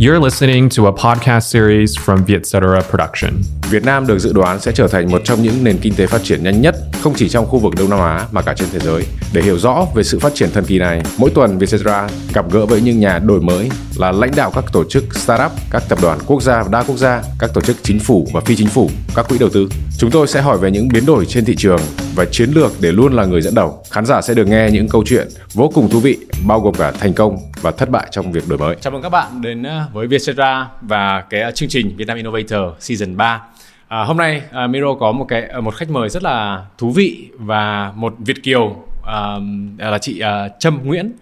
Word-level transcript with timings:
You're 0.00 0.24
listening 0.24 0.68
to 0.76 0.86
a 0.86 0.92
podcast 0.92 1.52
series 1.52 1.98
from 1.98 2.24
Vietcetera 2.24 2.80
Production. 2.90 3.32
Việt 3.70 3.84
Nam 3.84 4.06
được 4.06 4.18
dự 4.18 4.32
đoán 4.32 4.60
sẽ 4.60 4.72
trở 4.72 4.88
thành 4.88 5.10
một 5.10 5.20
trong 5.24 5.42
những 5.42 5.64
nền 5.64 5.78
kinh 5.78 5.94
tế 5.94 6.06
phát 6.06 6.20
triển 6.24 6.42
nhanh 6.42 6.60
nhất, 6.60 6.76
không 7.02 7.14
chỉ 7.16 7.28
trong 7.28 7.46
khu 7.46 7.58
vực 7.58 7.74
Đông 7.78 7.90
Nam 7.90 7.98
Á 7.98 8.26
mà 8.32 8.42
cả 8.42 8.54
trên 8.56 8.68
thế 8.72 8.78
giới. 8.78 9.04
Để 9.32 9.42
hiểu 9.42 9.58
rõ 9.58 9.86
về 9.94 10.02
sự 10.02 10.18
phát 10.18 10.34
triển 10.34 10.50
thần 10.52 10.64
kỳ 10.64 10.78
này, 10.78 11.02
mỗi 11.18 11.30
tuần 11.30 11.58
Vietcetera 11.58 12.08
gặp 12.34 12.44
gỡ 12.50 12.66
với 12.66 12.80
những 12.80 13.00
nhà 13.00 13.18
đổi 13.18 13.40
mới 13.40 13.68
là 13.96 14.12
lãnh 14.12 14.30
đạo 14.36 14.50
các 14.54 14.64
tổ 14.72 14.84
chức 14.84 15.04
startup, 15.14 15.52
các 15.70 15.82
tập 15.88 15.98
đoàn 16.02 16.18
quốc 16.26 16.42
gia 16.42 16.62
và 16.62 16.68
đa 16.72 16.82
quốc 16.82 16.96
gia, 16.96 17.22
các 17.38 17.50
tổ 17.54 17.60
chức 17.60 17.76
chính 17.82 17.98
phủ 17.98 18.28
và 18.32 18.40
phi 18.40 18.56
chính 18.56 18.68
phủ, 18.68 18.90
các 19.14 19.28
quỹ 19.28 19.38
đầu 19.38 19.48
tư. 19.48 19.68
Chúng 19.98 20.10
tôi 20.10 20.26
sẽ 20.26 20.42
hỏi 20.42 20.58
về 20.58 20.70
những 20.70 20.88
biến 20.88 21.06
đổi 21.06 21.26
trên 21.26 21.44
thị 21.44 21.54
trường 21.58 21.80
và 22.14 22.24
chiến 22.24 22.50
lược 22.50 22.72
để 22.80 22.92
luôn 22.92 23.12
là 23.12 23.24
người 23.24 23.40
dẫn 23.40 23.54
đầu. 23.54 23.82
Khán 23.90 24.06
giả 24.06 24.22
sẽ 24.22 24.34
được 24.34 24.48
nghe 24.48 24.70
những 24.72 24.88
câu 24.88 25.04
chuyện 25.06 25.28
vô 25.54 25.70
cùng 25.74 25.88
thú 25.90 26.00
vị, 26.00 26.18
bao 26.46 26.60
gồm 26.60 26.74
cả 26.74 26.90
thành 26.90 27.12
công 27.14 27.38
và 27.62 27.70
thất 27.70 27.90
bại 27.90 28.08
trong 28.10 28.32
việc 28.32 28.48
đổi 28.48 28.58
mới. 28.58 28.76
Chào 28.80 28.90
mừng 28.90 29.02
các 29.02 29.08
bạn 29.08 29.42
đến 29.42 29.62
ờ, 29.62 29.87
với 29.92 30.06
Vietcetera 30.06 30.68
và 30.80 31.20
cái 31.20 31.40
à, 31.40 31.50
chương 31.50 31.68
trình 31.68 31.96
Vietnam 31.96 32.16
Innovator 32.16 32.60
Season 32.78 33.16
3. 33.16 33.42
À, 33.88 34.04
hôm 34.04 34.16
nay 34.16 34.42
à, 34.52 34.66
Miro 34.66 34.94
có 34.94 35.12
một 35.12 35.24
cái 35.28 35.42
à, 35.42 35.60
một 35.60 35.74
khách 35.74 35.90
mời 35.90 36.08
rất 36.08 36.22
là 36.22 36.64
thú 36.78 36.90
vị 36.90 37.28
và 37.38 37.92
một 37.96 38.14
Việt 38.18 38.42
kiều 38.42 38.76
à, 39.06 39.36
à, 39.78 39.90
là 39.90 39.98
chị 39.98 40.20
à, 40.20 40.48
Trâm 40.58 40.80
Nguyễn. 40.84 41.12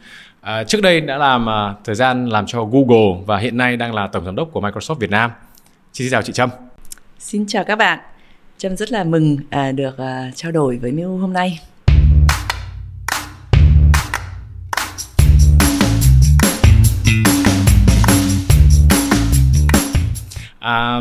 À, 0.40 0.64
trước 0.64 0.82
đây 0.82 1.00
đã 1.00 1.16
làm 1.16 1.48
à, 1.48 1.74
thời 1.84 1.94
gian 1.94 2.26
làm 2.26 2.46
cho 2.46 2.64
Google 2.64 3.22
và 3.26 3.38
hiện 3.38 3.56
nay 3.56 3.76
đang 3.76 3.94
là 3.94 4.06
tổng 4.06 4.24
giám 4.24 4.36
đốc 4.36 4.48
của 4.52 4.60
Microsoft 4.60 4.94
Việt 4.94 5.10
Nam. 5.10 5.30
Xin 5.92 6.10
chào 6.10 6.22
chị 6.22 6.32
Trâm. 6.32 6.50
Xin 7.18 7.46
chào 7.46 7.64
các 7.64 7.76
bạn. 7.76 7.98
Trâm 8.58 8.76
rất 8.76 8.92
là 8.92 9.04
mừng 9.04 9.36
à, 9.50 9.72
được 9.72 9.98
à, 9.98 10.30
trao 10.34 10.52
đổi 10.52 10.76
với 10.76 10.92
Miu 10.92 11.16
hôm 11.16 11.32
nay. 11.32 11.60
À, 20.66 21.00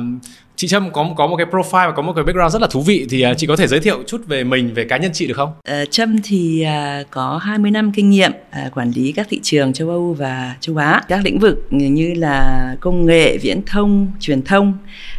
chị 0.56 0.68
Trâm 0.68 0.92
có 0.92 1.14
có 1.18 1.28
một 1.28 1.36
cái 1.36 1.46
profile 1.46 1.88
và 1.88 1.92
có 1.92 2.02
một 2.02 2.14
cái 2.14 2.24
background 2.24 2.54
rất 2.54 2.62
là 2.62 2.68
thú 2.72 2.82
vị 2.82 3.08
thì 3.10 3.22
à, 3.22 3.34
chị 3.34 3.48
có 3.48 3.56
thể 3.56 3.68
giới 3.68 3.80
thiệu 3.80 4.04
chút 4.08 4.28
về 4.28 4.44
mình 4.44 4.74
về 4.74 4.86
cá 4.86 4.98
nhân 4.98 5.12
chị 5.14 5.28
được 5.28 5.34
không? 5.38 5.52
À, 5.64 5.84
Trâm 5.92 6.16
thì 6.24 6.62
à, 6.62 7.04
có 7.10 7.40
20 7.44 7.72
năm 7.72 7.92
kinh 7.92 8.10
nghiệm 8.10 8.32
à, 8.50 8.70
quản 8.76 8.92
lý 8.96 9.12
các 9.12 9.28
thị 9.30 9.40
trường 9.44 9.74
châu 9.74 9.90
Âu 9.90 10.14
và 10.14 10.56
châu 10.60 10.78
Á, 10.78 11.02
các 11.08 11.26
lĩnh 11.26 11.40
vực 11.40 11.68
như 11.70 12.14
là 12.14 12.76
công 12.80 13.06
nghệ, 13.06 13.38
viễn 13.38 13.62
thông, 13.66 14.12
truyền 14.20 14.42
thông. 14.42 14.74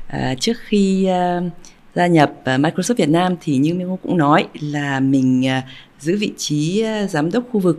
À, 0.06 0.34
trước 0.40 0.56
khi 0.66 1.06
à, 1.06 1.40
gia 1.94 2.06
nhập 2.06 2.32
à, 2.44 2.58
Microsoft 2.58 2.94
Việt 2.94 3.08
Nam 3.08 3.34
thì 3.40 3.56
như 3.56 3.74
Miu 3.74 3.98
cũng 4.02 4.16
nói 4.16 4.46
là 4.60 5.00
mình 5.00 5.46
à, 5.46 5.62
giữ 6.00 6.16
vị 6.20 6.32
trí 6.36 6.80
à, 6.80 7.06
giám 7.06 7.30
đốc 7.30 7.44
khu 7.52 7.60
vực 7.60 7.78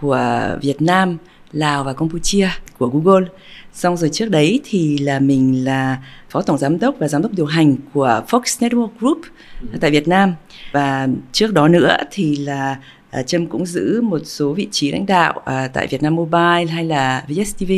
của 0.00 0.48
Việt 0.62 0.82
Nam, 0.82 1.16
Lào 1.52 1.84
và 1.84 1.92
Campuchia 1.92 2.48
của 2.78 2.88
Google. 2.88 3.26
Xong 3.72 3.96
rồi 3.96 4.10
trước 4.12 4.30
đấy 4.30 4.60
thì 4.64 4.98
là 4.98 5.18
mình 5.18 5.64
là 5.64 5.98
phó 6.30 6.42
tổng 6.42 6.58
giám 6.58 6.78
đốc 6.78 6.94
và 6.98 7.08
giám 7.08 7.22
đốc 7.22 7.32
điều 7.32 7.46
hành 7.46 7.76
của 7.94 8.22
Fox 8.28 8.40
Network 8.40 8.88
Group 9.00 9.20
tại 9.80 9.90
Việt 9.90 10.08
Nam. 10.08 10.34
Và 10.72 11.08
trước 11.32 11.52
đó 11.52 11.68
nữa 11.68 11.96
thì 12.10 12.36
là 12.36 12.76
à, 13.10 13.22
Trâm 13.22 13.46
cũng 13.46 13.66
giữ 13.66 14.00
một 14.00 14.20
số 14.24 14.52
vị 14.52 14.68
trí 14.70 14.92
lãnh 14.92 15.06
đạo 15.06 15.40
à, 15.44 15.68
tại 15.72 15.86
Việt 15.86 16.02
Nam 16.02 16.16
Mobile 16.16 16.64
hay 16.70 16.84
là 16.84 17.24
VSTV. 17.28 17.72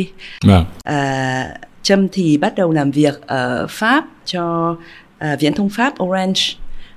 Vâng. 0.45 0.65
À, 0.83 1.49
Trâm 1.81 2.07
thì 2.11 2.37
bắt 2.37 2.55
đầu 2.55 2.71
làm 2.71 2.91
việc 2.91 3.21
ở 3.27 3.67
Pháp 3.69 4.05
cho 4.25 4.75
à, 5.17 5.35
viễn 5.39 5.53
thông 5.53 5.69
Pháp 5.69 5.93
Orange, 6.03 6.41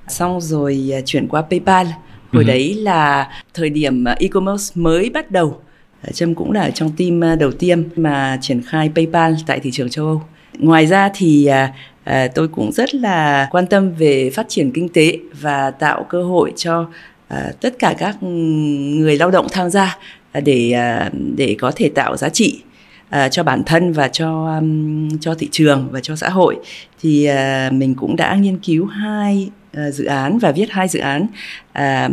xong 0.07 0.41
rồi 0.41 0.89
à, 0.93 0.99
chuyển 1.05 1.27
qua 1.27 1.41
PayPal. 1.41 1.87
Hồi 2.33 2.43
Ừ. 2.43 2.47
đấy 2.47 2.73
là 2.73 3.29
thời 3.53 3.69
điểm 3.69 4.03
à, 4.07 4.15
e-commerce 4.19 4.71
mới 4.75 5.09
bắt 5.09 5.31
đầu. 5.31 5.61
Ờ, 6.01 6.11
Trâm 6.11 6.35
cũng 6.35 6.51
là 6.51 6.69
trong 6.69 6.91
team 6.97 7.21
ờ, 7.21 7.35
đầu 7.35 7.51
tiên 7.51 7.89
mà 7.95 8.37
triển 8.41 8.61
khai 8.61 8.91
PayPal 8.95 9.33
tại 9.47 9.59
thị 9.59 9.71
trường 9.73 9.89
châu 9.89 10.05
Âu. 10.05 10.21
Ngoài 10.59 10.87
ra 10.87 11.09
thì 11.15 11.45
à, 11.45 11.73
à, 12.03 12.27
tôi 12.35 12.47
cũng 12.47 12.71
rất 12.71 12.95
là 12.95 13.47
quan 13.51 13.67
tâm 13.67 13.91
về 13.91 14.29
phát 14.29 14.45
triển 14.49 14.71
kinh 14.71 14.89
tế 14.89 15.17
và 15.41 15.71
tạo 15.71 16.05
cơ 16.09 16.23
hội 16.23 16.53
cho 16.55 16.89
à, 17.27 17.51
tất 17.61 17.79
cả 17.79 17.95
các 17.97 18.23
người 18.23 19.17
lao 19.17 19.31
động 19.31 19.47
tham 19.51 19.69
gia 19.69 19.97
để 20.43 20.71
à, 20.71 21.09
để 21.35 21.55
có 21.59 21.71
thể 21.75 21.89
tạo 21.89 22.17
giá 22.17 22.29
trị 22.29 22.61
à, 23.09 23.29
cho 23.29 23.43
bản 23.43 23.63
thân 23.63 23.93
và 23.93 24.07
cho 24.07 24.55
um, 24.55 25.09
cho 25.21 25.35
thị 25.35 25.47
trường 25.51 25.87
và 25.91 25.99
cho 25.99 26.15
xã 26.15 26.29
hội 26.29 26.55
thì 27.01 27.25
à, 27.25 27.69
mình 27.73 27.95
cũng 27.95 28.15
đã 28.15 28.35
nghiên 28.35 28.57
cứu 28.57 28.85
hai 28.85 29.49
Ờ, 29.73 29.91
dự 29.91 30.05
án 30.05 30.39
và 30.39 30.51
viết 30.51 30.69
hai 30.69 30.87
dự 30.87 30.99
án 30.99 31.27
à, 31.73 32.09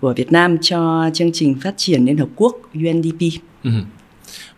của 0.00 0.14
Việt 0.16 0.32
Nam 0.32 0.56
cho 0.60 1.10
chương 1.14 1.32
trình 1.32 1.56
phát 1.62 1.74
triển 1.76 2.04
Liên 2.04 2.16
Hợp 2.16 2.28
Quốc 2.36 2.56
UNDP. 2.74 3.20
Ừ. 3.64 3.70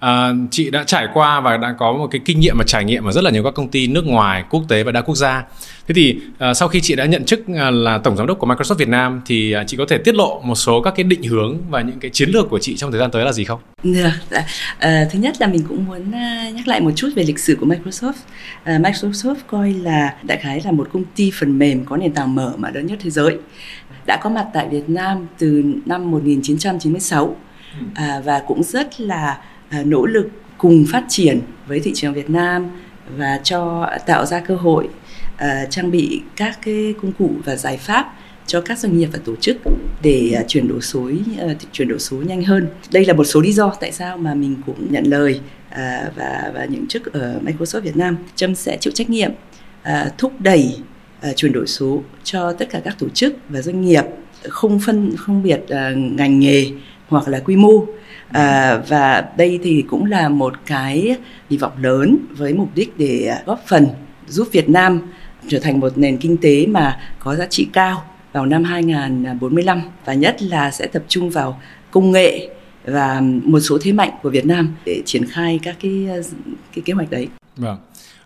À, 0.00 0.32
chị 0.50 0.70
đã 0.70 0.84
trải 0.84 1.08
qua 1.14 1.40
và 1.40 1.56
đã 1.56 1.74
có 1.78 1.92
một 1.92 2.06
cái 2.10 2.20
kinh 2.24 2.40
nghiệm 2.40 2.58
và 2.58 2.64
trải 2.66 2.84
nghiệm 2.84 3.04
ở 3.04 3.12
rất 3.12 3.24
là 3.24 3.30
nhiều 3.30 3.44
các 3.44 3.54
công 3.54 3.68
ty 3.68 3.86
nước 3.86 4.06
ngoài, 4.06 4.44
quốc 4.50 4.62
tế 4.68 4.82
và 4.82 4.92
đa 4.92 5.00
quốc 5.00 5.14
gia. 5.14 5.44
Thế 5.88 5.94
thì 5.94 6.20
à, 6.38 6.54
sau 6.54 6.68
khi 6.68 6.80
chị 6.80 6.96
đã 6.96 7.04
nhận 7.04 7.24
chức 7.24 7.40
à, 7.56 7.70
là 7.70 7.98
tổng 7.98 8.16
giám 8.16 8.26
đốc 8.26 8.38
của 8.38 8.46
Microsoft 8.46 8.74
Việt 8.74 8.88
Nam 8.88 9.20
thì 9.26 9.52
à, 9.52 9.64
chị 9.66 9.76
có 9.76 9.84
thể 9.88 9.98
tiết 9.98 10.14
lộ 10.14 10.40
một 10.44 10.54
số 10.54 10.80
các 10.80 10.94
cái 10.96 11.04
định 11.04 11.22
hướng 11.22 11.58
và 11.70 11.80
những 11.80 12.00
cái 12.00 12.10
chiến 12.10 12.30
lược 12.30 12.50
của 12.50 12.58
chị 12.58 12.76
trong 12.76 12.90
thời 12.90 13.00
gian 13.00 13.10
tới 13.10 13.24
là 13.24 13.32
gì 13.32 13.44
không? 13.44 13.60
Được. 13.82 14.08
dạ. 14.30 14.46
À, 14.78 15.06
thứ 15.12 15.18
nhất 15.18 15.34
là 15.40 15.46
mình 15.46 15.62
cũng 15.68 15.84
muốn 15.86 16.12
à, 16.12 16.50
nhắc 16.54 16.68
lại 16.68 16.80
một 16.80 16.90
chút 16.96 17.08
về 17.16 17.22
lịch 17.22 17.38
sử 17.38 17.56
của 17.60 17.66
Microsoft. 17.66 18.12
À, 18.64 18.78
Microsoft 18.78 19.36
coi 19.46 19.72
là 19.72 20.14
đại 20.22 20.38
khái 20.38 20.60
là 20.64 20.72
một 20.72 20.88
công 20.92 21.04
ty 21.16 21.30
phần 21.34 21.58
mềm 21.58 21.84
có 21.84 21.96
nền 21.96 22.12
tảng 22.12 22.34
mở 22.34 22.52
mà 22.56 22.70
lớn 22.70 22.86
nhất 22.86 22.98
thế 23.02 23.10
giới. 23.10 23.38
Đã 24.06 24.16
có 24.22 24.30
mặt 24.30 24.46
tại 24.54 24.68
Việt 24.70 24.88
Nam 24.88 25.26
từ 25.38 25.62
năm 25.86 26.10
1996 26.10 27.36
à, 27.94 28.20
và 28.24 28.42
cũng 28.46 28.62
rất 28.62 29.00
là 29.00 29.38
À, 29.70 29.82
nỗ 29.86 30.06
lực 30.06 30.30
cùng 30.58 30.84
phát 30.92 31.04
triển 31.08 31.40
với 31.66 31.80
thị 31.80 31.92
trường 31.94 32.14
Việt 32.14 32.30
Nam 32.30 32.66
và 33.16 33.40
cho, 33.44 33.90
tạo 34.06 34.26
ra 34.26 34.40
cơ 34.40 34.56
hội 34.56 34.88
à, 35.36 35.66
trang 35.70 35.90
bị 35.90 36.22
các 36.36 36.58
cái 36.62 36.94
công 37.02 37.12
cụ 37.12 37.30
và 37.44 37.56
giải 37.56 37.76
pháp 37.76 38.14
cho 38.46 38.60
các 38.60 38.78
doanh 38.78 38.98
nghiệp 38.98 39.08
và 39.12 39.18
tổ 39.24 39.36
chức 39.36 39.56
để 40.02 40.32
à, 40.36 40.42
chuyển 40.48 40.68
đổi 40.68 40.80
số 40.80 41.10
chuyển 41.72 41.88
đổi 41.88 41.98
số 41.98 42.16
nhanh 42.16 42.44
hơn. 42.44 42.68
Đây 42.92 43.04
là 43.04 43.12
một 43.12 43.24
số 43.24 43.40
lý 43.40 43.52
do 43.52 43.74
tại 43.80 43.92
sao 43.92 44.18
mà 44.18 44.34
mình 44.34 44.56
cũng 44.66 44.92
nhận 44.92 45.04
lời 45.04 45.40
và 46.16 46.52
và 46.54 46.64
những 46.64 46.86
chức 46.86 47.12
ở 47.12 47.40
Microsoft 47.44 47.80
Việt 47.80 47.96
Nam. 47.96 48.16
Trâm 48.36 48.54
sẽ 48.54 48.76
chịu 48.80 48.92
trách 48.92 49.10
nhiệm 49.10 49.30
thúc 50.18 50.32
đẩy 50.38 50.76
chuyển 51.36 51.52
đổi 51.52 51.66
số 51.66 52.02
cho 52.24 52.52
tất 52.52 52.70
cả 52.70 52.80
các 52.84 52.98
tổ 52.98 53.08
chức 53.08 53.36
và 53.48 53.62
doanh 53.62 53.80
nghiệp 53.80 54.04
không 54.48 54.80
phân, 54.80 55.16
không 55.16 55.42
biệt 55.42 55.60
ngành 55.96 56.40
nghề 56.40 56.66
hoặc 57.08 57.28
là 57.28 57.38
quy 57.38 57.56
mô 57.56 57.84
à, 58.32 58.76
và 58.88 59.28
đây 59.36 59.58
thì 59.62 59.84
cũng 59.88 60.04
là 60.04 60.28
một 60.28 60.54
cái 60.66 61.16
hy 61.50 61.56
vọng 61.56 61.72
lớn 61.82 62.16
với 62.36 62.54
mục 62.54 62.68
đích 62.74 62.98
để 62.98 63.34
góp 63.46 63.64
phần 63.66 63.86
giúp 64.28 64.48
Việt 64.52 64.68
Nam 64.68 65.00
trở 65.48 65.58
thành 65.58 65.80
một 65.80 65.98
nền 65.98 66.16
kinh 66.16 66.36
tế 66.36 66.66
mà 66.66 67.00
có 67.18 67.36
giá 67.36 67.46
trị 67.46 67.68
cao 67.72 68.04
vào 68.32 68.46
năm 68.46 68.64
2045 68.64 69.82
và 70.04 70.14
nhất 70.14 70.42
là 70.42 70.70
sẽ 70.70 70.86
tập 70.86 71.02
trung 71.08 71.30
vào 71.30 71.60
công 71.90 72.10
nghệ 72.10 72.48
và 72.84 73.22
một 73.44 73.60
số 73.60 73.78
thế 73.82 73.92
mạnh 73.92 74.10
của 74.22 74.30
Việt 74.30 74.46
Nam 74.46 74.74
để 74.84 75.02
triển 75.06 75.24
khai 75.30 75.60
các 75.62 75.76
cái 75.82 76.06
cái 76.74 76.82
kế 76.84 76.92
hoạch 76.92 77.10
đấy. 77.10 77.28
Vâng. 77.56 77.76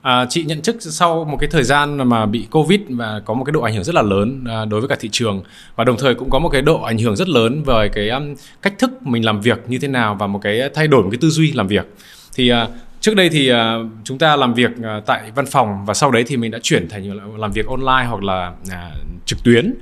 À, 0.02 0.26
chị 0.30 0.44
nhận 0.44 0.62
chức 0.62 0.76
sau 0.80 1.24
một 1.24 1.36
cái 1.40 1.50
thời 1.50 1.62
gian 1.62 2.08
mà 2.08 2.26
bị 2.26 2.46
Covid 2.50 2.80
và 2.88 3.20
có 3.24 3.34
một 3.34 3.44
cái 3.44 3.52
độ 3.52 3.60
ảnh 3.60 3.74
hưởng 3.74 3.84
rất 3.84 3.94
là 3.94 4.02
lớn 4.02 4.44
à, 4.48 4.64
đối 4.64 4.80
với 4.80 4.88
cả 4.88 4.96
thị 5.00 5.08
trường 5.12 5.42
và 5.76 5.84
đồng 5.84 5.96
thời 5.98 6.14
cũng 6.14 6.30
có 6.30 6.38
một 6.38 6.48
cái 6.48 6.62
độ 6.62 6.82
ảnh 6.82 6.98
hưởng 6.98 7.16
rất 7.16 7.28
lớn 7.28 7.62
về 7.62 7.88
cái 7.92 8.08
um, 8.08 8.34
cách 8.62 8.78
thức 8.78 8.90
mình 9.02 9.24
làm 9.24 9.40
việc 9.40 9.58
như 9.68 9.78
thế 9.78 9.88
nào 9.88 10.14
và 10.14 10.26
một 10.26 10.38
cái 10.42 10.60
thay 10.74 10.88
đổi 10.88 11.02
một 11.02 11.08
cái 11.10 11.18
tư 11.20 11.30
duy 11.30 11.52
làm 11.52 11.66
việc. 11.66 11.86
Thì 12.34 12.48
à, 12.48 12.68
trước 13.00 13.14
đây 13.14 13.28
thì 13.28 13.48
à, 13.48 13.76
chúng 14.04 14.18
ta 14.18 14.36
làm 14.36 14.54
việc 14.54 14.70
à, 14.82 15.00
tại 15.06 15.30
văn 15.34 15.46
phòng 15.46 15.84
và 15.86 15.94
sau 15.94 16.10
đấy 16.10 16.24
thì 16.26 16.36
mình 16.36 16.50
đã 16.50 16.58
chuyển 16.62 16.88
thành 16.88 17.20
làm 17.38 17.52
việc 17.52 17.66
online 17.66 18.08
hoặc 18.08 18.22
là 18.22 18.52
à, 18.70 18.90
trực 19.26 19.44
tuyến 19.44 19.74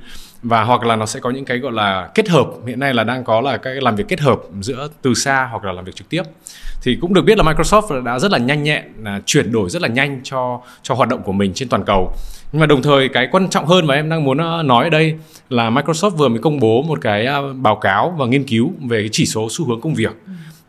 và 0.43 0.63
hoặc 0.63 0.83
là 0.83 0.95
nó 0.95 1.05
sẽ 1.05 1.19
có 1.19 1.29
những 1.29 1.45
cái 1.45 1.57
gọi 1.57 1.71
là 1.71 2.09
kết 2.15 2.29
hợp. 2.29 2.47
Hiện 2.67 2.79
nay 2.79 2.93
là 2.93 3.03
đang 3.03 3.23
có 3.23 3.41
là 3.41 3.57
cái 3.57 3.75
làm 3.81 3.95
việc 3.95 4.07
kết 4.07 4.19
hợp 4.19 4.39
giữa 4.61 4.87
từ 5.01 5.13
xa 5.13 5.47
hoặc 5.51 5.63
là 5.63 5.71
làm 5.71 5.85
việc 5.85 5.95
trực 5.95 6.09
tiếp. 6.09 6.23
Thì 6.81 6.97
cũng 7.01 7.13
được 7.13 7.21
biết 7.21 7.37
là 7.37 7.43
Microsoft 7.43 8.03
đã 8.03 8.19
rất 8.19 8.31
là 8.31 8.37
nhanh 8.37 8.63
nhẹn 8.63 8.83
là 9.03 9.21
chuyển 9.25 9.51
đổi 9.51 9.69
rất 9.69 9.81
là 9.81 9.87
nhanh 9.87 10.21
cho 10.23 10.61
cho 10.81 10.95
hoạt 10.95 11.09
động 11.09 11.21
của 11.23 11.31
mình 11.31 11.53
trên 11.53 11.69
toàn 11.69 11.83
cầu. 11.85 12.13
Nhưng 12.51 12.59
mà 12.59 12.65
đồng 12.65 12.81
thời 12.81 13.09
cái 13.09 13.27
quan 13.31 13.49
trọng 13.49 13.65
hơn 13.65 13.87
mà 13.87 13.95
em 13.95 14.09
đang 14.09 14.23
muốn 14.23 14.37
ờ, 14.37 14.63
nói 14.63 14.83
ở 14.83 14.89
đây 14.89 15.15
là 15.49 15.69
Microsoft 15.69 16.09
vừa 16.09 16.27
mới 16.27 16.39
công 16.39 16.59
bố 16.59 16.81
một 16.81 16.99
cái 17.01 17.25
ờ, 17.25 17.53
báo 17.53 17.75
cáo 17.75 18.15
và 18.17 18.25
nghiên 18.25 18.43
cứu 18.43 18.71
về 18.89 19.01
cái 19.01 19.09
chỉ 19.11 19.25
số 19.25 19.47
xu 19.51 19.65
hướng 19.65 19.81
công 19.81 19.93
việc. 19.93 20.11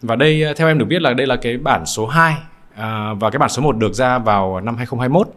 Và 0.02 0.16
đây 0.16 0.42
ờ, 0.42 0.54
theo 0.54 0.68
em 0.68 0.78
được 0.78 0.84
biết 0.84 1.02
là 1.02 1.14
đây 1.14 1.26
là 1.26 1.36
cái 1.36 1.56
bản 1.56 1.86
số 1.86 2.06
2 2.06 2.34
à, 2.76 3.14
và 3.14 3.30
cái 3.30 3.38
bản 3.38 3.48
số 3.48 3.62
1 3.62 3.76
được 3.76 3.94
ra 3.94 4.18
vào 4.18 4.60
năm 4.60 4.76
2021 4.76 5.28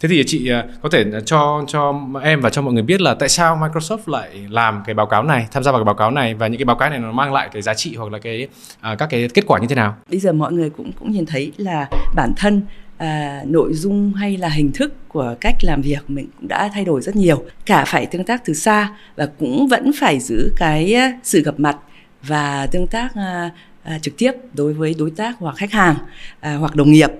Thế 0.00 0.08
thì 0.08 0.24
chị 0.26 0.50
à, 0.50 0.64
có 0.82 0.88
thể 0.88 1.04
à, 1.12 1.20
cho 1.26 1.64
cho 1.68 1.94
em 2.22 2.40
và 2.40 2.50
cho 2.50 2.62
mọi 2.62 2.74
người 2.74 2.82
biết 2.82 3.00
là 3.00 3.14
tại 3.14 3.28
sao 3.28 3.56
Microsoft 3.56 3.98
lại 4.06 4.30
làm 4.48 4.82
cái 4.86 4.94
báo 4.94 5.06
cáo 5.06 5.22
này, 5.22 5.46
tham 5.50 5.62
gia 5.62 5.72
vào 5.72 5.80
cái 5.80 5.84
báo 5.84 5.94
cáo 5.94 6.10
này 6.10 6.34
và 6.34 6.46
những 6.46 6.58
cái 6.58 6.64
báo 6.64 6.76
cáo 6.76 6.90
này 6.90 6.98
nó 6.98 7.12
mang 7.12 7.32
lại 7.32 7.48
cái 7.52 7.62
giá 7.62 7.74
trị 7.74 7.94
hoặc 7.96 8.12
là 8.12 8.18
cái 8.18 8.48
à, 8.80 8.94
các 8.94 9.06
cái 9.10 9.28
kết 9.34 9.44
quả 9.46 9.58
như 9.58 9.66
thế 9.66 9.74
nào? 9.74 9.96
Bây 10.10 10.20
giờ 10.20 10.32
mọi 10.32 10.52
người 10.52 10.70
cũng 10.70 10.92
cũng 10.92 11.10
nhìn 11.10 11.26
thấy 11.26 11.52
là 11.56 11.88
bản 12.14 12.32
thân 12.36 12.62
à, 12.96 13.42
nội 13.46 13.72
dung 13.74 14.12
hay 14.12 14.36
là 14.36 14.48
hình 14.48 14.72
thức 14.72 14.94
của 15.08 15.34
cách 15.40 15.54
làm 15.62 15.82
việc 15.82 16.00
mình 16.08 16.28
cũng 16.38 16.48
đã 16.48 16.70
thay 16.74 16.84
đổi 16.84 17.02
rất 17.02 17.16
nhiều. 17.16 17.44
Cả 17.66 17.84
phải 17.86 18.06
tương 18.06 18.24
tác 18.24 18.44
từ 18.44 18.54
xa 18.54 18.88
và 19.16 19.28
cũng 19.38 19.68
vẫn 19.68 19.90
phải 20.00 20.20
giữ 20.20 20.52
cái 20.56 20.94
à, 20.94 21.12
sự 21.22 21.42
gặp 21.42 21.54
mặt 21.60 21.76
và 22.22 22.66
tương 22.72 22.86
tác 22.86 23.08
à, 23.14 23.50
à, 23.88 23.98
trực 24.02 24.18
tiếp 24.18 24.32
đối 24.54 24.72
với 24.72 24.94
đối 24.98 25.10
tác 25.10 25.36
hoặc 25.38 25.56
khách 25.56 25.72
hàng 25.72 25.96
à, 26.40 26.54
hoặc 26.54 26.76
đồng 26.76 26.90
nghiệp. 26.90 27.10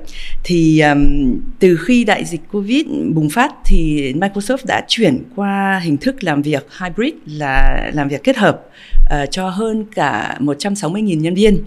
Thì 0.44 0.80
um, 0.80 1.40
từ 1.58 1.76
khi 1.76 2.04
đại 2.04 2.24
dịch 2.24 2.40
covid 2.52 2.86
bùng 3.14 3.30
phát 3.30 3.54
thì 3.64 4.12
Microsoft 4.12 4.58
đã 4.66 4.84
chuyển 4.88 5.22
qua 5.36 5.80
hình 5.84 5.96
thức 5.96 6.24
làm 6.24 6.42
việc 6.42 6.66
hybrid 6.80 7.12
là 7.26 7.90
làm 7.94 8.08
việc 8.08 8.24
kết 8.24 8.36
hợp 8.36 8.60
à, 9.10 9.26
cho 9.26 9.48
hơn 9.48 9.84
cả 9.94 10.36
160.000 10.40 11.20
nhân 11.20 11.34
viên. 11.34 11.58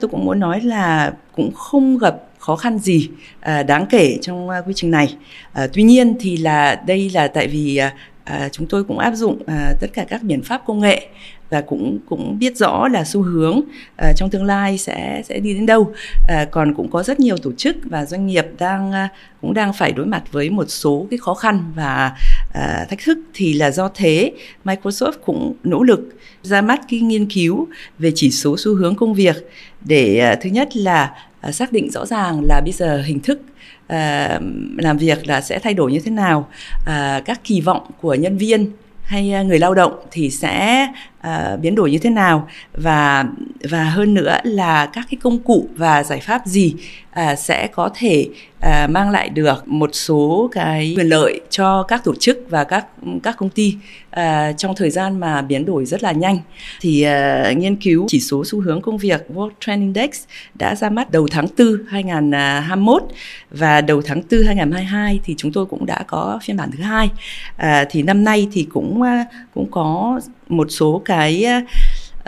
Tôi 0.00 0.08
cũng 0.08 0.24
muốn 0.24 0.40
nói 0.40 0.60
là 0.60 1.12
cũng 1.36 1.52
không 1.52 1.98
gặp 1.98 2.14
khó 2.38 2.56
khăn 2.56 2.78
gì 2.78 3.08
à, 3.40 3.62
đáng 3.62 3.86
kể 3.90 4.18
trong 4.22 4.50
à, 4.50 4.60
quy 4.66 4.72
trình 4.76 4.90
này. 4.90 5.16
À, 5.52 5.66
tuy 5.72 5.82
nhiên 5.82 6.14
thì 6.20 6.36
là 6.36 6.82
đây 6.86 7.10
là 7.14 7.28
tại 7.28 7.48
vì 7.48 7.76
à, 7.76 7.94
à, 8.24 8.48
chúng 8.52 8.66
tôi 8.66 8.84
cũng 8.84 8.98
áp 8.98 9.14
dụng 9.14 9.42
à, 9.46 9.72
tất 9.80 9.86
cả 9.92 10.04
các 10.08 10.22
biện 10.22 10.42
pháp 10.42 10.62
công 10.66 10.80
nghệ 10.80 11.08
và 11.50 11.60
cũng 11.60 11.98
cũng 12.08 12.38
biết 12.38 12.56
rõ 12.56 12.88
là 12.88 13.04
xu 13.04 13.22
hướng 13.22 13.56
uh, 13.56 14.16
trong 14.16 14.30
tương 14.30 14.44
lai 14.44 14.78
sẽ 14.78 15.22
sẽ 15.28 15.38
đi 15.38 15.54
đến 15.54 15.66
đâu. 15.66 15.80
Uh, 15.82 16.50
còn 16.50 16.74
cũng 16.74 16.90
có 16.90 17.02
rất 17.02 17.20
nhiều 17.20 17.36
tổ 17.36 17.52
chức 17.52 17.76
và 17.84 18.04
doanh 18.04 18.26
nghiệp 18.26 18.46
đang 18.58 18.90
uh, 18.90 19.10
cũng 19.40 19.54
đang 19.54 19.72
phải 19.72 19.92
đối 19.92 20.06
mặt 20.06 20.22
với 20.32 20.50
một 20.50 20.64
số 20.68 21.06
cái 21.10 21.18
khó 21.18 21.34
khăn 21.34 21.72
và 21.76 22.12
uh, 22.48 22.88
thách 22.88 22.98
thức. 23.04 23.18
Thì 23.34 23.52
là 23.52 23.70
do 23.70 23.90
thế 23.94 24.32
Microsoft 24.64 25.12
cũng 25.24 25.54
nỗ 25.64 25.82
lực 25.82 26.00
ra 26.42 26.62
mắt 26.62 26.80
cái 26.90 27.00
nghiên 27.00 27.26
cứu 27.26 27.68
về 27.98 28.12
chỉ 28.14 28.30
số 28.30 28.56
xu 28.58 28.74
hướng 28.74 28.94
công 28.94 29.14
việc 29.14 29.36
để 29.84 30.32
uh, 30.32 30.38
thứ 30.42 30.50
nhất 30.50 30.76
là 30.76 31.14
uh, 31.48 31.54
xác 31.54 31.72
định 31.72 31.90
rõ 31.90 32.06
ràng 32.06 32.42
là 32.48 32.60
bây 32.64 32.72
giờ 32.72 33.02
hình 33.02 33.20
thức 33.20 33.40
uh, 33.84 34.42
làm 34.78 34.98
việc 34.98 35.26
là 35.26 35.40
sẽ 35.40 35.58
thay 35.58 35.74
đổi 35.74 35.92
như 35.92 36.00
thế 36.04 36.10
nào. 36.10 36.48
Uh, 36.80 37.24
các 37.24 37.44
kỳ 37.44 37.60
vọng 37.60 37.90
của 38.00 38.14
nhân 38.14 38.38
viên 38.38 38.70
hay 39.02 39.44
người 39.44 39.58
lao 39.58 39.74
động 39.74 39.92
thì 40.10 40.30
sẽ 40.30 40.86
uh, 41.28 41.60
biến 41.60 41.74
đổi 41.74 41.90
như 41.90 41.98
thế 41.98 42.10
nào? 42.10 42.48
Và 42.72 43.24
và 43.70 43.84
hơn 43.84 44.14
nữa 44.14 44.36
là 44.44 44.86
các 44.86 45.06
cái 45.10 45.18
công 45.22 45.38
cụ 45.38 45.68
và 45.76 46.02
giải 46.02 46.20
pháp 46.20 46.46
gì 46.46 46.74
uh, 47.20 47.38
sẽ 47.38 47.66
có 47.66 47.90
thể 47.94 48.28
uh, 48.58 48.90
mang 48.90 49.10
lại 49.10 49.28
được 49.28 49.68
một 49.68 49.90
số 49.92 50.50
cái 50.52 50.94
quyền 50.96 51.06
lợi 51.06 51.40
cho 51.50 51.82
các 51.82 52.04
tổ 52.04 52.14
chức 52.14 52.38
và 52.50 52.64
các 52.64 52.86
các 53.22 53.36
công 53.36 53.50
ty 53.50 53.76
uh, 54.16 54.20
trong 54.56 54.74
thời 54.76 54.90
gian 54.90 55.20
mà 55.20 55.42
biến 55.42 55.64
đổi 55.64 55.84
rất 55.84 56.02
là 56.02 56.12
nhanh? 56.12 56.38
Thì 56.80 57.06
uh, 57.06 57.56
nghiên 57.56 57.76
cứu 57.76 58.06
chỉ 58.08 58.20
số 58.20 58.44
xu 58.46 58.60
hướng 58.60 58.82
công 58.82 58.98
việc 58.98 59.26
World 59.34 59.50
Trend 59.60 59.80
Index 59.80 60.22
đã 60.54 60.74
ra 60.74 60.90
mắt 60.90 61.10
đầu 61.10 61.28
tháng 61.30 61.46
4 61.58 61.68
2021 61.88 63.02
và 63.50 63.80
đầu 63.80 64.02
tháng 64.02 64.22
4 64.30 64.40
2022 64.46 65.20
thì 65.24 65.34
chúng 65.38 65.52
tôi 65.52 65.66
cũng 65.66 65.86
đã 65.86 66.02
có 66.06 66.38
phiên 66.42 66.56
bản 66.56 66.70
thứ 66.76 66.82
hai. 66.82 67.10
Uh, 67.56 67.88
thì 67.90 68.02
năm 68.02 68.24
nay 68.24 68.48
thì 68.52 68.66
cũng 68.72 69.00
uh, 69.02 69.06
cũng 69.54 69.70
có 69.70 70.20
một 70.48 70.66
số 70.70 71.02
cái 71.04 71.46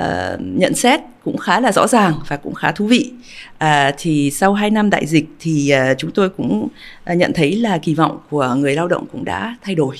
uh, 0.02 0.40
nhận 0.40 0.74
xét 0.74 1.00
cũng 1.24 1.36
khá 1.36 1.60
là 1.60 1.72
rõ 1.72 1.86
ràng 1.86 2.14
và 2.28 2.36
cũng 2.36 2.54
khá 2.54 2.72
thú 2.72 2.86
vị. 2.86 3.12
À, 3.58 3.92
thì 3.98 4.30
sau 4.30 4.54
2 4.54 4.70
năm 4.70 4.90
đại 4.90 5.06
dịch 5.06 5.26
thì 5.40 5.72
uh, 5.92 5.98
chúng 5.98 6.10
tôi 6.10 6.28
cũng 6.28 6.68
uh, 7.12 7.16
nhận 7.16 7.32
thấy 7.34 7.56
là 7.56 7.78
kỳ 7.78 7.94
vọng 7.94 8.18
của 8.30 8.54
người 8.58 8.74
lao 8.74 8.88
động 8.88 9.06
cũng 9.12 9.24
đã 9.24 9.56
thay 9.62 9.74
đổi. 9.74 9.96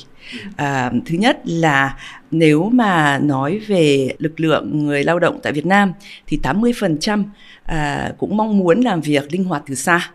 À, 0.56 0.90
thứ 1.06 1.14
nhất 1.14 1.40
là 1.44 1.96
nếu 2.30 2.70
mà 2.72 3.18
nói 3.18 3.58
về 3.66 4.14
lực 4.18 4.40
lượng 4.40 4.86
người 4.86 5.04
lao 5.04 5.18
động 5.18 5.40
tại 5.42 5.52
Việt 5.52 5.66
Nam 5.66 5.92
thì 6.26 6.38
80% 6.42 7.24
à, 7.62 8.12
cũng 8.18 8.36
mong 8.36 8.58
muốn 8.58 8.80
làm 8.80 9.00
việc 9.00 9.32
linh 9.32 9.44
hoạt 9.44 9.62
từ 9.66 9.74
xa. 9.74 10.10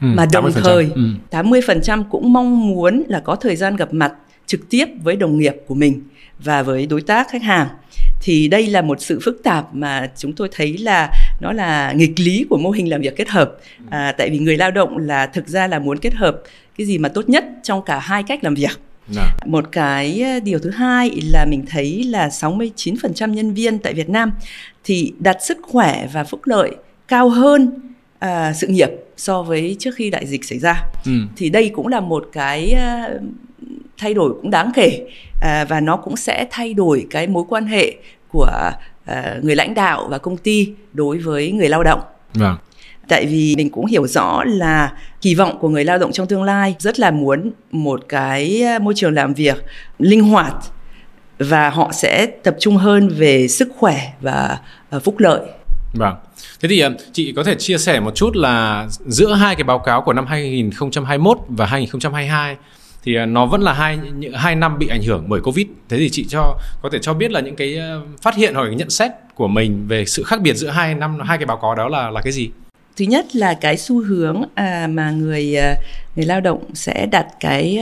Ừ, 0.00 0.06
mà 0.16 0.26
đồng 0.32 0.50
80%. 0.50 0.50
thời 0.62 0.90
ừ. 0.94 1.02
80% 1.30 2.04
cũng 2.10 2.32
mong 2.32 2.68
muốn 2.68 3.02
là 3.08 3.20
có 3.20 3.36
thời 3.36 3.56
gian 3.56 3.76
gặp 3.76 3.94
mặt 3.94 4.12
trực 4.46 4.70
tiếp 4.70 4.86
với 5.02 5.16
đồng 5.16 5.38
nghiệp 5.38 5.54
của 5.66 5.74
mình 5.74 6.02
và 6.44 6.62
với 6.62 6.86
đối 6.86 7.00
tác 7.00 7.28
khách 7.28 7.42
hàng 7.42 7.68
thì 8.20 8.48
đây 8.48 8.66
là 8.66 8.82
một 8.82 9.00
sự 9.00 9.20
phức 9.24 9.40
tạp 9.44 9.74
mà 9.74 10.10
chúng 10.16 10.32
tôi 10.32 10.48
thấy 10.52 10.78
là 10.78 11.10
nó 11.40 11.52
là 11.52 11.92
nghịch 11.92 12.20
lý 12.20 12.46
của 12.50 12.56
mô 12.56 12.70
hình 12.70 12.90
làm 12.90 13.00
việc 13.00 13.16
kết 13.16 13.28
hợp 13.28 13.56
à, 13.90 14.12
tại 14.18 14.30
vì 14.30 14.38
người 14.38 14.56
lao 14.56 14.70
động 14.70 14.98
là 14.98 15.26
thực 15.26 15.48
ra 15.48 15.66
là 15.66 15.78
muốn 15.78 15.98
kết 15.98 16.14
hợp 16.14 16.42
cái 16.78 16.86
gì 16.86 16.98
mà 16.98 17.08
tốt 17.08 17.28
nhất 17.28 17.44
trong 17.62 17.82
cả 17.84 17.98
hai 17.98 18.22
cách 18.22 18.44
làm 18.44 18.54
việc 18.54 18.80
Dạ. 19.08 19.36
Một 19.46 19.72
cái 19.72 20.20
ờ, 20.20 20.40
điều 20.40 20.58
thứ 20.58 20.70
hai 20.70 21.10
là 21.32 21.46
mình 21.50 21.64
thấy 21.70 22.04
là 22.04 22.28
69% 22.28 23.32
nhân 23.32 23.54
viên 23.54 23.78
tại 23.78 23.94
Việt 23.94 24.08
Nam 24.08 24.32
thì 24.84 25.12
đặt 25.18 25.36
sức 25.40 25.58
khỏe 25.62 26.08
và 26.12 26.24
phúc 26.24 26.40
lợi 26.44 26.70
cao 27.08 27.28
hơn 27.28 27.70
à, 28.18 28.52
sự 28.52 28.66
nghiệp 28.66 28.90
so 29.16 29.42
với 29.42 29.76
trước 29.78 29.94
khi 29.94 30.10
đại 30.10 30.26
dịch 30.26 30.44
xảy 30.44 30.58
ra. 30.58 30.82
Ừ. 31.04 31.12
Thì 31.36 31.50
đây 31.50 31.70
cũng 31.74 31.86
là 31.86 32.00
một 32.00 32.28
cái 32.32 32.74
uh, 32.74 33.22
thay 33.98 34.14
đổi 34.14 34.32
cũng 34.42 34.50
đáng 34.50 34.70
kể 34.74 35.06
à, 35.40 35.64
và 35.68 35.80
nó 35.80 35.96
cũng 35.96 36.16
sẽ 36.16 36.46
thay 36.50 36.74
đổi 36.74 37.06
cái 37.10 37.26
mối 37.26 37.44
quan 37.48 37.66
hệ 37.66 37.94
của 38.28 38.70
à, 39.04 39.36
người 39.42 39.56
lãnh 39.56 39.74
đạo 39.74 40.06
và 40.10 40.18
công 40.18 40.36
ty 40.36 40.68
đối 40.92 41.18
với 41.18 41.52
người 41.52 41.68
lao 41.68 41.82
động. 41.82 42.00
Vâng. 42.34 42.56
Tại 43.08 43.26
vì 43.26 43.54
mình 43.56 43.70
cũng 43.70 43.86
hiểu 43.86 44.06
rõ 44.06 44.44
là 44.44 44.92
kỳ 45.20 45.34
vọng 45.34 45.58
của 45.60 45.68
người 45.68 45.84
lao 45.84 45.98
động 45.98 46.12
trong 46.12 46.26
tương 46.26 46.42
lai 46.42 46.74
rất 46.78 46.98
là 47.00 47.10
muốn 47.10 47.50
một 47.70 48.04
cái 48.08 48.62
à, 48.62 48.78
môi 48.78 48.94
trường 48.96 49.14
làm 49.14 49.34
việc 49.34 49.64
linh 49.98 50.22
hoạt 50.22 50.54
và 51.38 51.70
họ 51.70 51.92
sẽ 51.92 52.26
tập 52.26 52.56
trung 52.60 52.76
hơn 52.76 53.08
về 53.08 53.48
sức 53.48 53.68
khỏe 53.78 54.12
và 54.20 54.58
phúc 55.04 55.14
lợi. 55.18 55.40
Vâng. 55.94 56.14
Thế 56.60 56.68
thì 56.68 56.82
chị 57.12 57.32
có 57.36 57.44
thể 57.44 57.54
chia 57.54 57.78
sẻ 57.78 58.00
một 58.00 58.14
chút 58.14 58.36
là 58.36 58.86
giữa 59.06 59.34
hai 59.34 59.54
cái 59.54 59.64
báo 59.64 59.78
cáo 59.78 60.02
của 60.02 60.12
năm 60.12 60.26
2021 60.26 61.38
và 61.48 61.66
2022 61.66 62.56
thì 63.04 63.14
à, 63.14 63.26
nó 63.26 63.46
vẫn 63.46 63.62
là 63.62 63.72
hai 63.72 63.98
hai 64.34 64.56
năm 64.56 64.78
bị 64.78 64.88
ảnh 64.88 65.02
hưởng 65.02 65.24
bởi 65.28 65.40
covid. 65.40 65.66
Thế 65.88 65.96
thì 65.96 66.10
chị 66.10 66.26
cho 66.28 66.58
có 66.82 66.88
thể 66.92 66.98
cho 67.02 67.14
biết 67.14 67.30
là 67.30 67.40
những 67.40 67.56
cái 67.56 67.78
à, 67.78 67.94
phát 68.22 68.34
hiện 68.34 68.54
hoặc 68.54 68.68
nhận 68.68 68.90
xét 68.90 69.10
của 69.34 69.48
mình 69.48 69.86
về 69.88 70.04
sự 70.04 70.22
khác 70.22 70.40
biệt 70.40 70.54
giữa 70.54 70.70
hai 70.70 70.94
năm 70.94 71.20
hai 71.20 71.38
cái 71.38 71.46
báo 71.46 71.58
cáo 71.62 71.74
đó 71.74 71.88
là 71.88 72.10
là 72.10 72.20
cái 72.20 72.32
gì? 72.32 72.50
Thứ 72.96 73.04
nhất 73.04 73.36
là 73.36 73.54
cái 73.54 73.76
xu 73.76 74.04
hướng 74.04 74.42
à, 74.54 74.86
mà 74.90 75.10
người 75.10 75.56
à, 75.56 75.74
người 76.16 76.26
lao 76.26 76.40
động 76.40 76.64
sẽ 76.74 77.06
đặt 77.06 77.26
cái 77.40 77.80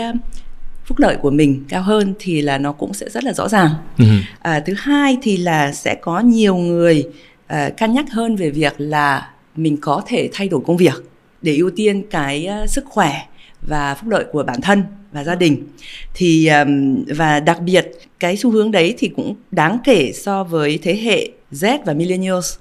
phúc 0.85 0.99
lợi 0.99 1.17
của 1.17 1.31
mình 1.31 1.65
cao 1.69 1.83
hơn 1.83 2.15
thì 2.19 2.43
là 2.43 2.59
nó 2.59 2.73
cũng 2.73 2.95
sẽ 2.95 3.09
rất 3.09 3.25
là 3.25 3.33
rõ 3.33 3.49
ràng. 3.49 3.71
Ừ. 3.99 4.05
à, 4.39 4.61
thứ 4.61 4.75
hai 4.79 5.19
thì 5.23 5.37
là 5.37 5.73
sẽ 5.73 5.95
có 5.95 6.21
nhiều 6.21 6.57
người 6.57 7.05
à, 7.47 7.71
cân 7.79 7.95
nhắc 7.95 8.05
hơn 8.13 8.37
về 8.37 8.51
việc 8.51 8.75
là 8.79 9.31
mình 9.57 9.77
có 9.81 10.03
thể 10.07 10.29
thay 10.33 10.49
đổi 10.49 10.61
công 10.67 10.77
việc 10.77 10.95
để 11.43 11.57
ưu 11.57 11.71
tiên 11.77 12.03
cái 12.11 12.49
sức 12.67 12.85
khỏe 12.89 13.13
và 13.69 13.95
phúc 13.95 14.11
lợi 14.11 14.25
của 14.33 14.43
bản 14.43 14.61
thân 14.61 14.83
và 15.13 15.25
gia 15.25 15.35
đình. 15.35 15.67
Thì 16.15 16.51
và 17.09 17.41
đặc 17.41 17.61
biệt 17.61 17.91
cái 18.21 18.37
xu 18.37 18.51
hướng 18.51 18.71
đấy 18.71 18.95
thì 18.99 19.09
cũng 19.09 19.35
đáng 19.51 19.79
kể 19.85 20.13
so 20.15 20.45
với 20.45 20.79
thế 20.83 20.97
hệ 20.97 21.29
Z 21.53 21.79
và 21.85 21.93
millennials. 21.93 22.57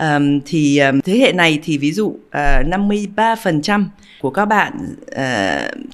Um, 0.00 0.40
thì 0.46 0.78
um, 0.78 1.00
thế 1.00 1.18
hệ 1.18 1.32
này 1.32 1.58
thì 1.64 1.78
ví 1.78 1.92
dụ 1.92 2.06
uh, 2.06 2.20
ờ, 2.30 2.62
53% 3.16 3.84
của 4.20 4.30
các 4.30 4.44
bạn 4.44 4.72
uh, 5.02 5.16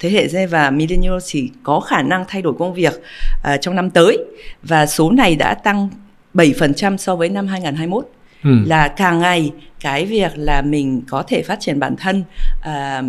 thế 0.01 0.11
hệ 0.11 0.27
Z 0.27 0.49
và 0.49 0.71
millennials 0.71 1.29
thì 1.31 1.51
có 1.63 1.81
khả 1.81 2.03
năng 2.03 2.25
thay 2.29 2.43
đổi 2.43 2.55
công 2.59 2.75
việc 2.75 2.93
uh, 2.95 3.61
trong 3.61 3.77
năm 3.77 3.91
tới. 3.91 4.19
Và 4.63 4.87
số 4.87 5.11
này 5.11 5.37
đã 5.37 5.55
tăng 5.55 5.89
7% 6.35 6.97
so 6.97 7.17
với 7.17 7.29
năm 7.29 7.47
2021 7.47 8.09
ừ. 8.45 8.51
là 8.67 8.89
càng 8.89 9.19
ngày 9.19 9.53
cái 9.81 10.07
việc 10.07 10.33
là 10.35 10.63
mình 10.63 11.03
có 11.09 11.23
thể 11.23 11.43
phát 11.43 11.61
triển 11.61 11.81
bản 11.81 11.97
thân 11.97 12.25
uh, 12.61 13.05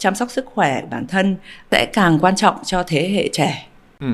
chăm 0.00 0.14
sóc 0.14 0.30
sức 0.30 0.46
khỏe 0.54 0.82
bản 0.90 1.06
thân 1.06 1.36
sẽ 1.70 1.86
càng 1.92 2.18
quan 2.18 2.36
trọng 2.36 2.54
cho 2.64 2.82
thế 2.82 3.10
hệ 3.14 3.28
trẻ. 3.32 3.66
Ừ. 4.00 4.06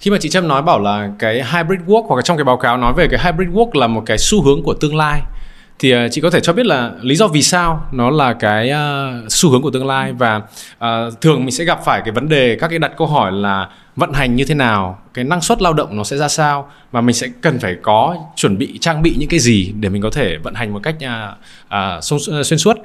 Khi 0.00 0.10
mà 0.10 0.16
chị 0.20 0.28
Trâm 0.28 0.48
nói 0.48 0.62
bảo 0.62 0.80
là 0.80 1.10
cái 1.18 1.34
hybrid 1.34 1.80
work 1.86 2.06
hoặc 2.06 2.16
là 2.16 2.22
trong 2.22 2.36
cái 2.36 2.44
báo 2.44 2.56
cáo 2.56 2.76
nói 2.76 2.92
về 2.96 3.08
cái 3.10 3.20
hybrid 3.24 3.48
work 3.48 3.78
là 3.78 3.86
một 3.86 4.02
cái 4.06 4.18
xu 4.18 4.42
hướng 4.42 4.62
của 4.62 4.74
tương 4.74 4.96
lai 4.96 5.20
thì 5.80 5.94
uh, 5.94 5.98
chị 6.12 6.20
có 6.20 6.30
thể 6.30 6.40
cho 6.40 6.52
biết 6.52 6.66
là 6.66 6.92
lý 7.02 7.16
do 7.16 7.28
vì 7.28 7.42
sao 7.42 7.86
nó 7.92 8.10
là 8.10 8.32
cái 8.32 8.70
uh, 8.70 9.32
xu 9.32 9.50
hướng 9.50 9.62
của 9.62 9.70
tương 9.70 9.86
lai 9.86 10.12
và 10.12 10.36
uh, 10.36 11.20
thường 11.20 11.40
mình 11.40 11.50
sẽ 11.50 11.64
gặp 11.64 11.80
phải 11.84 12.00
cái 12.04 12.12
vấn 12.12 12.28
đề 12.28 12.56
các 12.60 12.68
cái 12.68 12.78
đặt 12.78 12.92
câu 12.96 13.06
hỏi 13.06 13.32
là 13.32 13.68
vận 13.96 14.12
hành 14.12 14.36
như 14.36 14.44
thế 14.44 14.54
nào 14.54 14.98
cái 15.14 15.24
năng 15.24 15.40
suất 15.40 15.62
lao 15.62 15.72
động 15.72 15.96
nó 15.96 16.04
sẽ 16.04 16.16
ra 16.16 16.28
sao 16.28 16.70
và 16.92 17.00
mình 17.00 17.14
sẽ 17.14 17.26
cần 17.40 17.58
phải 17.58 17.76
có 17.82 18.16
chuẩn 18.36 18.58
bị 18.58 18.78
trang 18.80 19.02
bị 19.02 19.14
những 19.18 19.28
cái 19.28 19.40
gì 19.40 19.72
để 19.80 19.88
mình 19.88 20.02
có 20.02 20.10
thể 20.10 20.36
vận 20.36 20.54
hành 20.54 20.72
một 20.72 20.80
cách 20.82 20.96
uh, 21.04 22.04
uh, 22.38 22.44
xuyên 22.46 22.58
suốt 22.58 22.76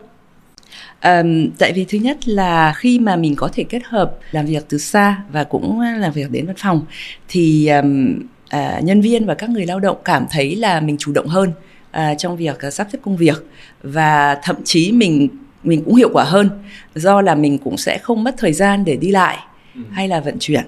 Um, 1.03 1.49
tại 1.57 1.73
vì 1.73 1.85
thứ 1.89 1.97
nhất 1.97 2.27
là 2.27 2.73
khi 2.73 2.99
mà 2.99 3.15
mình 3.15 3.35
có 3.35 3.49
thể 3.53 3.63
kết 3.63 3.81
hợp 3.85 4.17
làm 4.31 4.45
việc 4.45 4.65
từ 4.69 4.77
xa 4.77 5.17
và 5.31 5.43
cũng 5.43 5.81
làm 5.81 6.13
việc 6.13 6.31
đến 6.31 6.45
văn 6.45 6.55
phòng 6.55 6.85
thì 7.27 7.67
um, 7.67 8.19
uh, 8.55 8.83
nhân 8.83 9.01
viên 9.01 9.25
và 9.25 9.35
các 9.35 9.49
người 9.49 9.65
lao 9.65 9.79
động 9.79 9.97
cảm 10.05 10.25
thấy 10.31 10.55
là 10.55 10.79
mình 10.79 10.97
chủ 10.99 11.11
động 11.11 11.27
hơn 11.27 11.51
uh, 11.97 12.01
trong 12.17 12.37
việc 12.37 12.57
uh, 12.67 12.73
sắp 12.73 12.87
xếp 12.91 12.99
công 13.01 13.17
việc 13.17 13.45
và 13.83 14.37
thậm 14.43 14.55
chí 14.63 14.91
mình 14.91 15.27
mình 15.63 15.83
cũng 15.83 15.95
hiệu 15.95 16.09
quả 16.13 16.23
hơn 16.23 16.49
do 16.95 17.21
là 17.21 17.35
mình 17.35 17.57
cũng 17.57 17.77
sẽ 17.77 17.97
không 17.97 18.23
mất 18.23 18.35
thời 18.37 18.53
gian 18.53 18.85
để 18.85 18.95
đi 18.95 19.11
lại 19.11 19.37
ừ. 19.75 19.81
hay 19.91 20.07
là 20.07 20.19
vận 20.19 20.35
chuyển 20.39 20.63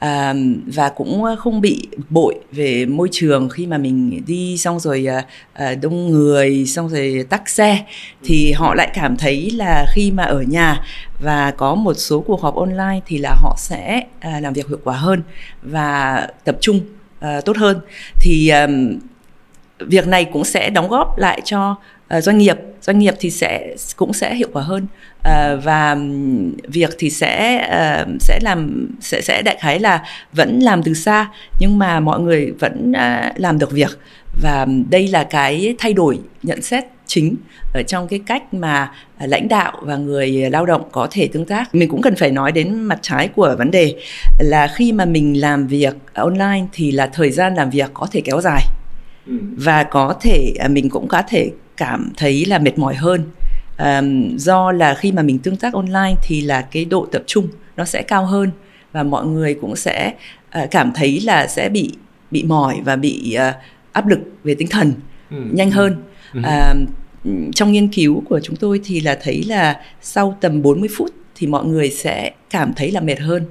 à, 0.00 0.34
và 0.66 0.88
cũng 0.88 1.24
không 1.38 1.60
bị 1.60 1.88
bội 2.10 2.34
về 2.52 2.86
môi 2.86 3.08
trường 3.12 3.48
khi 3.48 3.66
mà 3.66 3.78
mình 3.78 4.22
đi 4.26 4.58
xong 4.58 4.80
rồi 4.80 5.06
à, 5.52 5.74
đông 5.74 6.10
người 6.10 6.66
xong 6.66 6.88
rồi 6.88 7.26
tắc 7.30 7.48
xe. 7.48 7.84
Thì 8.24 8.52
họ 8.52 8.74
lại 8.74 8.90
cảm 8.94 9.16
thấy 9.16 9.50
là 9.50 9.86
khi 9.92 10.10
mà 10.10 10.22
ở 10.22 10.42
nhà 10.42 10.82
và 11.22 11.50
có 11.50 11.74
một 11.74 11.94
số 11.94 12.20
cuộc 12.20 12.42
họp 12.42 12.54
online 12.54 13.00
thì 13.06 13.18
là 13.18 13.34
họ 13.42 13.56
sẽ 13.58 14.02
à, 14.20 14.40
làm 14.40 14.52
việc 14.52 14.68
hiệu 14.68 14.78
quả 14.84 14.96
hơn 14.96 15.22
và 15.62 16.26
tập 16.44 16.56
trung 16.60 16.80
à, 17.20 17.40
tốt 17.40 17.56
hơn. 17.56 17.80
Thì 18.20 18.48
à, 18.48 18.66
việc 19.78 20.06
này 20.06 20.24
cũng 20.24 20.44
sẽ 20.44 20.70
đóng 20.70 20.88
góp 20.88 21.18
lại 21.18 21.40
cho 21.44 21.76
uh, 22.16 22.22
doanh 22.22 22.38
nghiệp 22.38 22.56
doanh 22.82 22.98
nghiệp 22.98 23.14
thì 23.20 23.30
sẽ 23.30 23.74
cũng 23.96 24.12
sẽ 24.12 24.34
hiệu 24.34 24.48
quả 24.52 24.62
hơn. 24.62 24.86
Uh, 25.18 25.64
và 25.64 25.96
việc 26.68 26.90
thì 26.98 27.10
sẽ 27.10 27.56
uh, 28.02 28.16
sẽ 28.20 28.38
làm 28.42 28.88
sẽ 29.00 29.20
sẽ 29.20 29.42
đại 29.42 29.56
khái 29.60 29.78
là 29.78 30.04
vẫn 30.32 30.58
làm 30.58 30.82
từ 30.82 30.94
xa 30.94 31.30
nhưng 31.60 31.78
mà 31.78 32.00
mọi 32.00 32.20
người 32.20 32.52
vẫn 32.58 32.92
uh, 32.92 33.40
làm 33.40 33.58
được 33.58 33.70
việc. 33.72 33.98
Và 34.42 34.66
đây 34.90 35.08
là 35.08 35.24
cái 35.24 35.74
thay 35.78 35.92
đổi 35.92 36.18
nhận 36.42 36.62
xét 36.62 36.84
chính 37.06 37.36
ở 37.74 37.82
trong 37.82 38.08
cái 38.08 38.20
cách 38.26 38.54
mà 38.54 38.92
lãnh 39.20 39.48
đạo 39.48 39.72
và 39.82 39.96
người 39.96 40.50
lao 40.50 40.66
động 40.66 40.88
có 40.92 41.08
thể 41.10 41.28
tương 41.32 41.44
tác. 41.44 41.74
Mình 41.74 41.88
cũng 41.88 42.02
cần 42.02 42.16
phải 42.16 42.30
nói 42.30 42.52
đến 42.52 42.74
mặt 42.74 42.98
trái 43.02 43.28
của 43.28 43.54
vấn 43.58 43.70
đề 43.70 43.94
là 44.38 44.68
khi 44.74 44.92
mà 44.92 45.04
mình 45.04 45.40
làm 45.40 45.66
việc 45.66 45.94
online 46.14 46.64
thì 46.72 46.90
là 46.90 47.06
thời 47.06 47.30
gian 47.30 47.54
làm 47.54 47.70
việc 47.70 47.90
có 47.94 48.06
thể 48.12 48.20
kéo 48.24 48.40
dài. 48.40 48.62
Ừ. 49.26 49.36
và 49.56 49.84
có 49.84 50.14
thể 50.20 50.54
mình 50.70 50.90
cũng 50.90 51.08
có 51.08 51.22
thể 51.28 51.50
cảm 51.80 52.12
thấy 52.16 52.44
là 52.44 52.58
mệt 52.58 52.78
mỏi 52.78 52.94
hơn 52.94 53.24
um, 53.78 54.36
do 54.36 54.72
là 54.72 54.94
khi 54.94 55.12
mà 55.12 55.22
mình 55.22 55.38
tương 55.38 55.56
tác 55.56 55.72
online 55.72 56.14
thì 56.22 56.40
là 56.40 56.62
cái 56.62 56.84
độ 56.84 57.06
tập 57.12 57.22
trung 57.26 57.48
nó 57.76 57.84
sẽ 57.84 58.02
cao 58.02 58.26
hơn 58.26 58.50
và 58.92 59.02
mọi 59.02 59.26
người 59.26 59.54
cũng 59.54 59.76
sẽ 59.76 60.14
uh, 60.62 60.70
cảm 60.70 60.92
thấy 60.94 61.20
là 61.20 61.46
sẽ 61.46 61.68
bị 61.68 61.92
bị 62.30 62.44
mỏi 62.44 62.80
và 62.84 62.96
bị 62.96 63.36
uh, 63.48 63.54
áp 63.92 64.06
lực 64.06 64.18
về 64.44 64.54
tinh 64.54 64.68
thần 64.68 64.92
ừ. 65.30 65.36
nhanh 65.52 65.70
hơn 65.70 65.96
ừ. 66.34 66.40
uh, 66.40 66.88
trong 67.54 67.72
nghiên 67.72 67.88
cứu 67.88 68.22
của 68.28 68.40
chúng 68.40 68.56
tôi 68.56 68.80
thì 68.84 69.00
là 69.00 69.18
thấy 69.22 69.42
là 69.42 69.80
sau 70.00 70.36
tầm 70.40 70.62
40 70.62 70.88
phút 70.96 71.10
thì 71.34 71.46
mọi 71.46 71.64
người 71.64 71.90
sẽ 71.90 72.30
cảm 72.50 72.72
thấy 72.74 72.90
là 72.90 73.00
mệt 73.00 73.20
hơn 73.20 73.44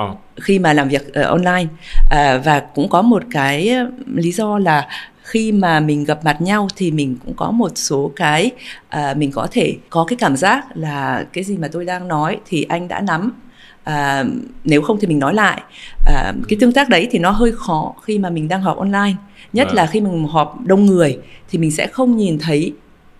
oh. 0.00 0.18
khi 0.36 0.58
mà 0.58 0.72
làm 0.72 0.88
việc 0.88 1.08
uh, 1.08 1.26
online 1.26 1.64
uh, 1.64 2.44
và 2.44 2.62
cũng 2.74 2.88
có 2.88 3.02
một 3.02 3.22
cái 3.30 3.76
lý 4.14 4.32
do 4.32 4.58
là 4.58 4.88
khi 5.24 5.52
mà 5.52 5.80
mình 5.80 6.04
gặp 6.04 6.24
mặt 6.24 6.40
nhau 6.40 6.68
thì 6.76 6.90
mình 6.90 7.16
cũng 7.24 7.34
có 7.36 7.50
một 7.50 7.72
số 7.74 8.12
cái 8.16 8.50
uh, 8.96 9.16
mình 9.16 9.30
có 9.30 9.48
thể 9.50 9.76
có 9.90 10.04
cái 10.08 10.16
cảm 10.16 10.36
giác 10.36 10.76
là 10.76 11.26
cái 11.32 11.44
gì 11.44 11.56
mà 11.56 11.68
tôi 11.72 11.84
đang 11.84 12.08
nói 12.08 12.38
thì 12.46 12.62
anh 12.62 12.88
đã 12.88 13.00
nắm. 13.00 13.32
À, 13.84 14.24
nếu 14.64 14.82
không 14.82 14.98
thì 15.00 15.06
mình 15.06 15.18
nói 15.18 15.34
lại. 15.34 15.62
À, 16.06 16.32
cái 16.48 16.56
tương 16.60 16.72
tác 16.72 16.88
đấy 16.88 17.08
thì 17.10 17.18
nó 17.18 17.30
hơi 17.30 17.52
khó 17.52 17.94
khi 18.02 18.18
mà 18.18 18.30
mình 18.30 18.48
đang 18.48 18.62
họp 18.62 18.78
online. 18.78 19.14
Nhất 19.52 19.68
à. 19.68 19.74
là 19.74 19.86
khi 19.86 20.00
mình 20.00 20.24
họp 20.24 20.60
đông 20.66 20.86
người 20.86 21.18
thì 21.50 21.58
mình 21.58 21.70
sẽ 21.70 21.86
không 21.86 22.16
nhìn 22.16 22.38
thấy 22.38 22.72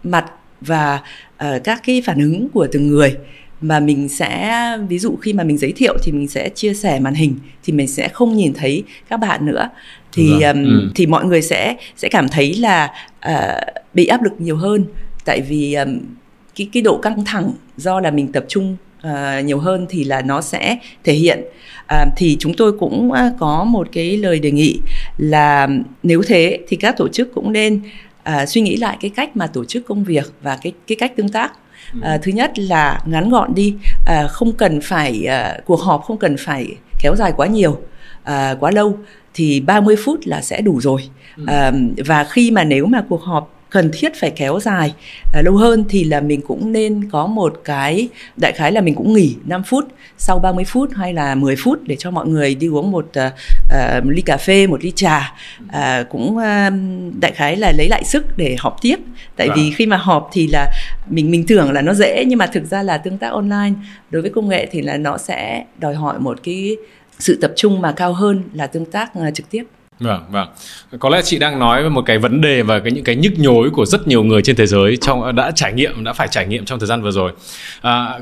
mặt 0.02 0.24
và 0.60 1.00
uh, 1.44 1.64
các 1.64 1.80
cái 1.86 2.02
phản 2.06 2.18
ứng 2.18 2.48
của 2.48 2.66
từng 2.72 2.88
người. 2.88 3.16
Mà 3.60 3.80
mình 3.80 4.08
sẽ 4.08 4.60
ví 4.88 4.98
dụ 4.98 5.16
khi 5.16 5.32
mà 5.32 5.44
mình 5.44 5.58
giới 5.58 5.72
thiệu 5.72 5.96
thì 6.02 6.12
mình 6.12 6.28
sẽ 6.28 6.48
chia 6.48 6.74
sẻ 6.74 7.00
màn 7.00 7.14
hình 7.14 7.38
thì 7.64 7.72
mình 7.72 7.88
sẽ 7.88 8.08
không 8.08 8.36
nhìn 8.36 8.54
thấy 8.54 8.82
các 9.08 9.16
bạn 9.16 9.46
nữa 9.46 9.68
thì 10.14 10.42
um, 10.42 10.64
ừ. 10.64 10.90
thì 10.94 11.06
mọi 11.06 11.24
người 11.24 11.42
sẽ 11.42 11.76
sẽ 11.96 12.08
cảm 12.08 12.28
thấy 12.28 12.54
là 12.54 12.90
uh, 13.28 13.84
bị 13.94 14.06
áp 14.06 14.22
lực 14.22 14.32
nhiều 14.38 14.56
hơn. 14.56 14.84
Tại 15.24 15.40
vì 15.40 15.74
um, 15.74 15.98
cái 16.54 16.68
cái 16.72 16.82
độ 16.82 16.98
căng 16.98 17.24
thẳng 17.24 17.52
do 17.76 18.00
là 18.00 18.10
mình 18.10 18.32
tập 18.32 18.44
trung 18.48 18.76
uh, 19.06 19.44
nhiều 19.44 19.58
hơn 19.58 19.86
thì 19.88 20.04
là 20.04 20.22
nó 20.22 20.40
sẽ 20.40 20.78
thể 21.04 21.12
hiện. 21.12 21.40
Uh, 21.84 22.08
thì 22.16 22.36
chúng 22.40 22.54
tôi 22.54 22.72
cũng 22.72 23.10
uh, 23.10 23.18
có 23.38 23.64
một 23.64 23.88
cái 23.92 24.16
lời 24.16 24.38
đề 24.38 24.50
nghị 24.50 24.80
là 25.16 25.68
nếu 26.02 26.22
thế 26.26 26.58
thì 26.68 26.76
các 26.76 26.96
tổ 26.96 27.08
chức 27.08 27.34
cũng 27.34 27.52
nên 27.52 27.80
uh, 28.28 28.48
suy 28.48 28.60
nghĩ 28.60 28.76
lại 28.76 28.96
cái 29.00 29.10
cách 29.10 29.36
mà 29.36 29.46
tổ 29.46 29.64
chức 29.64 29.86
công 29.86 30.04
việc 30.04 30.32
và 30.42 30.58
cái 30.62 30.72
cái 30.86 30.96
cách 30.96 31.16
tương 31.16 31.28
tác. 31.28 31.52
À, 32.02 32.18
thứ 32.22 32.32
nhất 32.32 32.58
là 32.58 33.00
ngắn 33.06 33.30
gọn 33.30 33.54
đi 33.54 33.74
à, 34.06 34.26
không 34.30 34.52
cần 34.52 34.80
phải 34.80 35.24
à, 35.24 35.58
cuộc 35.64 35.80
họp 35.80 36.02
không 36.02 36.18
cần 36.18 36.36
phải 36.38 36.66
kéo 37.00 37.16
dài 37.16 37.32
quá 37.36 37.46
nhiều 37.46 37.80
à, 38.22 38.56
quá 38.60 38.70
lâu 38.70 38.98
thì 39.34 39.60
30 39.60 39.96
phút 40.04 40.20
là 40.24 40.42
sẽ 40.42 40.60
đủ 40.60 40.80
rồi. 40.80 41.00
À, 41.46 41.72
và 42.06 42.24
khi 42.24 42.50
mà 42.50 42.64
nếu 42.64 42.86
mà 42.86 43.04
cuộc 43.08 43.22
họp 43.22 43.54
cần 43.74 43.90
thiết 43.92 44.12
phải 44.20 44.30
kéo 44.30 44.60
dài 44.60 44.94
à, 45.32 45.42
lâu 45.44 45.56
hơn 45.56 45.84
thì 45.88 46.04
là 46.04 46.20
mình 46.20 46.40
cũng 46.40 46.72
nên 46.72 47.08
có 47.10 47.26
một 47.26 47.60
cái 47.64 48.08
đại 48.36 48.52
khái 48.52 48.72
là 48.72 48.80
mình 48.80 48.94
cũng 48.94 49.12
nghỉ 49.12 49.36
5 49.46 49.62
phút 49.62 49.84
sau 50.18 50.38
30 50.38 50.64
phút 50.64 50.90
hay 50.94 51.12
là 51.14 51.34
10 51.34 51.56
phút 51.56 51.78
để 51.86 51.96
cho 51.98 52.10
mọi 52.10 52.26
người 52.26 52.54
đi 52.54 52.68
uống 52.68 52.90
một 52.90 53.06
uh, 53.26 53.32
uh, 53.98 54.04
ly 54.06 54.22
cà 54.22 54.36
phê 54.36 54.66
một 54.66 54.84
ly 54.84 54.92
trà 54.94 55.34
uh, 55.62 56.08
cũng 56.10 56.36
uh, 56.36 56.72
đại 57.20 57.32
khái 57.34 57.56
là 57.56 57.72
lấy 57.76 57.88
lại 57.88 58.04
sức 58.04 58.36
để 58.36 58.56
họp 58.58 58.76
tiếp. 58.82 58.96
Tại 59.36 59.48
vì 59.56 59.62
vâng. 59.62 59.72
khi 59.76 59.86
mà 59.86 59.96
họp 59.96 60.30
thì 60.32 60.46
là 60.46 60.70
mình 61.08 61.30
mình 61.30 61.44
tưởng 61.46 61.72
là 61.72 61.82
nó 61.82 61.94
dễ 61.94 62.24
nhưng 62.24 62.38
mà 62.38 62.46
thực 62.46 62.64
ra 62.64 62.82
là 62.82 62.98
tương 62.98 63.18
tác 63.18 63.32
online 63.32 63.72
đối 64.10 64.22
với 64.22 64.30
công 64.30 64.48
nghệ 64.48 64.68
thì 64.70 64.82
là 64.82 64.96
nó 64.96 65.18
sẽ 65.18 65.64
đòi 65.78 65.94
hỏi 65.94 66.18
một 66.18 66.38
cái 66.42 66.76
sự 67.18 67.38
tập 67.40 67.52
trung 67.56 67.80
mà 67.80 67.92
cao 67.92 68.12
hơn 68.12 68.42
là 68.52 68.66
tương 68.66 68.84
tác 68.84 69.14
ờ, 69.14 69.30
trực 69.30 69.50
tiếp. 69.50 69.64
Vâng, 70.04 70.24
vâng. 70.30 70.48
Có 70.98 71.08
lẽ 71.08 71.20
chị 71.24 71.38
đang 71.38 71.58
nói 71.58 71.82
về 71.82 71.88
một 71.88 72.02
cái 72.06 72.18
vấn 72.18 72.40
đề 72.40 72.62
và 72.62 72.78
cái 72.78 72.92
những 72.92 73.04
cái 73.04 73.16
nhức 73.16 73.38
nhối 73.38 73.70
của 73.70 73.86
rất 73.86 74.08
nhiều 74.08 74.24
người 74.24 74.42
trên 74.42 74.56
thế 74.56 74.66
giới 74.66 74.96
trong 74.96 75.22
ờ, 75.22 75.32
đã 75.32 75.50
trải 75.54 75.72
nghiệm, 75.72 76.04
đã 76.04 76.12
phải 76.12 76.28
trải 76.30 76.46
nghiệm 76.46 76.64
trong 76.64 76.78
thời 76.78 76.86
gian 76.86 77.02
vừa 77.02 77.10
rồi. 77.10 77.32
À, 77.80 78.18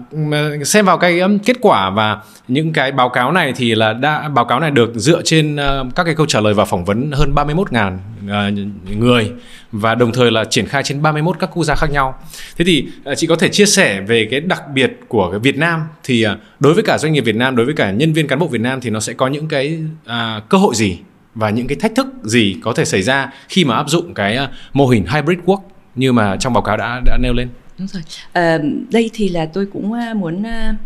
xem 0.65 0.85
vào 0.85 0.99
cái 0.99 1.21
kết 1.45 1.57
quả 1.61 1.91
và 1.91 2.19
những 2.49 2.73
cái 2.73 2.93
báo 2.93 3.09
cáo 3.09 3.33
này 3.33 3.53
thì 3.57 3.75
là 3.75 3.93
đã 3.93 4.29
báo 4.29 4.45
cáo 4.45 4.61
này 4.61 4.71
được 4.71 4.93
dựa 4.95 5.23
trên 5.25 5.57
ờ, 5.57 5.85
các 5.95 6.05
cái 6.05 6.15
câu 6.15 6.27
trả 6.27 6.41
lời 6.41 6.55
và 6.55 6.65
phỏng 6.65 6.85
vấn 6.85 7.11
hơn 7.13 7.33
31.000 7.35 7.99
ờ, 8.29 8.51
người 8.99 9.31
và 9.73 9.95
đồng 9.95 10.13
thời 10.13 10.31
là 10.31 10.45
triển 10.45 10.67
khai 10.67 10.83
trên 10.83 11.03
31 11.03 11.37
các 11.39 11.51
quốc 11.55 11.65
gia 11.65 11.75
khác 11.75 11.91
nhau. 11.91 12.19
Thế 12.57 12.65
thì 12.65 12.87
chị 13.17 13.27
có 13.27 13.37
thể 13.37 13.49
chia 13.49 13.67
sẻ 13.67 14.01
về 14.01 14.29
cái 14.31 14.41
đặc 14.41 14.63
biệt 14.75 14.93
của 15.09 15.31
cái 15.31 15.41
Việt 15.41 15.57
Nam 15.57 15.81
thì 16.05 16.27
đối 16.61 16.75
với 16.75 16.83
cả 16.83 16.99
doanh 16.99 17.13
nghiệp 17.13 17.21
Việt 17.21 17.37
Nam, 17.37 17.57
đối 17.57 17.67
với 17.67 17.75
cả 17.75 17.91
nhân 17.91 18.13
viên 18.13 18.29
cán 18.29 18.39
bộ 18.39 18.47
Việt 18.47 18.61
Nam 18.61 18.81
thì 18.81 18.91
nó 18.91 19.01
sẽ 19.01 19.13
có 19.13 19.29
những 19.29 19.49
cái 19.49 19.79
à, 20.07 20.41
cơ 20.49 20.59
hội 20.59 20.75
gì 20.75 20.99
và 21.35 21.51
những 21.51 21.67
cái 21.67 21.77
thách 21.81 21.95
thức 21.95 22.07
gì 22.23 22.57
có 22.63 22.73
thể 22.73 22.85
xảy 22.85 23.03
ra 23.03 23.33
khi 23.49 23.65
mà 23.65 23.77
áp 23.77 23.89
dụng 23.89 24.15
cái 24.15 24.37
ờ, 24.37 24.49
mô 24.73 24.87
hình 24.87 25.07
hybrid 25.07 25.39
work 25.47 25.61
như 25.95 26.13
mà 26.13 26.37
trong 26.37 26.53
báo 26.53 26.63
cáo 26.63 26.77
đã 26.77 27.01
đã 27.05 27.19
nêu 27.21 27.33
lên. 27.33 27.49
Đúng 27.79 27.89
rồi. 27.89 28.03
À, 28.33 28.59
đây 28.91 29.11
thì 29.13 29.29
là 29.29 29.47
tôi 29.47 29.67
cũng 29.73 29.93
ờ, 29.93 30.15
muốn 30.15 30.43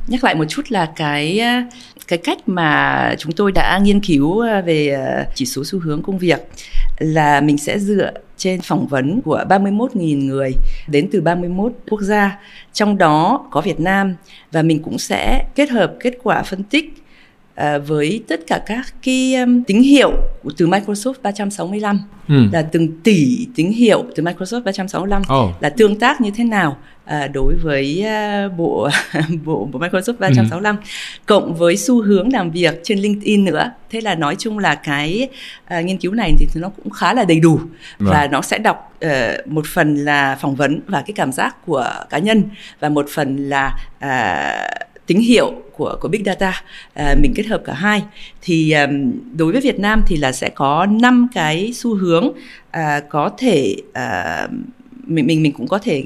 nhắc 0.09 0.25
lại 0.25 0.35
một 0.35 0.45
chút 0.49 0.62
là 0.69 0.93
cái 0.97 1.41
cái 2.09 2.19
cách 2.19 2.38
mà 2.49 3.15
chúng 3.19 3.33
tôi 3.33 3.53
đã 3.53 3.79
nghiên 3.83 4.00
cứu 4.00 4.45
về 4.67 4.97
chỉ 5.35 5.47
số 5.47 5.65
xu 5.65 5.79
hướng 5.79 6.03
công 6.03 6.19
việc 6.19 6.41
là 6.99 7.41
mình 7.41 7.59
sẽ 7.59 7.79
dựa 7.79 8.12
trên 8.37 8.61
phỏng 8.61 8.87
vấn 8.87 9.21
của 9.23 9.45
31.000 9.49 10.26
người 10.26 10.53
đến 10.88 11.09
từ 11.12 11.21
31 11.21 11.73
quốc 11.91 12.00
gia, 12.00 12.38
trong 12.73 12.99
đó 12.99 13.47
có 13.50 13.61
Việt 13.61 13.81
Nam 13.81 14.15
và 14.53 14.62
mình 14.62 14.83
cũng 14.83 14.99
sẽ 14.99 15.47
kết 15.55 15.71
hợp 15.71 15.95
kết 16.00 16.15
quả 16.23 16.43
phân 16.43 16.62
tích 16.62 17.06
À, 17.57 17.79
với 17.79 18.25
tất 18.29 18.41
cả 18.47 18.61
các 18.67 18.95
cái 19.03 19.35
um, 19.35 19.63
tín 19.63 19.83
hiệu 19.83 20.13
từ 20.57 20.67
Microsoft 20.67 21.15
365 21.23 22.01
ừ. 22.29 22.35
là 22.53 22.63
từng 22.63 23.01
tỷ 23.01 23.47
tín 23.55 23.73
hiệu 23.73 24.05
từ 24.15 24.23
Microsoft 24.23 24.63
365 24.63 25.23
oh. 25.23 25.63
là 25.63 25.69
tương 25.69 25.99
tác 25.99 26.21
như 26.21 26.31
thế 26.31 26.45
nào 26.45 26.77
à, 27.05 27.27
đối 27.27 27.55
với 27.55 28.05
uh, 28.47 28.57
bộ 28.57 28.89
bộ 29.45 29.69
bộ 29.73 29.81
Microsoft 29.81 30.15
365 30.19 30.77
ừ. 30.77 30.83
cộng 31.27 31.55
với 31.55 31.77
xu 31.77 32.03
hướng 32.03 32.33
làm 32.33 32.51
việc 32.51 32.81
trên 32.83 32.99
LinkedIn 32.99 33.45
nữa 33.45 33.71
thế 33.91 34.01
là 34.01 34.15
nói 34.15 34.37
chung 34.39 34.59
là 34.59 34.75
cái 34.75 35.29
uh, 35.79 35.85
nghiên 35.85 35.99
cứu 35.99 36.13
này 36.13 36.35
thì 36.39 36.61
nó 36.61 36.69
cũng 36.69 36.91
khá 36.91 37.15
là 37.15 37.25
đầy 37.25 37.41
đủ 37.41 37.61
vâng. 37.99 38.13
và 38.13 38.29
nó 38.33 38.43
sẽ 38.43 38.59
đọc 38.59 38.95
uh, 39.07 39.47
một 39.47 39.67
phần 39.67 39.97
là 39.97 40.37
phỏng 40.41 40.55
vấn 40.55 40.81
và 40.87 41.03
cái 41.03 41.13
cảm 41.15 41.33
giác 41.33 41.67
của 41.67 41.91
cá 42.11 42.19
nhân 42.19 42.43
và 42.81 42.89
một 42.89 43.07
phần 43.09 43.37
là 43.49 43.77
uh, 44.05 44.87
tín 45.07 45.19
hiệu 45.19 45.53
của 45.77 45.97
của 46.01 46.09
big 46.09 46.25
data 46.25 46.63
à, 46.95 47.15
mình 47.23 47.33
kết 47.35 47.47
hợp 47.47 47.63
cả 47.65 47.75
hai 47.75 48.03
thì 48.43 48.73
um, 48.73 49.13
đối 49.37 49.53
với 49.53 49.61
Việt 49.61 49.79
Nam 49.79 50.03
thì 50.07 50.17
là 50.17 50.33
sẽ 50.33 50.49
có 50.49 50.87
năm 50.87 51.29
cái 51.35 51.73
xu 51.75 51.95
hướng 51.95 52.33
à, 52.71 53.01
có 53.09 53.31
thể 53.39 53.77
à, 53.93 54.49
mình 55.07 55.27
mình 55.27 55.43
mình 55.43 55.53
cũng 55.53 55.69
có 55.69 55.79
thể 55.79 56.05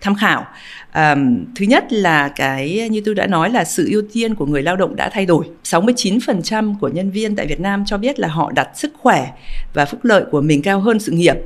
tham 0.00 0.14
khảo. 0.14 0.46
Um, 0.94 1.44
thứ 1.56 1.64
nhất 1.64 1.92
là 1.92 2.28
cái 2.28 2.88
như 2.90 3.02
tôi 3.04 3.14
đã 3.14 3.26
nói 3.26 3.50
là 3.50 3.64
sự 3.64 3.88
ưu 3.90 4.02
tiên 4.12 4.34
của 4.34 4.46
người 4.46 4.62
lao 4.62 4.76
động 4.76 4.96
đã 4.96 5.08
thay 5.12 5.26
đổi. 5.26 5.44
69% 5.64 6.74
của 6.80 6.88
nhân 6.88 7.10
viên 7.10 7.36
tại 7.36 7.46
Việt 7.46 7.60
Nam 7.60 7.84
cho 7.86 7.98
biết 7.98 8.20
là 8.20 8.28
họ 8.28 8.52
đặt 8.54 8.68
sức 8.74 8.92
khỏe 8.98 9.30
và 9.74 9.84
phúc 9.84 10.00
lợi 10.02 10.24
của 10.30 10.40
mình 10.40 10.62
cao 10.62 10.80
hơn 10.80 11.00
sự 11.00 11.12
nghiệp 11.12 11.36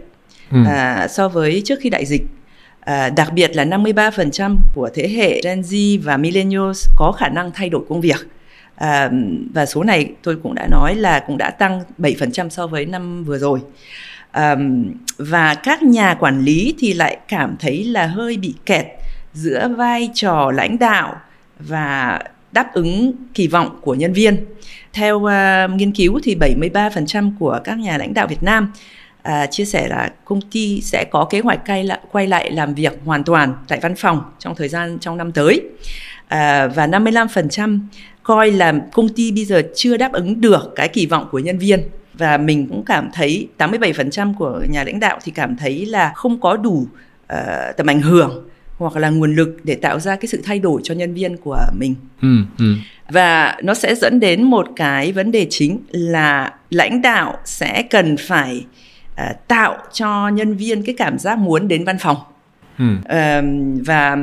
ừ. 0.50 0.58
à, 0.66 1.08
so 1.08 1.28
với 1.28 1.62
trước 1.64 1.78
khi 1.80 1.90
đại 1.90 2.06
dịch 2.06 2.22
À, 2.86 3.10
đặc 3.10 3.32
biệt 3.32 3.56
là 3.56 3.64
53% 3.64 4.56
của 4.74 4.90
thế 4.94 5.08
hệ 5.08 5.40
Gen 5.44 5.60
Z 5.60 6.02
và 6.02 6.16
Millennials 6.16 6.88
có 6.96 7.12
khả 7.12 7.28
năng 7.28 7.50
thay 7.52 7.68
đổi 7.68 7.82
công 7.88 8.00
việc. 8.00 8.28
À, 8.76 9.10
và 9.54 9.66
số 9.66 9.82
này 9.82 10.12
tôi 10.22 10.36
cũng 10.42 10.54
đã 10.54 10.66
nói 10.70 10.94
là 10.94 11.20
cũng 11.26 11.38
đã 11.38 11.50
tăng 11.50 11.82
7% 11.98 12.48
so 12.48 12.66
với 12.66 12.86
năm 12.86 13.24
vừa 13.24 13.38
rồi. 13.38 13.60
À, 14.30 14.56
và 15.16 15.54
các 15.54 15.82
nhà 15.82 16.14
quản 16.14 16.40
lý 16.40 16.74
thì 16.78 16.92
lại 16.92 17.18
cảm 17.28 17.56
thấy 17.60 17.84
là 17.84 18.06
hơi 18.06 18.36
bị 18.36 18.54
kẹt 18.66 18.86
giữa 19.32 19.68
vai 19.76 20.10
trò 20.14 20.50
lãnh 20.54 20.78
đạo 20.78 21.16
và 21.58 22.20
đáp 22.52 22.72
ứng 22.72 23.12
kỳ 23.34 23.46
vọng 23.46 23.78
của 23.82 23.94
nhân 23.94 24.12
viên. 24.12 24.44
Theo 24.92 25.16
uh, 25.16 25.70
nghiên 25.76 25.92
cứu 25.92 26.20
thì 26.22 26.36
73% 26.36 27.30
của 27.38 27.60
các 27.64 27.78
nhà 27.78 27.98
lãnh 27.98 28.14
đạo 28.14 28.26
Việt 28.26 28.42
Nam 28.42 28.72
à, 29.26 29.46
chia 29.46 29.64
sẻ 29.64 29.88
là 29.88 30.12
công 30.24 30.40
ty 30.40 30.80
sẽ 30.80 31.04
có 31.10 31.24
kế 31.24 31.40
hoạch 31.40 31.60
quay 31.66 31.84
lại, 31.84 32.00
quay 32.12 32.26
lại 32.26 32.50
làm 32.50 32.74
việc 32.74 32.92
hoàn 33.04 33.24
toàn 33.24 33.54
tại 33.68 33.78
văn 33.82 33.94
phòng 33.96 34.22
trong 34.38 34.54
thời 34.54 34.68
gian 34.68 34.98
trong 34.98 35.16
năm 35.16 35.32
tới. 35.32 35.60
À, 36.28 36.66
và 36.66 36.86
55% 36.86 37.78
coi 38.22 38.50
là 38.50 38.74
công 38.92 39.08
ty 39.08 39.32
bây 39.32 39.44
giờ 39.44 39.62
chưa 39.74 39.96
đáp 39.96 40.12
ứng 40.12 40.40
được 40.40 40.72
cái 40.76 40.88
kỳ 40.88 41.06
vọng 41.06 41.28
của 41.30 41.38
nhân 41.38 41.58
viên. 41.58 41.82
Và 42.14 42.38
mình 42.38 42.66
cũng 42.66 42.84
cảm 42.84 43.10
thấy 43.12 43.48
87% 43.58 44.34
của 44.34 44.62
nhà 44.70 44.84
lãnh 44.84 45.00
đạo 45.00 45.18
thì 45.24 45.32
cảm 45.32 45.56
thấy 45.56 45.86
là 45.86 46.12
không 46.14 46.40
có 46.40 46.56
đủ 46.56 46.86
uh, 47.32 47.38
tầm 47.76 47.90
ảnh 47.90 48.00
hưởng 48.00 48.48
hoặc 48.78 48.96
là 48.96 49.10
nguồn 49.10 49.34
lực 49.34 49.56
để 49.64 49.74
tạo 49.74 50.00
ra 50.00 50.16
cái 50.16 50.26
sự 50.26 50.40
thay 50.44 50.58
đổi 50.58 50.80
cho 50.84 50.94
nhân 50.94 51.14
viên 51.14 51.36
của 51.36 51.58
mình. 51.78 51.94
Ừ, 52.22 52.36
ừ. 52.58 52.74
và 53.08 53.56
nó 53.62 53.74
sẽ 53.74 53.94
dẫn 53.94 54.20
đến 54.20 54.42
một 54.42 54.66
cái 54.76 55.12
vấn 55.12 55.32
đề 55.32 55.46
chính 55.50 55.78
là 55.90 56.54
lãnh 56.70 57.02
đạo 57.02 57.38
sẽ 57.44 57.82
cần 57.90 58.16
phải 58.16 58.64
uh, 59.22 59.48
tạo 59.48 59.76
cho 59.92 60.28
nhân 60.28 60.54
viên 60.54 60.82
cái 60.82 60.94
cảm 60.98 61.18
giác 61.18 61.38
muốn 61.38 61.68
đến 61.68 61.84
văn 61.84 61.98
phòng 61.98 62.16
Ừ. 62.78 62.84
uh, 62.94 63.44
và 63.86 64.16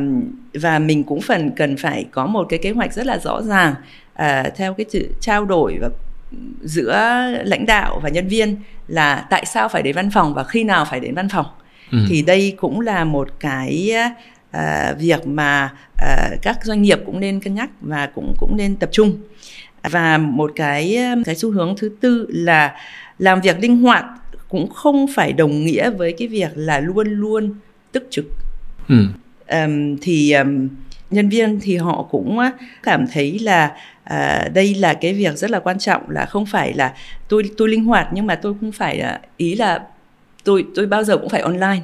và 0.53 0.79
mình 0.79 1.03
cũng 1.03 1.21
phần 1.21 1.51
cần 1.55 1.77
phải 1.77 2.05
có 2.11 2.25
một 2.25 2.45
cái 2.49 2.59
kế 2.63 2.71
hoạch 2.71 2.93
rất 2.93 3.05
là 3.05 3.17
rõ 3.17 3.41
ràng 3.41 3.73
uh, 4.21 4.55
theo 4.55 4.73
cái 4.73 4.85
sự 4.89 5.15
trao 5.19 5.45
đổi 5.45 5.77
và 5.81 5.89
giữa 6.61 7.21
lãnh 7.43 7.65
đạo 7.65 7.99
và 8.03 8.09
nhân 8.09 8.27
viên 8.27 8.55
là 8.87 9.25
tại 9.29 9.45
sao 9.45 9.69
phải 9.69 9.81
đến 9.81 9.95
văn 9.95 10.09
phòng 10.11 10.33
và 10.33 10.43
khi 10.43 10.63
nào 10.63 10.85
phải 10.85 10.99
đến 10.99 11.15
văn 11.15 11.29
phòng 11.29 11.45
ừ. 11.91 11.97
thì 12.09 12.21
đây 12.21 12.53
cũng 12.57 12.81
là 12.81 13.03
một 13.03 13.29
cái 13.39 13.91
uh, 14.57 14.61
việc 14.99 15.27
mà 15.27 15.73
uh, 15.93 16.41
các 16.41 16.57
doanh 16.63 16.81
nghiệp 16.81 16.99
cũng 17.05 17.19
nên 17.19 17.39
cân 17.39 17.55
nhắc 17.55 17.69
và 17.81 18.09
cũng 18.15 18.33
cũng 18.37 18.57
nên 18.57 18.75
tập 18.75 18.89
trung 18.91 19.17
và 19.83 20.17
một 20.17 20.51
cái 20.55 20.97
cái 21.25 21.35
xu 21.35 21.51
hướng 21.51 21.75
thứ 21.77 21.91
tư 22.01 22.27
là 22.29 22.75
làm 23.19 23.41
việc 23.41 23.59
linh 23.59 23.81
hoạt 23.81 24.05
cũng 24.53 24.69
không 24.69 25.05
phải 25.15 25.33
đồng 25.33 25.65
nghĩa 25.65 25.89
với 25.89 26.13
cái 26.17 26.27
việc 26.27 26.51
là 26.55 26.79
luôn 26.79 27.07
luôn 27.07 27.55
tức 27.91 28.07
trực 28.09 28.25
ừ. 28.89 28.95
um, 29.47 29.97
thì 30.01 30.31
um, 30.31 30.69
nhân 31.09 31.29
viên 31.29 31.59
thì 31.59 31.77
họ 31.77 32.07
cũng 32.11 32.39
cảm 32.83 33.05
thấy 33.13 33.39
là 33.39 33.75
à, 34.03 34.49
đây 34.53 34.75
là 34.75 34.93
cái 34.93 35.13
việc 35.13 35.37
rất 35.37 35.51
là 35.51 35.59
quan 35.59 35.79
trọng 35.79 36.09
là 36.09 36.25
không 36.25 36.45
phải 36.45 36.73
là 36.73 36.93
tôi 37.29 37.43
tôi 37.57 37.69
linh 37.69 37.85
hoạt 37.85 38.07
nhưng 38.13 38.27
mà 38.27 38.35
tôi 38.35 38.53
không 38.59 38.71
phải 38.71 38.97
là 38.97 39.19
ý 39.37 39.55
là 39.55 39.79
tôi 40.43 40.65
tôi 40.75 40.85
bao 40.85 41.03
giờ 41.03 41.17
cũng 41.17 41.29
phải 41.29 41.41
online 41.41 41.81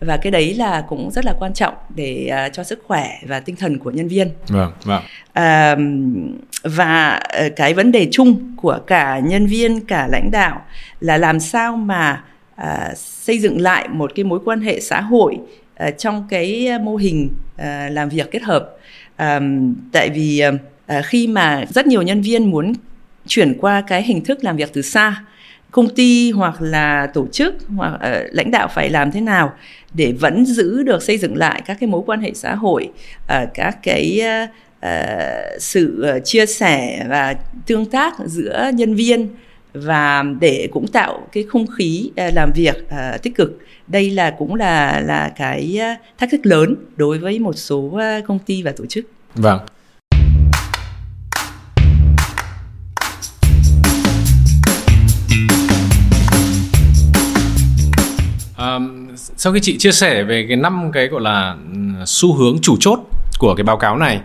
và 0.00 0.16
cái 0.16 0.30
đấy 0.30 0.54
là 0.54 0.84
cũng 0.88 1.10
rất 1.10 1.24
là 1.24 1.34
quan 1.38 1.54
trọng 1.54 1.74
để 1.94 2.30
uh, 2.46 2.52
cho 2.52 2.64
sức 2.64 2.82
khỏe 2.86 3.18
và 3.22 3.40
tinh 3.40 3.56
thần 3.56 3.78
của 3.78 3.90
nhân 3.90 4.08
viên. 4.08 4.30
Vâng, 4.48 4.72
vâng. 4.84 5.02
À, 5.32 5.76
và 6.62 7.20
uh, 7.46 7.52
cái 7.56 7.74
vấn 7.74 7.92
đề 7.92 8.08
chung 8.10 8.56
của 8.56 8.78
cả 8.86 9.18
nhân 9.18 9.46
viên 9.46 9.80
cả 9.80 10.08
lãnh 10.12 10.30
đạo 10.30 10.62
là 11.00 11.16
làm 11.16 11.40
sao 11.40 11.76
mà 11.76 12.24
uh, 12.62 12.96
xây 12.96 13.38
dựng 13.38 13.60
lại 13.60 13.88
một 13.88 14.12
cái 14.14 14.24
mối 14.24 14.40
quan 14.44 14.60
hệ 14.60 14.80
xã 14.80 15.00
hội 15.00 15.38
uh, 15.88 15.98
trong 15.98 16.26
cái 16.30 16.68
mô 16.82 16.96
hình 16.96 17.30
uh, 17.54 17.62
làm 17.90 18.08
việc 18.08 18.30
kết 18.30 18.42
hợp. 18.42 18.70
Um, 19.18 19.74
tại 19.92 20.10
vì 20.10 20.42
uh, 20.48 21.04
khi 21.04 21.26
mà 21.26 21.64
rất 21.68 21.86
nhiều 21.86 22.02
nhân 22.02 22.20
viên 22.20 22.50
muốn 22.50 22.72
chuyển 23.26 23.58
qua 23.60 23.80
cái 23.86 24.02
hình 24.02 24.24
thức 24.24 24.44
làm 24.44 24.56
việc 24.56 24.72
từ 24.72 24.82
xa 24.82 25.22
công 25.70 25.94
ty 25.94 26.30
hoặc 26.30 26.62
là 26.62 27.06
tổ 27.06 27.26
chức 27.26 27.54
hoặc 27.76 27.94
uh, 27.94 28.00
lãnh 28.30 28.50
đạo 28.50 28.68
phải 28.74 28.90
làm 28.90 29.10
thế 29.10 29.20
nào 29.20 29.52
để 29.96 30.12
vẫn 30.12 30.46
giữ 30.46 30.82
được 30.82 31.02
xây 31.02 31.18
dựng 31.18 31.36
lại 31.36 31.62
các 31.66 31.76
cái 31.80 31.88
mối 31.88 32.02
quan 32.06 32.20
hệ 32.20 32.30
xã 32.34 32.54
hội 32.54 32.88
uh, 33.24 33.48
các 33.54 33.78
cái 33.82 34.22
uh, 34.78 34.90
sự 35.60 36.04
chia 36.24 36.46
sẻ 36.46 37.06
và 37.08 37.34
tương 37.66 37.86
tác 37.86 38.14
giữa 38.26 38.70
nhân 38.74 38.94
viên 38.94 39.28
và 39.72 40.24
để 40.40 40.68
cũng 40.72 40.86
tạo 40.86 41.26
cái 41.32 41.44
không 41.48 41.66
khí 41.66 42.10
uh, 42.10 42.34
làm 42.34 42.50
việc 42.54 42.76
uh, 42.84 43.22
tích 43.22 43.34
cực. 43.34 43.58
Đây 43.86 44.10
là 44.10 44.30
cũng 44.30 44.54
là 44.54 45.02
là 45.06 45.32
cái 45.36 45.80
thách 46.18 46.30
thức 46.30 46.40
lớn 46.46 46.74
đối 46.96 47.18
với 47.18 47.38
một 47.38 47.52
số 47.52 48.00
công 48.26 48.38
ty 48.38 48.62
và 48.62 48.72
tổ 48.76 48.86
chức. 48.86 49.04
Vâng. 49.34 49.60
Sau 59.16 59.52
khi 59.52 59.60
chị 59.62 59.78
chia 59.78 59.92
sẻ 59.92 60.22
về 60.22 60.46
cái 60.48 60.56
năm 60.56 60.90
cái 60.92 61.06
gọi 61.06 61.20
là 61.20 61.56
ừ, 61.72 61.78
xu 62.06 62.34
hướng 62.34 62.58
chủ 62.62 62.76
chốt 62.80 62.98
của 63.38 63.54
cái 63.54 63.64
báo 63.64 63.76
cáo 63.76 63.96
này 63.96 64.20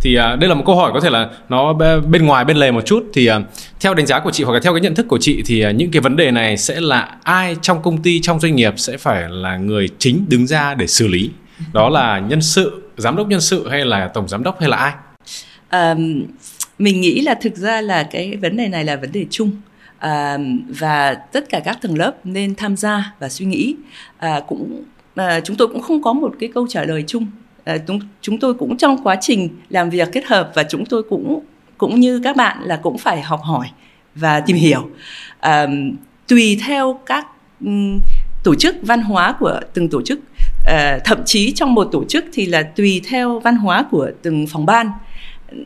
thì 0.00 0.18
uh, 0.18 0.38
đây 0.38 0.48
là 0.48 0.54
một 0.54 0.62
câu 0.66 0.76
hỏi 0.76 0.90
có 0.94 1.00
thể 1.00 1.10
là 1.10 1.30
nó 1.48 1.72
bên 2.08 2.26
ngoài 2.26 2.44
bên 2.44 2.56
lề 2.56 2.70
một 2.70 2.86
chút. 2.86 3.04
Thì 3.12 3.30
uh, 3.30 3.34
theo 3.80 3.94
đánh 3.94 4.06
giá 4.06 4.20
của 4.20 4.30
chị 4.30 4.44
hoặc 4.44 4.52
là 4.52 4.60
theo 4.62 4.72
cái 4.72 4.80
nhận 4.80 4.94
thức 4.94 5.08
của 5.08 5.18
chị 5.18 5.42
thì 5.46 5.66
uh, 5.66 5.74
những 5.74 5.90
cái 5.90 6.00
vấn 6.00 6.16
đề 6.16 6.30
này 6.30 6.56
sẽ 6.56 6.80
là 6.80 7.16
ai 7.22 7.56
trong 7.62 7.82
công 7.82 8.02
ty 8.02 8.20
trong 8.20 8.40
doanh 8.40 8.56
nghiệp 8.56 8.74
sẽ 8.76 8.96
phải 8.96 9.24
là 9.28 9.56
người 9.56 9.88
chính 9.98 10.24
đứng 10.28 10.46
ra 10.46 10.74
để 10.74 10.86
xử 10.86 11.08
lý? 11.08 11.30
Đó 11.72 11.88
là 11.88 12.18
nhân 12.18 12.42
sự 12.42 12.82
giám 12.96 13.16
đốc 13.16 13.28
nhân 13.28 13.40
sự 13.40 13.68
hay 13.68 13.84
là 13.84 14.08
tổng 14.08 14.28
giám 14.28 14.42
đốc 14.42 14.60
hay 14.60 14.68
là 14.68 14.76
ai? 14.76 14.92
Um, 15.70 16.24
mình 16.78 17.00
nghĩ 17.00 17.20
là 17.20 17.34
thực 17.42 17.56
ra 17.56 17.80
là 17.80 18.02
cái 18.02 18.36
vấn 18.36 18.56
đề 18.56 18.68
này 18.68 18.84
là 18.84 18.96
vấn 18.96 19.12
đề 19.12 19.26
chung 19.30 19.50
à, 20.06 20.38
và 20.68 21.14
tất 21.14 21.48
cả 21.48 21.60
các 21.60 21.78
tầng 21.82 21.98
lớp 21.98 22.12
nên 22.24 22.54
tham 22.54 22.76
gia 22.76 23.12
và 23.18 23.28
suy 23.28 23.46
nghĩ. 23.46 23.76
À, 24.18 24.40
cũng 24.48 24.82
à, 25.14 25.40
chúng 25.40 25.56
tôi 25.56 25.68
cũng 25.68 25.82
không 25.82 26.02
có 26.02 26.12
một 26.12 26.34
cái 26.40 26.48
câu 26.54 26.66
trả 26.66 26.84
lời 26.84 27.04
chung. 27.06 27.26
À, 27.64 27.76
chúng 27.86 28.00
chúng 28.20 28.38
tôi 28.38 28.54
cũng 28.54 28.76
trong 28.76 29.02
quá 29.04 29.16
trình 29.20 29.48
làm 29.68 29.90
việc 29.90 30.08
kết 30.12 30.24
hợp 30.24 30.50
và 30.54 30.62
chúng 30.62 30.86
tôi 30.86 31.02
cũng 31.02 31.44
cũng 31.78 32.00
như 32.00 32.20
các 32.24 32.36
bạn 32.36 32.62
là 32.62 32.76
cũng 32.76 32.98
phải 32.98 33.22
học 33.22 33.40
hỏi 33.42 33.66
và 34.14 34.40
tìm 34.40 34.56
hiểu. 34.56 34.90
À, 35.40 35.66
tùy 36.28 36.58
theo 36.66 37.00
các 37.06 37.26
um, 37.60 38.00
tổ 38.44 38.54
chức 38.54 38.76
văn 38.82 39.02
hóa 39.02 39.34
của 39.40 39.60
từng 39.74 39.88
tổ 39.88 40.02
chức. 40.02 40.20
À, 40.66 40.98
thậm 41.04 41.18
chí 41.24 41.52
trong 41.52 41.74
một 41.74 41.88
tổ 41.92 42.04
chức 42.04 42.24
thì 42.32 42.46
là 42.46 42.62
tùy 42.62 43.02
theo 43.08 43.40
văn 43.40 43.56
hóa 43.56 43.84
của 43.90 44.10
từng 44.22 44.46
phòng 44.46 44.66
ban. 44.66 44.90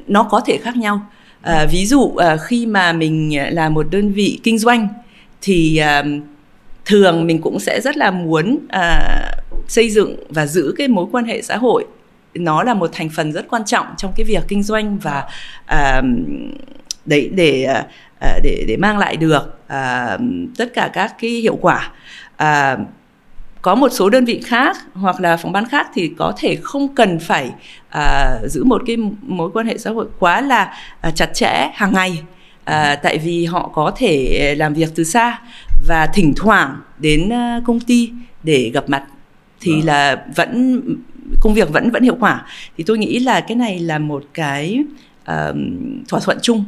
Nó 0.06 0.22
có 0.22 0.40
thể 0.40 0.56
khác 0.56 0.76
nhau 0.76 1.06
à, 1.42 1.66
ví 1.66 1.86
dụ 1.86 2.14
à, 2.14 2.36
khi 2.36 2.66
mà 2.66 2.92
mình 2.92 3.38
là 3.50 3.68
một 3.68 3.86
đơn 3.90 4.12
vị 4.12 4.40
kinh 4.42 4.58
doanh 4.58 4.88
thì 5.42 5.76
à, 5.76 6.04
thường 6.84 7.26
mình 7.26 7.40
cũng 7.40 7.60
sẽ 7.60 7.80
rất 7.80 7.96
là 7.96 8.10
muốn 8.10 8.58
à, 8.68 9.00
xây 9.68 9.90
dựng 9.90 10.16
và 10.28 10.46
giữ 10.46 10.74
cái 10.78 10.88
mối 10.88 11.06
quan 11.12 11.24
hệ 11.24 11.42
xã 11.42 11.56
hội. 11.56 11.86
Nó 12.34 12.62
là 12.62 12.74
một 12.74 12.90
thành 12.92 13.08
phần 13.08 13.32
rất 13.32 13.48
quan 13.48 13.64
trọng 13.64 13.86
trong 13.96 14.12
cái 14.16 14.24
việc 14.24 14.44
kinh 14.48 14.62
doanh 14.62 14.98
và 14.98 15.24
à, 15.66 16.02
để 17.06 17.30
để 17.34 17.82
để 18.42 18.64
để 18.68 18.76
mang 18.76 18.98
lại 18.98 19.16
được 19.16 19.58
à, 19.66 20.18
tất 20.58 20.74
cả 20.74 20.90
các 20.92 21.14
cái 21.20 21.30
hiệu 21.30 21.58
quả. 21.60 21.92
À, 22.36 22.76
có 23.62 23.74
một 23.74 23.88
số 23.92 24.10
đơn 24.10 24.24
vị 24.24 24.40
khác 24.44 24.76
hoặc 24.94 25.20
là 25.20 25.36
phòng 25.36 25.52
ban 25.52 25.68
khác 25.68 25.90
thì 25.94 26.10
có 26.18 26.32
thể 26.38 26.56
không 26.62 26.94
cần 26.94 27.18
phải 27.18 27.50
à, 27.88 28.36
giữ 28.48 28.64
một 28.64 28.82
cái 28.86 28.96
mối 29.22 29.50
quan 29.54 29.66
hệ 29.66 29.78
xã 29.78 29.90
hội 29.90 30.06
quá 30.18 30.40
là 30.40 30.74
à, 31.00 31.10
chặt 31.10 31.34
chẽ 31.34 31.70
hàng 31.74 31.92
ngày 31.92 32.22
à, 32.64 32.96
tại 33.02 33.18
vì 33.18 33.44
họ 33.44 33.70
có 33.74 33.92
thể 33.96 34.54
làm 34.58 34.74
việc 34.74 34.88
từ 34.94 35.04
xa 35.04 35.40
và 35.88 36.06
thỉnh 36.14 36.32
thoảng 36.36 36.80
đến 36.98 37.32
à, 37.32 37.60
công 37.66 37.80
ty 37.80 38.10
để 38.42 38.70
gặp 38.74 38.84
mặt 38.88 39.02
thì 39.60 39.72
à. 39.72 39.84
là 39.84 40.24
vẫn 40.36 40.80
công 41.40 41.54
việc 41.54 41.70
vẫn 41.72 41.90
vẫn 41.90 42.02
hiệu 42.02 42.16
quả 42.20 42.44
thì 42.76 42.84
tôi 42.84 42.98
nghĩ 42.98 43.18
là 43.18 43.40
cái 43.40 43.56
này 43.56 43.78
là 43.78 43.98
một 43.98 44.24
cái 44.34 44.78
uh, 45.30 45.56
thỏa 46.08 46.20
thuận 46.20 46.38
chung 46.42 46.64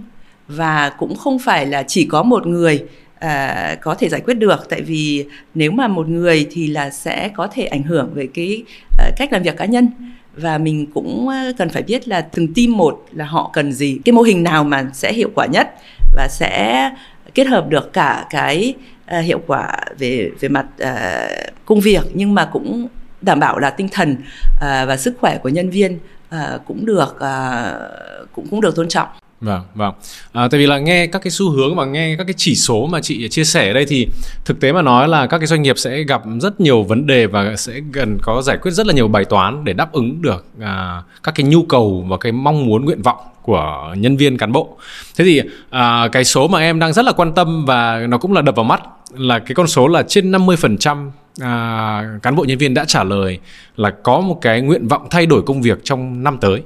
và 0.48 0.90
cũng 0.98 1.16
không 1.16 1.38
phải 1.38 1.66
là 1.66 1.82
chỉ 1.82 2.04
có 2.04 2.22
một 2.22 2.46
người 2.46 2.84
à, 3.22 3.76
có 3.80 3.94
thể 3.94 4.08
giải 4.08 4.20
quyết 4.20 4.34
được. 4.34 4.68
Tại 4.68 4.82
vì 4.82 5.26
nếu 5.54 5.70
mà 5.70 5.88
một 5.88 6.08
người 6.08 6.46
thì 6.50 6.66
là 6.66 6.90
sẽ 6.90 7.28
có 7.28 7.46
thể 7.46 7.64
ảnh 7.64 7.82
hưởng 7.82 8.10
về 8.14 8.28
cái 8.34 8.64
à, 8.98 9.10
cách 9.16 9.32
làm 9.32 9.42
việc 9.42 9.56
cá 9.56 9.64
nhân. 9.64 9.88
Và 10.36 10.58
mình 10.58 10.86
cũng 10.94 11.28
à, 11.28 11.52
cần 11.58 11.68
phải 11.68 11.82
biết 11.82 12.08
là 12.08 12.20
từng 12.20 12.54
team 12.54 12.76
một 12.76 13.04
là 13.12 13.24
họ 13.24 13.50
cần 13.52 13.72
gì 13.72 13.98
cái 14.04 14.12
mô 14.12 14.22
hình 14.22 14.42
nào 14.42 14.64
mà 14.64 14.86
sẽ 14.92 15.12
hiệu 15.12 15.30
quả 15.34 15.46
nhất 15.46 15.74
và 16.16 16.28
sẽ 16.30 16.90
kết 17.34 17.46
hợp 17.46 17.68
được 17.68 17.92
cả 17.92 18.26
cái 18.30 18.74
uh, 19.18 19.24
hiệu 19.24 19.40
quả 19.46 19.76
về 19.98 20.30
về 20.40 20.48
mặt 20.48 20.66
uh, 20.82 21.54
công 21.64 21.80
việc 21.80 22.02
nhưng 22.14 22.34
mà 22.34 22.44
cũng 22.44 22.88
đảm 23.20 23.40
bảo 23.40 23.58
là 23.58 23.70
tinh 23.70 23.88
thần 23.92 24.12
uh, 24.12 24.60
và 24.60 24.96
sức 24.96 25.14
khỏe 25.20 25.38
của 25.38 25.48
nhân 25.48 25.70
viên 25.70 25.98
uh, 26.34 26.38
cũng 26.66 26.86
được 26.86 27.16
uh, 27.16 28.32
cũng 28.32 28.46
cũng 28.50 28.60
được 28.60 28.76
tôn 28.76 28.88
trọng. 28.88 29.08
Vâng, 29.42 29.62
vâng. 29.74 29.94
À, 30.32 30.48
tại 30.48 30.60
vì 30.60 30.66
là 30.66 30.78
nghe 30.78 31.06
các 31.06 31.22
cái 31.22 31.30
xu 31.30 31.50
hướng 31.50 31.76
và 31.76 31.84
nghe 31.84 32.16
các 32.16 32.24
cái 32.24 32.34
chỉ 32.36 32.54
số 32.54 32.86
mà 32.86 33.00
chị 33.00 33.28
chia 33.28 33.44
sẻ 33.44 33.68
ở 33.68 33.72
đây 33.72 33.86
thì 33.88 34.08
thực 34.44 34.60
tế 34.60 34.72
mà 34.72 34.82
nói 34.82 35.08
là 35.08 35.26
các 35.26 35.38
cái 35.38 35.46
doanh 35.46 35.62
nghiệp 35.62 35.78
sẽ 35.78 36.02
gặp 36.02 36.22
rất 36.40 36.60
nhiều 36.60 36.82
vấn 36.82 37.06
đề 37.06 37.26
và 37.26 37.56
sẽ 37.56 37.72
cần 37.92 38.18
có 38.22 38.42
giải 38.42 38.58
quyết 38.62 38.70
rất 38.70 38.86
là 38.86 38.94
nhiều 38.94 39.08
bài 39.08 39.24
toán 39.24 39.64
để 39.64 39.72
đáp 39.72 39.92
ứng 39.92 40.22
được 40.22 40.46
à, 40.60 41.02
các 41.22 41.34
cái 41.34 41.46
nhu 41.46 41.62
cầu 41.62 42.06
và 42.08 42.16
cái 42.16 42.32
mong 42.32 42.66
muốn 42.66 42.84
nguyện 42.84 43.02
vọng 43.02 43.18
của 43.42 43.94
nhân 43.96 44.16
viên 44.16 44.38
cán 44.38 44.52
bộ. 44.52 44.76
Thế 45.16 45.24
thì 45.24 45.42
à, 45.70 46.08
cái 46.12 46.24
số 46.24 46.48
mà 46.48 46.58
em 46.58 46.78
đang 46.78 46.92
rất 46.92 47.04
là 47.04 47.12
quan 47.12 47.32
tâm 47.34 47.64
và 47.66 48.06
nó 48.08 48.18
cũng 48.18 48.32
là 48.32 48.42
đập 48.42 48.56
vào 48.56 48.64
mắt 48.64 48.82
là 49.16 49.38
cái 49.38 49.54
con 49.54 49.66
số 49.66 49.88
là 49.88 50.02
trên 50.02 50.32
50% 50.32 51.10
à, 51.40 52.04
cán 52.22 52.36
bộ 52.36 52.44
nhân 52.44 52.58
viên 52.58 52.74
đã 52.74 52.84
trả 52.84 53.04
lời 53.04 53.38
là 53.76 53.90
có 53.90 54.20
một 54.20 54.38
cái 54.42 54.60
nguyện 54.60 54.88
vọng 54.88 55.06
thay 55.10 55.26
đổi 55.26 55.42
công 55.42 55.62
việc 55.62 55.78
trong 55.84 56.22
năm 56.22 56.38
tới 56.40 56.62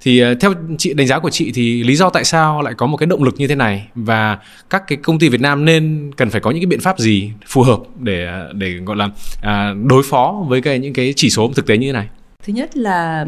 thì 0.00 0.24
uh, 0.24 0.40
theo 0.40 0.54
chị 0.78 0.94
đánh 0.94 1.06
giá 1.06 1.18
của 1.18 1.30
chị 1.30 1.52
thì 1.54 1.84
lý 1.84 1.96
do 1.96 2.10
tại 2.10 2.24
sao 2.24 2.62
lại 2.62 2.74
có 2.74 2.86
một 2.86 2.96
cái 2.96 3.06
động 3.06 3.22
lực 3.22 3.34
như 3.38 3.46
thế 3.46 3.54
này? 3.54 3.88
Và 3.94 4.38
các 4.70 4.82
cái 4.86 4.98
công 5.02 5.18
ty 5.18 5.28
Việt 5.28 5.40
Nam 5.40 5.64
nên 5.64 6.10
cần 6.16 6.30
phải 6.30 6.40
có 6.40 6.50
những 6.50 6.60
cái 6.60 6.66
biện 6.66 6.80
pháp 6.80 6.98
gì 6.98 7.30
phù 7.46 7.62
hợp 7.62 7.78
để 8.00 8.28
để 8.52 8.72
gọi 8.72 8.96
là 8.96 9.04
uh, 9.04 9.86
đối 9.86 10.02
phó 10.02 10.44
với 10.48 10.60
cái 10.60 10.78
những 10.78 10.92
cái 10.92 11.12
chỉ 11.16 11.30
số 11.30 11.52
thực 11.54 11.66
tế 11.66 11.78
như 11.78 11.86
thế 11.86 11.92
này? 11.92 12.06
Thứ 12.44 12.52
nhất 12.52 12.76
là 12.76 13.26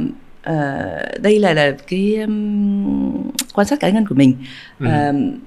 uh, 0.48 1.22
đây 1.22 1.38
là 1.38 1.54
là 1.54 1.70
cái 1.88 2.16
um, 2.16 3.30
quan 3.54 3.66
sát 3.66 3.80
cá 3.80 3.88
nhân 3.90 4.06
của 4.08 4.14
mình. 4.14 4.34
Uh, 4.84 4.88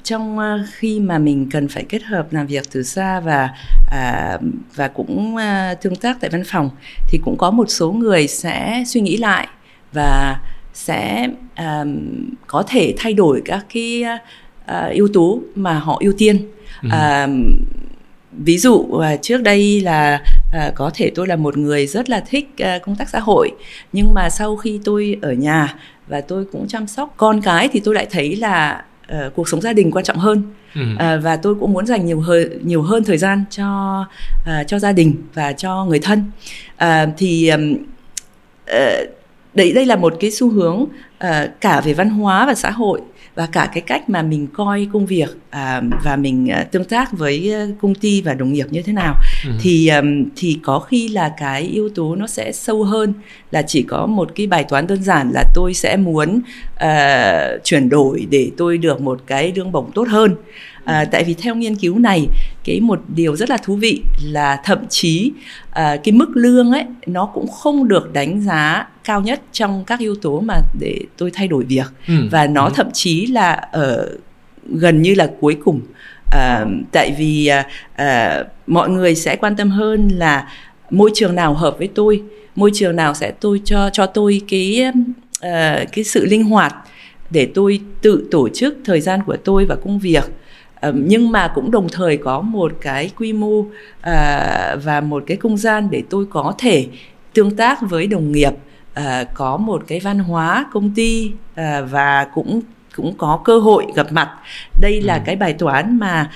trong 0.03 0.38
uh, 0.38 0.43
khi 0.73 0.99
mà 0.99 1.17
mình 1.17 1.49
cần 1.51 1.67
phải 1.67 1.84
kết 1.89 2.03
hợp 2.03 2.34
làm 2.34 2.47
việc 2.47 2.63
từ 2.71 2.84
xa 2.84 3.19
và 3.19 3.49
uh, 3.81 4.41
và 4.75 4.88
cũng 4.88 5.36
uh, 5.36 5.81
tương 5.81 5.95
tác 5.95 6.17
tại 6.21 6.29
văn 6.29 6.43
phòng 6.45 6.69
thì 7.10 7.19
cũng 7.23 7.38
có 7.38 7.51
một 7.51 7.65
số 7.69 7.91
người 7.91 8.27
sẽ 8.27 8.84
suy 8.88 9.01
nghĩ 9.01 9.17
lại 9.17 9.47
và 9.93 10.39
sẽ 10.73 11.27
um, 11.57 11.99
có 12.47 12.63
thể 12.67 12.93
thay 12.97 13.13
đổi 13.13 13.41
các 13.45 13.65
cái 13.73 14.03
uh, 14.71 14.91
yếu 14.91 15.07
tố 15.13 15.39
mà 15.55 15.79
họ 15.79 15.97
ưu 16.01 16.13
tiên 16.17 16.47
ừ. 16.84 16.89
uh, 16.93 17.29
ví 18.31 18.57
dụ 18.57 18.73
uh, 18.73 19.03
trước 19.21 19.41
đây 19.41 19.81
là 19.81 20.23
uh, 20.47 20.75
có 20.75 20.91
thể 20.93 21.12
tôi 21.15 21.27
là 21.27 21.36
một 21.36 21.57
người 21.57 21.88
rất 21.88 22.10
là 22.10 22.23
thích 22.29 22.49
uh, 22.62 22.81
công 22.81 22.95
tác 22.95 23.10
xã 23.10 23.19
hội 23.19 23.51
nhưng 23.93 24.13
mà 24.13 24.29
sau 24.29 24.57
khi 24.57 24.79
tôi 24.84 25.17
ở 25.21 25.34
nhà 25.34 25.75
và 26.07 26.21
tôi 26.21 26.45
cũng 26.51 26.67
chăm 26.67 26.88
sóc 26.88 27.13
con 27.17 27.41
cái 27.41 27.69
thì 27.71 27.79
tôi 27.79 27.95
lại 27.95 28.07
thấy 28.12 28.36
là 28.36 28.84
uh, 29.12 29.36
cuộc 29.36 29.49
sống 29.49 29.62
gia 29.62 29.73
đình 29.73 29.91
quan 29.91 30.05
trọng 30.05 30.17
hơn 30.17 30.43
ừ. 30.75 30.81
uh, 30.93 31.23
và 31.23 31.36
tôi 31.36 31.55
cũng 31.55 31.73
muốn 31.73 31.86
dành 31.86 32.05
nhiều 32.05 32.19
hơi, 32.19 32.49
nhiều 32.63 32.81
hơn 32.81 33.03
thời 33.03 33.17
gian 33.17 33.43
cho 33.49 33.99
uh, 34.41 34.67
cho 34.67 34.79
gia 34.79 34.91
đình 34.91 35.15
và 35.34 35.53
cho 35.53 35.86
người 35.86 35.99
thân 35.99 36.31
uh, 36.84 37.10
thì 37.17 37.49
um, 37.49 37.73
uh, 38.63 39.20
đấy 39.53 39.71
đây 39.71 39.85
là 39.85 39.95
một 39.95 40.13
cái 40.19 40.31
xu 40.31 40.49
hướng 40.49 40.75
uh, 40.75 40.89
cả 41.61 41.81
về 41.81 41.93
văn 41.93 42.09
hóa 42.09 42.45
và 42.45 42.53
xã 42.53 42.69
hội 42.69 43.01
và 43.35 43.45
cả 43.51 43.69
cái 43.73 43.81
cách 43.81 44.09
mà 44.09 44.21
mình 44.21 44.47
coi 44.53 44.87
công 44.93 45.05
việc 45.05 45.29
à, 45.49 45.81
và 46.03 46.15
mình 46.15 46.51
à, 46.51 46.63
tương 46.63 46.83
tác 46.83 47.11
với 47.11 47.53
à, 47.53 47.65
công 47.81 47.95
ty 47.95 48.21
và 48.21 48.33
đồng 48.33 48.53
nghiệp 48.53 48.65
như 48.69 48.81
thế 48.81 48.93
nào 48.93 49.15
ừ. 49.45 49.51
thì 49.61 49.89
um, 49.89 50.25
thì 50.35 50.59
có 50.63 50.79
khi 50.79 51.07
là 51.07 51.33
cái 51.37 51.61
yếu 51.61 51.89
tố 51.89 52.15
nó 52.15 52.27
sẽ 52.27 52.51
sâu 52.51 52.83
hơn 52.83 53.13
là 53.51 53.61
chỉ 53.61 53.83
có 53.83 54.05
một 54.05 54.31
cái 54.35 54.47
bài 54.47 54.63
toán 54.63 54.87
đơn 54.87 55.03
giản 55.03 55.31
là 55.33 55.43
tôi 55.55 55.73
sẽ 55.73 55.97
muốn 55.97 56.41
uh, 56.75 57.63
chuyển 57.63 57.89
đổi 57.89 58.27
để 58.29 58.51
tôi 58.57 58.77
được 58.77 59.01
một 59.01 59.21
cái 59.27 59.53
lương 59.55 59.71
bổng 59.71 59.91
tốt 59.91 60.07
hơn 60.07 60.35
à, 60.85 61.05
tại 61.11 61.23
vì 61.23 61.33
theo 61.33 61.55
nghiên 61.55 61.75
cứu 61.75 61.99
này 61.99 62.27
cái 62.63 62.79
một 62.79 63.01
điều 63.15 63.35
rất 63.35 63.49
là 63.49 63.57
thú 63.57 63.75
vị 63.75 64.01
là 64.23 64.61
thậm 64.63 64.79
chí 64.89 65.31
à, 65.71 65.97
cái 66.03 66.13
mức 66.13 66.29
lương 66.33 66.71
ấy 66.71 66.85
nó 67.05 67.25
cũng 67.25 67.47
không 67.47 67.87
được 67.87 68.13
đánh 68.13 68.41
giá 68.41 68.87
cao 69.03 69.21
nhất 69.21 69.41
trong 69.51 69.83
các 69.87 69.99
yếu 69.99 70.15
tố 70.15 70.39
mà 70.39 70.55
để 70.79 70.99
tôi 71.17 71.31
thay 71.33 71.47
đổi 71.47 71.63
việc 71.63 71.87
ừ. 72.07 72.13
và 72.31 72.47
nó 72.47 72.65
ừ. 72.65 72.71
thậm 72.75 72.87
chí 72.93 73.25
là 73.25 73.51
ở 73.71 74.09
gần 74.65 75.01
như 75.01 75.15
là 75.15 75.29
cuối 75.39 75.57
cùng 75.65 75.81
à, 76.31 76.65
tại 76.91 77.15
vì 77.17 77.47
à, 77.47 77.67
à, 77.95 78.43
mọi 78.67 78.89
người 78.89 79.15
sẽ 79.15 79.35
quan 79.35 79.55
tâm 79.55 79.69
hơn 79.69 80.09
là 80.13 80.47
môi 80.89 81.11
trường 81.13 81.35
nào 81.35 81.53
hợp 81.53 81.75
với 81.77 81.87
tôi 81.95 82.23
môi 82.55 82.71
trường 82.73 82.95
nào 82.95 83.13
sẽ 83.13 83.31
tôi 83.31 83.61
cho 83.65 83.89
cho 83.89 84.05
tôi 84.05 84.41
cái 84.47 84.83
uh, 85.45 85.91
cái 85.91 86.03
sự 86.03 86.25
linh 86.25 86.43
hoạt 86.43 86.75
để 87.29 87.47
tôi 87.53 87.79
tự 88.01 88.27
tổ 88.31 88.49
chức 88.49 88.77
thời 88.85 89.01
gian 89.01 89.19
của 89.25 89.37
tôi 89.37 89.65
và 89.65 89.75
công 89.75 89.99
việc 89.99 90.23
nhưng 90.93 91.31
mà 91.31 91.47
cũng 91.55 91.71
đồng 91.71 91.87
thời 91.89 92.17
có 92.17 92.41
một 92.41 92.71
cái 92.81 93.11
quy 93.17 93.33
mô 93.33 93.59
uh, 93.59 93.67
và 94.83 95.01
một 95.03 95.23
cái 95.27 95.37
không 95.37 95.57
gian 95.57 95.87
để 95.91 96.03
tôi 96.09 96.25
có 96.29 96.53
thể 96.57 96.87
tương 97.33 97.55
tác 97.55 97.81
với 97.81 98.07
đồng 98.07 98.31
nghiệp 98.31 98.51
uh, 98.99 99.03
có 99.33 99.57
một 99.57 99.83
cái 99.87 99.99
văn 99.99 100.19
hóa 100.19 100.65
công 100.73 100.91
ty 100.95 101.31
uh, 101.53 101.91
và 101.91 102.27
cũng 102.33 102.61
cũng 102.95 103.13
có 103.17 103.41
cơ 103.43 103.59
hội 103.59 103.85
gặp 103.95 104.11
mặt 104.11 104.29
đây 104.81 105.01
là 105.01 105.15
ừ. 105.15 105.21
cái 105.25 105.35
bài 105.35 105.53
toán 105.53 105.99
mà 105.99 106.29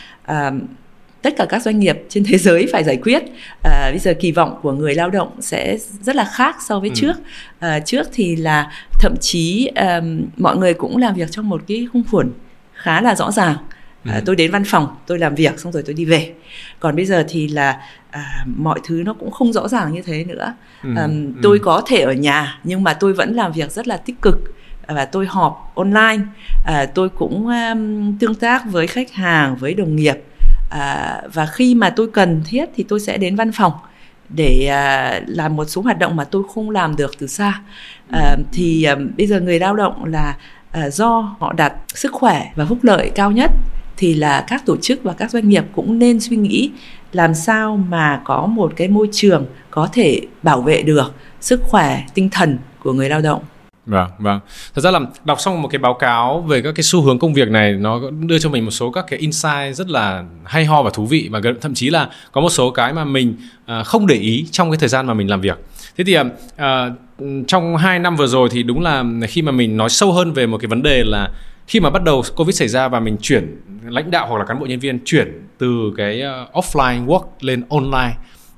tất 1.25 1.34
cả 1.38 1.45
các 1.49 1.62
doanh 1.62 1.79
nghiệp 1.79 2.03
trên 2.10 2.23
thế 2.27 2.38
giới 2.38 2.67
phải 2.71 2.84
giải 2.84 2.97
quyết 2.97 3.23
à, 3.63 3.89
bây 3.89 3.99
giờ 3.99 4.13
kỳ 4.19 4.31
vọng 4.31 4.60
của 4.62 4.71
người 4.71 4.95
lao 4.95 5.10
động 5.10 5.31
sẽ 5.39 5.77
rất 6.01 6.15
là 6.15 6.29
khác 6.34 6.55
so 6.67 6.79
với 6.79 6.89
ừ. 6.89 6.95
trước 6.95 7.13
à, 7.60 7.79
trước 7.79 8.08
thì 8.13 8.36
là 8.36 8.71
thậm 8.99 9.15
chí 9.21 9.69
um, 9.75 10.25
mọi 10.38 10.58
người 10.58 10.73
cũng 10.73 10.97
làm 10.97 11.15
việc 11.15 11.31
trong 11.31 11.49
một 11.49 11.62
cái 11.67 11.88
khung 11.93 12.03
khuẩn 12.12 12.31
khá 12.73 13.01
là 13.01 13.15
rõ 13.15 13.31
ràng. 13.31 13.55
À, 14.06 14.22
tôi 14.26 14.36
đến 14.36 14.52
văn 14.52 14.63
phòng 14.65 14.96
tôi 15.08 15.20
làm 15.20 15.36
việc 15.36 15.60
xong 15.60 15.72
rồi 15.72 15.84
tôi 15.86 15.94
đi 15.94 16.06
về. 16.06 16.34
Còn 16.80 16.96
bây 16.96 17.06
giờ 17.06 17.26
thì 17.30 17.48
là 17.48 17.82
à, 18.12 18.46
mọi 18.46 18.80
thứ 18.84 19.04
nó 19.06 19.13
cũng 19.13 19.32
không 19.32 19.54
rõ 19.54 19.68
ràng 19.68 19.94
như 19.94 20.02
thế 20.02 20.24
nữa. 20.24 20.54
Ừ. 20.84 20.89
À, 20.98 21.08
tôi 21.41 21.58
ừ. 21.58 21.63
có 21.63 21.82
thể 21.88 22.02
ở 22.02 22.13
nhà 22.13 22.60
nhưng 22.63 22.84
mà 22.84 22.94
tôi 22.94 23.13
vẫn 23.13 23.36
làm 23.36 23.52
việc 23.52 23.72
rất 23.72 23.88
là 23.88 23.98
tích 23.98 24.22
cực. 24.22 24.36
Và 24.88 25.06
tôi 25.06 25.26
họp 25.26 25.72
online. 25.76 26.24
À, 26.65 26.86
tôi 26.86 27.10
cũng 27.10 27.48
um, 27.48 28.18
tương 28.18 28.36
tác 28.36 28.65
với 28.65 28.88
khách 28.88 29.13
hàng 29.13 29.56
với 29.56 29.74
đồng 29.74 29.96
nghiệp. 29.96 30.15
À, 30.70 31.22
và 31.34 31.46
khi 31.46 31.76
mà 31.76 31.89
tôi 31.89 32.08
cần 32.13 32.41
thiết 32.46 32.70
thì 32.76 32.86
tôi 32.89 33.00
sẽ 33.00 33.18
đến 33.18 33.36
văn 33.36 33.52
phòng 33.52 33.74
để 34.30 34.68
à, 34.68 35.22
làm 35.28 35.56
một 35.56 35.65
số 35.65 35.82
hoạt 35.82 36.00
động 36.00 36.15
mà 36.15 36.24
tôi 36.24 36.44
không 36.54 36.70
làm 36.70 36.96
được 36.96 37.12
từ 37.20 37.28
xa. 37.28 37.62
À, 38.12 38.36
thì 38.54 38.84
à, 38.84 38.96
bây 39.18 39.28
giờ 39.28 39.39
người 39.39 39.60
lao 39.60 39.76
động 39.76 40.06
là 40.06 40.38
à, 40.72 40.89
do 40.89 41.36
họ 41.39 41.54
đặt 41.54 41.74
sức 41.88 42.13
khỏe 42.13 42.52
và 42.56 42.65
phúc 42.65 42.78
lợi 42.82 43.12
cao 43.15 43.32
nhất 43.32 43.52
thì 43.97 44.13
là 44.13 44.45
các 44.47 44.65
tổ 44.65 44.77
chức 44.77 45.03
và 45.03 45.13
các 45.13 45.31
doanh 45.31 45.49
nghiệp 45.49 45.63
cũng 45.75 45.99
nên 45.99 46.19
suy 46.19 46.38
nghĩ 46.38 46.71
làm 47.12 47.34
sao 47.34 47.77
mà 47.89 48.21
có 48.25 48.45
một 48.45 48.73
cái 48.75 48.88
môi 48.88 49.10
trường 49.12 49.45
có 49.71 49.89
thể 49.93 50.21
bảo 50.43 50.62
vệ 50.62 50.81
được 50.81 51.13
sức 51.41 51.62
khỏe 51.63 52.03
tinh 52.13 52.29
thần 52.29 52.58
của 52.84 52.93
người 52.93 53.10
lao 53.10 53.21
động 53.21 53.43
Vâng, 53.86 54.10
vâng. 54.19 54.39
Thật 54.75 54.81
ra 54.81 54.91
là 54.91 54.99
đọc 55.25 55.39
xong 55.39 55.62
một 55.62 55.67
cái 55.67 55.79
báo 55.79 55.93
cáo 55.93 56.41
về 56.41 56.62
các 56.62 56.71
cái 56.75 56.84
xu 56.84 57.01
hướng 57.01 57.19
công 57.19 57.34
việc 57.34 57.47
này 57.47 57.73
nó 57.73 57.99
đưa 58.19 58.39
cho 58.39 58.49
mình 58.49 58.65
một 58.65 58.71
số 58.71 58.91
các 58.91 59.05
cái 59.08 59.19
insight 59.19 59.75
rất 59.75 59.89
là 59.89 60.23
hay 60.43 60.65
ho 60.65 60.81
và 60.84 60.89
thú 60.93 61.05
vị 61.05 61.29
và 61.31 61.41
thậm 61.62 61.73
chí 61.73 61.89
là 61.89 62.10
có 62.31 62.41
một 62.41 62.49
số 62.49 62.71
cái 62.71 62.93
mà 62.93 63.05
mình 63.05 63.36
à, 63.65 63.84
không 63.84 64.08
để 64.08 64.15
ý 64.15 64.45
trong 64.51 64.71
cái 64.71 64.77
thời 64.77 64.89
gian 64.89 65.08
mà 65.08 65.13
mình 65.13 65.29
làm 65.29 65.41
việc. 65.41 65.58
Thế 65.97 66.03
thì 66.03 66.17
uh, 66.17 66.25
trong 67.47 67.77
2 67.77 67.99
năm 67.99 68.15
vừa 68.15 68.27
rồi 68.27 68.49
thì 68.51 68.63
đúng 68.63 68.81
là 68.81 69.03
khi 69.27 69.41
mà 69.41 69.51
mình 69.51 69.77
nói 69.77 69.89
sâu 69.89 70.12
hơn 70.13 70.34
về 70.34 70.47
một 70.47 70.58
cái 70.58 70.67
vấn 70.67 70.84
đề 70.84 71.03
là 71.05 71.29
khi 71.67 71.80
mà 71.80 71.89
bắt 71.89 72.04
đầu 72.04 72.23
covid 72.36 72.56
xảy 72.56 72.67
ra 72.67 72.88
và 72.88 72.99
mình 72.99 73.17
chuyển 73.21 73.62
lãnh 73.86 74.12
đạo 74.12 74.28
hoặc 74.28 74.38
là 74.38 74.45
cán 74.45 74.60
bộ 74.60 74.65
nhân 74.65 74.80
viên 74.80 74.99
chuyển 75.06 75.47
từ 75.58 75.93
cái 75.97 76.21
ờ, 76.21 76.47
offline 76.54 77.06
work 77.06 77.25
lên 77.39 77.63
online 77.69 78.15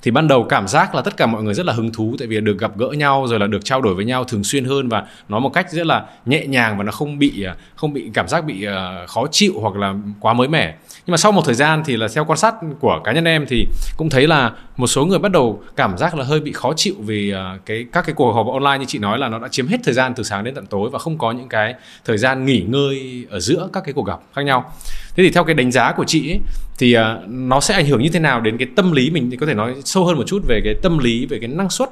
thì 0.08 0.12
ban 0.12 0.28
đầu 0.28 0.44
cảm 0.44 0.68
giác 0.68 0.96
là 0.96 1.02
tất 1.02 1.18
cả 1.18 1.26
mọi 1.26 1.44
người 1.44 1.54
rất 1.54 1.66
là 1.66 1.74
hứng 1.74 1.92
thú, 1.92 2.16
tại 2.20 2.28
vì 2.28 2.42
được 2.42 2.60
gặp 2.60 2.78
gỡ 2.78 2.88
nhau, 2.88 3.28
rồi 3.30 3.40
là 3.40 3.48
được 3.48 3.66
trao 3.66 3.82
đổi 3.82 3.94
với 3.94 4.06
nhau 4.06 4.24
thường 4.24 4.44
xuyên 4.44 4.66
hơn 4.66 4.90
và 4.90 5.04
nói 5.30 5.42
một 5.42 5.50
cách 5.50 5.72
rất 5.72 5.86
là 5.86 6.06
nhẹ 6.26 6.46
nhàng 6.48 6.78
và 6.78 6.84
nó 6.84 6.92
không 6.92 7.20
bị 7.20 7.44
à, 7.44 7.56
không 7.76 7.94
bị 7.94 8.10
cảm 8.14 8.28
giác 8.28 8.46
bị 8.46 8.66
à, 8.66 9.06
khó 9.08 9.28
chịu 9.32 9.54
hoặc 9.60 9.76
là 9.76 9.94
quá 10.20 10.34
mới 10.34 10.48
mẻ. 10.48 10.76
Nhưng 11.06 11.12
mà 11.12 11.18
sau 11.18 11.32
một 11.32 11.42
thời 11.46 11.56
gian 11.56 11.84
thì 11.86 11.98
là 11.98 12.08
theo 12.16 12.26
quan 12.26 12.38
sát 12.38 12.56
của 12.80 13.02
cá 13.04 13.12
nhân 13.12 13.26
em 13.26 13.46
thì 13.50 13.68
cũng 13.98 14.10
thấy 14.10 14.28
là 14.28 14.52
một 14.78 14.88
số 14.88 15.06
người 15.06 15.20
bắt 15.20 15.32
đầu 15.32 15.64
cảm 15.76 15.98
giác 15.98 16.16
là 16.16 16.24
hơi 16.24 16.40
bị 16.40 16.52
khó 16.52 16.74
chịu 16.74 16.96
vì 17.00 17.32
à, 17.32 17.58
cái, 17.66 17.86
các 17.92 18.06
cái 18.06 18.16
cuộc 18.16 18.32
họp 18.32 18.48
online 18.48 18.78
như 18.80 18.86
chị 18.86 19.00
nói 19.00 19.20
là 19.20 19.30
nó 19.30 19.40
đã 19.40 19.48
chiếm 19.48 19.68
hết 19.68 19.78
thời 19.84 19.94
gian 19.94 20.14
từ 20.14 20.24
sáng 20.24 20.44
đến 20.44 20.56
tận 20.56 20.66
tối 20.66 20.90
và 20.90 21.00
không 21.00 21.18
có 21.18 21.32
những 21.32 21.50
cái 21.50 21.76
thời 22.06 22.18
gian 22.18 22.46
nghỉ 22.46 22.66
ngơi 22.68 23.26
ở 23.30 23.40
giữa 23.40 23.70
các 23.74 23.84
cái 23.84 23.94
cuộc 23.94 24.08
gặp 24.08 24.20
khác 24.36 24.42
nhau 24.42 24.74
thế 25.18 25.24
thì 25.24 25.30
theo 25.30 25.44
cái 25.44 25.54
đánh 25.54 25.72
giá 25.72 25.92
của 25.92 26.04
chị 26.04 26.32
ấy, 26.32 26.40
thì 26.78 26.98
uh, 26.98 27.04
nó 27.28 27.60
sẽ 27.60 27.74
ảnh 27.74 27.86
hưởng 27.86 28.02
như 28.02 28.10
thế 28.10 28.20
nào 28.20 28.42
đến 28.42 28.58
cái 28.58 28.68
tâm 28.76 28.92
lý 28.92 29.10
mình? 29.10 29.32
Thì 29.32 29.38
có 29.38 29.46
thể 29.46 29.54
nói 29.54 29.76
sâu 29.86 30.06
hơn 30.06 30.18
một 30.18 30.24
chút 30.28 30.44
về 30.48 30.62
cái 30.64 30.76
tâm 30.82 30.98
lý 30.98 31.26
về 31.26 31.38
cái 31.40 31.48
năng 31.48 31.70
suất 31.70 31.90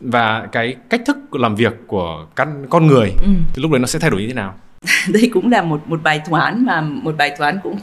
và 0.00 0.46
cái 0.52 0.76
cách 0.90 1.00
thức 1.06 1.34
làm 1.34 1.54
việc 1.54 1.72
của 1.86 2.26
căn 2.36 2.66
con 2.70 2.86
người. 2.86 3.12
Ừ. 3.22 3.28
thì 3.54 3.62
lúc 3.62 3.70
đấy 3.70 3.80
nó 3.80 3.86
sẽ 3.86 3.98
thay 3.98 4.10
đổi 4.10 4.20
như 4.20 4.28
thế 4.28 4.34
nào? 4.34 4.54
Đây 5.08 5.30
cũng 5.32 5.50
là 5.50 5.62
một 5.62 5.80
một 5.86 6.02
bài 6.02 6.20
toán 6.30 6.64
mà 6.66 6.80
một 6.80 7.14
bài 7.16 7.34
toán 7.38 7.58
cũng 7.62 7.78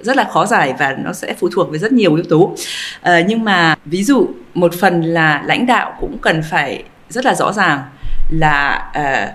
rất 0.00 0.16
là 0.16 0.28
khó 0.32 0.46
giải 0.46 0.74
và 0.78 0.96
nó 1.04 1.12
sẽ 1.12 1.34
phụ 1.34 1.48
thuộc 1.52 1.70
với 1.70 1.78
rất 1.78 1.92
nhiều 1.92 2.14
yếu 2.14 2.24
tố. 2.24 2.54
À, 3.00 3.20
nhưng 3.28 3.44
mà 3.44 3.74
ví 3.84 4.04
dụ 4.04 4.28
một 4.54 4.74
phần 4.74 5.02
là 5.02 5.42
lãnh 5.46 5.66
đạo 5.66 5.96
cũng 6.00 6.18
cần 6.18 6.42
phải 6.50 6.84
rất 7.08 7.24
là 7.24 7.34
rõ 7.34 7.52
ràng 7.52 7.82
là 8.30 8.90
à, 8.92 9.32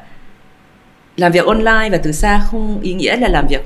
làm 1.18 1.32
việc 1.32 1.46
online 1.46 1.90
và 1.92 1.98
từ 2.04 2.12
xa 2.12 2.40
không 2.46 2.80
ý 2.82 2.94
nghĩa 2.94 3.18
là 3.18 3.28
làm 3.28 3.46
việc 3.50 3.62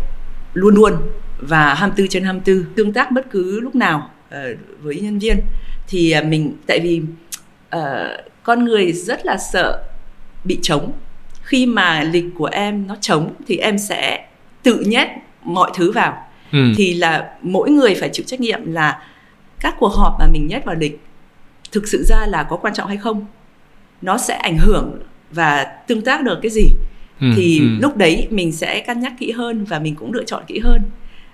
luôn 0.59 0.75
luôn 0.75 0.93
và 1.39 1.73
24 1.73 2.07
trên 2.07 2.23
24 2.23 2.73
tương 2.75 2.93
tác 2.93 3.11
bất 3.11 3.31
cứ 3.31 3.59
lúc 3.59 3.75
nào 3.75 4.11
uh, 4.27 4.33
với 4.81 4.99
nhân 4.99 5.19
viên. 5.19 5.39
Thì 5.87 6.15
uh, 6.19 6.25
mình 6.25 6.55
tại 6.67 6.79
vì 6.79 7.01
uh, 7.75 7.81
con 8.43 8.65
người 8.65 8.93
rất 8.93 9.25
là 9.25 9.37
sợ 9.37 9.83
bị 10.43 10.59
trống. 10.61 10.91
Khi 11.43 11.65
mà 11.65 12.03
lịch 12.03 12.25
của 12.37 12.45
em 12.45 12.87
nó 12.87 12.95
trống 13.01 13.33
thì 13.47 13.57
em 13.57 13.77
sẽ 13.77 14.27
tự 14.63 14.79
nhét 14.79 15.07
mọi 15.43 15.71
thứ 15.75 15.91
vào. 15.91 16.25
Ừ. 16.51 16.73
thì 16.77 16.93
là 16.93 17.29
mỗi 17.41 17.69
người 17.69 17.95
phải 17.95 18.09
chịu 18.13 18.25
trách 18.27 18.39
nhiệm 18.39 18.73
là 18.73 19.03
các 19.59 19.75
cuộc 19.79 19.93
họp 19.93 20.13
mà 20.19 20.25
mình 20.33 20.47
nhét 20.47 20.65
vào 20.65 20.75
lịch 20.75 20.99
thực 21.71 21.87
sự 21.87 22.03
ra 22.07 22.25
là 22.27 22.43
có 22.43 22.57
quan 22.57 22.73
trọng 22.73 22.87
hay 22.87 22.97
không? 22.97 23.25
Nó 24.01 24.17
sẽ 24.17 24.33
ảnh 24.35 24.57
hưởng 24.57 24.99
và 25.31 25.63
tương 25.63 26.01
tác 26.01 26.23
được 26.23 26.39
cái 26.41 26.51
gì 26.51 26.65
ừ. 27.21 27.27
thì 27.35 27.59
ừ. 27.59 27.65
lúc 27.81 27.97
đấy 27.97 28.27
mình 28.29 28.51
sẽ 28.51 28.79
cân 28.79 28.99
nhắc 28.99 29.13
kỹ 29.19 29.31
hơn 29.31 29.65
và 29.65 29.79
mình 29.79 29.95
cũng 29.95 30.13
lựa 30.13 30.23
chọn 30.23 30.43
kỹ 30.47 30.59
hơn 30.59 30.81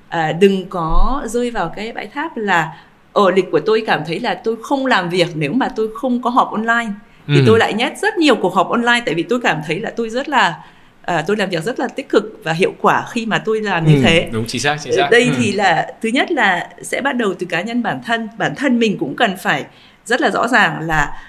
à, 0.10 0.32
đừng 0.32 0.66
có 0.70 1.22
rơi 1.26 1.52
vào 1.52 1.74
cái 1.76 1.92
bãi 1.92 2.08
tháp 2.08 2.38
là 2.38 2.78
ở 3.14 3.32
lịch 3.32 3.52
của 3.52 3.60
tôi 3.60 3.84
cảm 3.88 4.02
thấy 4.08 4.20
là 4.20 4.42
tôi 4.44 4.56
không 4.64 4.86
làm 4.86 5.10
việc 5.10 5.28
nếu 5.36 5.54
mà 5.54 5.70
tôi 5.76 5.88
không 5.96 6.22
có 6.22 6.30
họp 6.30 6.52
online 6.52 6.92
thì 7.28 7.36
ừ. 7.36 7.44
tôi 7.48 7.60
lại 7.60 7.74
nhét 7.74 7.98
rất 7.98 8.18
nhiều 8.18 8.36
cuộc 8.36 8.54
họp 8.54 8.70
online 8.70 9.02
tại 9.06 9.16
vì 9.16 9.24
tôi 9.24 9.40
cảm 9.44 9.62
thấy 9.68 9.80
là 9.80 9.92
tôi 9.96 10.10
rất 10.10 10.30
là 10.30 10.56
à, 11.02 11.24
tôi 11.28 11.38
làm 11.38 11.50
việc 11.50 11.64
rất 11.64 11.80
là 11.80 11.88
tích 11.88 12.10
cực 12.10 12.40
và 12.44 12.54
hiệu 12.54 12.74
quả 12.82 13.06
khi 13.12 13.26
mà 13.26 13.38
tôi 13.38 13.62
làm 13.62 13.86
như 13.86 13.96
ừ, 13.96 14.02
thế 14.04 14.30
đúng 14.32 14.46
chính 14.48 14.62
xác 14.62 14.78
chính 14.84 14.94
xác 14.94 15.08
đây 15.12 15.24
ừ. 15.24 15.34
thì 15.38 15.52
là 15.52 15.94
thứ 16.02 16.10
nhất 16.10 16.32
là 16.32 16.70
sẽ 16.82 17.02
bắt 17.02 17.16
đầu 17.16 17.34
từ 17.40 17.46
cá 17.50 17.62
nhân 17.62 17.84
bản 17.84 18.02
thân 18.06 18.28
bản 18.38 18.56
thân 18.56 18.80
mình 18.80 18.98
cũng 18.98 19.16
cần 19.16 19.38
phải 19.38 19.66
rất 20.06 20.22
là 20.22 20.32
rõ 20.32 20.48
ràng 20.48 20.80
là 20.80 21.22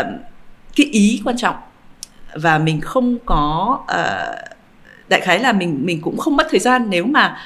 uh, 0.00 0.06
cái 0.76 0.86
ý 0.86 1.20
quan 1.24 1.36
trọng 1.36 1.54
và 2.34 2.58
mình 2.58 2.80
không 2.80 3.18
có 3.26 3.78
uh, 3.82 4.50
đại 5.08 5.20
khái 5.20 5.38
là 5.38 5.52
mình 5.52 5.80
mình 5.84 6.00
cũng 6.00 6.16
không 6.16 6.36
mất 6.36 6.46
thời 6.50 6.60
gian 6.60 6.90
nếu 6.90 7.04
mà 7.04 7.36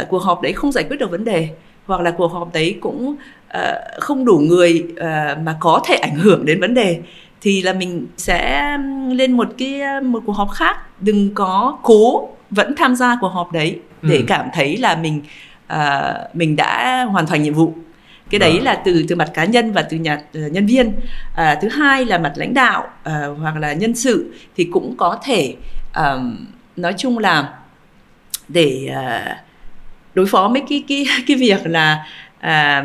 uh, 0.00 0.08
cuộc 0.08 0.22
họp 0.22 0.42
đấy 0.42 0.52
không 0.52 0.72
giải 0.72 0.84
quyết 0.88 0.96
được 0.96 1.10
vấn 1.10 1.24
đề 1.24 1.48
hoặc 1.86 2.00
là 2.00 2.10
cuộc 2.10 2.32
họp 2.32 2.52
đấy 2.52 2.78
cũng 2.80 3.16
uh, 3.58 4.00
không 4.00 4.24
đủ 4.24 4.38
người 4.38 4.86
uh, 4.92 5.38
mà 5.42 5.56
có 5.60 5.80
thể 5.86 5.94
ảnh 5.94 6.14
hưởng 6.14 6.44
đến 6.44 6.60
vấn 6.60 6.74
đề 6.74 7.00
thì 7.40 7.62
là 7.62 7.72
mình 7.72 8.06
sẽ 8.16 8.68
lên 9.10 9.32
một 9.32 9.48
cái 9.58 10.00
một 10.02 10.22
cuộc 10.26 10.32
họp 10.32 10.50
khác 10.50 10.76
đừng 11.00 11.34
có 11.34 11.78
cố 11.82 12.28
vẫn 12.50 12.74
tham 12.76 12.96
gia 12.96 13.18
cuộc 13.20 13.28
họp 13.28 13.52
đấy 13.52 13.78
để 14.02 14.16
ừ. 14.16 14.24
cảm 14.26 14.46
thấy 14.54 14.76
là 14.76 14.96
mình 14.96 15.20
uh, 15.72 16.34
mình 16.34 16.56
đã 16.56 17.04
hoàn 17.04 17.26
thành 17.26 17.42
nhiệm 17.42 17.54
vụ 17.54 17.74
cái 18.30 18.38
đấy 18.38 18.58
à. 18.58 18.64
là 18.64 18.74
từ 18.84 19.04
từ 19.08 19.16
mặt 19.16 19.30
cá 19.34 19.44
nhân 19.44 19.72
và 19.72 19.82
từ 19.82 19.96
nhà 19.96 20.14
uh, 20.14 20.52
nhân 20.52 20.66
viên. 20.66 20.88
Uh, 20.88 21.58
thứ 21.62 21.68
hai 21.68 22.04
là 22.04 22.18
mặt 22.18 22.32
lãnh 22.36 22.54
đạo 22.54 22.84
uh, 23.08 23.38
hoặc 23.38 23.56
là 23.56 23.72
nhân 23.72 23.94
sự 23.94 24.34
thì 24.56 24.68
cũng 24.72 24.96
có 24.96 25.18
thể 25.24 25.54
uh, 26.00 26.22
nói 26.76 26.94
chung 26.96 27.18
là 27.18 27.48
để 28.48 28.90
uh, 28.90 29.36
đối 30.14 30.26
phó 30.26 30.48
với 30.52 30.62
cái 30.68 30.84
cái 30.88 31.06
cái 31.26 31.36
việc 31.36 31.66
là 31.66 32.04
à, 32.40 32.84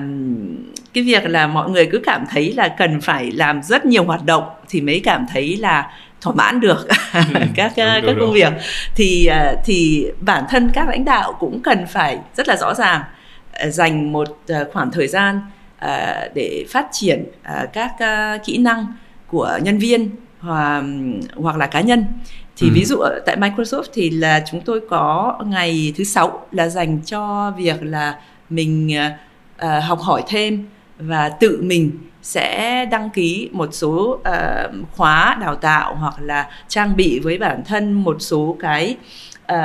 cái 0.93 1.03
việc 1.03 1.25
là 1.25 1.47
mọi 1.47 1.69
người 1.69 1.89
cứ 1.91 1.99
cảm 2.05 2.25
thấy 2.29 2.53
là 2.53 2.67
cần 2.67 3.01
phải 3.01 3.31
làm 3.31 3.63
rất 3.63 3.85
nhiều 3.85 4.03
hoạt 4.03 4.25
động 4.25 4.43
thì 4.69 4.81
mới 4.81 5.01
cảm 5.03 5.25
thấy 5.33 5.57
là 5.57 5.91
thỏa 6.21 6.33
mãn 6.33 6.59
được 6.59 6.87
ừ, 7.13 7.21
các 7.55 7.73
đúng, 7.77 7.85
các 7.85 8.01
đúng, 8.05 8.19
công 8.19 8.33
việc. 8.33 8.53
Thì 8.95 9.29
thì 9.65 10.07
bản 10.19 10.43
thân 10.49 10.69
các 10.73 10.89
lãnh 10.89 11.05
đạo 11.05 11.33
cũng 11.39 11.61
cần 11.63 11.85
phải 11.87 12.17
rất 12.35 12.47
là 12.47 12.55
rõ 12.55 12.73
ràng 12.73 13.01
dành 13.67 14.11
một 14.11 14.27
khoảng 14.73 14.91
thời 14.91 15.07
gian 15.07 15.41
để 16.35 16.65
phát 16.69 16.87
triển 16.91 17.25
các 17.73 17.95
kỹ 18.45 18.57
năng 18.57 18.85
của 19.27 19.59
nhân 19.63 19.77
viên 19.77 20.09
hoặc 21.35 21.57
là 21.57 21.67
cá 21.67 21.81
nhân 21.81 22.05
thì 22.57 22.67
ừ. 22.67 22.73
ví 22.75 22.85
dụ 22.85 22.97
tại 23.25 23.37
Microsoft 23.37 23.83
thì 23.93 24.09
là 24.09 24.43
chúng 24.51 24.61
tôi 24.61 24.81
có 24.89 25.39
ngày 25.45 25.93
thứ 25.97 26.03
sáu 26.03 26.45
là 26.51 26.69
dành 26.69 26.99
cho 27.05 27.53
việc 27.57 27.83
là 27.83 28.19
mình 28.49 28.97
uh, 29.57 29.83
học 29.83 29.99
hỏi 29.99 30.23
thêm 30.27 30.65
và 30.97 31.29
tự 31.29 31.61
mình 31.61 31.91
sẽ 32.21 32.85
đăng 32.85 33.09
ký 33.09 33.49
một 33.51 33.69
số 33.71 34.19
uh, 34.19 34.87
khóa 34.91 35.37
đào 35.41 35.55
tạo 35.55 35.95
hoặc 35.95 36.15
là 36.21 36.49
trang 36.67 36.95
bị 36.95 37.19
với 37.19 37.37
bản 37.37 37.63
thân 37.65 37.93
một 37.93 38.17
số 38.19 38.57
cái 38.59 38.97
uh, 39.53 39.57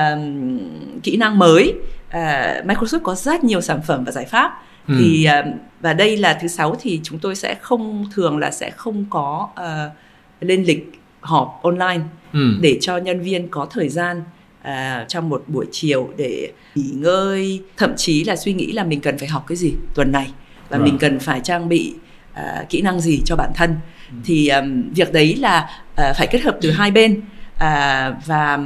kỹ 1.02 1.16
năng 1.16 1.38
mới 1.38 1.74
uh, 2.08 2.66
Microsoft 2.66 3.00
có 3.02 3.14
rất 3.14 3.44
nhiều 3.44 3.60
sản 3.60 3.80
phẩm 3.86 4.04
và 4.04 4.12
giải 4.12 4.24
pháp 4.24 4.62
ừ. 4.88 4.94
thì 4.98 5.28
uh, 5.40 5.54
và 5.80 5.92
đây 5.94 6.16
là 6.16 6.38
thứ 6.40 6.48
sáu 6.48 6.76
thì 6.80 7.00
chúng 7.02 7.18
tôi 7.18 7.34
sẽ 7.34 7.54
không 7.54 8.04
thường 8.14 8.38
là 8.38 8.50
sẽ 8.50 8.70
không 8.70 9.04
có 9.10 9.48
uh, 9.52 9.92
lên 10.40 10.64
lịch 10.64 11.00
họp 11.20 11.60
online 11.62 12.00
ừ. 12.32 12.54
để 12.60 12.78
cho 12.80 12.96
nhân 12.96 13.20
viên 13.20 13.48
có 13.48 13.66
thời 13.70 13.88
gian 13.88 14.22
à, 14.62 15.04
trong 15.08 15.28
một 15.28 15.44
buổi 15.46 15.66
chiều 15.72 16.08
để 16.16 16.52
nghỉ 16.74 16.90
ngơi 16.94 17.62
thậm 17.76 17.92
chí 17.96 18.24
là 18.24 18.36
suy 18.36 18.52
nghĩ 18.52 18.72
là 18.72 18.84
mình 18.84 19.00
cần 19.00 19.18
phải 19.18 19.28
học 19.28 19.44
cái 19.46 19.56
gì 19.56 19.74
tuần 19.94 20.12
này 20.12 20.30
và 20.68 20.78
mình 20.78 20.98
cần 20.98 21.18
phải 21.18 21.40
trang 21.40 21.68
bị 21.68 21.94
à, 22.34 22.64
kỹ 22.68 22.82
năng 22.82 23.00
gì 23.00 23.22
cho 23.24 23.36
bản 23.36 23.50
thân. 23.54 23.76
Ừ. 24.10 24.16
thì 24.24 24.48
um, 24.48 24.92
việc 24.94 25.12
đấy 25.12 25.36
là 25.36 25.70
à, 25.96 26.12
phải 26.18 26.26
kết 26.26 26.42
hợp 26.42 26.58
từ 26.60 26.70
hai 26.70 26.90
bên. 26.90 27.20
À, 27.58 28.10
và 28.26 28.58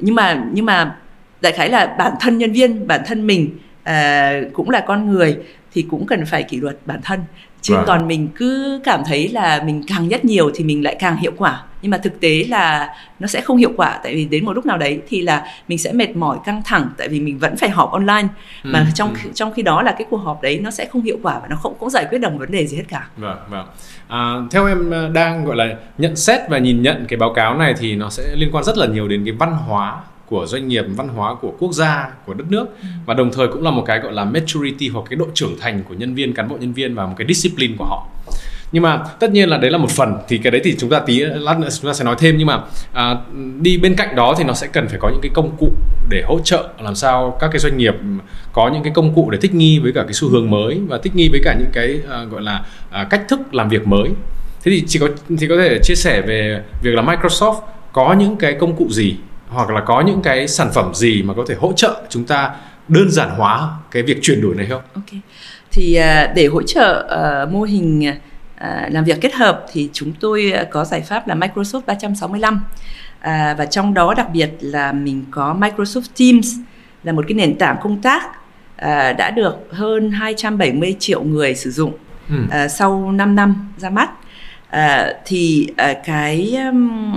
nhưng 0.00 0.14
mà 0.14 0.44
nhưng 0.52 0.66
mà 0.66 0.96
đại 1.40 1.52
khái 1.52 1.68
là 1.70 1.94
bản 1.98 2.12
thân 2.20 2.38
nhân 2.38 2.52
viên 2.52 2.86
bản 2.86 3.00
thân 3.06 3.26
mình 3.26 3.58
à, 3.82 4.32
cũng 4.52 4.70
là 4.70 4.80
con 4.80 5.10
người 5.10 5.38
thì 5.74 5.86
cũng 5.90 6.06
cần 6.06 6.26
phải 6.26 6.42
kỷ 6.42 6.56
luật 6.56 6.76
bản 6.86 7.00
thân 7.02 7.20
chứ. 7.66 7.74
Vâng. 7.74 7.84
còn 7.86 8.08
mình 8.08 8.28
cứ 8.34 8.80
cảm 8.84 9.02
thấy 9.06 9.28
là 9.28 9.62
mình 9.66 9.82
càng 9.88 10.08
nhất 10.08 10.24
nhiều 10.24 10.50
thì 10.54 10.64
mình 10.64 10.84
lại 10.84 10.96
càng 11.00 11.16
hiệu 11.16 11.32
quả 11.36 11.62
nhưng 11.82 11.90
mà 11.90 11.98
thực 11.98 12.20
tế 12.20 12.44
là 12.48 12.94
nó 13.18 13.26
sẽ 13.26 13.40
không 13.40 13.56
hiệu 13.56 13.72
quả 13.76 14.00
tại 14.02 14.14
vì 14.14 14.24
đến 14.24 14.44
một 14.44 14.52
lúc 14.52 14.66
nào 14.66 14.78
đấy 14.78 15.00
thì 15.08 15.22
là 15.22 15.46
mình 15.68 15.78
sẽ 15.78 15.92
mệt 15.92 16.16
mỏi 16.16 16.38
căng 16.44 16.62
thẳng 16.64 16.90
tại 16.96 17.08
vì 17.08 17.20
mình 17.20 17.38
vẫn 17.38 17.56
phải 17.56 17.70
họp 17.70 17.90
online 17.90 18.28
ừ, 18.64 18.70
mà 18.72 18.86
trong 18.94 19.14
ừ. 19.24 19.30
trong 19.34 19.52
khi 19.52 19.62
đó 19.62 19.82
là 19.82 19.92
cái 19.92 20.06
cuộc 20.10 20.16
họp 20.16 20.42
đấy 20.42 20.60
nó 20.62 20.70
sẽ 20.70 20.84
không 20.84 21.02
hiệu 21.02 21.18
quả 21.22 21.38
và 21.38 21.48
nó 21.50 21.56
không 21.56 21.74
cũng 21.80 21.90
giải 21.90 22.06
quyết 22.10 22.18
được 22.18 22.28
vấn 22.38 22.50
đề 22.50 22.66
gì 22.66 22.76
hết 22.76 22.84
cả 22.88 23.08
vâng 23.16 23.38
vâng 23.48 23.66
à, 24.08 24.34
theo 24.50 24.66
em 24.66 24.94
à, 24.94 25.08
đang 25.12 25.44
gọi 25.44 25.56
là 25.56 25.74
nhận 25.98 26.16
xét 26.16 26.40
và 26.48 26.58
nhìn 26.58 26.82
nhận 26.82 27.04
cái 27.08 27.16
báo 27.16 27.34
cáo 27.34 27.58
này 27.58 27.74
thì 27.78 27.96
nó 27.96 28.10
sẽ 28.10 28.22
liên 28.36 28.48
quan 28.52 28.64
rất 28.64 28.78
là 28.78 28.86
nhiều 28.86 29.08
đến 29.08 29.24
cái 29.24 29.34
văn 29.38 29.52
hóa 29.52 30.00
của 30.28 30.46
doanh 30.46 30.68
nghiệp 30.68 30.84
văn 30.88 31.08
hóa 31.08 31.34
của 31.34 31.52
quốc 31.58 31.72
gia 31.72 32.10
của 32.26 32.34
đất 32.34 32.44
nước. 32.48 32.66
Ừ. 32.82 32.88
và 33.06 33.14
đồng 33.14 33.32
thời 33.32 33.48
cũng 33.48 33.62
là 33.62 33.70
một 33.70 33.82
cái 33.86 33.98
gọi 33.98 34.12
là 34.12 34.24
maturity 34.24 34.88
hoặc 34.88 35.04
cái 35.10 35.16
độ 35.16 35.26
trưởng 35.34 35.56
thành 35.60 35.82
của 35.88 35.94
nhân 35.94 36.14
viên 36.14 36.34
cán 36.34 36.48
bộ 36.48 36.56
nhân 36.60 36.72
viên 36.72 36.94
và 36.94 37.06
một 37.06 37.14
cái 37.16 37.26
discipline 37.26 37.74
của 37.78 37.84
họ. 37.84 38.06
Nhưng 38.72 38.82
mà 38.82 38.98
tất 39.20 39.30
nhiên 39.30 39.48
là 39.48 39.58
đấy 39.58 39.70
là 39.70 39.78
một 39.78 39.90
phần 39.90 40.14
thì 40.28 40.38
cái 40.38 40.50
đấy 40.50 40.60
thì 40.64 40.76
chúng 40.78 40.90
ta 40.90 41.00
tí 41.00 41.18
lát 41.20 41.58
nữa 41.58 41.68
chúng 41.80 41.90
ta 41.90 41.94
sẽ 41.94 42.04
nói 42.04 42.16
thêm. 42.18 42.38
Nhưng 42.38 42.46
mà 42.46 42.60
à, 42.92 43.16
đi 43.60 43.78
bên 43.78 43.94
cạnh 43.96 44.16
đó 44.16 44.34
thì 44.38 44.44
nó 44.44 44.52
sẽ 44.52 44.66
cần 44.66 44.88
phải 44.88 44.98
có 45.00 45.08
những 45.08 45.20
cái 45.22 45.30
công 45.34 45.56
cụ 45.58 45.68
để 46.10 46.22
hỗ 46.26 46.40
trợ 46.44 46.68
làm 46.80 46.94
sao 46.94 47.36
các 47.40 47.48
cái 47.52 47.58
doanh 47.58 47.76
nghiệp 47.76 47.94
có 48.52 48.70
những 48.72 48.82
cái 48.82 48.92
công 48.94 49.14
cụ 49.14 49.30
để 49.30 49.38
thích 49.42 49.54
nghi 49.54 49.78
với 49.78 49.92
cả 49.92 50.02
cái 50.02 50.12
xu 50.12 50.28
hướng 50.28 50.50
mới 50.50 50.80
và 50.88 50.98
thích 50.98 51.16
nghi 51.16 51.28
với 51.28 51.40
cả 51.44 51.54
những 51.58 51.70
cái 51.72 52.00
à, 52.10 52.24
gọi 52.24 52.42
là 52.42 52.64
à, 52.90 53.06
cách 53.10 53.22
thức 53.28 53.54
làm 53.54 53.68
việc 53.68 53.86
mới. 53.86 54.08
Thế 54.64 54.72
thì 54.72 54.84
chỉ 54.86 54.98
có 54.98 55.08
thì 55.38 55.48
có 55.48 55.56
thể 55.56 55.78
chia 55.82 55.94
sẻ 55.94 56.20
về 56.20 56.62
việc 56.82 56.94
là 56.94 57.02
Microsoft 57.02 57.60
có 57.92 58.12
những 58.12 58.36
cái 58.36 58.52
công 58.52 58.76
cụ 58.76 58.88
gì 58.90 59.16
hoặc 59.48 59.70
là 59.70 59.80
có 59.80 60.00
những 60.00 60.22
cái 60.22 60.48
sản 60.48 60.70
phẩm 60.74 60.94
gì 60.94 61.22
mà 61.22 61.34
có 61.34 61.44
thể 61.48 61.54
hỗ 61.54 61.72
trợ 61.72 62.02
chúng 62.08 62.24
ta 62.24 62.50
đơn 62.88 63.10
giản 63.10 63.30
hóa 63.30 63.70
cái 63.90 64.02
việc 64.02 64.18
chuyển 64.22 64.40
đổi 64.40 64.54
này 64.54 64.66
không? 64.66 64.82
Ok. 64.94 65.20
Thì 65.72 65.98
uh, 66.00 66.34
để 66.34 66.46
hỗ 66.46 66.62
trợ 66.62 67.08
uh, 67.44 67.52
mô 67.52 67.62
hình 67.62 68.10
uh, 68.10 68.92
làm 68.92 69.04
việc 69.04 69.18
kết 69.20 69.34
hợp 69.34 69.66
thì 69.72 69.90
chúng 69.92 70.12
tôi 70.20 70.52
có 70.70 70.84
giải 70.84 71.00
pháp 71.00 71.28
là 71.28 71.34
Microsoft 71.34 71.80
365 71.86 72.60
à, 73.26 73.54
và 73.58 73.66
trong 73.66 73.94
đó 73.94 74.14
đặc 74.14 74.26
biệt 74.32 74.50
là 74.60 74.92
mình 74.92 75.24
có 75.30 75.56
Microsoft 75.58 76.02
Teams 76.18 76.54
là 77.02 77.12
một 77.12 77.24
cái 77.28 77.34
nền 77.34 77.58
tảng 77.58 77.76
công 77.82 78.02
tác 78.02 78.22
à, 78.76 79.12
đã 79.12 79.30
được 79.30 79.56
hơn 79.72 80.10
270 80.10 80.96
triệu 80.98 81.22
người 81.22 81.54
sử 81.54 81.70
dụng 81.70 81.92
ừ. 82.28 82.34
à, 82.50 82.68
sau 82.68 83.12
5 83.12 83.36
năm 83.36 83.72
ra 83.76 83.90
mắt 83.90 84.10
à, 84.70 85.12
thì 85.24 85.68
à, 85.76 85.94
cái 86.04 86.56
um, 86.56 87.14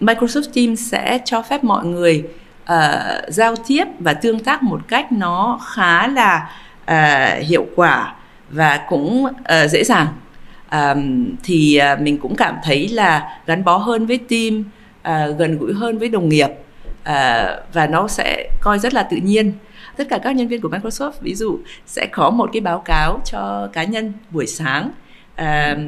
Microsoft 0.00 0.52
Teams 0.54 0.90
sẽ 0.90 1.18
cho 1.24 1.42
phép 1.42 1.64
mọi 1.64 1.86
người 1.86 2.24
uh, 2.62 3.28
giao 3.28 3.54
tiếp 3.68 3.84
và 3.98 4.14
tương 4.14 4.44
tác 4.44 4.62
một 4.62 4.80
cách 4.88 5.12
nó 5.12 5.60
khá 5.74 6.08
là 6.08 6.50
uh, 6.82 7.46
hiệu 7.46 7.66
quả 7.76 8.14
và 8.50 8.80
cũng 8.88 9.24
uh, 9.24 9.70
dễ 9.70 9.84
dàng. 9.84 10.06
Um, 10.72 11.26
thì 11.42 11.80
uh, 11.92 12.00
mình 12.00 12.18
cũng 12.18 12.36
cảm 12.36 12.56
thấy 12.64 12.88
là 12.88 13.38
gắn 13.46 13.64
bó 13.64 13.76
hơn 13.76 14.06
với 14.06 14.18
team 14.18 14.64
uh, 14.98 15.38
gần 15.38 15.58
gũi 15.58 15.74
hơn 15.74 15.98
với 15.98 16.08
đồng 16.08 16.28
nghiệp 16.28 16.48
uh, 16.48 16.54
và 17.72 17.86
nó 17.90 18.08
sẽ 18.08 18.50
coi 18.60 18.78
rất 18.78 18.94
là 18.94 19.02
tự 19.02 19.16
nhiên. 19.16 19.52
Tất 19.96 20.04
cả 20.10 20.18
các 20.18 20.36
nhân 20.36 20.48
viên 20.48 20.60
của 20.60 20.68
Microsoft 20.68 21.12
ví 21.20 21.34
dụ 21.34 21.58
sẽ 21.86 22.06
có 22.06 22.30
một 22.30 22.50
cái 22.52 22.60
báo 22.60 22.78
cáo 22.78 23.20
cho 23.24 23.68
cá 23.72 23.84
nhân 23.84 24.12
buổi 24.30 24.46
sáng 24.46 24.90
uh, 25.34 25.78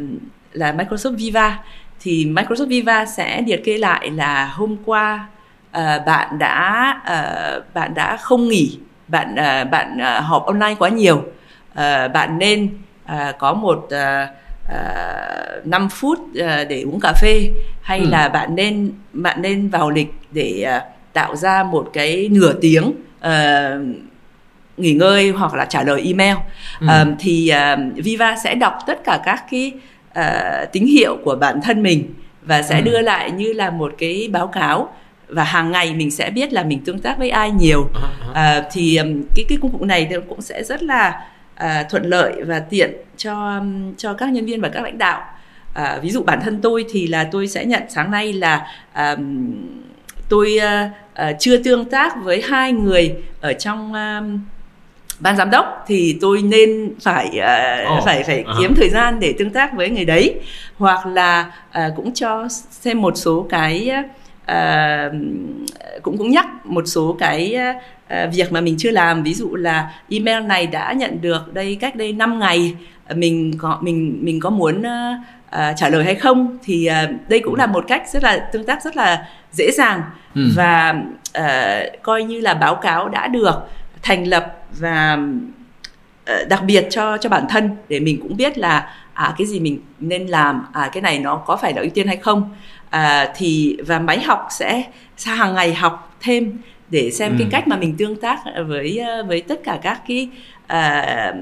là 0.52 0.72
Microsoft 0.72 1.16
Viva 1.16 1.58
thì 2.06 2.26
Microsoft 2.26 2.68
Viva 2.68 3.06
sẽ 3.06 3.42
liệt 3.46 3.64
kê 3.64 3.78
lại 3.78 4.10
là 4.10 4.46
hôm 4.46 4.76
qua 4.84 5.26
uh, 5.70 6.06
bạn 6.06 6.38
đã 6.38 6.94
uh, 7.00 7.74
bạn 7.74 7.94
đã 7.94 8.16
không 8.16 8.48
nghỉ 8.48 8.78
bạn 9.08 9.32
uh, 9.32 9.70
bạn 9.70 9.98
uh, 9.98 10.24
họp 10.24 10.46
online 10.46 10.74
quá 10.78 10.88
nhiều 10.88 11.16
uh, 11.16 12.12
bạn 12.12 12.38
nên 12.38 12.68
uh, 13.04 13.38
có 13.38 13.54
một 13.54 13.88
uh, 13.94 14.28
uh, 14.68 15.66
5 15.66 15.88
phút 15.88 16.18
uh, 16.18 16.68
để 16.68 16.82
uống 16.82 17.00
cà 17.00 17.12
phê 17.12 17.50
hay 17.82 17.98
ừ. 17.98 18.08
là 18.10 18.28
bạn 18.28 18.54
nên 18.54 18.92
bạn 19.12 19.42
nên 19.42 19.68
vào 19.68 19.90
lịch 19.90 20.14
để 20.30 20.76
uh, 20.76 20.82
tạo 21.12 21.36
ra 21.36 21.62
một 21.62 21.90
cái 21.92 22.28
nửa 22.32 22.52
tiếng 22.60 22.92
uh, 23.26 23.86
nghỉ 24.76 24.92
ngơi 24.92 25.30
hoặc 25.30 25.54
là 25.54 25.64
trả 25.64 25.82
lời 25.82 26.02
email 26.06 26.36
ừ. 26.80 26.86
uh, 26.86 27.16
thì 27.18 27.52
uh, 27.72 28.04
Viva 28.04 28.36
sẽ 28.44 28.54
đọc 28.54 28.78
tất 28.86 29.04
cả 29.04 29.20
các 29.24 29.44
cái 29.50 29.72
uh, 30.20 30.72
tín 30.72 30.86
hiệu 30.86 31.16
của 31.24 31.36
bản 31.36 31.60
thân 31.64 31.82
mình 31.82 32.14
và 32.42 32.62
sẽ 32.62 32.78
ừ. 32.78 32.82
đưa 32.84 33.00
lại 33.00 33.30
như 33.30 33.52
là 33.52 33.70
một 33.70 33.94
cái 33.98 34.28
báo 34.32 34.46
cáo. 34.46 34.94
Và 35.28 35.44
hàng 35.44 35.72
ngày 35.72 35.94
mình 35.94 36.10
sẽ 36.10 36.30
biết 36.30 36.52
là 36.52 36.62
mình 36.62 36.80
tương 36.84 36.98
tác 36.98 37.18
với 37.18 37.30
ai 37.30 37.50
nhiều. 37.50 37.80
Uh, 38.30 38.36
thì 38.72 38.96
um, 38.96 39.22
cái 39.34 39.44
cái 39.48 39.58
công 39.62 39.78
cụ 39.78 39.84
này 39.84 40.10
cũng 40.28 40.42
sẽ 40.42 40.64
rất 40.64 40.82
là 40.82 41.26
uh, 41.64 41.90
thuận 41.90 42.04
lợi 42.04 42.32
và 42.46 42.58
tiện 42.58 42.92
cho 43.16 43.62
cho 43.96 44.14
các 44.14 44.28
nhân 44.28 44.46
viên 44.46 44.60
và 44.60 44.68
các 44.68 44.82
lãnh 44.82 44.98
đạo. 44.98 45.22
Uh, 45.78 46.02
ví 46.02 46.10
dụ 46.10 46.22
bản 46.22 46.40
thân 46.40 46.60
tôi 46.62 46.84
thì 46.90 47.06
là 47.06 47.28
tôi 47.32 47.48
sẽ 47.48 47.64
nhận 47.64 47.82
sáng 47.88 48.10
nay 48.10 48.32
là 48.32 48.66
um, 48.96 49.54
tôi 50.28 50.58
uh, 50.58 51.36
chưa 51.40 51.56
tương 51.56 51.84
tác 51.84 52.16
với 52.22 52.42
hai 52.48 52.72
người 52.72 53.14
ở 53.40 53.52
trong 53.52 53.92
uh, 53.92 54.40
ban 55.20 55.36
giám 55.36 55.50
đốc 55.50 55.84
thì 55.86 56.18
tôi 56.20 56.42
nên 56.42 56.94
phải 57.00 57.26
uh, 57.26 57.98
oh, 57.98 58.04
phải 58.04 58.22
phải 58.22 58.44
uh-huh. 58.44 58.60
kiếm 58.60 58.74
thời 58.74 58.88
gian 58.88 59.20
để 59.20 59.34
tương 59.38 59.50
tác 59.50 59.76
với 59.76 59.90
người 59.90 60.04
đấy 60.04 60.34
hoặc 60.78 61.06
là 61.06 61.52
uh, 61.68 61.82
cũng 61.96 62.14
cho 62.14 62.48
xem 62.70 63.02
một 63.02 63.16
số 63.16 63.46
cái 63.48 63.90
uh, 64.50 65.12
cũng 66.02 66.18
cũng 66.18 66.30
nhắc 66.30 66.46
một 66.64 66.84
số 66.86 67.16
cái 67.18 67.56
uh, 68.06 68.34
việc 68.34 68.52
mà 68.52 68.60
mình 68.60 68.76
chưa 68.78 68.90
làm 68.90 69.22
ví 69.22 69.34
dụ 69.34 69.54
là 69.54 69.90
email 70.10 70.42
này 70.42 70.66
đã 70.66 70.92
nhận 70.92 71.20
được 71.20 71.54
đây 71.54 71.76
cách 71.80 71.96
đây 71.96 72.12
5 72.12 72.38
ngày 72.38 72.74
mình 73.14 73.54
có 73.58 73.78
mình 73.80 74.18
mình 74.22 74.40
có 74.40 74.50
muốn 74.50 74.78
uh, 74.78 74.84
uh, 75.56 75.76
trả 75.76 75.88
lời 75.88 76.04
hay 76.04 76.14
không 76.14 76.58
thì 76.64 76.88
uh, 77.04 77.28
đây 77.28 77.40
cũng 77.40 77.54
là 77.54 77.66
một 77.66 77.84
cách 77.88 78.02
rất 78.12 78.22
là 78.22 78.38
tương 78.52 78.66
tác 78.66 78.82
rất 78.82 78.96
là 78.96 79.26
dễ 79.52 79.70
dàng 79.70 80.02
ừ. 80.34 80.42
và 80.56 80.94
uh, 81.38 82.02
coi 82.02 82.24
như 82.24 82.40
là 82.40 82.54
báo 82.54 82.74
cáo 82.74 83.08
đã 83.08 83.28
được 83.28 83.54
thành 84.02 84.24
lập 84.24 84.55
và 84.70 85.18
uh, 86.32 86.48
đặc 86.48 86.62
biệt 86.64 86.86
cho 86.90 87.18
cho 87.18 87.28
bản 87.28 87.44
thân 87.48 87.70
để 87.88 88.00
mình 88.00 88.20
cũng 88.22 88.36
biết 88.36 88.58
là 88.58 88.94
à 89.14 89.34
cái 89.38 89.46
gì 89.46 89.60
mình 89.60 89.80
nên 90.00 90.26
làm 90.26 90.66
à 90.72 90.90
cái 90.92 91.02
này 91.02 91.18
nó 91.18 91.36
có 91.36 91.56
phải 91.56 91.72
là 91.72 91.82
ưu 91.82 91.90
tiên 91.90 92.06
hay 92.06 92.16
không 92.16 92.50
à, 92.90 93.32
thì 93.36 93.76
và 93.86 93.98
máy 93.98 94.20
học 94.20 94.46
sẽ 94.50 94.82
hàng 95.24 95.54
ngày 95.54 95.74
học 95.74 96.16
thêm 96.20 96.58
để 96.90 97.10
xem 97.10 97.32
ừ. 97.32 97.36
cái 97.38 97.48
cách 97.50 97.68
mà 97.68 97.76
mình 97.76 97.94
tương 97.98 98.20
tác 98.20 98.38
với 98.66 99.00
với 99.28 99.40
tất 99.40 99.60
cả 99.64 99.78
các 99.82 100.02
cái 100.08 100.28
à, 100.66 101.34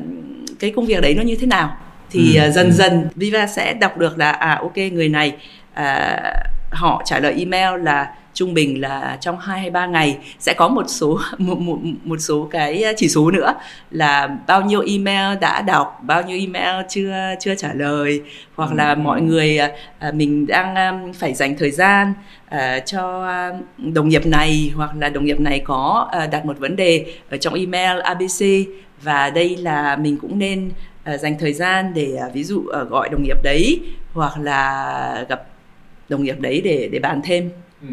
cái 0.59 0.73
công 0.77 0.87
việc 0.87 1.01
đấy 1.03 1.15
nó 1.15 1.23
như 1.23 1.37
thế 1.37 1.47
nào 1.47 1.77
thì 2.11 2.37
ừ. 2.37 2.51
dần 2.51 2.67
ừ. 2.67 2.73
dần 2.73 3.09
Viva 3.15 3.47
sẽ 3.47 3.75
đọc 3.75 3.99
được 3.99 4.19
là 4.19 4.31
à 4.31 4.59
ok 4.61 4.77
người 4.77 5.09
này 5.09 5.37
à, 5.75 6.21
họ 6.71 7.03
trả 7.05 7.19
lời 7.19 7.35
email 7.39 7.83
là 7.83 8.15
trung 8.35 8.55
bình 8.55 8.81
là 8.81 9.19
trong 9.21 9.39
2 9.39 9.61
hay 9.61 9.71
3 9.71 9.87
ngày 9.87 10.19
sẽ 10.39 10.55
có 10.55 10.69
một 10.69 10.85
số 10.87 11.19
một, 11.39 11.59
một, 11.59 11.79
một 12.05 12.19
số 12.19 12.49
cái 12.51 12.85
chỉ 12.97 13.09
số 13.09 13.31
nữa 13.31 13.55
là 13.91 14.39
bao 14.47 14.63
nhiêu 14.63 14.83
email 14.87 15.39
đã 15.39 15.63
đọc, 15.63 16.01
bao 16.03 16.23
nhiêu 16.23 16.39
email 16.39 16.87
chưa 16.89 17.15
chưa 17.41 17.55
trả 17.55 17.75
lời 17.75 18.21
hoặc 18.55 18.73
là 18.73 18.91
ừ. 18.91 18.97
mọi 18.97 19.21
người 19.21 19.59
à, 19.59 20.13
mình 20.13 20.47
đang 20.47 20.75
um, 20.75 21.13
phải 21.13 21.35
dành 21.35 21.57
thời 21.59 21.71
gian 21.71 22.15
cho 22.87 23.29
đồng 23.79 24.09
nghiệp 24.09 24.27
này 24.27 24.73
hoặc 24.77 24.91
là 25.01 25.09
đồng 25.09 25.25
nghiệp 25.25 25.41
này 25.41 25.61
có 25.65 26.11
đặt 26.33 26.47
một 26.47 26.59
vấn 26.59 26.77
đề 26.77 27.07
ở 27.31 27.37
trong 27.37 27.55
email 27.55 28.01
ABC 28.01 28.45
và 29.03 29.31
đây 29.31 29.57
là 29.57 29.97
mình 29.97 30.17
cũng 30.17 30.39
nên 30.39 30.71
dành 31.19 31.39
thời 31.39 31.53
gian 31.53 31.95
để 31.95 32.19
ví 32.35 32.45
dụ 32.45 32.63
gọi 32.91 33.09
đồng 33.09 33.23
nghiệp 33.23 33.43
đấy 33.43 33.81
hoặc 34.13 34.39
là 34.39 35.27
gặp 35.29 35.43
đồng 36.09 36.23
nghiệp 36.23 36.41
đấy 36.41 36.61
để 36.65 36.89
để 36.93 36.99
bàn 36.99 37.21
thêm. 37.25 37.51
Ừ 37.83 37.89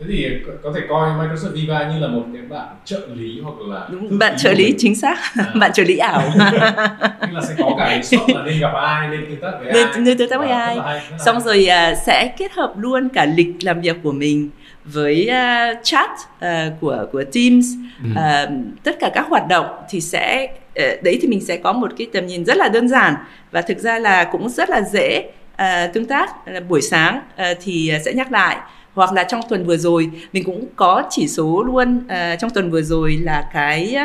thế 0.00 0.06
thì 0.08 0.26
có 0.62 0.72
thể 0.74 0.80
coi 0.88 1.10
Microsoft 1.10 1.52
Viva 1.52 1.90
như 1.92 1.98
là 2.00 2.08
một 2.08 2.22
cái 2.32 2.42
bạn 2.42 2.68
trợ 2.84 3.00
lý 3.14 3.40
hoặc 3.40 3.54
là 3.60 3.88
đúng. 3.92 4.18
bạn 4.18 4.34
trợ 4.36 4.52
lý 4.52 4.74
chính 4.78 4.94
xác. 4.96 5.16
À. 5.34 5.44
bạn 5.60 5.72
trợ 5.72 5.82
lý 5.82 5.96
ảo. 5.98 6.22
Nhưng 6.36 7.34
là 7.34 7.40
sẽ 7.48 7.54
có 7.58 7.74
cả 7.78 8.02
shop 8.02 8.28
là 8.28 8.42
nên 8.42 8.60
gặp 8.60 8.72
ai 8.74 9.08
nên 9.08 9.26
tương 9.26 9.40
tác 9.40 9.52
với 9.58 9.72
nên, 9.72 9.86
ai. 9.86 10.00
nên 10.00 10.18
tương 10.18 10.30
tác 10.30 10.38
với 10.38 10.48
ai. 10.48 10.78
xong 11.24 11.40
rồi 11.40 11.68
uh, 11.68 11.98
sẽ 12.06 12.34
kết 12.38 12.52
hợp 12.52 12.74
luôn 12.76 13.08
cả 13.08 13.24
lịch 13.24 13.54
làm 13.60 13.80
việc 13.80 13.96
của 14.02 14.12
mình 14.12 14.50
với 14.84 15.30
uh, 15.30 15.78
chat 15.82 16.10
uh, 16.10 16.48
của 16.80 17.06
của 17.12 17.24
Teams. 17.34 17.66
Ừ. 18.04 18.10
uh, 18.10 18.50
tất 18.82 18.96
cả 19.00 19.10
các 19.14 19.26
hoạt 19.28 19.48
động 19.48 19.66
thì 19.90 20.00
sẽ 20.00 20.44
uh, 20.44 21.02
đấy 21.02 21.18
thì 21.22 21.28
mình 21.28 21.40
sẽ 21.40 21.56
có 21.56 21.72
một 21.72 21.90
cái 21.98 22.06
tầm 22.12 22.26
nhìn 22.26 22.44
rất 22.44 22.56
là 22.56 22.68
đơn 22.68 22.88
giản 22.88 23.14
và 23.50 23.62
thực 23.62 23.78
ra 23.78 23.98
là 23.98 24.24
cũng 24.24 24.48
rất 24.48 24.70
là 24.70 24.82
dễ 24.82 25.30
uh, 25.52 25.94
tương 25.94 26.06
tác. 26.06 26.30
Uh, 26.56 26.68
buổi 26.68 26.82
sáng 26.82 27.20
uh, 27.34 27.58
thì 27.60 27.92
sẽ 28.04 28.12
nhắc 28.12 28.32
lại 28.32 28.56
hoặc 28.98 29.12
là 29.12 29.24
trong 29.24 29.40
tuần 29.48 29.66
vừa 29.66 29.76
rồi 29.76 30.10
mình 30.32 30.44
cũng 30.44 30.64
có 30.76 31.02
chỉ 31.10 31.28
số 31.28 31.62
luôn 31.62 31.98
uh, 32.06 32.38
trong 32.40 32.50
tuần 32.50 32.70
vừa 32.70 32.82
rồi 32.82 33.18
là 33.22 33.48
cái 33.52 33.96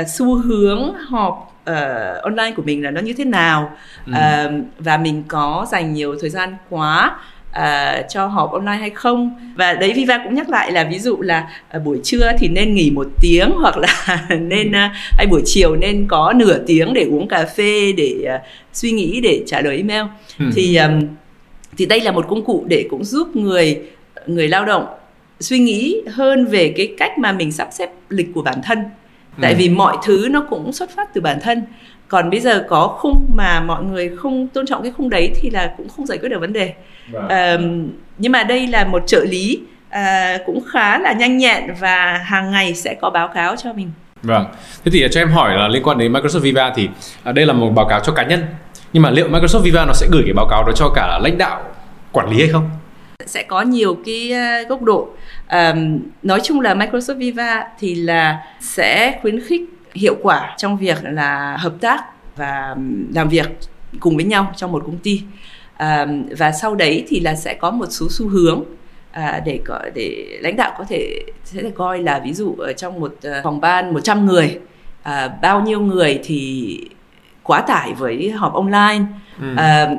uh, 0.00 0.08
xu 0.08 0.34
hướng 0.34 0.94
họp 0.94 1.62
uh, 1.70 2.22
online 2.22 2.52
của 2.56 2.62
mình 2.62 2.84
là 2.84 2.90
nó 2.90 3.00
như 3.00 3.12
thế 3.12 3.24
nào 3.24 3.70
ừ. 4.06 4.12
uh, 4.12 4.64
và 4.78 4.96
mình 4.96 5.22
có 5.28 5.66
dành 5.70 5.94
nhiều 5.94 6.16
thời 6.20 6.30
gian 6.30 6.56
quá 6.70 7.18
uh, 7.50 8.04
cho 8.08 8.26
họp 8.26 8.52
online 8.52 8.76
hay 8.76 8.90
không 8.90 9.30
và 9.56 9.72
đấy 9.72 9.92
Viva 9.96 10.20
cũng 10.24 10.34
nhắc 10.34 10.48
lại 10.48 10.72
là 10.72 10.84
ví 10.84 10.98
dụ 10.98 11.20
là 11.20 11.48
uh, 11.76 11.82
buổi 11.84 12.00
trưa 12.04 12.32
thì 12.38 12.48
nên 12.48 12.74
nghỉ 12.74 12.90
một 12.90 13.06
tiếng 13.20 13.50
hoặc 13.60 13.76
là 13.76 14.26
nên 14.40 14.68
uh, 14.68 14.92
hay 15.18 15.26
buổi 15.30 15.42
chiều 15.44 15.76
nên 15.76 16.06
có 16.08 16.32
nửa 16.36 16.58
tiếng 16.66 16.94
để 16.94 17.06
uống 17.10 17.28
cà 17.28 17.46
phê 17.56 17.92
để 17.92 18.14
uh, 18.24 18.40
suy 18.72 18.90
nghĩ 18.90 19.20
để 19.20 19.42
trả 19.46 19.60
lời 19.60 19.76
email 19.76 20.04
ừ. 20.38 20.44
thì 20.54 20.76
um, 20.76 21.00
thì 21.78 21.86
đây 21.86 22.00
là 22.00 22.12
một 22.12 22.26
công 22.28 22.44
cụ 22.44 22.64
để 22.68 22.86
cũng 22.90 23.04
giúp 23.04 23.36
người 23.36 23.82
người 24.28 24.48
lao 24.48 24.64
động 24.64 24.86
suy 25.40 25.58
nghĩ 25.58 26.02
hơn 26.12 26.46
về 26.46 26.74
cái 26.76 26.94
cách 26.98 27.18
mà 27.18 27.32
mình 27.32 27.52
sắp 27.52 27.68
xếp 27.70 27.90
lịch 28.08 28.28
của 28.34 28.42
bản 28.42 28.62
thân. 28.64 28.78
Tại 29.40 29.52
ừ. 29.52 29.56
vì 29.58 29.68
mọi 29.68 29.96
thứ 30.04 30.28
nó 30.30 30.46
cũng 30.50 30.72
xuất 30.72 30.90
phát 30.96 31.14
từ 31.14 31.20
bản 31.20 31.38
thân. 31.42 31.62
Còn 32.08 32.30
bây 32.30 32.40
giờ 32.40 32.66
có 32.68 32.86
khung 32.86 33.26
mà 33.34 33.60
mọi 33.60 33.82
người 33.82 34.10
không 34.16 34.48
tôn 34.48 34.66
trọng 34.66 34.82
cái 34.82 34.92
khung 34.96 35.10
đấy 35.10 35.30
thì 35.34 35.50
là 35.50 35.74
cũng 35.76 35.88
không 35.88 36.06
giải 36.06 36.18
quyết 36.18 36.28
được 36.28 36.40
vấn 36.40 36.52
đề. 36.52 36.72
À, 37.28 37.58
nhưng 38.18 38.32
mà 38.32 38.42
đây 38.42 38.66
là 38.66 38.84
một 38.84 39.02
trợ 39.06 39.24
lý 39.28 39.60
à, 39.88 40.38
cũng 40.46 40.62
khá 40.72 40.98
là 40.98 41.12
nhanh 41.12 41.38
nhẹn 41.38 41.64
và 41.80 42.20
hàng 42.24 42.50
ngày 42.50 42.74
sẽ 42.74 42.94
có 42.94 43.10
báo 43.10 43.28
cáo 43.28 43.56
cho 43.56 43.72
mình. 43.72 43.90
Vâng. 44.22 44.44
Thế 44.84 44.90
thì 44.94 45.06
cho 45.10 45.20
em 45.20 45.28
hỏi 45.28 45.56
là 45.56 45.68
liên 45.68 45.82
quan 45.82 45.98
đến 45.98 46.12
Microsoft 46.12 46.40
Viva 46.40 46.72
thì 46.76 46.88
à, 47.24 47.32
đây 47.32 47.46
là 47.46 47.52
một 47.52 47.70
báo 47.70 47.86
cáo 47.86 48.00
cho 48.00 48.12
cá 48.12 48.22
nhân. 48.22 48.44
Nhưng 48.92 49.02
mà 49.02 49.10
liệu 49.10 49.28
Microsoft 49.28 49.62
Viva 49.62 49.84
nó 49.84 49.92
sẽ 49.92 50.06
gửi 50.12 50.22
cái 50.24 50.32
báo 50.32 50.46
cáo 50.50 50.64
đó 50.64 50.72
cho 50.72 50.88
cả 50.94 51.18
lãnh 51.22 51.38
đạo 51.38 51.62
quản 52.12 52.30
lý 52.30 52.38
hay 52.38 52.48
không 52.48 52.70
sẽ 53.28 53.42
có 53.42 53.62
nhiều 53.62 53.98
cái 54.06 54.32
ờ, 54.32 54.62
góc 54.68 54.82
độ. 54.82 55.08
Um, 55.50 55.98
nói 56.22 56.40
chung 56.44 56.60
là 56.60 56.74
Microsoft 56.74 57.18
Viva 57.18 57.68
thì 57.78 57.94
là 57.94 58.42
sẽ 58.60 59.18
khuyến 59.22 59.40
khích 59.40 59.62
hiệu 59.94 60.16
quả 60.22 60.54
trong 60.56 60.76
việc 60.76 60.98
là 61.02 61.56
hợp 61.56 61.72
tác 61.80 62.04
và 62.36 62.76
làm 63.14 63.28
việc 63.28 63.58
cùng 64.00 64.16
với 64.16 64.24
nhau 64.24 64.52
trong 64.56 64.72
một 64.72 64.82
công 64.86 64.98
ty. 64.98 65.22
Um, 65.78 66.28
và 66.38 66.52
sau 66.52 66.74
đấy 66.74 67.04
thì 67.08 67.20
là 67.20 67.34
sẽ 67.34 67.54
có 67.54 67.70
một 67.70 67.86
số 67.90 68.06
xu 68.10 68.28
hướng 68.28 68.64
à, 69.10 69.42
để 69.44 69.60
có 69.64 69.80
để 69.94 70.38
lãnh 70.40 70.56
đạo 70.56 70.74
có 70.78 70.84
thể 70.88 71.22
sẽ 71.44 71.62
thể 71.62 71.70
coi 71.74 72.02
là 72.02 72.18
ví 72.24 72.32
dụ 72.32 72.56
ở 72.58 72.72
trong 72.72 73.00
một 73.00 73.14
uh, 73.28 73.32
phòng 73.44 73.60
ban 73.60 73.94
100 73.94 74.26
người 74.26 74.58
à, 75.02 75.28
bao 75.42 75.60
nhiêu 75.60 75.80
người 75.80 76.20
thì 76.24 76.80
quá 77.42 77.60
tải 77.60 77.92
với 77.92 78.30
họp 78.30 78.54
online. 78.54 79.04
Ừ. 79.40 79.54
à, 79.56 79.90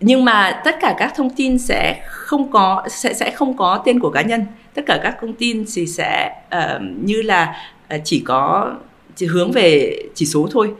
nhưng 0.00 0.24
mà 0.24 0.60
tất 0.64 0.76
cả 0.80 0.94
các 0.98 1.12
thông 1.16 1.30
tin 1.30 1.58
sẽ 1.58 2.00
không 2.08 2.50
có 2.50 2.84
sẽ 2.88 3.14
sẽ 3.14 3.30
không 3.30 3.56
có 3.56 3.82
tên 3.84 4.00
của 4.00 4.10
cá 4.10 4.22
nhân 4.22 4.46
tất 4.74 4.82
cả 4.86 5.00
các 5.02 5.16
thông 5.20 5.32
tin 5.32 5.64
thì 5.74 5.86
sẽ 5.86 6.32
uh, 6.56 6.82
như 7.04 7.22
là 7.22 7.56
uh, 7.94 8.00
chỉ 8.04 8.20
có 8.20 8.72
chỉ 9.16 9.26
hướng 9.26 9.52
về 9.52 9.98
chỉ 10.14 10.26
số 10.26 10.48
thôi 10.50 10.72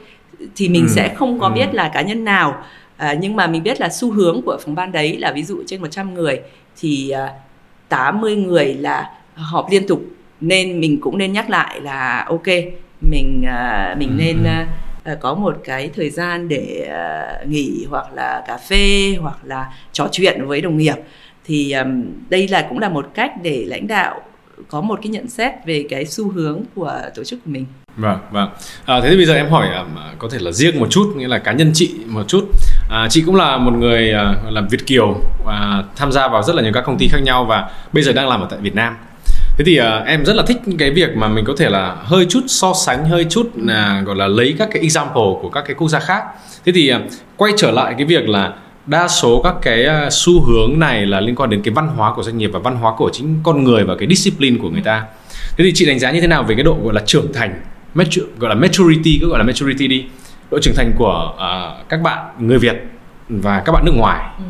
thì 0.56 0.68
mình 0.68 0.82
ừ. 0.82 0.88
sẽ 0.88 1.14
không 1.14 1.40
có 1.40 1.46
ừ. 1.46 1.52
biết 1.54 1.74
là 1.74 1.90
cá 1.94 2.02
nhân 2.02 2.24
nào 2.24 2.64
uh, 2.96 3.18
nhưng 3.20 3.36
mà 3.36 3.46
mình 3.46 3.62
biết 3.62 3.80
là 3.80 3.88
xu 3.88 4.12
hướng 4.12 4.42
của 4.42 4.58
phòng 4.64 4.74
ban 4.74 4.92
đấy 4.92 5.16
là 5.18 5.32
ví 5.32 5.42
dụ 5.42 5.62
trên 5.66 5.80
100 5.80 6.14
người 6.14 6.40
thì 6.80 7.12
uh, 7.24 7.30
80 7.88 8.36
người 8.36 8.74
là 8.74 9.10
họp 9.34 9.70
liên 9.70 9.86
tục 9.86 10.02
nên 10.40 10.80
mình 10.80 11.00
cũng 11.00 11.18
nên 11.18 11.32
nhắc 11.32 11.50
lại 11.50 11.80
là 11.80 12.24
ok 12.28 12.46
mình 13.00 13.42
uh, 13.44 13.98
mình 13.98 14.08
ừ. 14.08 14.14
nên 14.18 14.36
uh, 14.40 14.68
Ờ, 14.87 14.87
Ờ, 15.08 15.16
có 15.20 15.34
một 15.34 15.56
cái 15.64 15.90
thời 15.96 16.10
gian 16.10 16.48
để 16.48 16.88
ờ, 16.90 17.44
nghỉ 17.48 17.86
hoặc 17.90 18.06
là 18.14 18.44
cà 18.46 18.56
phê 18.56 19.16
hoặc 19.20 19.38
là 19.44 19.66
trò 19.92 20.08
chuyện 20.12 20.46
với 20.46 20.60
đồng 20.60 20.78
nghiệp 20.78 20.96
thì 21.44 21.74
đây 22.28 22.48
là 22.48 22.66
cũng 22.68 22.78
là 22.78 22.88
một 22.88 23.06
cách 23.14 23.32
để 23.42 23.64
lãnh 23.66 23.86
đạo 23.86 24.20
có 24.68 24.80
một 24.80 24.98
cái 25.02 25.10
nhận 25.10 25.28
xét 25.28 25.52
về 25.66 25.86
cái 25.90 26.04
xu 26.04 26.30
hướng 26.30 26.62
của 26.74 27.00
tổ 27.14 27.24
chức 27.24 27.38
của 27.44 27.50
mình. 27.50 27.66
Vâng, 27.96 28.18
vâng. 28.30 28.50
À, 28.84 29.00
thế 29.00 29.10
thì 29.10 29.16
bây 29.16 29.26
giờ 29.26 29.34
em 29.34 29.48
hỏi 29.48 29.68
có 30.18 30.28
thể 30.32 30.38
là 30.40 30.52
riêng 30.52 30.80
một 30.80 30.90
chút, 30.90 31.12
nghĩa 31.16 31.28
là 31.28 31.38
cá 31.38 31.52
nhân 31.52 31.70
chị 31.74 31.94
một 32.06 32.28
chút. 32.28 32.48
À, 32.90 33.06
chị 33.10 33.22
cũng 33.26 33.34
là 33.34 33.56
một 33.56 33.72
người 33.74 34.10
ờ, 34.10 34.34
làm 34.50 34.68
Việt 34.68 34.86
kiều 34.86 35.20
và 35.44 35.84
tham 35.96 36.12
gia 36.12 36.28
vào 36.28 36.42
rất 36.42 36.56
là 36.56 36.62
nhiều 36.62 36.72
các 36.74 36.84
công 36.86 36.98
ty 36.98 37.08
khác 37.08 37.18
nhau 37.22 37.44
và 37.44 37.70
bây 37.92 38.02
giờ 38.02 38.12
đang 38.12 38.28
làm 38.28 38.40
ở 38.40 38.46
tại 38.50 38.58
Việt 38.62 38.74
Nam 38.74 38.96
thế 39.58 39.64
thì 39.64 39.80
uh, 39.80 40.06
em 40.06 40.24
rất 40.24 40.36
là 40.36 40.42
thích 40.46 40.56
cái 40.78 40.90
việc 40.90 41.16
mà 41.16 41.28
mình 41.28 41.44
có 41.44 41.54
thể 41.58 41.68
là 41.68 41.96
hơi 42.00 42.26
chút 42.28 42.40
so 42.46 42.72
sánh 42.86 43.04
hơi 43.04 43.24
chút 43.24 43.50
là 43.56 44.02
gọi 44.06 44.16
là 44.16 44.26
lấy 44.26 44.54
các 44.58 44.68
cái 44.72 44.82
example 44.82 45.22
của 45.42 45.50
các 45.52 45.64
cái 45.66 45.74
quốc 45.74 45.88
gia 45.88 46.00
khác. 46.00 46.22
Thế 46.64 46.72
thì 46.72 46.92
uh, 46.94 47.00
quay 47.36 47.52
trở 47.56 47.70
lại 47.70 47.94
cái 47.98 48.06
việc 48.06 48.28
là 48.28 48.52
đa 48.86 49.08
số 49.08 49.40
các 49.44 49.54
cái 49.62 49.86
uh, 49.86 50.12
xu 50.12 50.42
hướng 50.42 50.78
này 50.78 51.06
là 51.06 51.20
liên 51.20 51.34
quan 51.34 51.50
đến 51.50 51.62
cái 51.62 51.74
văn 51.74 51.88
hóa 51.88 52.12
của 52.14 52.22
doanh 52.22 52.38
nghiệp 52.38 52.50
và 52.52 52.58
văn 52.58 52.76
hóa 52.76 52.92
của 52.96 53.10
chính 53.12 53.40
con 53.42 53.64
người 53.64 53.84
và 53.84 53.94
cái 53.98 54.08
discipline 54.08 54.58
của 54.62 54.70
người 54.70 54.82
ta. 54.82 55.04
Thế 55.56 55.64
thì 55.64 55.72
chị 55.74 55.86
đánh 55.86 55.98
giá 55.98 56.10
như 56.10 56.20
thế 56.20 56.26
nào 56.26 56.42
về 56.42 56.54
cái 56.54 56.64
độ 56.64 56.78
gọi 56.84 56.94
là 56.94 57.02
trưởng 57.06 57.32
thành 57.32 57.60
mature, 57.94 58.22
gọi 58.38 58.48
là 58.48 58.54
maturity 58.54 59.18
cứ 59.20 59.28
gọi 59.28 59.38
là 59.38 59.44
maturity 59.44 59.88
đi 59.88 60.04
độ 60.50 60.58
trưởng 60.62 60.74
thành 60.76 60.92
của 60.96 61.34
uh, 61.34 61.88
các 61.88 62.02
bạn 62.02 62.26
người 62.38 62.58
Việt 62.58 62.76
và 63.28 63.62
các 63.64 63.72
bạn 63.72 63.84
nước 63.84 63.94
ngoài? 63.96 64.34
Ừ 64.38 64.44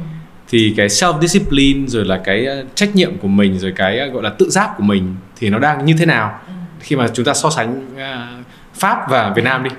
thì 0.48 0.74
cái 0.76 0.86
self 0.88 1.20
discipline 1.20 1.86
rồi 1.86 2.04
là 2.04 2.20
cái 2.24 2.46
ờ, 2.46 2.64
trách 2.74 2.96
nhiệm 2.96 3.18
của 3.18 3.28
mình 3.28 3.58
rồi 3.58 3.72
cái 3.76 3.98
ờ, 3.98 4.06
gọi 4.06 4.22
là 4.22 4.30
tự 4.38 4.50
giác 4.50 4.70
của 4.76 4.82
mình 4.82 5.16
thì 5.36 5.50
nó 5.50 5.58
đang 5.58 5.84
như 5.84 5.94
thế 5.98 6.06
nào? 6.06 6.40
Ừ. 6.46 6.52
khi 6.80 6.96
mà 6.96 7.08
chúng 7.14 7.24
ta 7.24 7.34
so 7.34 7.50
sánh 7.50 7.94
uh, 7.94 8.46
pháp 8.74 9.10
và 9.10 9.32
việt 9.36 9.44
nam 9.44 9.64
đi. 9.64 9.70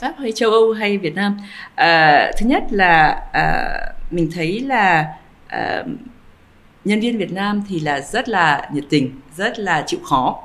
Pháp 0.00 0.14
hay 0.18 0.32
châu 0.32 0.50
âu 0.50 0.72
hay 0.72 0.98
việt 0.98 1.14
nam? 1.14 1.36
Uh, 1.72 2.36
thứ 2.38 2.46
nhất 2.46 2.62
là 2.70 3.22
uh, 3.28 4.12
mình 4.12 4.30
thấy 4.34 4.60
là 4.60 5.06
uh, 5.46 5.86
nhân 6.84 7.00
viên 7.00 7.18
việt 7.18 7.32
nam 7.32 7.62
thì 7.68 7.80
là 7.80 8.00
rất 8.00 8.28
là 8.28 8.68
nhiệt 8.72 8.84
tình 8.90 9.20
rất 9.36 9.58
là 9.58 9.84
chịu 9.86 10.00
khó. 10.04 10.42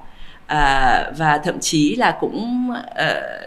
À, 0.47 1.11
và 1.17 1.37
thậm 1.37 1.59
chí 1.59 1.95
là 1.95 2.17
cũng 2.19 2.69
uh, 2.71 2.77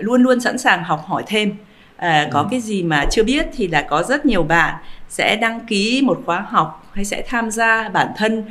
luôn 0.01 0.23
luôn 0.23 0.41
sẵn 0.41 0.59
sàng 0.59 0.85
học 0.85 1.05
hỏi 1.07 1.23
thêm. 1.27 1.53
À, 1.97 2.29
có 2.33 2.41
ừ. 2.41 2.47
cái 2.51 2.61
gì 2.61 2.83
mà 2.83 3.07
chưa 3.11 3.23
biết 3.25 3.47
thì 3.57 3.69
là 3.69 3.83
có 3.83 4.03
rất 4.03 4.27
nhiều 4.27 4.43
bạn 4.43 4.75
sẽ 5.11 5.37
đăng 5.37 5.61
ký 5.67 6.03
một 6.05 6.23
khóa 6.27 6.41
học 6.41 6.87
hay 6.93 7.05
sẽ 7.05 7.23
tham 7.29 7.51
gia 7.51 7.89
bản 7.89 8.09
thân 8.17 8.45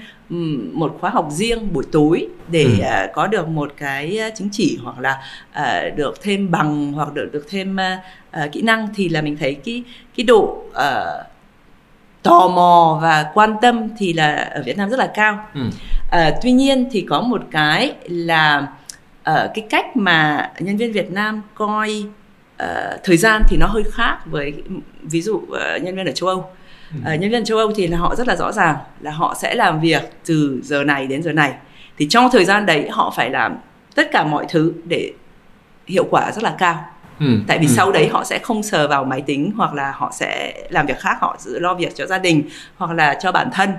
một 0.74 0.98
khóa 1.00 1.10
học 1.10 1.28
riêng 1.32 1.74
buổi 1.74 1.84
tối 1.92 2.28
để 2.48 2.64
ừ. 2.64 3.06
uh, 3.06 3.14
có 3.14 3.28
được 3.28 3.48
một 3.48 3.74
cái 3.78 4.20
chứng 4.36 4.50
chỉ 4.52 4.80
hoặc 4.84 5.00
là 5.00 5.22
uh, 5.60 5.98
được 5.98 6.22
thêm 6.22 6.52
bằng 6.52 6.94
hoặc 6.94 7.14
được 7.14 7.30
được 7.34 7.46
thêm 7.50 7.78
kỹ 8.52 8.62
năng 8.62 8.88
thì 8.96 9.10
là 9.10 9.22
mình 9.22 9.38
thấy 9.38 9.54
cái 9.54 9.84
cái 10.18 10.24
độ 10.24 10.64
uh, 10.70 11.26
tò 12.24 12.48
mò 12.48 13.00
và 13.02 13.32
quan 13.34 13.56
tâm 13.62 13.90
thì 13.98 14.14
là 14.14 14.36
ở 14.36 14.64
Việt 14.64 14.78
Nam 14.78 14.90
rất 14.90 15.00
là 15.00 15.12
cao. 15.14 15.46
Ừ. 15.54 15.62
Uh, 15.62 16.34
tuy 16.42 16.52
nhiên 16.52 16.90
thì 16.92 17.06
có 17.10 17.22
một 17.22 17.42
cái 17.52 17.94
là 18.04 18.68
uh, 19.30 19.36
cái 19.54 19.68
cách 19.70 19.98
mà 19.98 20.52
nhân 20.60 20.78
viên 20.78 20.92
Việt 20.92 21.12
Nam 21.12 21.42
coi 21.54 22.04
uh, 22.64 23.04
thời 23.04 23.18
gian 23.18 23.44
thì 23.48 23.58
nó 23.58 23.68
hơi 23.68 23.84
khác 23.92 24.18
với 24.26 24.54
ví 25.02 25.22
dụ 25.22 25.36
uh, 25.36 25.82
nhân 25.82 25.96
viên 25.96 26.06
ở 26.06 26.12
châu 26.12 26.30
Âu. 26.30 26.50
Ừ. 26.94 27.14
uh, 27.14 27.20
nhân 27.20 27.32
viên 27.32 27.46
châu 27.46 27.58
Âu 27.58 27.72
thì 27.76 27.88
là 27.88 27.98
họ 27.98 28.16
rất 28.16 28.28
là 28.28 28.36
rõ 28.36 28.52
ràng 28.52 28.76
là 29.02 29.12
họ 29.12 29.36
sẽ 29.42 29.56
làm 29.56 29.82
việc 29.82 30.02
từ 30.26 30.60
giờ 30.64 30.84
này 30.84 31.08
đến 31.08 31.24
giờ 31.24 31.32
này. 31.32 31.54
Thì 31.98 32.08
trong 32.10 32.30
thời 32.32 32.46
gian 32.46 32.66
đấy 32.66 32.90
họ 32.92 33.14
phải 33.16 33.30
làm 33.30 33.58
tất 33.96 34.12
cả 34.12 34.24
mọi 34.24 34.46
thứ 34.50 34.74
để 34.86 35.14
hiệu 35.88 36.06
quả 36.10 36.32
rất 36.32 36.44
là 36.44 36.56
cao. 36.58 36.86
Ừ, 37.20 37.26
tại 37.48 37.58
vì 37.60 37.68
ừ. 37.68 37.74
sau 37.76 37.92
đấy 37.92 38.08
họ 38.08 38.24
sẽ 38.24 38.40
không 38.40 38.64
sờ 38.64 38.88
vào 38.88 39.04
máy 39.04 39.22
tính 39.22 39.52
hoặc 39.58 39.74
là 39.74 39.92
họ 39.96 40.12
sẽ 40.16 40.54
làm 40.70 40.86
việc 40.86 41.00
khác 41.00 41.18
họ 41.22 41.38
giữ 41.40 41.60
lo 41.60 41.74
việc 41.74 41.96
cho 41.96 42.06
gia 42.06 42.18
đình 42.18 42.44
hoặc 42.78 42.92
là 42.92 43.18
cho 43.22 43.32
bản 43.32 43.50
thân. 43.54 43.70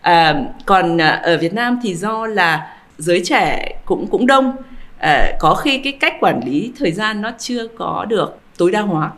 À, 0.00 0.34
còn 0.66 0.98
ở 0.98 1.38
Việt 1.38 1.54
Nam 1.54 1.80
thì 1.82 1.94
do 1.94 2.26
là 2.26 2.76
giới 2.98 3.22
trẻ 3.24 3.72
cũng 3.84 4.06
cũng 4.06 4.26
đông 4.26 4.56
à, 5.00 5.32
có 5.38 5.54
khi 5.54 5.78
cái 5.78 5.92
cách 5.92 6.14
quản 6.20 6.40
lý 6.46 6.72
thời 6.78 6.92
gian 6.92 7.22
nó 7.22 7.30
chưa 7.38 7.66
có 7.78 8.06
được 8.08 8.38
tối 8.58 8.70
đa 8.70 8.80
hóa 8.80 9.10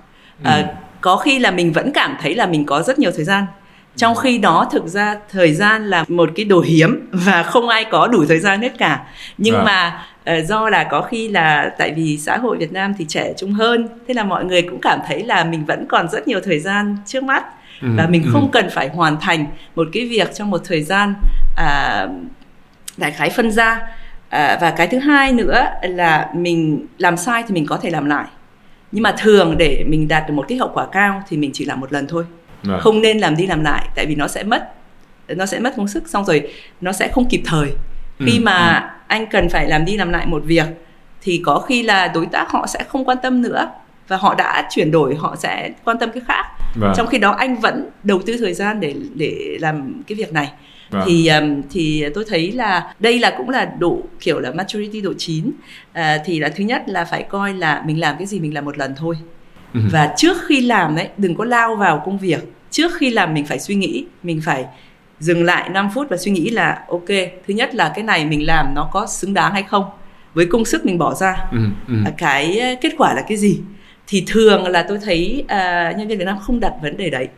à, 0.43 0.57
ừ. 0.57 0.63
có 1.01 1.17
khi 1.17 1.39
là 1.39 1.51
mình 1.51 1.73
vẫn 1.73 1.93
cảm 1.93 2.17
thấy 2.23 2.35
là 2.35 2.47
mình 2.47 2.67
có 2.67 2.83
rất 2.83 2.99
nhiều 2.99 3.11
thời 3.17 3.25
gian 3.25 3.47
trong 3.97 4.15
khi 4.15 4.39
đó 4.39 4.69
thực 4.73 4.87
ra 4.87 5.17
thời 5.31 5.53
gian 5.53 5.87
là 5.87 6.05
một 6.09 6.31
cái 6.37 6.45
đồ 6.45 6.61
hiếm 6.61 7.09
và 7.13 7.43
không 7.43 7.69
ai 7.69 7.85
có 7.85 8.07
đủ 8.07 8.25
thời 8.29 8.39
gian 8.39 8.61
hết 8.61 8.79
cả 8.79 9.05
nhưng 9.39 9.55
à. 9.57 9.63
mà 9.65 10.05
uh, 10.39 10.47
do 10.47 10.69
là 10.69 10.85
có 10.85 11.03
khi 11.03 11.29
là 11.29 11.73
tại 11.79 11.93
vì 11.97 12.19
xã 12.19 12.37
hội 12.37 12.57
Việt 12.57 12.73
Nam 12.73 12.95
thì 12.99 13.05
trẻ 13.09 13.33
trung 13.37 13.53
hơn 13.53 13.89
thế 14.09 14.15
là 14.15 14.25
mọi 14.25 14.45
người 14.45 14.63
cũng 14.63 14.81
cảm 14.81 14.99
thấy 15.07 15.25
là 15.25 15.45
mình 15.45 15.65
vẫn 15.65 15.87
còn 15.89 16.09
rất 16.09 16.29
nhiều 16.29 16.41
thời 16.45 16.59
gian 16.59 16.97
trước 17.07 17.25
mắt 17.25 17.45
ừ, 17.83 17.89
và 17.97 18.07
mình 18.07 18.23
ừ. 18.23 18.31
không 18.33 18.51
cần 18.53 18.71
phải 18.71 18.89
hoàn 18.89 19.21
thành 19.21 19.47
một 19.77 19.89
cái 19.93 20.07
việc 20.07 20.35
trong 20.35 20.51
một 20.51 20.61
thời 20.65 20.83
gian 20.83 21.15
uh, 21.53 22.11
đại 22.97 23.11
khái 23.11 23.31
phân 23.31 23.51
ra 23.51 23.81
à, 24.33 24.59
và 24.61 24.71
cái 24.71 24.87
thứ 24.87 24.99
hai 24.99 25.33
nữa 25.33 25.65
là 25.83 26.31
mình 26.35 26.87
làm 26.99 27.17
sai 27.17 27.45
thì 27.49 27.55
mình 27.55 27.67
có 27.67 27.77
thể 27.77 27.91
làm 27.91 28.07
lại 28.07 28.27
nhưng 28.93 29.03
mà 29.03 29.15
thường 29.19 29.59
để 29.59 29.85
mình 29.89 30.09
đạt 30.09 30.29
được 30.29 30.35
một 30.35 30.45
cái 30.49 30.59
hậu 30.59 30.71
quả 30.75 30.87
cao 30.93 31.23
thì 31.29 31.37
mình 31.37 31.51
chỉ 31.55 31.65
làm 31.65 31.81
một 31.81 31.93
lần 31.93 32.07
thôi 32.07 32.25
à. 32.69 32.79
không 32.81 33.01
nên 33.01 33.19
làm 33.19 33.37
đi 33.37 33.47
làm 33.47 33.65
lại 33.65 33.89
tại 33.95 34.07
vì 34.07 34.15
nó 34.15 34.29
sẽ 34.29 34.43
mất 34.43 34.73
nó 35.29 35.47
sẽ 35.47 35.59
mất 35.59 35.75
công 35.77 35.89
sức 35.89 36.09
xong 36.09 36.25
rồi 36.25 36.49
nó 36.81 36.93
sẽ 36.93 37.09
không 37.09 37.29
kịp 37.29 37.43
thời 37.45 37.69
ừ, 38.19 38.27
khi 38.27 38.39
mà 38.39 38.79
ừ. 38.79 39.05
anh 39.07 39.27
cần 39.27 39.49
phải 39.49 39.69
làm 39.69 39.85
đi 39.85 39.97
làm 39.97 40.11
lại 40.11 40.27
một 40.27 40.43
việc 40.45 40.67
thì 41.23 41.43
có 41.45 41.59
khi 41.59 41.83
là 41.83 42.09
đối 42.09 42.27
tác 42.27 42.51
họ 42.51 42.67
sẽ 42.67 42.85
không 42.89 43.05
quan 43.05 43.19
tâm 43.23 43.43
nữa 43.43 43.71
và 44.09 44.17
họ 44.17 44.35
đã 44.35 44.69
chuyển 44.71 44.91
đổi 44.91 45.15
họ 45.15 45.37
sẽ 45.37 45.71
quan 45.85 45.99
tâm 45.99 46.11
cái 46.15 46.23
khác 46.27 46.45
vâng. 46.75 46.93
trong 46.97 47.07
khi 47.07 47.19
đó 47.19 47.31
anh 47.31 47.57
vẫn 47.57 47.91
đầu 48.03 48.21
tư 48.27 48.37
thời 48.39 48.55
gian 48.55 48.81
để 48.81 48.95
để 49.15 49.57
làm 49.61 50.03
cái 50.07 50.17
việc 50.17 50.33
này 50.33 50.53
Vâng. 50.93 51.03
thì 51.07 51.29
um, 51.29 51.63
thì 51.71 52.05
tôi 52.15 52.25
thấy 52.29 52.53
là 52.53 52.95
đây 52.99 53.19
là 53.19 53.35
cũng 53.39 53.51
là 53.51 53.73
độ 53.79 53.99
kiểu 54.21 54.41
là 54.41 54.51
maturity 54.53 55.01
độ 55.01 55.13
chín. 55.19 55.53
À, 55.93 56.19
thì 56.25 56.39
là 56.39 56.49
thứ 56.49 56.65
nhất 56.65 56.83
là 56.87 57.05
phải 57.05 57.23
coi 57.23 57.55
là 57.55 57.83
mình 57.87 58.01
làm 58.01 58.17
cái 58.19 58.27
gì 58.27 58.41
mình 58.41 58.55
làm 58.55 58.65
một 58.65 58.79
lần 58.79 58.95
thôi. 58.97 59.17
Ừ. 59.75 59.81
và 59.93 60.15
trước 60.17 60.37
khi 60.47 60.61
làm 60.61 60.97
đấy 60.97 61.09
đừng 61.17 61.35
có 61.35 61.45
lao 61.45 61.77
vào 61.77 62.03
công 62.05 62.19
việc. 62.19 62.53
Trước 62.71 62.93
khi 62.95 63.11
làm 63.11 63.35
mình 63.35 63.47
phải 63.47 63.59
suy 63.59 63.75
nghĩ 63.75 64.05
mình 64.23 64.41
phải 64.45 64.65
dừng 65.21 65.45
lại 65.45 65.69
5 65.69 65.89
phút 65.95 66.07
và 66.11 66.17
suy 66.17 66.31
nghĩ 66.31 66.51
là 66.51 66.85
ok 66.89 67.09
thứ 67.47 67.55
nhất 67.55 67.75
là 67.75 67.93
cái 67.95 68.05
này 68.05 68.25
mình 68.25 68.47
làm 68.47 68.75
nó 68.75 68.89
có 68.93 69.07
xứng 69.07 69.35
đáng 69.35 69.53
hay 69.53 69.63
không? 69.63 69.85
Với 70.35 70.47
công 70.47 70.65
sức 70.65 70.87
mình 70.87 70.99
bỏ 70.99 71.15
ra. 71.15 71.37
Ừ, 71.53 71.59
ừ. 71.89 71.95
Cái 72.19 72.77
kết 72.81 72.93
quả 72.99 73.15
là 73.15 73.23
cái 73.29 73.39
gì? 73.39 73.61
Thì 74.07 74.25
thường 74.27 74.67
là 74.67 74.85
tôi 74.89 74.99
thấy 75.05 75.45
uh, 75.45 75.99
nhân 75.99 76.09
viên 76.09 76.19
Việt 76.19 76.25
Nam 76.25 76.39
không 76.43 76.61
đặt 76.61 76.73
vấn 76.83 76.97
đề 76.97 77.11
đấy. 77.11 77.29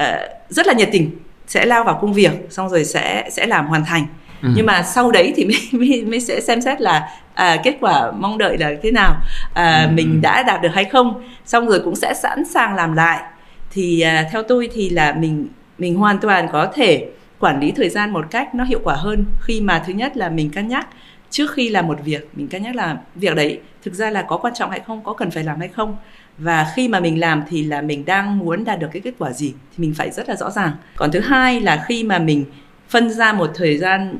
Uh, 0.00 0.04
rất 0.48 0.66
là 0.66 0.72
nhiệt 0.72 0.88
tình 0.92 1.10
sẽ 1.52 1.66
lao 1.66 1.84
vào 1.84 1.98
công 2.00 2.12
việc 2.12 2.30
xong 2.50 2.68
rồi 2.68 2.84
sẽ 2.84 3.28
sẽ 3.30 3.46
làm 3.46 3.66
hoàn 3.66 3.84
thành. 3.84 4.06
Ừ. 4.42 4.48
nhưng 4.56 4.66
mà 4.66 4.82
sau 4.82 5.10
đấy 5.10 5.32
thì 5.36 5.44
mới, 5.72 5.88
mới, 5.88 6.04
mới 6.04 6.20
sẽ 6.20 6.40
xem 6.40 6.60
xét 6.60 6.80
là 6.80 7.08
à, 7.34 7.56
kết 7.64 7.76
quả 7.80 8.10
mong 8.10 8.38
đợi 8.38 8.58
là 8.58 8.72
thế 8.82 8.90
nào 8.90 9.14
à, 9.54 9.82
ừ. 9.82 9.94
mình 9.94 10.20
đã 10.22 10.42
đạt 10.42 10.62
được 10.62 10.68
hay 10.74 10.84
không. 10.84 11.22
Xong 11.44 11.66
rồi 11.66 11.80
cũng 11.84 11.96
sẽ 11.96 12.14
sẵn 12.14 12.44
sàng 12.44 12.74
làm 12.74 12.92
lại. 12.92 13.22
Thì 13.70 14.00
à, 14.00 14.28
theo 14.32 14.42
tôi 14.42 14.68
thì 14.74 14.90
là 14.90 15.12
mình 15.12 15.48
mình 15.78 15.94
hoàn 15.94 16.18
toàn 16.18 16.48
có 16.52 16.66
thể 16.74 17.06
quản 17.38 17.60
lý 17.60 17.72
thời 17.76 17.88
gian 17.88 18.10
một 18.10 18.24
cách 18.30 18.54
nó 18.54 18.64
hiệu 18.64 18.80
quả 18.84 18.94
hơn 18.94 19.24
khi 19.40 19.60
mà 19.60 19.82
thứ 19.86 19.92
nhất 19.92 20.16
là 20.16 20.28
mình 20.28 20.50
cân 20.50 20.68
nhắc 20.68 20.88
trước 21.30 21.52
khi 21.52 21.68
làm 21.68 21.86
một 21.86 21.98
việc. 22.04 22.28
Mình 22.32 22.48
cân 22.48 22.62
nhắc 22.62 22.74
là 22.74 22.96
việc 23.14 23.34
đấy 23.34 23.60
thực 23.84 23.94
ra 23.94 24.10
là 24.10 24.22
có 24.22 24.36
quan 24.36 24.54
trọng 24.54 24.70
hay 24.70 24.80
không 24.86 25.04
có 25.04 25.12
cần 25.12 25.30
phải 25.30 25.44
làm 25.44 25.60
hay 25.60 25.68
không 25.68 25.96
và 26.42 26.72
khi 26.74 26.88
mà 26.88 27.00
mình 27.00 27.20
làm 27.20 27.42
thì 27.48 27.64
là 27.64 27.80
mình 27.80 28.04
đang 28.04 28.38
muốn 28.38 28.64
đạt 28.64 28.80
được 28.80 28.88
cái 28.92 29.02
kết 29.02 29.14
quả 29.18 29.32
gì 29.32 29.52
thì 29.52 29.76
mình 29.76 29.94
phải 29.94 30.10
rất 30.10 30.28
là 30.28 30.36
rõ 30.36 30.50
ràng 30.50 30.72
còn 30.96 31.10
thứ 31.12 31.20
hai 31.20 31.60
là 31.60 31.84
khi 31.88 32.04
mà 32.04 32.18
mình 32.18 32.44
phân 32.88 33.10
ra 33.10 33.32
một 33.32 33.50
thời 33.54 33.78
gian 33.78 34.18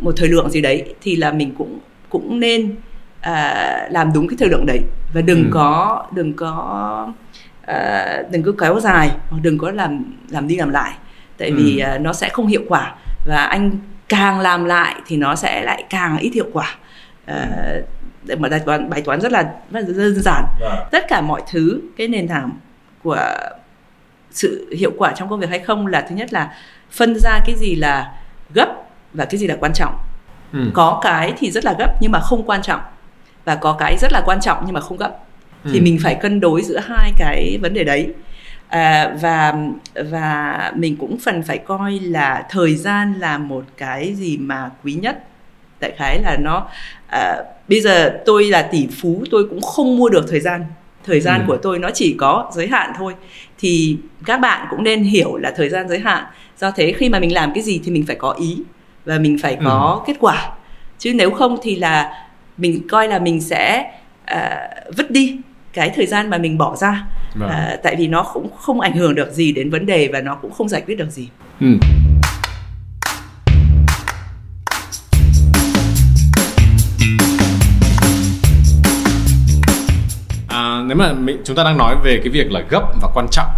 một 0.00 0.14
thời 0.16 0.28
lượng 0.28 0.50
gì 0.50 0.60
đấy 0.60 0.94
thì 1.00 1.16
là 1.16 1.32
mình 1.32 1.54
cũng 1.58 1.78
cũng 2.08 2.40
nên 2.40 2.76
à, 3.20 3.88
làm 3.90 4.12
đúng 4.14 4.28
cái 4.28 4.36
thời 4.38 4.48
lượng 4.48 4.66
đấy 4.66 4.80
và 5.14 5.20
đừng 5.20 5.44
ừ. 5.44 5.50
có 5.52 6.06
đừng 6.14 6.32
có 6.32 7.12
à, 7.66 8.22
đừng 8.30 8.42
có 8.42 8.52
kéo 8.60 8.80
dài 8.80 9.10
hoặc 9.30 9.38
đừng 9.42 9.58
có 9.58 9.70
làm 9.70 10.04
làm 10.30 10.48
đi 10.48 10.56
làm 10.56 10.70
lại 10.70 10.92
tại 11.38 11.52
vì 11.52 11.78
ừ. 11.78 11.84
à, 11.84 11.98
nó 11.98 12.12
sẽ 12.12 12.28
không 12.28 12.46
hiệu 12.46 12.62
quả 12.68 12.94
và 13.26 13.44
anh 13.44 13.70
càng 14.08 14.40
làm 14.40 14.64
lại 14.64 14.96
thì 15.06 15.16
nó 15.16 15.34
sẽ 15.36 15.62
lại 15.62 15.84
càng 15.90 16.18
ít 16.18 16.30
hiệu 16.34 16.46
quả 16.52 16.76
à, 17.26 17.48
một 18.28 18.48
bài 18.50 18.60
toán 18.66 18.90
bài 18.90 19.02
toán 19.02 19.20
rất 19.20 19.32
là, 19.32 19.42
rất 19.70 19.80
là 19.80 19.94
đơn 19.96 20.22
giản 20.22 20.44
à. 20.60 20.84
tất 20.90 21.04
cả 21.08 21.20
mọi 21.20 21.42
thứ 21.50 21.80
cái 21.96 22.08
nền 22.08 22.28
tảng 22.28 22.50
của 23.02 23.36
sự 24.30 24.74
hiệu 24.78 24.92
quả 24.98 25.12
trong 25.16 25.28
công 25.28 25.40
việc 25.40 25.50
hay 25.50 25.58
không 25.58 25.86
là 25.86 26.06
thứ 26.08 26.14
nhất 26.14 26.32
là 26.32 26.54
phân 26.90 27.18
ra 27.18 27.40
cái 27.46 27.56
gì 27.56 27.74
là 27.74 28.12
gấp 28.54 28.68
và 29.12 29.24
cái 29.24 29.38
gì 29.38 29.46
là 29.46 29.56
quan 29.60 29.72
trọng 29.74 29.94
ừ. 30.52 30.70
có 30.74 31.00
cái 31.02 31.32
thì 31.38 31.50
rất 31.50 31.64
là 31.64 31.74
gấp 31.78 31.94
nhưng 32.00 32.12
mà 32.12 32.20
không 32.20 32.46
quan 32.46 32.62
trọng 32.62 32.80
và 33.44 33.54
có 33.54 33.76
cái 33.78 33.96
rất 34.00 34.12
là 34.12 34.22
quan 34.26 34.40
trọng 34.40 34.62
nhưng 34.64 34.74
mà 34.74 34.80
không 34.80 34.96
gấp 34.96 35.10
ừ. 35.64 35.70
thì 35.72 35.80
mình 35.80 35.98
phải 36.02 36.14
cân 36.14 36.40
đối 36.40 36.62
giữa 36.62 36.78
hai 36.78 37.12
cái 37.18 37.58
vấn 37.62 37.74
đề 37.74 37.84
đấy 37.84 38.08
à, 38.68 39.14
và 39.20 39.54
và 40.10 40.72
mình 40.76 40.96
cũng 40.96 41.18
phần 41.24 41.42
phải 41.42 41.58
coi 41.58 41.98
là 41.98 42.46
thời 42.50 42.76
gian 42.76 43.14
là 43.18 43.38
một 43.38 43.64
cái 43.76 44.14
gì 44.14 44.38
mà 44.38 44.70
quý 44.84 44.92
nhất 44.92 45.24
đại 45.80 45.92
khái 45.96 46.22
là 46.22 46.36
nó 46.36 46.66
à, 47.06 47.36
bây 47.68 47.80
giờ 47.80 48.20
tôi 48.26 48.44
là 48.44 48.62
tỷ 48.62 48.88
phú 49.00 49.24
tôi 49.30 49.46
cũng 49.50 49.60
không 49.60 49.96
mua 49.96 50.08
được 50.08 50.26
thời 50.30 50.40
gian 50.40 50.64
thời 51.04 51.20
gian 51.20 51.40
ừ. 51.40 51.44
của 51.46 51.56
tôi 51.56 51.78
nó 51.78 51.90
chỉ 51.94 52.14
có 52.18 52.50
giới 52.54 52.66
hạn 52.66 52.92
thôi 52.98 53.14
thì 53.58 53.96
các 54.24 54.40
bạn 54.40 54.66
cũng 54.70 54.84
nên 54.84 55.02
hiểu 55.02 55.36
là 55.36 55.52
thời 55.56 55.68
gian 55.68 55.88
giới 55.88 55.98
hạn 55.98 56.24
do 56.58 56.70
thế 56.70 56.92
khi 56.92 57.08
mà 57.08 57.20
mình 57.20 57.34
làm 57.34 57.52
cái 57.54 57.62
gì 57.62 57.80
thì 57.84 57.92
mình 57.92 58.06
phải 58.06 58.16
có 58.16 58.32
ý 58.32 58.62
và 59.04 59.18
mình 59.18 59.38
phải 59.42 59.58
có 59.64 60.00
ừ. 60.00 60.04
kết 60.06 60.16
quả 60.20 60.52
chứ 60.98 61.12
nếu 61.14 61.30
không 61.30 61.58
thì 61.62 61.76
là 61.76 62.26
mình 62.56 62.88
coi 62.88 63.08
là 63.08 63.18
mình 63.18 63.40
sẽ 63.40 63.92
uh, 64.34 64.96
vứt 64.96 65.10
đi 65.10 65.38
cái 65.72 65.90
thời 65.94 66.06
gian 66.06 66.30
mà 66.30 66.38
mình 66.38 66.58
bỏ 66.58 66.76
ra 66.76 67.06
vâng. 67.34 67.50
uh, 67.50 67.82
tại 67.82 67.96
vì 67.96 68.06
nó 68.06 68.22
cũng 68.22 68.56
không 68.56 68.80
ảnh 68.80 68.92
hưởng 68.92 69.14
được 69.14 69.32
gì 69.32 69.52
đến 69.52 69.70
vấn 69.70 69.86
đề 69.86 70.08
và 70.12 70.20
nó 70.20 70.34
cũng 70.34 70.50
không 70.50 70.68
giải 70.68 70.80
quyết 70.86 70.98
được 70.98 71.10
gì 71.10 71.28
ừ. 71.60 71.66
Nếu 80.86 80.96
mà 80.96 81.12
mình, 81.12 81.42
chúng 81.44 81.56
ta 81.56 81.64
đang 81.64 81.78
nói 81.78 81.96
về 82.04 82.20
cái 82.24 82.28
việc 82.28 82.52
là 82.52 82.60
gấp 82.70 82.82
và 83.02 83.08
quan 83.14 83.26
trọng 83.30 83.48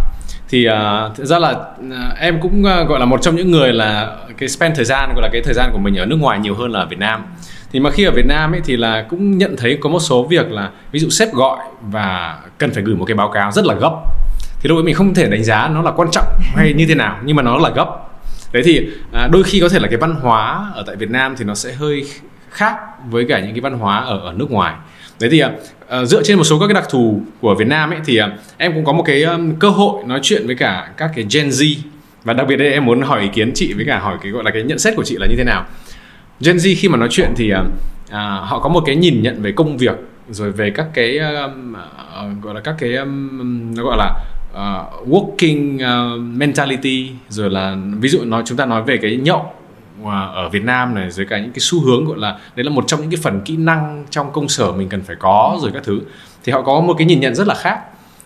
thì 0.49 0.67
uh, 0.67 1.15
thực 1.15 1.25
ra 1.25 1.39
là 1.39 1.49
uh, 1.49 2.17
em 2.19 2.39
cũng 2.41 2.63
uh, 2.63 2.87
gọi 2.87 2.99
là 2.99 3.05
một 3.05 3.21
trong 3.21 3.35
những 3.35 3.51
người 3.51 3.73
là 3.73 4.15
cái 4.37 4.49
spend 4.49 4.75
thời 4.75 4.85
gian 4.85 5.09
gọi 5.15 5.21
là 5.21 5.29
cái 5.31 5.41
thời 5.45 5.53
gian 5.53 5.69
của 5.73 5.79
mình 5.79 5.97
ở 5.97 6.05
nước 6.05 6.15
ngoài 6.15 6.39
nhiều 6.39 6.55
hơn 6.55 6.71
là 6.71 6.79
ở 6.79 6.85
Việt 6.85 6.99
Nam. 6.99 7.25
Thì 7.71 7.79
mà 7.79 7.91
khi 7.91 8.03
ở 8.03 8.11
Việt 8.11 8.25
Nam 8.25 8.51
ấy 8.51 8.61
thì 8.65 8.77
là 8.77 9.05
cũng 9.09 9.37
nhận 9.37 9.55
thấy 9.57 9.77
có 9.81 9.89
một 9.89 9.99
số 9.99 10.23
việc 10.23 10.51
là 10.51 10.69
ví 10.91 10.99
dụ 10.99 11.09
sếp 11.09 11.33
gọi 11.33 11.57
và 11.81 12.39
cần 12.57 12.71
phải 12.73 12.83
gửi 12.83 12.95
một 12.95 13.05
cái 13.05 13.15
báo 13.15 13.29
cáo 13.29 13.51
rất 13.51 13.65
là 13.65 13.73
gấp. 13.73 13.91
Thì 14.61 14.69
lúc 14.69 14.77
ấy 14.77 14.83
mình 14.83 14.95
không 14.95 15.13
thể 15.13 15.29
đánh 15.29 15.43
giá 15.43 15.67
nó 15.67 15.81
là 15.81 15.91
quan 15.91 16.09
trọng 16.11 16.25
hay 16.55 16.73
như 16.73 16.85
thế 16.87 16.95
nào 16.95 17.17
nhưng 17.23 17.35
mà 17.35 17.43
nó 17.43 17.57
là 17.57 17.69
gấp. 17.69 17.87
Đấy 18.51 18.63
thì 18.65 18.89
à, 19.13 19.27
đôi 19.31 19.43
khi 19.43 19.59
có 19.59 19.69
thể 19.69 19.79
là 19.79 19.87
cái 19.87 19.97
văn 19.97 20.15
hóa 20.21 20.71
ở 20.75 20.83
tại 20.87 20.95
Việt 20.95 21.09
Nam 21.09 21.35
thì 21.37 21.45
nó 21.45 21.55
sẽ 21.55 21.73
hơi 21.73 22.05
khác 22.49 22.75
với 23.09 23.25
cả 23.29 23.39
những 23.39 23.51
cái 23.51 23.61
văn 23.61 23.79
hóa 23.79 23.97
ở 23.97 24.19
ở 24.19 24.33
nước 24.33 24.51
ngoài 24.51 24.73
đấy 25.19 25.29
thì 25.29 25.43
uh, 25.43 26.07
dựa 26.07 26.23
trên 26.23 26.37
một 26.37 26.43
số 26.43 26.59
các 26.59 26.67
cái 26.67 26.73
đặc 26.73 26.85
thù 26.89 27.21
của 27.41 27.55
Việt 27.55 27.67
Nam 27.67 27.89
ấy 27.89 27.99
thì 28.05 28.21
uh, 28.21 28.25
em 28.57 28.73
cũng 28.73 28.85
có 28.85 28.93
một 28.93 29.03
cái 29.03 29.23
um, 29.23 29.55
cơ 29.55 29.69
hội 29.69 30.03
nói 30.05 30.19
chuyện 30.23 30.45
với 30.45 30.55
cả 30.55 30.91
các 30.97 31.11
cái 31.15 31.25
Gen 31.33 31.49
Z. 31.49 31.75
Và 32.23 32.33
đặc 32.33 32.47
biệt 32.47 32.55
đây 32.55 32.71
em 32.73 32.85
muốn 32.85 33.01
hỏi 33.01 33.21
ý 33.21 33.27
kiến 33.27 33.51
chị 33.55 33.73
với 33.73 33.85
cả 33.85 33.99
hỏi 33.99 34.17
cái 34.21 34.31
gọi 34.31 34.43
là 34.43 34.51
cái 34.51 34.63
nhận 34.63 34.79
xét 34.79 34.95
của 34.95 35.03
chị 35.03 35.15
là 35.19 35.27
như 35.27 35.35
thế 35.37 35.43
nào. 35.43 35.65
Gen 36.39 36.57
Z 36.57 36.75
khi 36.77 36.89
mà 36.89 36.97
nói 36.97 37.07
chuyện 37.11 37.29
thì 37.35 37.53
uh, 37.53 37.59
uh, 37.59 38.11
họ 38.41 38.59
có 38.59 38.69
một 38.69 38.83
cái 38.85 38.95
nhìn 38.95 39.21
nhận 39.21 39.41
về 39.41 39.51
công 39.51 39.77
việc 39.77 39.95
rồi 40.29 40.51
về 40.51 40.69
các 40.69 40.87
cái 40.93 41.17
um, 41.17 41.73
uh, 41.73 42.43
gọi 42.43 42.55
là 42.55 42.61
các 42.61 42.75
cái 42.79 42.95
um, 42.95 43.75
nó 43.75 43.83
gọi 43.83 43.97
là 43.97 44.15
uh, 44.51 45.09
working 45.09 45.75
uh, 45.75 46.21
mentality 46.37 47.11
rồi 47.29 47.49
là 47.49 47.77
ví 47.99 48.09
dụ 48.09 48.23
nói 48.25 48.43
chúng 48.45 48.57
ta 48.57 48.65
nói 48.65 48.83
về 48.83 48.97
cái 48.97 49.15
nhậu 49.15 49.53
ở 50.11 50.49
Việt 50.49 50.63
Nam 50.63 50.95
này 50.95 51.11
rồi 51.11 51.25
cả 51.29 51.39
những 51.39 51.51
cái 51.51 51.59
xu 51.59 51.81
hướng 51.81 52.05
gọi 52.05 52.17
là 52.17 52.37
đấy 52.55 52.63
là 52.63 52.69
một 52.69 52.83
trong 52.87 53.01
những 53.01 53.11
cái 53.11 53.19
phần 53.23 53.41
kỹ 53.45 53.57
năng 53.57 54.05
trong 54.09 54.31
công 54.31 54.49
sở 54.49 54.71
mình 54.71 54.89
cần 54.89 55.01
phải 55.01 55.15
có 55.19 55.59
rồi 55.61 55.71
các 55.73 55.83
thứ. 55.83 56.01
Thì 56.43 56.51
họ 56.51 56.61
có 56.61 56.81
một 56.81 56.93
cái 56.97 57.07
nhìn 57.07 57.19
nhận 57.19 57.35
rất 57.35 57.47
là 57.47 57.55
khác. 57.55 57.79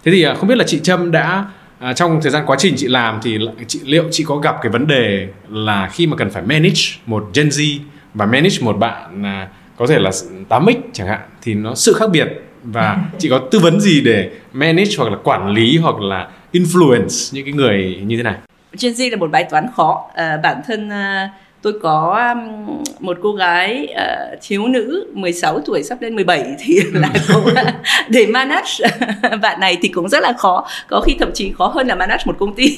Thế 0.04 0.12
thì 0.12 0.26
không 0.38 0.50
biết 0.50 0.58
là 0.58 0.64
chị 0.68 0.80
Trâm 0.84 1.12
đã 1.12 1.46
à, 1.80 1.94
trong 1.94 2.20
thời 2.22 2.32
gian 2.32 2.44
quá 2.46 2.56
trình 2.60 2.74
chị 2.78 2.88
làm 2.88 3.20
thì 3.24 3.40
chị 3.68 3.80
liệu 3.84 4.04
chị 4.12 4.24
có 4.24 4.36
gặp 4.36 4.56
cái 4.62 4.72
vấn 4.72 4.88
đề 4.88 5.28
là 5.50 5.90
khi 5.94 6.08
mà 6.08 6.18
cần 6.18 6.30
phải 6.30 6.44
manage 6.44 6.82
một 7.06 7.30
Gen 7.34 7.50
Z 7.50 7.80
và 8.14 8.26
manage 8.26 8.58
một 8.62 8.78
bạn 8.78 9.26
à, 9.26 9.48
có 9.78 9.88
thể 9.88 10.00
là 10.00 10.12
8x 10.50 10.76
chẳng 10.94 11.08
hạn 11.08 11.20
thì 11.42 11.54
nó 11.54 11.76
sự 11.76 11.94
khác 11.94 12.10
biệt 12.12 12.28
và 12.64 12.98
chị 13.20 13.30
có 13.30 13.40
tư 13.52 13.60
vấn 13.60 13.80
gì 13.80 14.02
để 14.02 14.30
manage 14.54 14.92
hoặc 14.98 15.10
là 15.10 15.18
quản 15.24 15.50
lý 15.50 15.78
hoặc 15.78 16.00
là 16.00 16.28
influence 16.54 17.36
những 17.36 17.46
cái 17.46 17.54
người 17.54 18.02
như 18.06 18.18
thế 18.18 18.24
này? 18.24 18.36
Gen 18.82 18.94
Z 18.94 19.12
là 19.12 19.18
một 19.18 19.32
bài 19.32 19.46
toán 19.50 19.68
khó. 19.76 20.10
À, 20.16 20.40
bản 20.44 20.62
thân 20.68 20.90
à, 20.90 21.30
tôi 21.68 21.80
có 21.82 22.32
um, 22.34 22.84
một 23.00 23.18
cô 23.24 23.34
gái 23.34 23.88
uh, 23.92 24.40
thiếu 24.42 24.68
nữ 24.68 25.12
16 25.14 25.60
tuổi 25.60 25.84
sắp 25.84 26.02
lên 26.02 26.16
17 26.16 26.46
thì 26.60 26.80
là 26.94 27.10
cô 27.34 27.42
để 28.08 28.26
manage. 28.26 28.72
Bạn 29.42 29.60
này 29.60 29.78
thì 29.82 29.88
cũng 29.90 30.10
rất 30.10 30.24
là 30.24 30.34
khó 30.34 30.68
có 30.88 31.02
khi 31.02 31.16
thậm 31.20 31.32
chí 31.34 31.54
khó 31.58 31.68
hơn 31.68 31.88
là 31.88 31.96
manage 31.96 32.24
một 32.26 32.36
công 32.40 32.56
ty. 32.56 32.78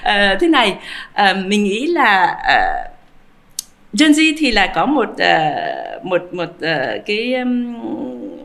Uh, 0.00 0.40
thế 0.40 0.48
này 0.48 0.76
uh, 1.22 1.36
mình 1.46 1.64
nghĩ 1.64 1.86
là 1.86 2.36
uh, 2.40 2.92
Gen 3.98 4.12
Z 4.12 4.34
thì 4.38 4.52
là 4.52 4.66
có 4.66 4.86
một 4.86 5.08
uh, 5.10 6.04
một 6.04 6.22
một 6.32 6.50
uh, 6.50 7.06
cái 7.06 7.34
um, 7.34 7.74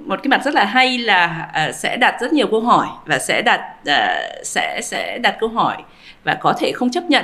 một 0.08 0.20
cái 0.24 0.30
mặt 0.30 0.42
rất 0.46 0.54
là 0.54 0.66
hay 0.66 0.98
là 0.98 1.50
uh, 1.68 1.76
sẽ 1.76 1.98
đặt 1.98 2.16
rất 2.22 2.34
nhiều 2.34 2.48
câu 2.52 2.62
hỏi 2.62 2.88
và 3.06 3.20
sẽ 3.20 3.42
đặt 3.42 3.62
uh, 3.82 4.46
sẽ 4.46 4.82
sẽ 4.84 5.18
đặt 5.18 5.38
câu 5.40 5.50
hỏi 5.50 5.78
và 6.24 6.34
có 6.34 6.54
thể 6.60 6.72
không 6.72 6.92
chấp 6.92 7.04
nhận 7.04 7.24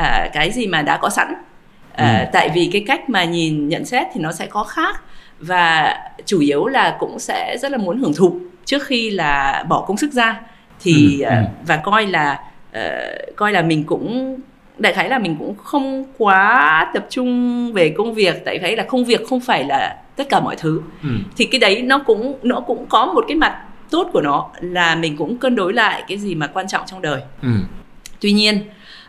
uh, 0.00 0.32
cái 0.32 0.50
gì 0.50 0.66
mà 0.66 0.82
đã 0.82 0.96
có 0.96 1.08
sẵn 1.08 1.32
uh, 1.32 1.98
ừ. 1.98 2.04
tại 2.32 2.50
vì 2.54 2.70
cái 2.72 2.84
cách 2.86 3.10
mà 3.10 3.24
nhìn 3.24 3.68
nhận 3.68 3.84
xét 3.84 4.06
thì 4.14 4.20
nó 4.20 4.32
sẽ 4.32 4.46
có 4.46 4.64
khác 4.64 5.02
và 5.40 5.96
chủ 6.26 6.40
yếu 6.40 6.66
là 6.66 6.96
cũng 6.98 7.18
sẽ 7.18 7.56
rất 7.58 7.72
là 7.72 7.78
muốn 7.78 7.98
hưởng 7.98 8.14
thụ 8.14 8.40
trước 8.64 8.82
khi 8.82 9.10
là 9.10 9.64
bỏ 9.68 9.84
công 9.88 9.96
sức 9.96 10.12
ra 10.12 10.40
thì 10.80 11.20
ừ. 11.20 11.32
uh, 11.42 11.66
và 11.66 11.76
coi 11.76 12.06
là 12.06 12.40
uh, 12.76 13.36
coi 13.36 13.52
là 13.52 13.62
mình 13.62 13.84
cũng 13.84 14.40
đại 14.78 14.92
khái 14.92 15.08
là 15.08 15.18
mình 15.18 15.36
cũng 15.38 15.54
không 15.56 16.04
quá 16.18 16.90
tập 16.94 17.06
trung 17.10 17.72
về 17.72 17.94
công 17.98 18.14
việc 18.14 18.42
tại 18.44 18.58
thấy 18.58 18.76
là 18.76 18.82
công 18.82 19.04
việc 19.04 19.20
không 19.28 19.40
phải 19.40 19.64
là 19.64 19.96
tất 20.16 20.28
cả 20.28 20.40
mọi 20.40 20.56
thứ 20.56 20.80
ừ. 21.02 21.08
thì 21.36 21.44
cái 21.44 21.58
đấy 21.58 21.82
nó 21.82 21.98
cũng 21.98 22.38
nó 22.42 22.60
cũng 22.60 22.86
có 22.88 23.06
một 23.06 23.24
cái 23.28 23.36
mặt 23.36 23.62
tốt 23.90 24.10
của 24.12 24.20
nó 24.20 24.48
là 24.60 24.94
mình 24.94 25.16
cũng 25.16 25.38
cân 25.38 25.56
đối 25.56 25.72
lại 25.72 26.02
cái 26.08 26.18
gì 26.18 26.34
mà 26.34 26.46
quan 26.46 26.68
trọng 26.68 26.82
trong 26.86 27.02
đời 27.02 27.20
ừ. 27.42 27.48
tuy 28.20 28.32
nhiên 28.32 28.58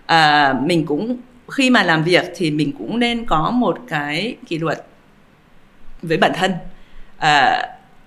à, 0.06 0.53
mình 0.64 0.86
cũng 0.86 1.18
khi 1.51 1.70
mà 1.70 1.84
làm 1.84 2.03
việc 2.03 2.24
thì 2.36 2.51
mình 2.51 2.72
cũng 2.78 2.99
nên 2.99 3.26
có 3.26 3.51
một 3.51 3.78
cái 3.88 4.36
kỷ 4.47 4.58
luật 4.60 4.86
với 6.01 6.18
bản 6.18 6.32
thân 6.36 6.51
à, 7.18 7.62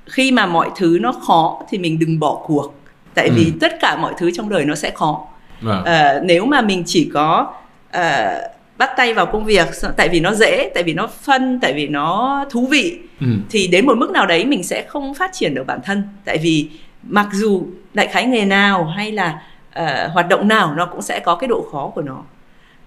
khi 0.06 0.32
mà 0.32 0.46
mọi 0.46 0.70
thứ 0.76 0.98
nó 1.00 1.12
khó 1.12 1.62
thì 1.70 1.78
mình 1.78 1.98
đừng 1.98 2.18
bỏ 2.18 2.42
cuộc 2.46 2.74
tại 3.14 3.28
ừ. 3.28 3.34
vì 3.36 3.52
tất 3.60 3.80
cả 3.80 3.96
mọi 3.96 4.14
thứ 4.18 4.30
trong 4.34 4.48
đời 4.48 4.64
nó 4.64 4.74
sẽ 4.74 4.90
khó 4.90 5.26
vâng. 5.60 5.84
à, 5.84 6.20
nếu 6.22 6.44
mà 6.44 6.60
mình 6.60 6.82
chỉ 6.86 7.10
có 7.14 7.54
à, 7.90 8.40
bắt 8.78 8.90
tay 8.96 9.14
vào 9.14 9.26
công 9.26 9.44
việc 9.44 9.68
tại 9.96 10.08
vì 10.08 10.20
nó 10.20 10.34
dễ 10.34 10.70
tại 10.74 10.82
vì 10.82 10.94
nó 10.94 11.06
phân 11.06 11.58
tại 11.62 11.72
vì 11.72 11.86
nó 11.86 12.44
thú 12.50 12.66
vị 12.66 12.98
ừ. 13.20 13.26
thì 13.50 13.66
đến 13.66 13.86
một 13.86 13.98
mức 13.98 14.10
nào 14.10 14.26
đấy 14.26 14.44
mình 14.44 14.62
sẽ 14.62 14.84
không 14.88 15.14
phát 15.14 15.30
triển 15.32 15.54
được 15.54 15.66
bản 15.66 15.80
thân 15.84 16.02
tại 16.24 16.38
vì 16.38 16.70
mặc 17.02 17.28
dù 17.32 17.66
đại 17.94 18.06
khái 18.06 18.26
nghề 18.26 18.44
nào 18.44 18.84
hay 18.84 19.12
là 19.12 19.42
uh, 19.82 20.12
hoạt 20.12 20.28
động 20.28 20.48
nào 20.48 20.74
nó 20.74 20.86
cũng 20.86 21.02
sẽ 21.02 21.20
có 21.20 21.34
cái 21.34 21.48
độ 21.48 21.68
khó 21.72 21.92
của 21.94 22.02
nó 22.02 22.22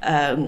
uh, 0.06 0.40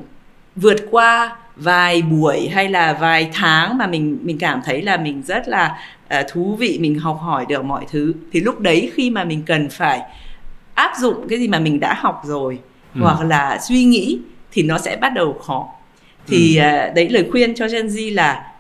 vượt 0.55 0.77
qua 0.91 1.35
vài 1.55 2.01
buổi 2.01 2.47
hay 2.47 2.69
là 2.69 2.93
vài 2.93 3.29
tháng 3.33 3.77
mà 3.77 3.87
mình 3.87 4.17
mình 4.21 4.37
cảm 4.37 4.61
thấy 4.65 4.81
là 4.81 4.97
mình 4.97 5.23
rất 5.23 5.47
là 5.47 5.77
uh, 6.19 6.25
thú 6.31 6.55
vị 6.59 6.77
mình 6.81 6.99
học 6.99 7.19
hỏi 7.21 7.45
được 7.49 7.65
mọi 7.65 7.85
thứ 7.91 8.13
thì 8.31 8.39
lúc 8.39 8.59
đấy 8.59 8.91
khi 8.93 9.09
mà 9.09 9.23
mình 9.23 9.43
cần 9.45 9.69
phải 9.69 10.01
áp 10.73 10.91
dụng 10.99 11.27
cái 11.29 11.39
gì 11.39 11.47
mà 11.47 11.59
mình 11.59 11.79
đã 11.79 11.93
học 11.93 12.21
rồi 12.25 12.59
ừ. 12.95 13.01
hoặc 13.01 13.21
là 13.21 13.59
suy 13.59 13.83
nghĩ 13.83 14.19
thì 14.51 14.63
nó 14.63 14.77
sẽ 14.77 14.95
bắt 14.95 15.13
đầu 15.13 15.33
khó 15.33 15.67
thì 16.27 16.57
ừ. 16.57 16.63
uh, 16.63 16.95
đấy 16.95 17.09
lời 17.09 17.27
khuyên 17.31 17.55
cho 17.55 17.67
Gen 17.67 17.87
Z 17.87 18.15
là 18.15 18.53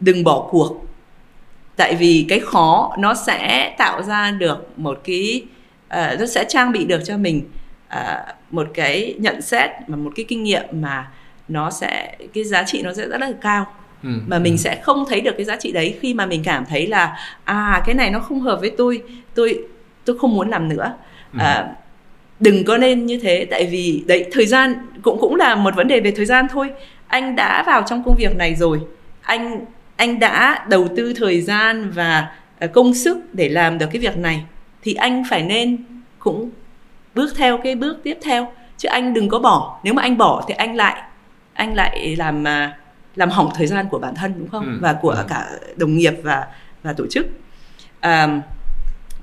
đừng 0.00 0.24
bỏ 0.24 0.48
cuộc 0.50 0.84
tại 1.76 1.94
vì 1.94 2.26
cái 2.28 2.40
khó 2.40 2.96
nó 2.98 3.14
sẽ 3.14 3.74
tạo 3.78 4.02
ra 4.02 4.30
được 4.30 4.78
một 4.78 5.00
cái 5.04 5.42
uh, 5.94 6.20
nó 6.20 6.26
sẽ 6.26 6.44
trang 6.48 6.72
bị 6.72 6.84
được 6.84 7.00
cho 7.04 7.16
mình 7.16 7.42
uh, 7.94 8.00
một 8.50 8.68
cái 8.74 9.14
nhận 9.18 9.42
xét 9.42 9.70
và 9.86 9.96
một 9.96 10.10
cái 10.16 10.24
kinh 10.28 10.42
nghiệm 10.42 10.64
mà 10.72 11.08
nó 11.48 11.70
sẽ 11.70 12.16
cái 12.34 12.44
giá 12.44 12.62
trị 12.66 12.82
nó 12.82 12.92
sẽ 12.92 13.08
rất 13.08 13.20
là 13.20 13.32
cao 13.40 13.66
ừ. 14.02 14.08
mà 14.26 14.38
mình 14.38 14.52
ừ. 14.52 14.56
sẽ 14.56 14.80
không 14.82 15.04
thấy 15.08 15.20
được 15.20 15.34
cái 15.36 15.44
giá 15.44 15.56
trị 15.56 15.72
đấy 15.72 15.98
khi 16.00 16.14
mà 16.14 16.26
mình 16.26 16.42
cảm 16.44 16.64
thấy 16.66 16.86
là 16.86 17.16
à 17.44 17.82
cái 17.86 17.94
này 17.94 18.10
nó 18.10 18.20
không 18.20 18.40
hợp 18.40 18.60
với 18.60 18.70
tôi 18.70 19.02
tôi 19.34 19.58
tôi 20.04 20.18
không 20.18 20.34
muốn 20.34 20.48
làm 20.50 20.68
nữa 20.68 20.92
ừ. 21.32 21.38
à, 21.38 21.68
đừng 22.40 22.64
có 22.64 22.78
nên 22.78 23.06
như 23.06 23.18
thế 23.22 23.46
tại 23.50 23.66
vì 23.66 24.04
đấy 24.06 24.26
thời 24.32 24.46
gian 24.46 24.74
cũng 25.02 25.18
cũng 25.20 25.34
là 25.34 25.54
một 25.54 25.76
vấn 25.76 25.88
đề 25.88 26.00
về 26.00 26.10
thời 26.10 26.26
gian 26.26 26.46
thôi 26.50 26.70
anh 27.06 27.36
đã 27.36 27.62
vào 27.66 27.82
trong 27.86 28.02
công 28.04 28.16
việc 28.18 28.36
này 28.36 28.54
rồi 28.54 28.80
anh 29.22 29.64
anh 29.96 30.18
đã 30.18 30.64
đầu 30.68 30.88
tư 30.96 31.14
thời 31.16 31.40
gian 31.40 31.90
và 31.90 32.28
công 32.72 32.94
sức 32.94 33.18
để 33.32 33.48
làm 33.48 33.78
được 33.78 33.86
cái 33.92 34.00
việc 34.00 34.16
này 34.16 34.44
thì 34.82 34.94
anh 34.94 35.22
phải 35.30 35.42
nên 35.42 35.76
cũng 36.18 36.50
bước 37.14 37.32
theo 37.36 37.58
cái 37.64 37.74
bước 37.74 37.96
tiếp 38.02 38.18
theo. 38.22 38.52
Chứ 38.76 38.88
anh 38.88 39.14
đừng 39.14 39.28
có 39.28 39.38
bỏ. 39.38 39.80
Nếu 39.84 39.94
mà 39.94 40.02
anh 40.02 40.18
bỏ 40.18 40.44
thì 40.48 40.54
anh 40.54 40.76
lại 40.76 41.02
anh 41.54 41.74
lại 41.74 42.16
làm 42.18 42.44
à, 42.44 42.78
làm 43.16 43.30
hỏng 43.30 43.50
thời 43.54 43.66
gian 43.66 43.88
của 43.88 43.98
bản 43.98 44.14
thân 44.14 44.34
đúng 44.38 44.48
không? 44.48 44.64
Ừ. 44.64 44.78
và 44.80 44.92
của 44.92 45.10
ừ. 45.10 45.24
cả 45.28 45.46
đồng 45.76 45.96
nghiệp 45.96 46.14
và 46.22 46.46
và 46.82 46.92
tổ 46.92 47.06
chức. 47.10 47.26
À, 48.00 48.40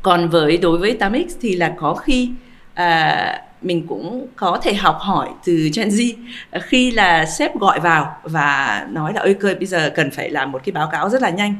còn 0.02 0.30
với 0.30 0.58
đối 0.58 0.78
với 0.78 0.98
8x 1.00 1.26
thì 1.42 1.56
là 1.56 1.74
có 1.78 1.96
khi 1.96 2.32
à, 2.74 3.42
mình 3.62 3.88
cũng 3.88 4.28
có 4.36 4.60
thể 4.64 4.74
học 4.74 4.98
hỏi 5.00 5.30
từ 5.46 5.70
Gen 5.76 5.90
Z. 5.90 6.14
Khi 6.62 6.92
là 6.92 7.26
sếp 7.26 7.60
gọi 7.60 7.80
vào 7.80 8.18
và 8.24 8.86
nói 8.92 9.14
là 9.14 9.22
ơi 9.22 9.34
cơ 9.34 9.56
bây 9.56 9.66
giờ 9.66 9.92
cần 9.96 10.12
phải 10.12 10.30
làm 10.30 10.52
một 10.52 10.62
cái 10.66 10.74
báo 10.74 10.90
cáo 10.92 11.10
rất 11.10 11.22
là 11.22 11.30
nhanh. 11.30 11.56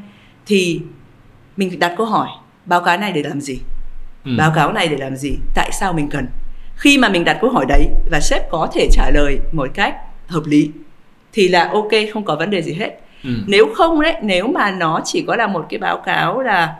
Thì 0.46 0.80
mình 1.56 1.70
phải 1.70 1.78
đặt 1.78 1.94
câu 1.96 2.06
hỏi 2.06 2.28
báo 2.64 2.80
cáo 2.80 2.98
này 2.98 3.12
để 3.12 3.22
làm 3.22 3.40
gì 3.40 3.58
ừ. 4.26 4.32
báo 4.38 4.52
cáo 4.54 4.72
này 4.72 4.88
để 4.88 4.96
làm 4.96 5.16
gì 5.16 5.38
tại 5.54 5.70
sao 5.72 5.92
mình 5.92 6.08
cần 6.08 6.26
khi 6.76 6.98
mà 6.98 7.08
mình 7.08 7.24
đặt 7.24 7.38
câu 7.40 7.50
hỏi 7.50 7.64
đấy 7.68 7.88
và 8.10 8.20
sếp 8.20 8.50
có 8.50 8.68
thể 8.74 8.88
trả 8.92 9.10
lời 9.10 9.38
một 9.52 9.68
cách 9.74 9.96
hợp 10.26 10.42
lý 10.46 10.70
thì 11.32 11.48
là 11.48 11.70
ok 11.72 11.90
không 12.12 12.24
có 12.24 12.36
vấn 12.36 12.50
đề 12.50 12.62
gì 12.62 12.72
hết 12.72 13.00
ừ. 13.24 13.30
nếu 13.46 13.66
không 13.74 14.00
đấy 14.00 14.14
nếu 14.22 14.46
mà 14.46 14.70
nó 14.70 15.00
chỉ 15.04 15.24
có 15.26 15.36
là 15.36 15.46
một 15.46 15.66
cái 15.68 15.78
báo 15.78 16.02
cáo 16.06 16.40
là 16.40 16.74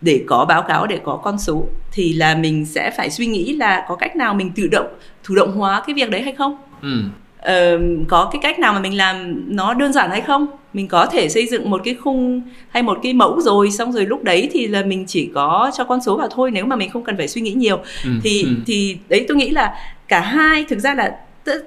để 0.00 0.24
có 0.26 0.44
báo 0.44 0.62
cáo 0.62 0.86
để 0.86 1.00
có 1.04 1.16
con 1.16 1.38
số 1.38 1.64
thì 1.92 2.12
là 2.12 2.34
mình 2.34 2.66
sẽ 2.66 2.90
phải 2.96 3.10
suy 3.10 3.26
nghĩ 3.26 3.56
là 3.56 3.84
có 3.88 3.96
cách 3.96 4.16
nào 4.16 4.34
mình 4.34 4.52
tự 4.56 4.66
động 4.66 4.86
chủ 5.22 5.34
động 5.34 5.52
hóa 5.52 5.82
cái 5.86 5.94
việc 5.94 6.10
đấy 6.10 6.22
hay 6.22 6.32
không 6.32 6.56
ừ. 6.82 7.02
Ờ, 7.42 7.78
có 8.08 8.28
cái 8.32 8.40
cách 8.42 8.58
nào 8.58 8.72
mà 8.72 8.80
mình 8.80 8.96
làm 8.96 9.44
nó 9.56 9.74
đơn 9.74 9.92
giản 9.92 10.10
hay 10.10 10.20
không 10.20 10.46
mình 10.72 10.88
có 10.88 11.06
thể 11.06 11.28
xây 11.28 11.46
dựng 11.46 11.70
một 11.70 11.80
cái 11.84 11.94
khung 11.94 12.42
hay 12.68 12.82
một 12.82 12.98
cái 13.02 13.12
mẫu 13.12 13.40
rồi 13.40 13.70
xong 13.70 13.92
rồi 13.92 14.06
lúc 14.06 14.22
đấy 14.22 14.48
thì 14.52 14.66
là 14.66 14.82
mình 14.82 15.04
chỉ 15.06 15.30
có 15.34 15.70
cho 15.74 15.84
con 15.84 16.00
số 16.00 16.16
vào 16.16 16.28
thôi 16.30 16.50
nếu 16.50 16.66
mà 16.66 16.76
mình 16.76 16.90
không 16.90 17.04
cần 17.04 17.16
phải 17.16 17.28
suy 17.28 17.40
nghĩ 17.40 17.52
nhiều 17.52 17.76
ừ. 18.04 18.10
thì 18.22 18.42
ừ. 18.42 18.48
thì 18.66 18.96
đấy 19.08 19.24
tôi 19.28 19.36
nghĩ 19.36 19.50
là 19.50 19.74
cả 20.08 20.20
hai 20.20 20.64
thực 20.68 20.78
ra 20.78 20.94
là 20.94 21.16
t- 21.44 21.60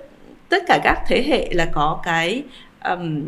tất 0.50 0.64
cả 0.68 0.80
các 0.84 0.98
thế 1.08 1.24
hệ 1.28 1.50
là 1.52 1.66
có 1.66 2.00
cái 2.04 2.44
um, 2.90 3.24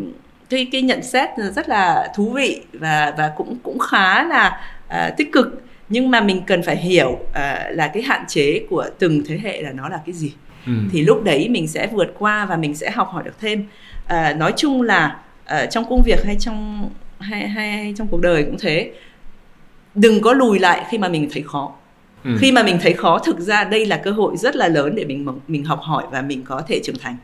cái 0.50 0.68
cái 0.72 0.82
nhận 0.82 1.04
xét 1.04 1.30
rất 1.56 1.70
là 1.70 2.12
thú 2.16 2.30
vị 2.30 2.62
và 2.74 3.14
và 3.18 3.32
cũng 3.38 3.58
cũng 3.64 3.80
khá 3.80 4.24
là 4.24 4.62
uh, 4.88 5.18
tích 5.18 5.32
cực 5.32 5.62
nhưng 5.90 6.12
mà 6.12 6.22
mình 6.22 6.42
cần 6.48 6.64
phải 6.64 6.78
hiểu 6.78 7.10
uh, 7.10 7.30
là 7.70 7.92
cái 7.94 8.04
hạn 8.04 8.26
chế 8.28 8.62
của 8.70 8.86
từng 9.00 9.24
thế 9.28 9.40
hệ 9.44 9.62
là 9.62 9.72
nó 9.72 9.90
là 9.90 10.00
cái 10.06 10.14
gì 10.14 10.32
ừ. 10.68 10.74
thì 10.92 11.02
lúc 11.02 11.24
đấy 11.24 11.50
mình 11.50 11.68
sẽ 11.68 11.88
vượt 11.88 12.14
qua 12.18 12.46
và 12.46 12.58
mình 12.58 12.76
sẽ 12.76 12.92
học 12.92 13.10
hỏi 13.12 13.24
được 13.24 13.40
thêm. 13.40 13.66
Uh, 14.06 14.38
nói 14.38 14.54
chung 14.58 14.82
là 14.82 15.20
uh, 15.46 15.70
trong 15.72 15.86
công 15.90 16.02
việc 16.06 16.26
hay 16.26 16.36
trong 16.40 16.90
hay, 17.20 17.48
hay 17.48 17.70
hay 17.70 17.94
trong 17.98 18.08
cuộc 18.08 18.22
đời 18.22 18.44
cũng 18.44 18.58
thế. 18.60 18.92
Đừng 19.96 20.22
có 20.22 20.34
lùi 20.34 20.60
lại 20.60 20.86
khi 20.92 20.98
mà 20.98 21.08
mình 21.08 21.30
thấy 21.34 21.44
khó. 21.44 21.72
Ừ. 22.24 22.38
khi 22.40 22.52
mà 22.52 22.64
mình 22.64 22.80
thấy 22.82 22.94
khó 22.94 23.20
thực 23.20 23.40
ra 23.40 23.64
đây 23.64 23.86
là 23.86 23.98
cơ 23.98 24.12
hội 24.12 24.38
rất 24.38 24.56
là 24.56 24.68
lớn 24.68 24.96
để 24.96 25.06
mình 25.06 25.28
mình 25.48 25.66
học 25.66 25.80
hỏi 25.82 26.04
và 26.12 26.22
mình 26.22 26.44
có 26.44 26.62
thể 26.68 26.80
trưởng 26.84 26.98
thành. 27.02 27.16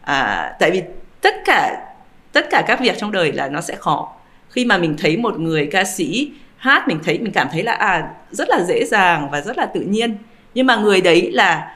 À, 0.00 0.52
tại 0.60 0.70
vì 0.70 0.82
tất 1.20 1.34
cả 1.44 1.86
tất 2.32 2.46
cả 2.50 2.64
các 2.66 2.80
việc 2.80 2.98
trong 2.98 3.12
đời 3.12 3.32
là 3.32 3.48
nó 3.48 3.60
sẽ 3.60 3.76
khó. 3.76 4.12
Khi 4.48 4.64
mà 4.64 4.78
mình 4.78 4.96
thấy 4.98 5.16
một 5.16 5.38
người 5.40 5.66
ca 5.66 5.84
sĩ 5.84 6.32
hát 6.56 6.88
mình 6.88 6.98
thấy 7.04 7.18
mình 7.18 7.32
cảm 7.32 7.48
thấy 7.52 7.62
là 7.62 7.72
à 7.72 8.10
rất 8.30 8.48
là 8.48 8.64
dễ 8.68 8.84
dàng 8.84 9.30
và 9.30 9.40
rất 9.40 9.58
là 9.58 9.66
tự 9.66 9.80
nhiên. 9.80 10.16
Nhưng 10.54 10.66
mà 10.66 10.76
người 10.76 11.00
đấy 11.00 11.30
là 11.32 11.74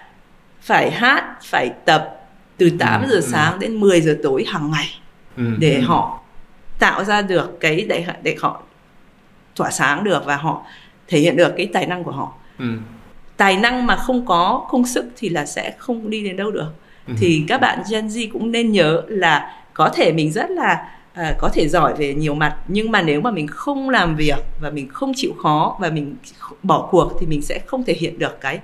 phải 0.65 0.91
hát 0.91 1.37
phải 1.45 1.71
tập 1.85 2.29
từ 2.57 2.71
8 2.79 3.03
ừ, 3.03 3.09
giờ 3.09 3.15
ừ. 3.15 3.21
sáng 3.21 3.59
đến 3.59 3.81
10 3.81 4.01
giờ 4.01 4.17
tối 4.23 4.45
hàng 4.49 4.71
ngày 4.71 5.01
ừ, 5.37 5.45
để 5.59 5.75
ừ. 5.75 5.81
họ 5.81 6.21
tạo 6.79 7.05
ra 7.05 7.23
được 7.23 7.61
cái 7.61 7.87
để 7.89 8.07
để 8.23 8.37
họ 8.41 8.63
tỏa 9.57 9.71
sáng 9.71 10.05
được 10.05 10.25
và 10.27 10.37
họ 10.37 10.67
thể 11.09 11.19
hiện 11.19 11.37
được 11.37 11.53
cái 11.57 11.67
tài 11.73 11.87
năng 11.87 12.05
của 12.05 12.13
họ 12.13 12.33
ừ. 12.59 12.67
tài 13.37 13.57
năng 13.57 13.87
mà 13.87 13.97
không 13.97 14.27
có 14.27 14.67
công 14.71 14.87
sức 14.87 15.07
thì 15.17 15.29
là 15.29 15.47
sẽ 15.47 15.75
không 15.79 16.11
đi 16.11 16.25
đến 16.25 16.37
đâu 16.37 16.51
được 16.51 16.73
ừ. 17.07 17.15
thì 17.19 17.45
các 17.49 17.61
bạn 17.61 17.83
Gen 17.91 18.07
Z 18.07 18.29
cũng 18.33 18.53
nên 18.53 18.73
nhớ 18.73 19.03
là 19.09 19.63
có 19.75 19.89
thể 19.89 20.13
mình 20.13 20.33
rất 20.33 20.51
là 20.51 20.89
à, 21.15 21.35
có 21.39 21.51
thể 21.55 21.69
giỏi 21.69 21.95
về 21.95 22.15
nhiều 22.15 22.35
mặt 22.35 22.57
nhưng 22.69 22.91
mà 22.91 23.03
nếu 23.03 23.21
mà 23.21 23.31
mình 23.31 23.47
không 23.47 23.91
làm 23.91 24.17
việc 24.17 24.39
và 24.61 24.71
mình 24.71 24.89
không 24.89 25.13
chịu 25.17 25.33
khó 25.43 25.77
và 25.81 25.91
mình 25.91 26.17
bỏ 26.63 26.89
cuộc 26.91 27.13
thì 27.21 27.27
mình 27.27 27.43
sẽ 27.43 27.59
không 27.67 27.85
thể 27.85 27.95
hiện 27.95 28.19
được 28.19 28.41
cái 28.41 28.61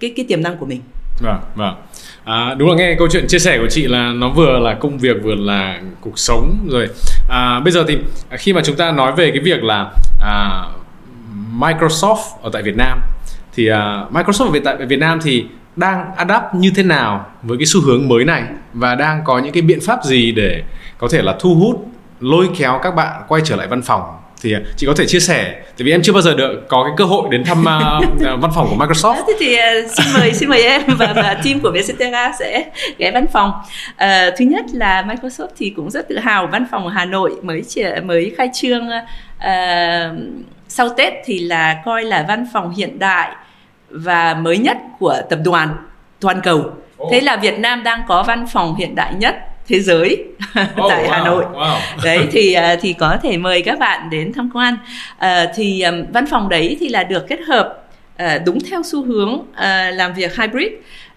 cái 0.00 0.12
cái 0.16 0.26
tiềm 0.28 0.42
năng 0.42 0.56
của 0.56 0.66
mình 0.66 0.80
vâng 1.20 1.40
vâng. 1.54 1.74
À, 2.24 2.54
đúng 2.54 2.68
là 2.70 2.76
nghe 2.76 2.94
câu 2.98 3.08
chuyện 3.10 3.26
chia 3.28 3.38
sẻ 3.38 3.58
của 3.58 3.68
chị 3.70 3.86
là 3.86 4.12
nó 4.12 4.28
vừa 4.28 4.58
là 4.58 4.74
công 4.74 4.98
việc 4.98 5.16
vừa 5.22 5.34
là 5.34 5.80
cuộc 6.00 6.18
sống 6.18 6.68
rồi. 6.70 6.88
À, 7.28 7.60
bây 7.60 7.72
giờ 7.72 7.84
thì 7.88 7.98
khi 8.30 8.52
mà 8.52 8.60
chúng 8.64 8.76
ta 8.76 8.92
nói 8.92 9.12
về 9.12 9.30
cái 9.30 9.40
việc 9.40 9.62
là 9.62 9.90
à, 10.20 10.64
Microsoft 11.58 12.42
ở 12.42 12.50
tại 12.52 12.62
Việt 12.62 12.76
Nam 12.76 13.00
thì 13.54 13.68
à, 13.68 14.04
Microsoft 14.12 14.52
ở 14.52 14.60
tại 14.64 14.86
Việt 14.86 14.98
Nam 14.98 15.18
thì 15.22 15.46
đang 15.76 16.14
adapt 16.16 16.54
như 16.54 16.72
thế 16.76 16.82
nào 16.82 17.26
với 17.42 17.58
cái 17.58 17.66
xu 17.66 17.80
hướng 17.80 18.08
mới 18.08 18.24
này 18.24 18.42
và 18.72 18.94
đang 18.94 19.24
có 19.24 19.38
những 19.38 19.52
cái 19.52 19.62
biện 19.62 19.78
pháp 19.86 20.04
gì 20.04 20.32
để 20.32 20.62
có 20.98 21.08
thể 21.10 21.22
là 21.22 21.36
thu 21.40 21.54
hút 21.54 21.90
lôi 22.20 22.48
kéo 22.58 22.80
các 22.82 22.94
bạn 22.94 23.22
quay 23.28 23.42
trở 23.44 23.56
lại 23.56 23.66
văn 23.66 23.82
phòng? 23.82 24.02
Thì 24.44 24.54
chị 24.76 24.86
có 24.86 24.94
thể 24.96 25.06
chia 25.06 25.20
sẻ 25.20 25.52
tại 25.52 25.84
vì 25.84 25.90
em 25.90 26.02
chưa 26.02 26.12
bao 26.12 26.22
giờ 26.22 26.34
được 26.34 26.68
có 26.68 26.84
cái 26.84 26.92
cơ 26.96 27.04
hội 27.04 27.28
đến 27.30 27.44
thăm 27.44 27.58
uh, 27.60 28.04
văn 28.40 28.50
phòng 28.54 28.66
của 28.70 28.84
Microsoft. 28.84 29.14
Thế 29.26 29.34
thì 29.38 29.54
uh, 29.54 29.90
xin 29.90 30.06
mời 30.14 30.34
xin 30.34 30.48
mời 30.48 30.62
em 30.62 30.82
và, 30.98 31.12
và 31.16 31.34
team 31.44 31.60
của 31.60 31.70
Vietcetera 31.70 32.32
sẽ 32.38 32.64
ghé 32.98 33.10
văn 33.10 33.26
phòng. 33.32 33.52
Uh, 33.90 34.34
thứ 34.38 34.44
nhất 34.44 34.64
là 34.72 35.02
Microsoft 35.02 35.48
thì 35.56 35.70
cũng 35.70 35.90
rất 35.90 36.08
tự 36.08 36.18
hào 36.18 36.46
văn 36.46 36.66
phòng 36.70 36.84
ở 36.84 36.90
Hà 36.90 37.04
Nội 37.04 37.32
mới 37.42 37.62
chỉ, 37.68 37.84
mới 38.04 38.34
khai 38.36 38.50
trương 38.54 38.88
uh, 38.88 39.44
sau 40.68 40.88
Tết 40.88 41.12
thì 41.24 41.38
là 41.38 41.82
coi 41.84 42.04
là 42.04 42.24
văn 42.28 42.46
phòng 42.52 42.74
hiện 42.74 42.98
đại 42.98 43.30
và 43.90 44.34
mới 44.34 44.58
nhất 44.58 44.76
của 44.98 45.16
tập 45.30 45.38
đoàn 45.44 45.76
toàn 46.20 46.40
cầu. 46.40 46.70
Thế 47.10 47.20
là 47.20 47.36
Việt 47.36 47.58
Nam 47.58 47.82
đang 47.82 48.02
có 48.08 48.22
văn 48.22 48.46
phòng 48.52 48.76
hiện 48.76 48.94
đại 48.94 49.14
nhất 49.14 49.36
thế 49.68 49.80
giới 49.80 50.24
oh, 50.60 50.90
tại 50.90 51.04
wow, 51.04 51.10
Hà 51.10 51.24
Nội. 51.24 51.44
Wow. 51.52 51.78
đấy 52.04 52.18
thì 52.32 52.52
à, 52.52 52.76
thì 52.80 52.92
có 52.92 53.16
thể 53.22 53.36
mời 53.36 53.62
các 53.62 53.78
bạn 53.78 54.10
đến 54.10 54.32
tham 54.32 54.50
quan. 54.54 54.76
À, 55.18 55.52
thì 55.54 55.84
văn 56.12 56.26
phòng 56.30 56.48
đấy 56.48 56.76
thì 56.80 56.88
là 56.88 57.04
được 57.04 57.28
kết 57.28 57.40
hợp 57.40 57.84
uh, 58.22 58.28
đúng 58.46 58.58
theo 58.70 58.82
xu 58.82 59.04
hướng 59.04 59.32
uh, 59.32 59.56
làm 59.94 60.14
việc 60.14 60.36
hybrid 60.36 60.68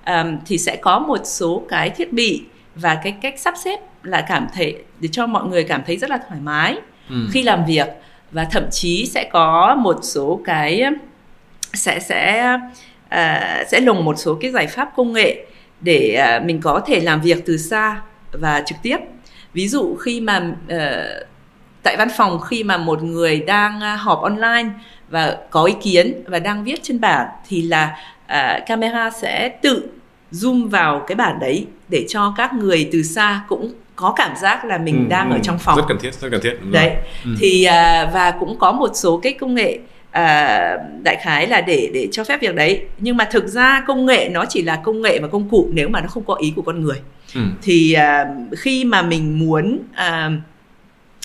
um, 0.06 0.38
thì 0.46 0.58
sẽ 0.58 0.76
có 0.76 1.00
một 1.00 1.20
số 1.24 1.64
cái 1.70 1.90
thiết 1.90 2.14
bị 2.14 2.44
và 2.76 2.96
cái 3.04 3.16
cách 3.22 3.34
sắp 3.38 3.54
xếp 3.64 3.80
là 4.04 4.22
cảm 4.22 4.48
thấy 4.54 4.76
để 5.00 5.10
cho 5.12 5.28
mọi 5.28 5.48
người 5.48 5.64
cảm 5.64 5.82
thấy 5.88 5.98
rất 5.98 6.10
là 6.10 6.20
thoải 6.28 6.40
mái 6.44 6.76
ừ. 7.10 7.16
khi 7.32 7.44
làm 7.44 7.66
việc 7.66 7.88
và 8.32 8.48
thậm 8.52 8.64
chí 8.72 9.06
sẽ 9.06 9.30
có 9.32 9.76
một 9.76 10.00
số 10.02 10.42
cái 10.46 10.84
sẽ 11.74 12.00
sẽ 12.00 12.54
uh, 13.06 13.68
sẽ 13.68 13.80
lồng 13.82 14.06
một 14.06 14.16
số 14.18 14.38
cái 14.42 14.52
giải 14.52 14.68
pháp 14.68 14.90
công 14.96 15.14
nghệ 15.14 15.46
để 15.82 16.26
uh, 16.38 16.46
mình 16.46 16.62
có 16.62 16.82
thể 16.88 17.00
làm 17.00 17.22
việc 17.22 17.46
từ 17.46 17.58
xa 17.58 18.02
và 18.32 18.64
trực 18.66 18.78
tiếp. 18.82 18.98
Ví 19.54 19.68
dụ 19.68 19.96
khi 19.96 20.22
mà 20.22 20.38
uh, 20.66 21.28
tại 21.84 21.98
văn 21.98 22.08
phòng 22.18 22.40
khi 22.40 22.64
mà 22.64 22.78
một 22.78 23.04
người 23.04 23.40
đang 23.40 23.98
họp 23.98 24.22
online 24.22 24.70
và 25.10 25.38
có 25.50 25.64
ý 25.64 25.74
kiến 25.82 26.24
và 26.28 26.40
đang 26.40 26.64
viết 26.64 26.84
trên 26.84 27.00
bảng 27.00 27.28
thì 27.48 27.62
là 27.62 27.98
uh, 28.26 28.68
camera 28.68 29.10
sẽ 29.10 29.50
tự 29.50 29.90
zoom 30.32 30.70
vào 30.70 31.04
cái 31.08 31.16
bản 31.16 31.40
đấy 31.40 31.66
để 31.90 32.06
cho 32.10 32.34
các 32.38 32.54
người 32.54 32.90
từ 32.92 33.04
xa 33.04 33.42
cũng 33.48 33.74
có 33.96 34.14
cảm 34.18 34.36
giác 34.36 34.66
là 34.66 34.78
mình 34.78 35.06
ừ, 35.06 35.10
đang 35.10 35.30
ừ, 35.30 35.36
ở 35.36 35.40
trong 35.44 35.60
phòng. 35.60 35.78
rất 35.78 35.84
cần 35.88 35.98
thiết 36.02 36.14
rất 36.14 36.28
cần 36.32 36.42
thiết 36.44 36.58
đúng 36.62 36.72
đấy 36.72 36.92
ừ. 37.26 37.36
thì 37.40 37.68
uh, 37.68 38.14
và 38.14 38.34
cũng 38.40 38.60
có 38.60 38.72
một 38.72 38.92
số 38.94 39.18
cái 39.18 39.34
công 39.34 39.56
nghệ 39.56 39.80
à, 40.18 40.78
đại 41.04 41.18
khái 41.22 41.48
là 41.48 41.62
để 41.62 41.90
để 41.94 42.08
cho 42.12 42.24
phép 42.24 42.42
việc 42.42 42.56
đấy 42.56 42.86
nhưng 42.98 43.18
mà 43.18 43.28
thực 43.32 43.48
ra 43.48 43.84
công 43.88 44.06
nghệ 44.06 44.30
nó 44.32 44.46
chỉ 44.50 44.62
là 44.62 44.76
công 44.76 45.02
nghệ 45.02 45.20
và 45.22 45.28
công 45.28 45.50
cụ 45.50 45.70
nếu 45.72 45.90
mà 45.90 46.02
nó 46.02 46.08
không 46.08 46.24
có 46.24 46.34
ý 46.36 46.54
của 46.56 46.62
con 46.62 46.82
người 46.82 47.02
ừ. 47.36 47.42
thì 47.62 47.94
à, 47.94 48.26
khi 48.58 48.86
mà 48.86 49.02
mình 49.02 49.40
muốn 49.40 49.80
à, 49.94 50.32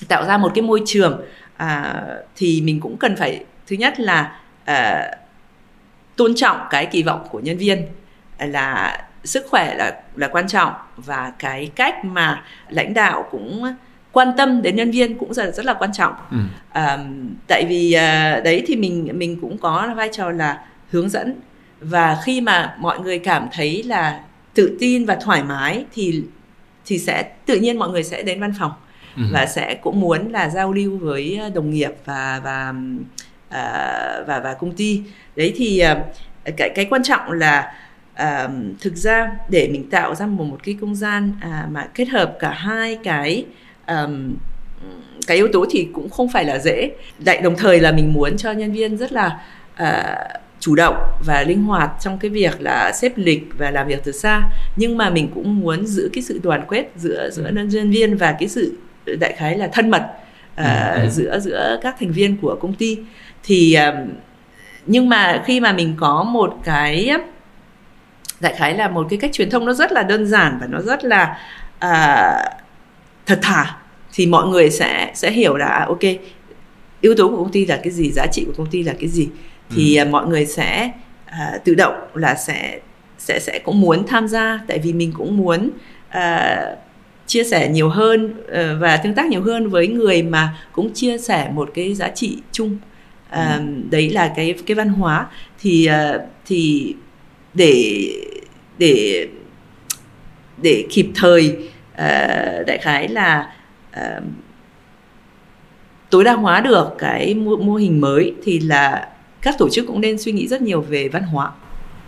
tạo 0.09 0.25
ra 0.27 0.39
một 0.39 0.53
cái 0.55 0.63
môi 0.63 0.83
trường 0.87 1.21
à, 1.57 2.05
thì 2.37 2.61
mình 2.61 2.81
cũng 2.81 2.97
cần 2.97 3.17
phải 3.17 3.45
thứ 3.67 3.77
nhất 3.77 4.01
là 4.01 4.41
à, 4.65 5.11
tôn 6.17 6.35
trọng 6.35 6.57
cái 6.71 6.87
kỳ 6.87 7.03
vọng 7.03 7.27
của 7.31 7.41
nhân 7.41 7.59
viên 7.59 7.87
là 8.39 8.99
sức 9.25 9.47
khỏe 9.51 9.75
là 9.75 10.03
là 10.17 10.29
quan 10.29 10.49
trọng 10.49 10.73
và 10.97 11.33
cái 11.39 11.71
cách 11.77 12.05
mà 12.05 12.45
lãnh 12.69 12.95
đạo 12.95 13.29
cũng 13.31 13.65
quan 14.13 14.29
tâm 14.37 14.63
đến 14.63 14.77
nhân 14.77 14.91
viên 14.91 15.19
cũng 15.19 15.35
rất 15.35 15.55
rất 15.55 15.67
là 15.67 15.75
quan 15.75 15.93
trọng 15.93 16.15
ừ. 16.31 16.37
à, 16.71 16.99
tại 17.49 17.65
vì 17.69 17.93
à, 17.93 18.41
đấy 18.45 18.65
thì 18.67 18.77
mình 18.77 19.09
mình 19.13 19.39
cũng 19.41 19.59
có 19.59 19.95
vai 19.97 20.09
trò 20.13 20.31
là 20.31 20.65
hướng 20.91 21.09
dẫn 21.09 21.35
và 21.81 22.19
khi 22.25 22.41
mà 22.41 22.77
mọi 22.79 23.01
người 23.01 23.19
cảm 23.19 23.49
thấy 23.53 23.83
là 23.83 24.21
tự 24.55 24.77
tin 24.81 25.05
và 25.05 25.17
thoải 25.17 25.43
mái 25.45 25.85
thì 25.95 26.23
thì 26.87 26.99
sẽ 26.99 27.23
tự 27.47 27.61
nhiên 27.61 27.79
mọi 27.79 27.89
người 27.91 28.05
sẽ 28.05 28.23
đến 28.23 28.41
văn 28.41 28.53
phòng 28.59 28.73
ừ. 29.17 29.23
và 29.33 29.47
sẽ 29.47 29.75
cũng 29.75 30.01
muốn 30.01 30.33
là 30.33 30.49
giao 30.49 30.73
lưu 30.73 30.99
với 30.99 31.41
đồng 31.55 31.71
nghiệp 31.71 31.93
và 32.05 32.41
và 32.45 32.75
à, 33.49 34.21
và 34.27 34.41
và 34.41 34.55
công 34.55 34.73
ty 34.73 35.03
đấy 35.37 35.53
thì 35.57 35.79
à, 35.79 36.05
cái 36.57 36.71
cái 36.75 36.85
quan 36.91 37.03
trọng 37.03 37.33
là 37.33 37.73
à, 38.15 38.49
thực 38.81 38.97
ra 38.97 39.31
để 39.49 39.69
mình 39.73 39.91
tạo 39.91 40.15
ra 40.15 40.27
một 40.27 40.45
một 40.45 40.59
cái 40.63 40.77
không 40.81 40.95
gian 40.95 41.33
à, 41.41 41.69
mà 41.71 41.89
kết 41.95 42.09
hợp 42.09 42.37
cả 42.39 42.51
hai 42.51 42.99
cái 43.05 43.45
um, 43.89 44.37
cái 45.27 45.37
yếu 45.37 45.49
tố 45.53 45.67
thì 45.71 45.89
cũng 45.93 46.11
không 46.11 46.29
phải 46.29 46.45
là 46.45 46.59
dễ 46.59 46.91
lại 47.25 47.41
đồng 47.41 47.57
thời 47.57 47.81
là 47.81 47.93
mình 47.93 48.13
muốn 48.13 48.37
cho 48.37 48.53
nhân 48.53 48.73
viên 48.73 48.97
rất 48.97 49.13
là 49.13 49.41
uh, 49.83 50.43
chủ 50.61 50.75
động 50.75 50.97
và 51.27 51.43
linh 51.43 51.63
hoạt 51.63 51.91
trong 52.01 52.19
cái 52.19 52.31
việc 52.31 52.61
là 52.61 52.93
xếp 52.93 53.13
lịch 53.17 53.49
và 53.59 53.71
làm 53.71 53.89
việc 53.89 54.01
từ 54.05 54.13
xa 54.13 54.43
nhưng 54.77 54.99
mà 54.99 55.11
mình 55.11 55.31
cũng 55.35 55.61
muốn 55.61 55.87
giữ 55.87 56.11
cái 56.13 56.23
sự 56.23 56.41
đoàn 56.43 56.65
kết 56.71 56.91
giữa 56.97 57.31
giữa 57.31 57.45
ừ. 57.45 57.53
nhân 57.53 57.91
viên 57.91 58.17
và 58.17 58.37
cái 58.39 58.49
sự 58.49 58.77
đại 59.21 59.33
khái 59.33 59.59
là 59.59 59.69
thân 59.73 59.91
mật 59.91 60.03
uh, 60.61 60.67
ừ. 60.97 61.09
giữa 61.11 61.39
giữa 61.41 61.79
các 61.83 61.97
thành 62.01 62.13
viên 62.13 62.37
của 62.37 62.57
công 62.61 62.75
ty 62.75 62.99
thì 63.43 63.75
um, 63.75 63.95
nhưng 64.87 65.09
mà 65.09 65.43
khi 65.45 65.61
mà 65.61 65.73
mình 65.73 65.95
có 66.01 66.25
một 66.25 66.59
cái 66.65 67.11
đại 68.41 68.55
khái 68.59 68.75
là 68.75 68.89
một 68.89 69.07
cái 69.11 69.19
cách 69.19 69.33
truyền 69.33 69.51
thông 69.51 69.67
nó 69.67 69.73
rất 69.73 69.93
là 69.93 70.03
đơn 70.03 70.27
giản 70.27 70.59
và 70.61 70.67
nó 70.67 70.81
rất 70.81 71.05
là 71.05 71.39
uh, 71.85 72.62
thật 73.33 73.39
thà 73.43 73.77
thì 74.13 74.27
mọi 74.27 74.49
người 74.49 74.71
sẽ 74.71 75.11
sẽ 75.15 75.31
hiểu 75.31 75.57
là 75.57 75.67
à, 75.67 75.85
ok 75.89 76.01
yếu 77.01 77.15
tố 77.15 77.29
của 77.29 77.37
công 77.37 77.53
ty 77.53 77.67
là 77.67 77.77
cái 77.77 77.93
gì 77.93 78.11
giá 78.11 78.27
trị 78.33 78.45
của 78.47 78.53
công 78.57 78.71
ty 78.71 78.83
là 78.83 78.95
cái 79.01 79.09
gì 79.09 79.29
thì 79.71 79.97
ừ. 79.97 80.01
À, 80.01 80.05
mọi 80.05 80.27
người 80.27 80.47
sẽ 80.47 80.91
à, 81.27 81.59
tự 81.65 81.75
động 81.75 81.95
là 82.15 82.35
sẽ 82.35 82.81
sẽ 83.19 83.39
sẽ 83.41 83.59
cũng 83.59 83.81
muốn 83.81 84.07
tham 84.07 84.29
gia 84.29 84.61
tại 84.67 84.79
vì 84.79 84.93
mình 84.93 85.13
cũng 85.17 85.37
muốn 85.37 85.71
à, 86.09 86.63
chia 87.27 87.45
sẻ 87.45 87.69
nhiều 87.69 87.89
hơn 87.89 88.35
à, 88.53 88.77
và 88.81 88.97
tương 88.97 89.15
tác 89.15 89.27
nhiều 89.27 89.43
hơn 89.43 89.71
với 89.71 89.89
người 89.89 90.23
mà 90.23 90.59
cũng 90.73 90.93
chia 90.95 91.19
sẻ 91.19 91.51
một 91.53 91.71
cái 91.75 91.95
giá 91.95 92.09
trị 92.09 92.39
chung 92.53 92.79
à, 93.31 93.57
ừ. 93.57 93.63
đấy 93.91 94.11
là 94.11 94.33
cái 94.37 94.55
cái 94.67 94.75
văn 94.75 94.89
hóa 94.89 95.27
thì 95.61 95.87
à, 95.87 96.19
thì 96.47 96.95
để 97.55 98.09
để 98.79 99.29
để 100.63 100.87
kịp 100.91 101.07
thời 101.15 101.72
uh, 102.03 102.67
đại 102.67 102.79
khái 102.79 103.09
là 103.09 103.53
uh, 103.97 104.25
tối 106.11 106.25
đa 106.25 106.33
hóa 106.33 106.61
được 106.61 106.89
cái 106.99 107.35
mô, 107.35 107.57
mô 107.57 107.75
hình 107.75 108.01
mới 108.01 108.35
thì 108.45 108.61
là 108.61 109.09
các 109.43 109.55
tổ 109.59 109.69
chức 109.69 109.87
cũng 109.87 110.01
nên 110.01 110.19
suy 110.19 110.33
nghĩ 110.33 110.49
rất 110.49 110.63
nhiều 110.63 110.81
về 110.81 111.09
văn 111.09 111.23
hóa. 111.23 111.51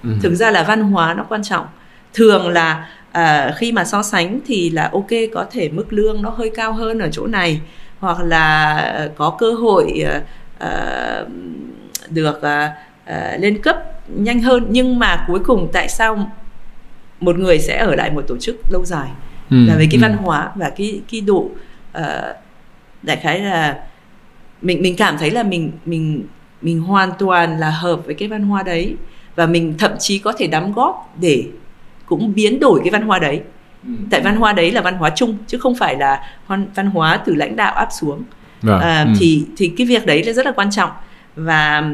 Ừ. 0.02 0.10
thực 0.22 0.34
ra 0.34 0.50
là 0.50 0.62
văn 0.62 0.82
hóa 0.82 1.14
nó 1.14 1.24
quan 1.28 1.42
trọng. 1.42 1.66
Thường 2.14 2.48
là 2.48 2.88
uh, 3.18 3.54
khi 3.56 3.72
mà 3.72 3.84
so 3.84 4.02
sánh 4.02 4.40
thì 4.46 4.70
là 4.70 4.90
ok 4.92 5.10
có 5.34 5.46
thể 5.50 5.68
mức 5.68 5.92
lương 5.92 6.22
nó 6.22 6.30
hơi 6.30 6.50
cao 6.54 6.72
hơn 6.72 6.98
ở 6.98 7.08
chỗ 7.12 7.26
này 7.26 7.60
hoặc 7.98 8.20
là 8.20 9.08
có 9.16 9.36
cơ 9.38 9.52
hội 9.52 10.04
uh, 10.64 11.28
được 12.10 12.36
uh, 12.36 12.42
uh, 12.42 13.40
lên 13.40 13.62
cấp 13.62 13.76
nhanh 14.08 14.40
hơn. 14.40 14.66
Nhưng 14.70 14.98
mà 14.98 15.24
cuối 15.26 15.40
cùng 15.40 15.68
tại 15.72 15.88
sao 15.88 16.30
một 17.20 17.38
người 17.38 17.58
sẽ 17.58 17.78
ở 17.78 17.94
lại 17.94 18.10
một 18.10 18.24
tổ 18.28 18.36
chức 18.36 18.56
lâu 18.70 18.84
dài 18.84 19.08
ừ, 19.54 19.66
là 19.66 19.76
về 19.76 19.86
cái 19.90 19.98
ừ. 19.98 20.02
văn 20.02 20.16
hóa 20.16 20.50
và 20.54 20.70
cái 20.70 21.00
cái 21.12 21.20
độ 21.20 21.48
uh, 21.98 22.36
đại 23.02 23.16
khái 23.16 23.40
là 23.40 23.78
mình 24.62 24.82
mình 24.82 24.96
cảm 24.96 25.18
thấy 25.18 25.30
là 25.30 25.42
mình 25.42 25.72
mình 25.84 26.22
mình 26.62 26.80
hoàn 26.80 27.12
toàn 27.18 27.58
là 27.58 27.70
hợp 27.70 28.00
với 28.06 28.14
cái 28.14 28.28
văn 28.28 28.42
hóa 28.42 28.62
đấy 28.62 28.94
và 29.36 29.46
mình 29.46 29.74
thậm 29.78 29.92
chí 29.98 30.18
có 30.18 30.32
thể 30.32 30.46
đóng 30.46 30.72
góp 30.72 31.14
để 31.20 31.44
cũng 32.06 32.34
biến 32.34 32.60
đổi 32.60 32.80
cái 32.84 32.90
văn 32.90 33.02
hóa 33.02 33.18
đấy 33.18 33.40
ừ. 33.84 33.90
tại 34.10 34.20
văn 34.20 34.36
hóa 34.36 34.52
đấy 34.52 34.70
là 34.70 34.80
văn 34.80 34.94
hóa 34.94 35.10
chung 35.10 35.36
chứ 35.46 35.58
không 35.58 35.74
phải 35.74 35.96
là 35.96 36.36
văn 36.74 36.90
hóa 36.92 37.20
từ 37.26 37.34
lãnh 37.34 37.56
đạo 37.56 37.74
áp 37.74 37.88
xuống 38.00 38.22
à, 38.68 39.04
ừ. 39.08 39.12
thì 39.18 39.44
thì 39.56 39.72
cái 39.76 39.86
việc 39.86 40.06
đấy 40.06 40.24
là 40.24 40.32
rất 40.32 40.46
là 40.46 40.52
quan 40.52 40.70
trọng 40.70 40.90
và 41.36 41.90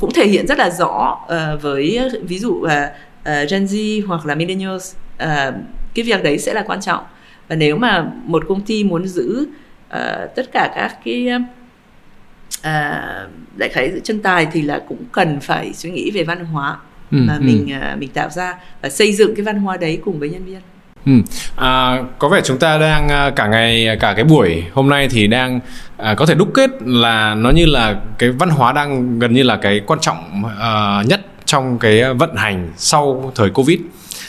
cũng 0.00 0.12
thể 0.14 0.26
hiện 0.26 0.46
rất 0.46 0.58
là 0.58 0.70
rõ 0.70 1.18
uh, 1.24 1.62
với 1.62 2.00
ví 2.22 2.38
dụ 2.38 2.52
uh, 2.52 2.64
uh, 2.64 3.50
Gen 3.50 3.64
Z 3.64 4.06
hoặc 4.06 4.26
là 4.26 4.34
millennials 4.34 4.94
uh, 5.24 5.54
cái 5.94 6.04
việc 6.04 6.22
đấy 6.22 6.38
sẽ 6.38 6.54
là 6.54 6.62
quan 6.66 6.80
trọng 6.80 7.04
và 7.48 7.56
nếu 7.56 7.76
mà 7.76 8.06
một 8.24 8.44
công 8.48 8.60
ty 8.60 8.84
muốn 8.84 9.06
giữ 9.06 9.46
uh, 9.88 9.98
tất 10.36 10.52
cả 10.52 10.72
các 10.74 10.98
cái 11.04 11.28
à, 12.62 13.26
đại 13.56 13.68
khái 13.68 13.92
chân 14.04 14.22
tài 14.22 14.46
thì 14.52 14.62
là 14.62 14.80
cũng 14.88 15.04
cần 15.12 15.40
phải 15.40 15.72
suy 15.72 15.90
nghĩ 15.90 16.10
về 16.10 16.24
văn 16.24 16.44
hóa 16.44 16.76
Ừ, 17.10 17.18
mà 17.20 17.34
ừ. 17.34 17.40
mình 17.40 17.72
à, 17.72 17.96
mình 17.98 18.08
tạo 18.08 18.30
ra 18.30 18.54
và 18.82 18.88
xây 18.88 19.12
dựng 19.12 19.34
cái 19.36 19.44
văn 19.44 19.58
hóa 19.58 19.76
đấy 19.76 19.98
cùng 20.04 20.18
với 20.18 20.30
nhân 20.30 20.44
viên 20.44 20.60
Ừ. 21.06 21.12
À, 21.56 22.02
có 22.18 22.28
vẻ 22.28 22.40
chúng 22.44 22.58
ta 22.58 22.78
đang 22.78 23.32
cả 23.36 23.46
ngày 23.46 23.96
cả 24.00 24.12
cái 24.16 24.24
buổi 24.24 24.64
hôm 24.72 24.88
nay 24.88 25.08
thì 25.10 25.26
đang 25.26 25.60
à, 25.96 26.14
có 26.14 26.26
thể 26.26 26.34
đúc 26.34 26.50
kết 26.54 26.70
là 26.84 27.34
nó 27.34 27.50
như 27.50 27.66
là 27.66 28.00
cái 28.18 28.30
văn 28.30 28.48
hóa 28.48 28.72
đang 28.72 29.18
gần 29.18 29.34
như 29.34 29.42
là 29.42 29.56
cái 29.56 29.80
quan 29.86 30.00
trọng 30.00 30.42
à, 30.60 31.02
nhất 31.06 31.20
trong 31.44 31.78
cái 31.78 32.14
vận 32.14 32.36
hành 32.36 32.72
sau 32.76 33.32
thời 33.34 33.50
covid 33.50 33.78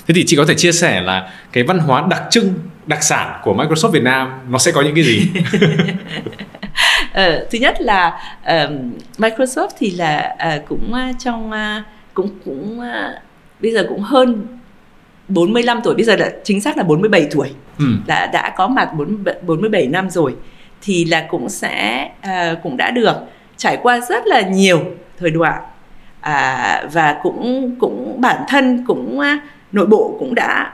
thế 0.07 0.13
thì 0.15 0.23
chị 0.27 0.37
có 0.37 0.45
thể 0.45 0.55
chia 0.55 0.71
sẻ 0.71 1.01
là 1.01 1.29
cái 1.51 1.63
văn 1.63 1.79
hóa 1.79 2.07
đặc 2.09 2.23
trưng 2.29 2.53
đặc 2.85 3.03
sản 3.03 3.39
của 3.43 3.53
Microsoft 3.53 3.91
Việt 3.91 4.03
Nam 4.03 4.31
nó 4.49 4.57
sẽ 4.57 4.71
có 4.71 4.81
những 4.81 4.95
cái 4.95 5.03
gì? 5.03 5.31
Ờ, 7.13 7.47
thứ 7.51 7.57
nhất 7.59 7.81
là 7.81 8.19
ờm, 8.43 8.93
Microsoft 9.17 9.67
thì 9.79 9.91
là 9.91 10.35
à, 10.37 10.59
cũng 10.67 10.93
à, 10.93 11.11
trong 11.19 11.51
à, 11.51 11.83
cũng 12.13 12.29
cũng 12.45 12.79
à, 12.79 13.21
bây 13.59 13.71
giờ 13.71 13.85
cũng 13.89 14.01
hơn 14.01 14.47
45 15.27 15.81
tuổi 15.83 15.95
bây 15.95 16.03
giờ 16.03 16.15
là 16.15 16.31
chính 16.43 16.61
xác 16.61 16.77
là 16.77 16.83
47 16.83 17.27
tuổi. 17.31 17.53
Ừ. 17.79 17.85
đã 18.07 18.27
đã 18.27 18.53
có 18.57 18.67
mặt 18.67 18.89
47 18.97 19.35
47 19.41 19.87
năm 19.87 20.09
rồi. 20.09 20.35
Thì 20.81 21.05
là 21.05 21.25
cũng 21.29 21.49
sẽ 21.49 22.09
à, 22.21 22.55
cũng 22.63 22.77
đã 22.77 22.91
được 22.91 23.15
trải 23.57 23.77
qua 23.81 23.99
rất 24.09 24.27
là 24.27 24.41
nhiều 24.41 24.79
thời 25.19 25.29
đoạn. 25.29 25.63
À, 26.21 26.83
và 26.93 27.15
cũng 27.23 27.75
cũng 27.79 28.21
bản 28.21 28.43
thân 28.47 28.83
cũng 28.87 29.19
nội 29.75 29.85
bộ 29.85 30.15
cũng 30.19 30.35
đã 30.35 30.73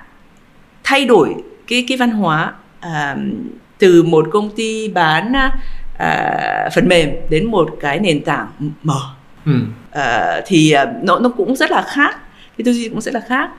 thay 0.84 1.06
đổi 1.06 1.36
cái 1.68 1.86
cái 1.88 1.98
văn 1.98 2.12
hóa 2.12 2.54
à, 2.80 3.16
từ 3.78 4.04
một 4.04 4.28
công 4.32 4.50
ty 4.56 4.88
bán 4.88 5.34
à, 5.98 6.70
phần 6.76 6.88
mềm 6.88 7.10
đến 7.30 7.46
một 7.46 7.70
cái 7.80 8.00
nền 8.00 8.24
tảng 8.24 8.48
mở. 8.84 9.02
Ừ. 9.46 9.52
Ờ, 9.92 10.42
thì 10.46 10.72
ờ, 10.72 10.86
nó 11.02 11.20
nó 11.20 11.30
cũng 11.30 11.56
rất 11.56 11.72
là 11.72 11.82
khác 11.82 12.18
cái 12.58 12.66
tư 12.66 12.74
duy 12.74 12.90
cũng 12.90 13.02
rất 13.02 13.14
là 13.14 13.22
khác. 13.28 13.50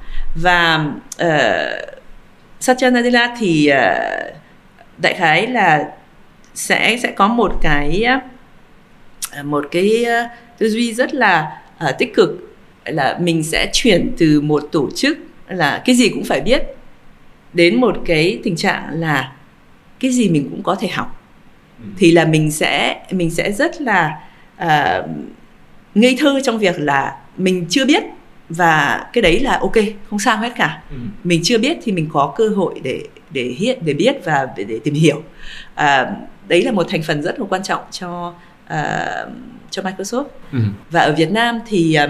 Và 0.42 0.86
uh, 1.24 1.98
Satya 2.60 2.90
Nadella 2.90 3.36
thì 3.38 3.66
ờ, 3.66 3.94
đại 4.98 5.14
khái 5.14 5.46
là 5.46 5.84
sẽ 6.54 6.98
sẽ 7.02 7.10
có 7.10 7.28
một 7.28 7.58
cái 7.62 8.04
ờ, 9.32 9.42
một 9.42 9.64
cái 9.70 10.06
tư 10.58 10.68
duy 10.68 10.94
rất 10.94 11.14
là 11.14 11.62
ờ, 11.78 11.92
tích 11.92 12.14
cực. 12.14 12.48
Là 12.84 13.18
mình 13.20 13.42
sẽ 13.42 13.70
chuyển 13.72 14.12
từ 14.18 14.40
một 14.40 14.68
tổ 14.72 14.90
chức 14.96 15.18
là 15.52 15.82
cái 15.84 15.96
gì 15.96 16.08
cũng 16.08 16.24
phải 16.24 16.40
biết 16.40 16.62
đến 17.52 17.80
một 17.80 17.96
cái 18.06 18.40
tình 18.42 18.56
trạng 18.56 19.00
là 19.00 19.32
cái 20.00 20.10
gì 20.10 20.28
mình 20.28 20.48
cũng 20.50 20.62
có 20.62 20.74
thể 20.74 20.88
học. 20.88 21.18
Thì 21.98 22.10
là 22.10 22.24
mình 22.24 22.50
sẽ 22.50 23.00
mình 23.10 23.30
sẽ 23.30 23.52
rất 23.52 23.80
là 23.80 24.18
ờ, 24.56 25.08
ngây 25.94 26.16
thơ 26.20 26.40
trong 26.44 26.58
việc 26.58 26.80
là 26.80 27.16
mình 27.36 27.66
chưa 27.68 27.84
biết 27.86 28.02
và 28.48 29.06
cái 29.12 29.22
đấy 29.22 29.40
là 29.40 29.58
ok 29.58 29.72
không 30.10 30.18
sao 30.18 30.36
hết 30.36 30.52
cả. 30.56 30.82
Ừ. 30.90 30.96
mình 31.24 31.40
chưa 31.44 31.58
biết 31.58 31.78
thì 31.82 31.92
mình 31.92 32.08
có 32.12 32.34
cơ 32.36 32.48
hội 32.48 32.80
để 32.82 33.00
để 33.30 33.42
hiện 33.42 33.78
để 33.84 33.94
biết 33.94 34.16
và 34.24 34.48
để, 34.56 34.64
để 34.64 34.78
tìm 34.84 34.94
hiểu. 34.94 35.22
À, 35.74 36.16
đấy 36.48 36.62
là 36.62 36.72
một 36.72 36.86
thành 36.88 37.02
phần 37.02 37.22
rất 37.22 37.40
là 37.40 37.46
quan 37.48 37.62
trọng 37.62 37.80
cho 37.90 38.34
à, 38.66 39.06
cho 39.70 39.82
Microsoft. 39.82 40.24
Ừ. 40.52 40.58
và 40.90 41.00
ở 41.00 41.12
Việt 41.12 41.30
Nam 41.30 41.58
thì 41.66 41.94
à, 41.94 42.08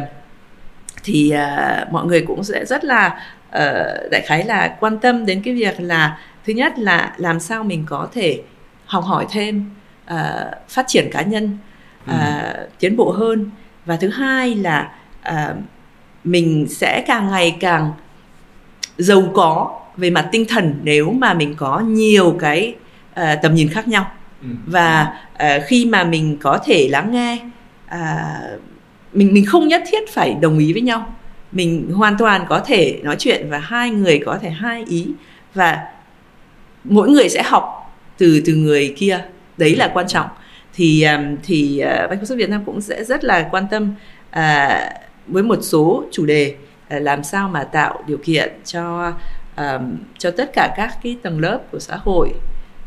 thì 1.05 1.31
à, 1.31 1.87
mọi 1.91 2.07
người 2.07 2.21
cũng 2.27 2.45
sẽ 2.45 2.65
rất 2.65 2.85
là 2.85 3.21
ờ, 3.51 3.99
đại 4.11 4.23
khái 4.27 4.45
là 4.45 4.77
quan 4.81 4.99
tâm 4.99 5.27
đến 5.27 5.43
cái 5.45 5.55
việc 5.55 5.81
là 5.81 6.19
thứ 6.47 6.53
nhất 6.53 6.79
là 6.79 7.15
làm 7.17 7.41
sao 7.41 7.65
mình 7.65 7.85
có 7.87 8.09
thể 8.13 8.43
học 8.87 9.05
hỏi 9.05 9.27
thêm 9.31 9.71
à, 10.05 10.51
phát 10.69 10.85
triển 10.89 11.09
cá 11.13 11.23
nhân 11.23 11.59
à, 12.07 12.55
tiến 12.79 12.97
bộ 12.97 13.11
hơn. 13.11 13.51
Và 13.87 13.97
thứ 13.97 14.09
hai 14.09 14.55
là 14.55 14.93
à, 15.23 15.55
mình 16.25 16.67
sẽ 16.69 17.05
càng 17.07 17.31
ngày 17.31 17.57
càng 17.61 17.93
giàu 18.99 19.23
có 19.35 19.81
về 19.97 20.11
mặt 20.11 20.29
tinh 20.33 20.45
thần 20.49 20.75
nếu 20.83 21.13
mà 21.13 21.35
mình 21.35 21.55
có 21.55 21.81
nhiều 21.81 22.37
cái 22.39 22.75
à, 23.15 23.35
tầm 23.43 23.55
nhìn 23.55 23.69
khác 23.69 23.89
nhau. 23.89 24.07
Ừ. 24.43 24.49
và 24.67 25.15
à, 25.37 25.59
khi 25.67 25.87
mà 25.87 26.05
mình 26.05 26.37
có 26.41 26.59
thể 26.65 26.89
lắng 26.91 27.13
nghe 27.13 27.39
à, 27.87 28.41
mình 29.13 29.35
mình 29.35 29.47
không 29.47 29.69
nhất 29.69 29.83
thiết 29.87 30.11
phải 30.11 30.35
đồng 30.41 30.59
ý 30.59 30.73
với 30.73 30.83
nhau. 30.83 31.17
Mình 31.53 31.91
hoàn 31.93 32.19
toàn 32.19 32.45
có 32.49 32.61
thể 32.61 33.01
nói 33.03 33.17
chuyện 33.19 33.47
và 33.51 33.59
hai 33.59 33.91
người 33.91 34.23
có 34.27 34.39
thể 34.43 34.51
hai 34.51 34.85
ý. 34.89 35.07
Và 35.55 35.79
mỗi 36.85 37.11
người 37.11 37.29
sẽ 37.29 37.43
học 37.43 37.95
từ 38.19 38.43
từ 38.45 38.55
người 38.55 38.95
kia. 38.97 39.25
Đấy 39.57 39.77
là 39.77 39.91
quan 39.95 40.09
trọng. 40.09 40.27
Thì 40.75 41.07
thì 41.43 41.79
ờ, 41.79 42.09
Microsoft 42.11 42.37
Việt 42.37 42.51
Nam 42.51 42.63
cũng 42.67 42.81
sẽ 42.81 43.05
rất 43.05 43.25
là 43.25 43.49
quan 43.51 43.67
tâm 43.71 43.95
à, 44.31 44.91
với 45.27 45.43
một 45.43 45.59
số 45.63 46.05
chủ 46.13 46.27
đề 46.27 46.55
à, 46.89 46.99
làm 46.99 47.25
sao 47.25 47.49
mà 47.49 47.65
tạo 47.65 48.05
điều 48.07 48.19
kiện 48.25 48.53
cho 48.65 49.13
um, 49.57 49.97
cho 50.19 50.31
tất 50.31 50.51
cả 50.55 50.75
các 50.77 50.99
cái 51.03 51.17
tầng 51.23 51.41
lớp 51.41 51.61
của 51.73 51.79
xã 51.79 51.97
hội 51.97 52.29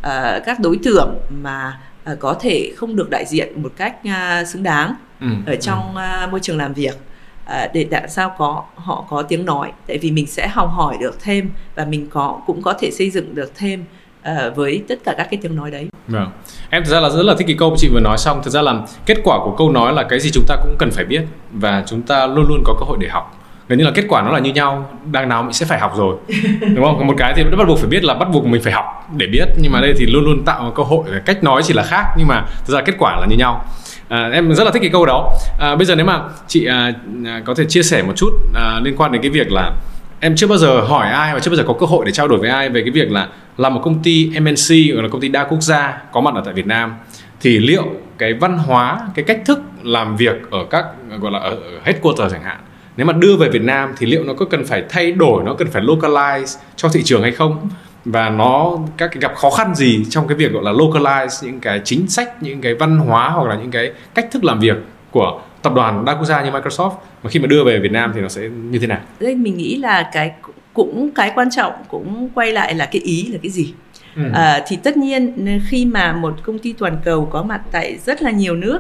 à, 0.02 0.40
các 0.46 0.60
đối 0.60 0.80
tượng 0.84 1.20
mà 1.30 1.80
à, 2.06 2.16
có 2.20 2.34
thể 2.40 2.72
không 2.78 2.96
được 2.96 3.10
đại 3.10 3.26
diện 3.26 3.64
một 3.64 3.72
cách 3.78 3.96
à, 4.06 4.44
xứng 4.46 4.64
đáng 4.64 4.96
Ừ. 5.22 5.28
ở 5.46 5.56
trong 5.56 5.96
à, 5.98 6.28
môi 6.32 6.40
trường 6.40 6.58
làm 6.58 6.74
việc 6.74 6.98
à, 7.46 7.70
để 7.74 7.88
tại 7.92 8.08
sao 8.10 8.36
có 8.38 8.64
họ 8.76 9.06
có 9.10 9.22
tiếng 9.22 9.46
nói 9.46 9.72
tại 9.88 9.98
vì 9.98 10.12
mình 10.12 10.28
sẽ 10.28 10.48
học 10.48 10.70
hỏi 10.74 10.98
được 11.00 11.20
thêm 11.24 11.52
và 11.76 11.86
mình 11.86 12.08
có 12.10 12.40
cũng 12.48 12.62
có 12.62 12.74
thể 12.74 12.92
xây 12.92 13.10
dựng 13.10 13.36
được 13.36 13.52
thêm 13.56 13.84
à, 14.22 14.50
với 14.56 14.84
tất 14.88 14.96
cả 15.06 15.14
các 15.18 15.28
cái 15.32 15.40
tiếng 15.44 15.56
nói 15.56 15.72
đấy 15.72 15.88
Vâng. 16.08 16.30
Em 16.70 16.84
thực 16.84 16.92
ra 16.92 17.00
là 17.00 17.10
rất 17.10 17.24
là 17.24 17.36
thích 17.38 17.48
cái 17.48 17.56
câu 17.60 17.76
chị 17.78 17.90
vừa 17.94 18.00
nói 18.00 18.18
xong. 18.18 18.42
Thực 18.44 18.52
ra 18.52 18.62
là 18.62 18.74
kết 19.06 19.18
quả 19.24 19.40
của 19.46 19.56
câu 19.58 19.72
nói 19.72 19.94
là 19.94 20.04
cái 20.10 20.20
gì 20.20 20.30
chúng 20.34 20.44
ta 20.48 20.56
cũng 20.64 20.76
cần 20.80 20.90
phải 20.92 21.06
biết 21.06 21.22
và 21.52 21.84
chúng 21.88 22.02
ta 22.02 22.28
luôn 22.28 22.46
luôn 22.50 22.62
có 22.66 22.76
cơ 22.80 22.86
hội 22.86 22.98
để 23.02 23.08
học. 23.08 23.45
Gần 23.68 23.80
như 23.80 23.86
là 23.86 23.92
kết 23.96 24.06
quả 24.10 24.22
nó 24.22 24.32
là 24.32 24.40
như 24.40 24.54
nhau, 24.54 25.00
đằng 25.12 25.30
nào 25.30 25.44
mình 25.44 25.54
sẽ 25.54 25.66
phải 25.66 25.80
học 25.80 25.94
rồi. 25.98 26.16
Đúng 26.76 26.86
không? 26.86 27.08
Một 27.08 27.14
cái 27.18 27.34
thì 27.36 27.44
bắt 27.44 27.68
buộc 27.68 27.80
phải 27.80 27.90
biết 27.90 28.04
là 28.04 28.14
bắt 28.14 28.30
buộc 28.34 28.46
mình 28.46 28.62
phải 28.62 28.74
học 28.74 29.10
để 29.18 29.28
biết, 29.28 29.46
nhưng 29.62 29.72
mà 29.72 29.82
đây 29.82 29.94
thì 29.98 30.06
luôn 30.06 30.26
luôn 30.26 30.46
tạo 30.46 30.64
một 30.64 30.72
cơ 30.76 30.84
hội, 30.84 31.06
cách 31.26 31.44
nói 31.44 31.62
chỉ 31.64 31.74
là 31.74 31.84
khác 31.84 32.04
nhưng 32.18 32.28
mà 32.28 32.46
thực 32.66 32.74
ra 32.74 32.82
kết 32.82 32.96
quả 32.98 33.20
là 33.20 33.26
như 33.30 33.38
nhau. 33.38 33.66
À, 34.10 34.30
em 34.34 34.54
rất 34.54 34.64
là 34.64 34.72
thích 34.72 34.80
cái 34.80 34.90
câu 34.90 35.06
đó. 35.06 35.32
À, 35.60 35.76
bây 35.76 35.86
giờ 35.86 35.96
nếu 35.96 36.06
mà 36.06 36.22
chị 36.48 36.66
à, 36.66 36.94
à, 37.26 37.42
có 37.46 37.54
thể 37.54 37.66
chia 37.66 37.84
sẻ 37.84 38.04
một 38.04 38.14
chút 38.16 38.30
à, 38.56 38.80
liên 38.84 38.96
quan 38.98 39.12
đến 39.12 39.22
cái 39.22 39.32
việc 39.32 39.52
là 39.52 39.72
em 40.20 40.36
chưa 40.36 40.48
bao 40.48 40.58
giờ 40.58 40.82
hỏi 40.82 41.10
ai 41.10 41.34
và 41.34 41.40
chưa 41.40 41.52
bao 41.52 41.56
giờ 41.56 41.64
có 41.68 41.74
cơ 41.74 41.86
hội 41.86 42.06
để 42.06 42.12
trao 42.12 42.28
đổi 42.28 42.40
với 42.40 42.50
ai 42.50 42.70
về 42.70 42.82
cái 42.82 42.92
việc 42.92 43.12
là 43.12 43.28
làm 43.58 43.74
một 43.74 43.82
công 43.84 44.04
ty 44.04 44.30
MNC 44.40 44.94
hoặc 44.94 45.02
là 45.02 45.08
công 45.12 45.22
ty 45.22 45.28
đa 45.28 45.44
quốc 45.44 45.62
gia 45.62 46.02
có 46.12 46.22
mặt 46.22 46.34
ở 46.36 46.42
tại 46.46 46.54
Việt 46.54 46.68
Nam 46.68 46.96
thì 47.42 47.60
liệu 47.60 47.86
cái 48.18 48.34
văn 48.34 48.58
hóa 48.58 49.00
cái 49.16 49.26
cách 49.26 49.42
thức 49.46 49.60
làm 49.84 50.16
việc 50.16 50.36
ở 50.52 50.66
các 50.70 50.86
gọi 51.22 51.32
là 51.32 51.40
ở, 51.40 51.50
ở 51.50 51.80
headquarter 51.84 52.32
chẳng 52.32 52.44
hạn 52.44 52.58
nếu 52.98 53.08
mà 53.08 53.14
đưa 53.14 53.36
về 53.38 53.50
Việt 53.50 53.62
Nam 53.62 53.94
thì 53.98 54.06
liệu 54.06 54.24
nó 54.24 54.34
có 54.34 54.46
cần 54.46 54.66
phải 54.66 54.84
thay 54.90 55.12
đổi 55.12 55.44
nó 55.44 55.54
cần 55.54 55.68
phải 55.72 55.82
localize 55.82 56.58
cho 56.76 56.90
thị 56.90 57.02
trường 57.04 57.22
hay 57.22 57.32
không 57.32 57.70
và 58.06 58.30
nó 58.30 58.78
các 58.98 59.10
cái 59.12 59.22
gặp 59.22 59.36
khó 59.36 59.50
khăn 59.50 59.76
gì 59.76 60.06
trong 60.10 60.28
cái 60.28 60.38
việc 60.38 60.52
gọi 60.52 60.64
là 60.64 60.72
localize 60.72 61.46
những 61.48 61.60
cái 61.60 61.82
chính 61.84 62.08
sách 62.08 62.44
những 62.44 62.62
cái 62.62 62.74
văn 62.76 62.98
hóa 62.98 63.30
hoặc 63.30 63.48
là 63.50 63.56
những 63.56 63.72
cái 63.72 63.92
cách 64.14 64.28
thức 64.32 64.44
làm 64.44 64.60
việc 64.60 64.76
của 65.12 65.42
tập 65.62 65.74
đoàn 65.76 66.06
đa 66.06 66.14
quốc 66.16 66.26
gia 66.26 66.44
như 66.44 66.50
Microsoft 66.52 66.92
mà 67.24 67.30
khi 67.30 67.40
mà 67.40 67.48
đưa 67.48 67.64
về 67.64 67.80
Việt 67.80 67.92
Nam 67.92 68.12
thì 68.16 68.22
nó 68.22 68.28
sẽ 68.28 68.42
như 68.50 68.80
thế 68.80 68.88
nào? 68.88 69.00
đây 69.20 69.36
mình 69.36 69.58
nghĩ 69.58 69.76
là 69.76 70.10
cái 70.14 70.32
cũng 70.74 71.10
cái 71.16 71.32
quan 71.36 71.50
trọng 71.52 71.74
cũng 71.88 72.30
quay 72.36 72.52
lại 72.52 72.74
là 72.76 72.86
cái 72.86 73.02
ý 73.02 73.28
là 73.32 73.40
cái 73.44 73.52
gì 73.52 73.74
Ừ. 74.16 74.22
à, 74.34 74.64
thì 74.68 74.76
tất 74.84 74.98
nhiên 74.98 75.48
khi 75.70 75.86
mà 75.86 76.14
một 76.14 76.36
công 76.44 76.60
ty 76.60 76.74
toàn 76.74 76.98
cầu 77.06 77.26
có 77.32 77.44
mặt 77.44 77.62
tại 77.72 77.98
rất 78.06 78.22
là 78.22 78.32
nhiều 78.32 78.56
nước 78.56 78.80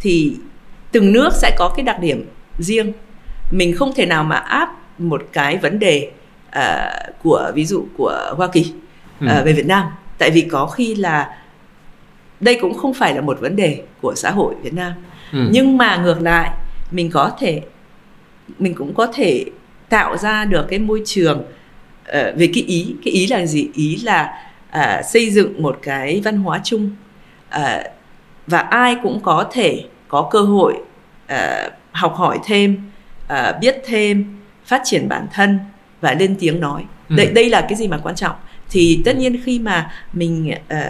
thì 0.00 0.36
từng 0.92 1.12
nước 1.12 1.28
sẽ 1.32 1.54
có 1.58 1.72
cái 1.76 1.84
đặc 1.84 2.00
điểm 2.00 2.24
riêng 2.58 2.92
mình 3.50 3.76
không 3.76 3.92
thể 3.94 4.06
nào 4.06 4.24
mà 4.24 4.36
áp 4.36 4.68
một 4.98 5.22
cái 5.32 5.56
vấn 5.56 5.78
đề 5.78 6.10
à, 6.50 6.90
của 7.22 7.52
ví 7.54 7.64
dụ 7.64 7.86
của 7.98 8.34
Hoa 8.36 8.48
Kỳ 8.52 8.72
Ừ. 9.20 9.26
về 9.44 9.52
Việt 9.52 9.66
Nam 9.66 9.84
tại 10.18 10.30
vì 10.30 10.40
có 10.40 10.66
khi 10.66 10.94
là 10.94 11.36
đây 12.40 12.58
cũng 12.60 12.74
không 12.78 12.94
phải 12.94 13.14
là 13.14 13.20
một 13.20 13.40
vấn 13.40 13.56
đề 13.56 13.82
của 14.02 14.14
xã 14.16 14.30
hội 14.30 14.54
Việt 14.62 14.74
Nam 14.74 14.92
Ừ. 15.32 15.48
nhưng 15.50 15.78
mà 15.78 15.96
ngược 15.96 16.22
lại 16.22 16.50
mình 16.90 17.10
có 17.10 17.30
thể 17.38 17.62
mình 18.58 18.74
cũng 18.74 18.94
có 18.94 19.06
thể 19.14 19.44
tạo 19.88 20.16
ra 20.16 20.44
được 20.44 20.66
cái 20.68 20.78
môi 20.78 21.02
trường 21.04 21.42
ờ, 22.06 22.32
về 22.36 22.48
cái 22.54 22.62
ý 22.66 22.94
cái 23.04 23.12
ý 23.14 23.26
là 23.26 23.46
gì 23.46 23.68
ý 23.74 23.96
là 23.96 24.34
à, 24.70 25.02
xây 25.02 25.30
dựng 25.30 25.62
một 25.62 25.78
cái 25.82 26.20
văn 26.24 26.36
hóa 26.36 26.60
chung 26.64 26.90
à, 27.48 27.82
và 28.46 28.58
ai 28.58 28.96
cũng 29.02 29.20
có 29.20 29.46
thể 29.52 29.84
có 30.08 30.28
cơ 30.30 30.40
hội 30.40 30.74
à, 31.26 31.70
học 31.92 32.14
hỏi 32.16 32.38
thêm 32.44 32.76
à, 33.28 33.52
biết 33.60 33.82
thêm 33.84 34.24
phát 34.64 34.82
triển 34.84 35.08
bản 35.08 35.26
thân 35.32 35.58
và 36.00 36.14
lên 36.14 36.36
tiếng 36.38 36.60
nói. 36.60 36.84
Ừ. 37.08 37.16
đây 37.16 37.26
đây 37.26 37.50
là 37.50 37.60
cái 37.60 37.74
gì 37.74 37.88
mà 37.88 37.98
quan 37.98 38.14
trọng? 38.14 38.36
Thì 38.70 39.02
tất 39.04 39.16
nhiên 39.16 39.40
khi 39.44 39.58
mà 39.58 39.90
mình 40.12 40.54
ờ, 40.68 40.80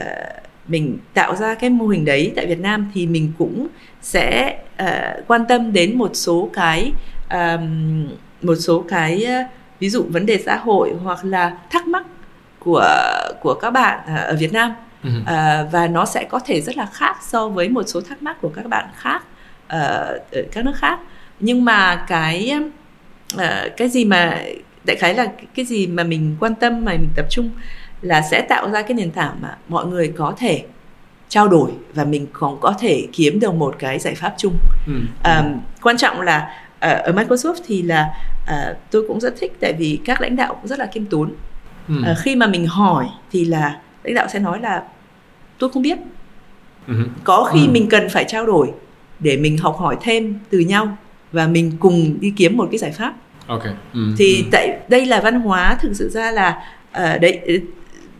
mình 0.69 0.99
tạo 1.15 1.37
ra 1.37 1.55
cái 1.55 1.71
mô 1.71 1.87
hình 1.87 2.05
đấy 2.05 2.33
tại 2.37 2.47
Việt 2.47 2.61
Nam 2.61 2.91
thì 2.95 3.07
mình 3.07 3.33
cũng 3.39 3.67
sẽ 4.03 4.59
ờ, 4.77 5.23
quan 5.27 5.45
tâm 5.49 5.73
đến 5.73 5.99
một 5.99 6.11
số 6.15 6.51
cái 6.53 6.93
ờm, 7.29 8.09
một 8.43 8.55
số 8.55 8.85
cái 8.89 9.25
ờ, 9.25 9.43
ví 9.81 9.91
dụ 9.91 10.05
vấn 10.09 10.27
đề 10.27 10.43
xã 10.47 10.57
hội 10.57 10.95
hoặc 11.03 11.25
là 11.25 11.57
thắc 11.71 11.87
mắc 11.87 12.07
của 12.59 12.89
của 13.41 13.55
các 13.55 13.71
bạn 13.71 14.01
ở 14.07 14.37
Việt 14.39 14.53
Nam. 14.53 14.73
Uh, 15.07 15.27
và 15.73 15.89
nó 15.91 16.05
sẽ 16.05 16.25
có 16.25 16.39
thể 16.39 16.61
rất 16.61 16.77
là 16.77 16.87
khác 16.93 17.17
so 17.23 17.49
với 17.49 17.69
một 17.69 17.83
số 17.87 18.01
thắc 18.01 18.23
mắc 18.23 18.37
của 18.41 18.49
các 18.49 18.67
bạn 18.67 18.87
khác 18.97 19.23
uh, 19.67 19.73
ở 20.33 20.43
các 20.53 20.65
nước 20.65 20.73
khác 20.77 20.99
nhưng 21.41 21.65
mà 21.65 22.05
cái 22.09 22.55
uh, 23.35 23.41
cái 23.77 23.89
gì 23.89 24.05
mà 24.05 24.43
đại 24.85 24.97
khái 24.97 25.15
là 25.15 25.27
cái 25.55 25.65
gì 25.65 25.87
mà 25.87 26.05
mình 26.05 26.37
quan 26.41 26.55
tâm 26.55 26.85
mà 26.85 26.93
mình 26.93 27.11
tập 27.17 27.27
trung 27.31 27.51
là 28.03 28.23
sẽ 28.23 28.41
tạo 28.41 28.71
ra 28.71 28.83
cái 28.83 28.95
nền 28.95 29.11
tảng 29.11 29.37
mà 29.41 29.57
mọi 29.69 29.87
người 29.87 30.13
có 30.17 30.35
thể 30.39 30.65
trao 31.29 31.49
đổi 31.49 31.71
và 31.95 32.05
mình 32.05 32.27
còn 32.33 32.61
có 32.61 32.75
thể 32.79 33.07
kiếm 33.13 33.41
được 33.41 33.55
một 33.55 33.77
cái 33.79 33.99
giải 33.99 34.15
pháp 34.15 34.35
chung 34.39 34.59
ừ. 34.87 34.93
um, 35.25 35.61
quan 35.83 35.97
trọng 35.97 36.21
là 36.21 36.49
uh, 36.75 36.81
ở 36.81 37.13
Microsoft 37.13 37.55
thì 37.67 37.83
là 37.83 38.09
uh, 38.43 38.77
tôi 38.91 39.05
cũng 39.09 39.21
rất 39.21 39.35
thích 39.41 39.53
tại 39.61 39.73
vì 39.73 40.01
các 40.05 40.21
lãnh 40.21 40.37
đạo 40.37 40.55
cũng 40.55 40.69
rất 40.69 40.79
là 40.79 40.87
kiêm 40.87 41.05
tốn 41.05 41.33
ừ. 41.89 41.95
uh, 42.01 42.19
khi 42.19 42.37
mà 42.37 42.47
mình 42.47 42.67
hỏi 42.67 43.07
thì 43.33 43.45
là 43.45 43.81
lãnh 44.05 44.15
đạo 44.15 44.29
sẽ 44.29 44.39
nói 44.39 44.61
là 44.61 44.83
tôi 45.59 45.71
không 45.73 45.83
biết 45.83 45.99
ừ. 46.87 46.95
có 47.25 47.51
khi 47.53 47.67
ừ. 47.67 47.71
mình 47.73 47.89
cần 47.91 48.09
phải 48.09 48.25
trao 48.29 48.47
đổi 48.47 48.73
để 49.21 49.37
mình 49.37 49.59
học 49.59 49.77
hỏi 49.79 49.97
thêm 50.01 50.39
từ 50.51 50.59
nhau 50.59 50.97
và 51.37 51.47
mình 51.47 51.73
cùng 51.79 52.21
đi 52.21 52.33
kiếm 52.37 52.57
một 52.57 52.69
cái 52.71 52.79
giải 52.79 52.91
pháp 52.91 53.15
okay. 53.47 53.73
ừ. 53.95 54.01
thì 54.19 54.37
ừ. 54.37 54.49
tại 54.53 54.79
đây 54.89 55.07
là 55.07 55.21
văn 55.21 55.41
hóa 55.41 55.79
thực 55.81 55.93
sự 55.95 56.09
ra 56.09 56.31
là 56.31 56.63
uh, 56.91 57.21
đấy 57.21 57.41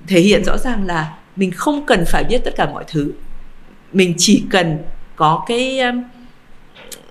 thể 0.07 0.21
hiện 0.21 0.45
rõ 0.45 0.59
ràng 0.59 0.87
là 0.87 1.15
mình 1.37 1.51
không 1.51 1.87
cần 1.87 2.05
phải 2.07 2.25
biết 2.25 2.39
tất 2.45 2.51
cả 2.57 2.67
mọi 2.73 2.85
thứ 2.89 3.13
mình 3.93 4.15
chỉ 4.19 4.45
cần 4.51 4.79
có 5.17 5.45
cái 5.49 5.81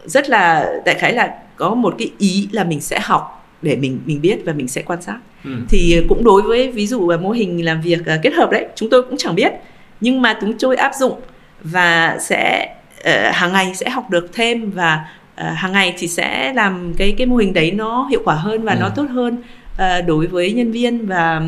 rất 0.06 0.30
là 0.30 0.74
đại 0.86 0.96
khái 0.96 1.14
là 1.14 1.38
có 1.56 1.74
một 1.74 1.96
cái 1.98 2.12
ý 2.18 2.50
là 2.52 2.64
mình 2.64 2.82
sẽ 2.82 3.00
học 3.04 3.48
để 3.62 3.76
mình 3.76 4.00
mình 4.06 4.22
biết 4.22 4.38
và 4.46 4.54
mình 4.54 4.68
sẽ 4.68 4.82
quan 4.82 5.02
sát 5.02 5.18
ừ. 5.44 5.52
thì 5.70 6.02
cũng 6.10 6.24
đối 6.24 6.42
với 6.42 6.72
ví 6.72 6.88
dụ 6.88 7.12
mô 7.22 7.32
hình 7.32 7.66
làm 7.66 7.82
việc 7.82 8.00
uh, 8.00 8.22
kết 8.24 8.34
hợp 8.34 8.52
đấy 8.52 8.68
chúng 8.76 8.90
tôi 8.90 9.04
cũng 9.04 9.18
chẳng 9.18 9.36
biết 9.36 9.54
nhưng 10.02 10.22
mà 10.22 10.38
chúng 10.42 10.58
tôi 10.60 10.76
áp 10.76 10.92
dụng 11.00 11.20
và 11.64 12.18
sẽ 12.22 12.76
uh, 13.00 13.36
hàng 13.36 13.54
ngày 13.54 13.76
sẽ 13.76 13.90
học 13.90 14.10
được 14.10 14.30
thêm 14.34 14.72
và 14.72 15.06
uh, 15.42 15.58
hàng 15.58 15.72
ngày 15.72 15.94
thì 15.98 16.08
sẽ 16.08 16.54
làm 16.54 16.94
cái 16.98 17.16
cái 17.18 17.28
mô 17.28 17.36
hình 17.36 17.54
đấy 17.54 17.72
nó 17.72 18.08
hiệu 18.12 18.22
quả 18.26 18.36
hơn 18.36 18.64
và 18.64 18.74
ừ. 18.74 18.78
nó 18.80 18.90
tốt 18.90 19.06
hơn 19.10 19.38
uh, 19.74 20.08
đối 20.08 20.28
với 20.28 20.52
nhân 20.52 20.72
viên 20.72 21.06
và 21.06 21.42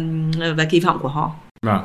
và 0.57 0.63
kỳ 0.63 0.79
vọng 0.79 0.99
của 1.01 1.09
họ. 1.09 1.31
Vâng. 1.61 1.81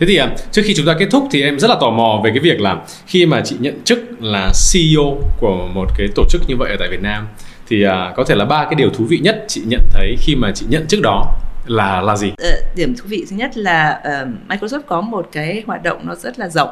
Thế 0.00 0.06
thì 0.06 0.16
à, 0.16 0.34
trước 0.52 0.62
khi 0.64 0.74
chúng 0.74 0.86
ta 0.86 0.94
kết 0.98 1.08
thúc 1.10 1.28
thì 1.30 1.42
em 1.42 1.58
rất 1.58 1.68
là 1.68 1.76
tò 1.80 1.90
mò 1.90 2.20
về 2.24 2.30
cái 2.30 2.40
việc 2.40 2.60
là 2.60 2.76
khi 3.06 3.26
mà 3.26 3.42
chị 3.44 3.56
nhận 3.60 3.84
chức 3.84 3.98
là 4.20 4.52
CEO 4.72 5.18
của 5.40 5.68
một 5.74 5.86
cái 5.98 6.08
tổ 6.14 6.24
chức 6.30 6.42
như 6.48 6.56
vậy 6.56 6.70
ở 6.70 6.76
tại 6.78 6.88
Việt 6.90 7.02
Nam 7.02 7.28
thì 7.68 7.82
à, 7.82 8.12
có 8.16 8.24
thể 8.24 8.34
là 8.34 8.44
ba 8.44 8.64
cái 8.64 8.74
điều 8.74 8.90
thú 8.90 9.04
vị 9.04 9.18
nhất 9.18 9.44
chị 9.48 9.62
nhận 9.66 9.80
thấy 9.92 10.16
khi 10.18 10.36
mà 10.36 10.52
chị 10.54 10.66
nhận 10.68 10.86
chức 10.86 11.00
đó 11.02 11.24
là 11.66 12.00
là 12.00 12.16
gì? 12.16 12.32
Ờ, 12.38 12.50
điểm 12.76 12.94
thú 12.96 13.04
vị 13.08 13.26
thứ 13.30 13.36
nhất 13.36 13.56
là 13.56 14.00
uh, 14.22 14.28
Microsoft 14.48 14.80
có 14.86 15.00
một 15.00 15.28
cái 15.32 15.62
hoạt 15.66 15.82
động 15.82 16.06
nó 16.06 16.14
rất 16.14 16.38
là 16.38 16.48
rộng 16.48 16.70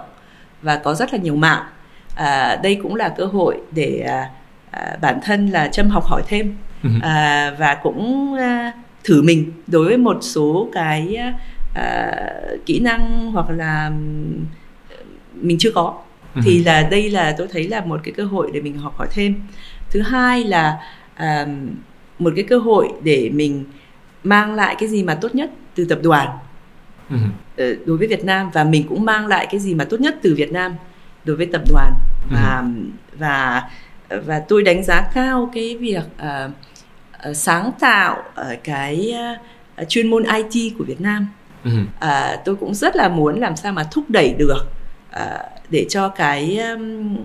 và 0.62 0.76
có 0.76 0.94
rất 0.94 1.12
là 1.12 1.18
nhiều 1.18 1.36
mạng. 1.36 1.62
Uh, 2.12 2.62
đây 2.62 2.78
cũng 2.82 2.94
là 2.94 3.08
cơ 3.08 3.24
hội 3.24 3.56
để 3.70 4.06
uh, 4.06 4.37
uh, 4.76 5.00
bản 5.00 5.20
thân 5.24 5.46
là 5.46 5.68
châm 5.68 5.88
học 5.88 6.04
hỏi 6.04 6.22
thêm. 6.26 6.56
Uh, 6.86 7.02
và 7.58 7.78
cũng 7.82 8.32
uh, 8.32 8.74
thử 9.04 9.22
mình 9.22 9.52
đối 9.66 9.84
với 9.84 9.96
một 9.96 10.18
số 10.20 10.70
cái 10.72 11.18
uh, 11.70 12.66
kỹ 12.66 12.80
năng 12.80 13.32
hoặc 13.32 13.50
là 13.50 13.90
mình 15.34 15.58
chưa 15.58 15.70
có. 15.70 15.94
Uh-huh. 16.34 16.40
thì 16.44 16.64
là 16.64 16.88
đây 16.90 17.10
là 17.10 17.34
tôi 17.38 17.48
thấy 17.52 17.68
là 17.68 17.80
một 17.80 18.00
cái 18.04 18.14
cơ 18.16 18.24
hội 18.24 18.50
để 18.54 18.60
mình 18.60 18.78
học 18.78 18.94
hỏi 18.98 19.08
thêm. 19.10 19.34
Thứ 19.90 20.02
hai 20.02 20.44
là 20.44 20.78
uh, 21.16 21.48
một 22.18 22.32
cái 22.36 22.44
cơ 22.44 22.58
hội 22.58 22.88
để 23.02 23.30
mình 23.34 23.64
mang 24.24 24.54
lại 24.54 24.76
cái 24.78 24.88
gì 24.88 25.04
mà 25.04 25.14
tốt 25.14 25.34
nhất 25.34 25.50
từ 25.74 25.84
tập 25.84 25.98
đoàn. 26.02 26.28
Uh-huh. 27.10 27.76
đối 27.86 27.96
với 27.96 28.08
Việt 28.08 28.24
Nam 28.24 28.50
và 28.50 28.64
mình 28.64 28.88
cũng 28.88 29.04
mang 29.04 29.26
lại 29.26 29.46
cái 29.50 29.60
gì 29.60 29.74
mà 29.74 29.84
tốt 29.84 30.00
nhất 30.00 30.16
từ 30.22 30.34
Việt 30.34 30.52
Nam 30.52 30.72
đối 31.24 31.36
với 31.36 31.46
tập 31.46 31.62
đoàn. 31.72 31.92
Và 32.30 32.64
và 33.18 33.62
và 34.08 34.42
tôi 34.48 34.62
đánh 34.62 34.84
giá 34.84 35.10
cao 35.14 35.50
cái 35.54 35.76
việc 35.76 36.04
uh, 36.22 36.50
uh, 37.30 37.36
sáng 37.36 37.70
tạo 37.80 38.22
ở 38.34 38.56
cái 38.64 39.14
uh, 39.82 39.88
chuyên 39.88 40.10
môn 40.10 40.24
IT 40.24 40.72
của 40.78 40.84
Việt 40.84 41.00
Nam. 41.00 41.28
Uh, 41.66 42.44
tôi 42.44 42.56
cũng 42.56 42.74
rất 42.74 42.96
là 42.96 43.08
muốn 43.08 43.40
làm 43.40 43.56
sao 43.56 43.72
mà 43.72 43.84
thúc 43.84 44.04
đẩy 44.08 44.34
được 44.38 44.66
uh, 45.10 45.40
để 45.70 45.86
cho 45.88 46.08
cái 46.08 46.58
um, 46.58 47.16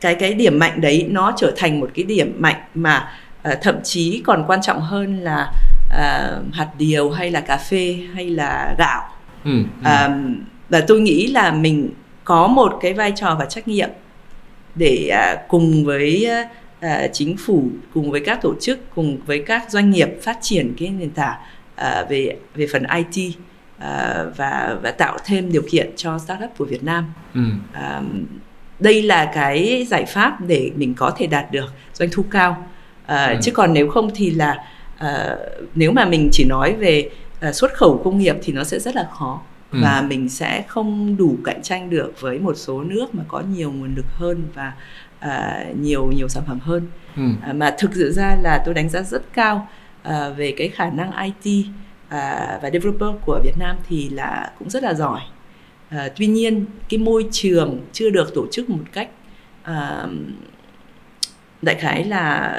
cái 0.00 0.14
cái 0.14 0.34
điểm 0.34 0.58
mạnh 0.58 0.80
đấy 0.80 1.06
nó 1.10 1.32
trở 1.36 1.52
thành 1.56 1.80
một 1.80 1.90
cái 1.94 2.04
điểm 2.04 2.34
mạnh 2.38 2.62
mà 2.74 3.12
uh, 3.48 3.54
thậm 3.62 3.76
chí 3.84 4.22
còn 4.26 4.44
quan 4.46 4.62
trọng 4.62 4.80
hơn 4.80 5.20
là 5.20 5.52
uh, 5.86 6.54
hạt 6.54 6.68
điều 6.78 7.10
hay 7.10 7.30
là 7.30 7.40
cà 7.40 7.56
phê 7.56 7.98
hay 8.14 8.30
là 8.30 8.74
gạo. 8.78 9.08
Ừ. 9.44 9.60
Uh, 9.80 10.12
và 10.68 10.80
tôi 10.88 11.00
nghĩ 11.00 11.26
là 11.26 11.52
mình 11.52 11.90
có 12.24 12.46
một 12.46 12.78
cái 12.80 12.94
vai 12.94 13.12
trò 13.16 13.36
và 13.38 13.44
trách 13.44 13.68
nhiệm 13.68 13.88
để 14.78 15.10
uh, 15.12 15.48
cùng 15.48 15.84
với 15.84 16.28
uh, 16.78 16.90
chính 17.12 17.36
phủ 17.36 17.68
cùng 17.94 18.10
với 18.10 18.20
các 18.20 18.42
tổ 18.42 18.54
chức 18.60 18.94
cùng 18.94 19.18
với 19.26 19.42
các 19.46 19.70
doanh 19.70 19.90
nghiệp 19.90 20.08
phát 20.22 20.38
triển 20.40 20.74
cái 20.78 20.88
nền 20.88 21.10
tảng 21.10 21.38
về 22.08 22.36
về 22.54 22.66
phần 22.72 22.84
IT 22.96 23.34
và 24.36 24.76
và 24.82 24.90
tạo 24.98 25.18
thêm 25.24 25.52
điều 25.52 25.62
kiện 25.70 25.90
cho 25.96 26.18
startup 26.18 26.50
của 26.58 26.64
Việt 26.64 26.84
Nam. 26.84 27.12
Ừ. 27.34 27.40
Đây 28.80 29.02
là 29.02 29.30
cái 29.34 29.86
giải 29.88 30.04
pháp 30.04 30.40
để 30.40 30.70
mình 30.76 30.94
có 30.94 31.14
thể 31.18 31.26
đạt 31.26 31.52
được 31.52 31.72
doanh 31.94 32.08
thu 32.12 32.24
cao. 32.30 32.66
Ừ. 33.06 33.14
Chứ 33.42 33.52
còn 33.52 33.72
nếu 33.72 33.88
không 33.88 34.10
thì 34.14 34.30
là 34.30 34.64
nếu 35.74 35.92
mà 35.92 36.04
mình 36.04 36.28
chỉ 36.32 36.44
nói 36.44 36.74
về 36.74 37.10
xuất 37.52 37.74
khẩu 37.74 38.00
công 38.04 38.18
nghiệp 38.18 38.36
thì 38.42 38.52
nó 38.52 38.64
sẽ 38.64 38.78
rất 38.78 38.96
là 38.96 39.08
khó 39.18 39.40
ừ. 39.72 39.78
và 39.82 40.04
mình 40.08 40.28
sẽ 40.28 40.64
không 40.68 41.16
đủ 41.16 41.38
cạnh 41.44 41.62
tranh 41.62 41.90
được 41.90 42.20
với 42.20 42.38
một 42.38 42.54
số 42.56 42.82
nước 42.82 43.14
mà 43.14 43.24
có 43.28 43.42
nhiều 43.54 43.72
nguồn 43.72 43.94
lực 43.94 44.06
hơn 44.12 44.42
và 44.54 44.72
uh, 45.24 45.76
nhiều 45.76 46.12
nhiều 46.16 46.28
sản 46.28 46.42
phẩm 46.46 46.58
hơn. 46.62 46.86
Ừ. 47.16 47.22
Uh, 47.50 47.56
mà 47.56 47.74
thực 47.78 47.90
sự 47.94 48.12
ra 48.12 48.36
là 48.42 48.62
tôi 48.64 48.74
đánh 48.74 48.88
giá 48.88 49.02
rất 49.02 49.22
cao 49.32 49.68
uh, 50.08 50.14
về 50.36 50.54
cái 50.56 50.68
khả 50.68 50.90
năng 50.90 51.10
IT 51.24 51.66
uh, 51.66 52.10
và 52.62 52.70
developer 52.72 53.08
của 53.26 53.40
Việt 53.44 53.58
Nam 53.58 53.76
thì 53.88 54.08
là 54.08 54.52
cũng 54.58 54.70
rất 54.70 54.82
là 54.82 54.94
giỏi. 54.94 55.20
Uh, 55.94 56.00
tuy 56.16 56.26
nhiên 56.26 56.64
cái 56.88 56.98
môi 56.98 57.26
trường 57.32 57.80
chưa 57.92 58.10
được 58.10 58.34
tổ 58.34 58.46
chức 58.52 58.70
một 58.70 58.84
cách 58.92 59.08
uh, 59.70 60.10
đại 61.62 61.74
khái 61.74 62.04
là 62.04 62.54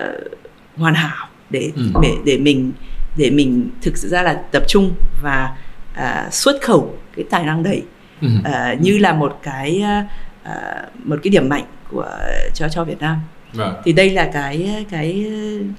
hoàn 0.75 0.93
hảo 0.93 1.27
để 1.49 1.71
ừ. 1.75 1.83
để 2.01 2.15
để 2.25 2.37
mình 2.37 2.71
để 3.17 3.29
mình 3.29 3.69
thực 3.81 3.97
sự 3.97 4.07
ra 4.07 4.23
là 4.23 4.33
tập 4.51 4.63
trung 4.67 4.91
và 5.23 5.57
uh, 5.97 6.33
xuất 6.33 6.61
khẩu 6.61 6.97
cái 7.15 7.25
tài 7.29 7.45
năng 7.45 7.63
đấy 7.63 7.83
ừ. 8.21 8.27
uh, 8.39 8.81
như 8.81 8.97
là 8.97 9.13
một 9.13 9.39
cái 9.43 9.83
uh, 9.83 11.07
một 11.07 11.19
cái 11.23 11.31
điểm 11.31 11.49
mạnh 11.49 11.65
của 11.91 12.09
cho 12.53 12.69
cho 12.69 12.83
Việt 12.83 12.99
Nam. 12.99 13.17
Vâng. 13.53 13.73
Thì 13.83 13.93
đây 13.93 14.09
là 14.09 14.29
cái 14.33 14.85
cái 14.89 15.25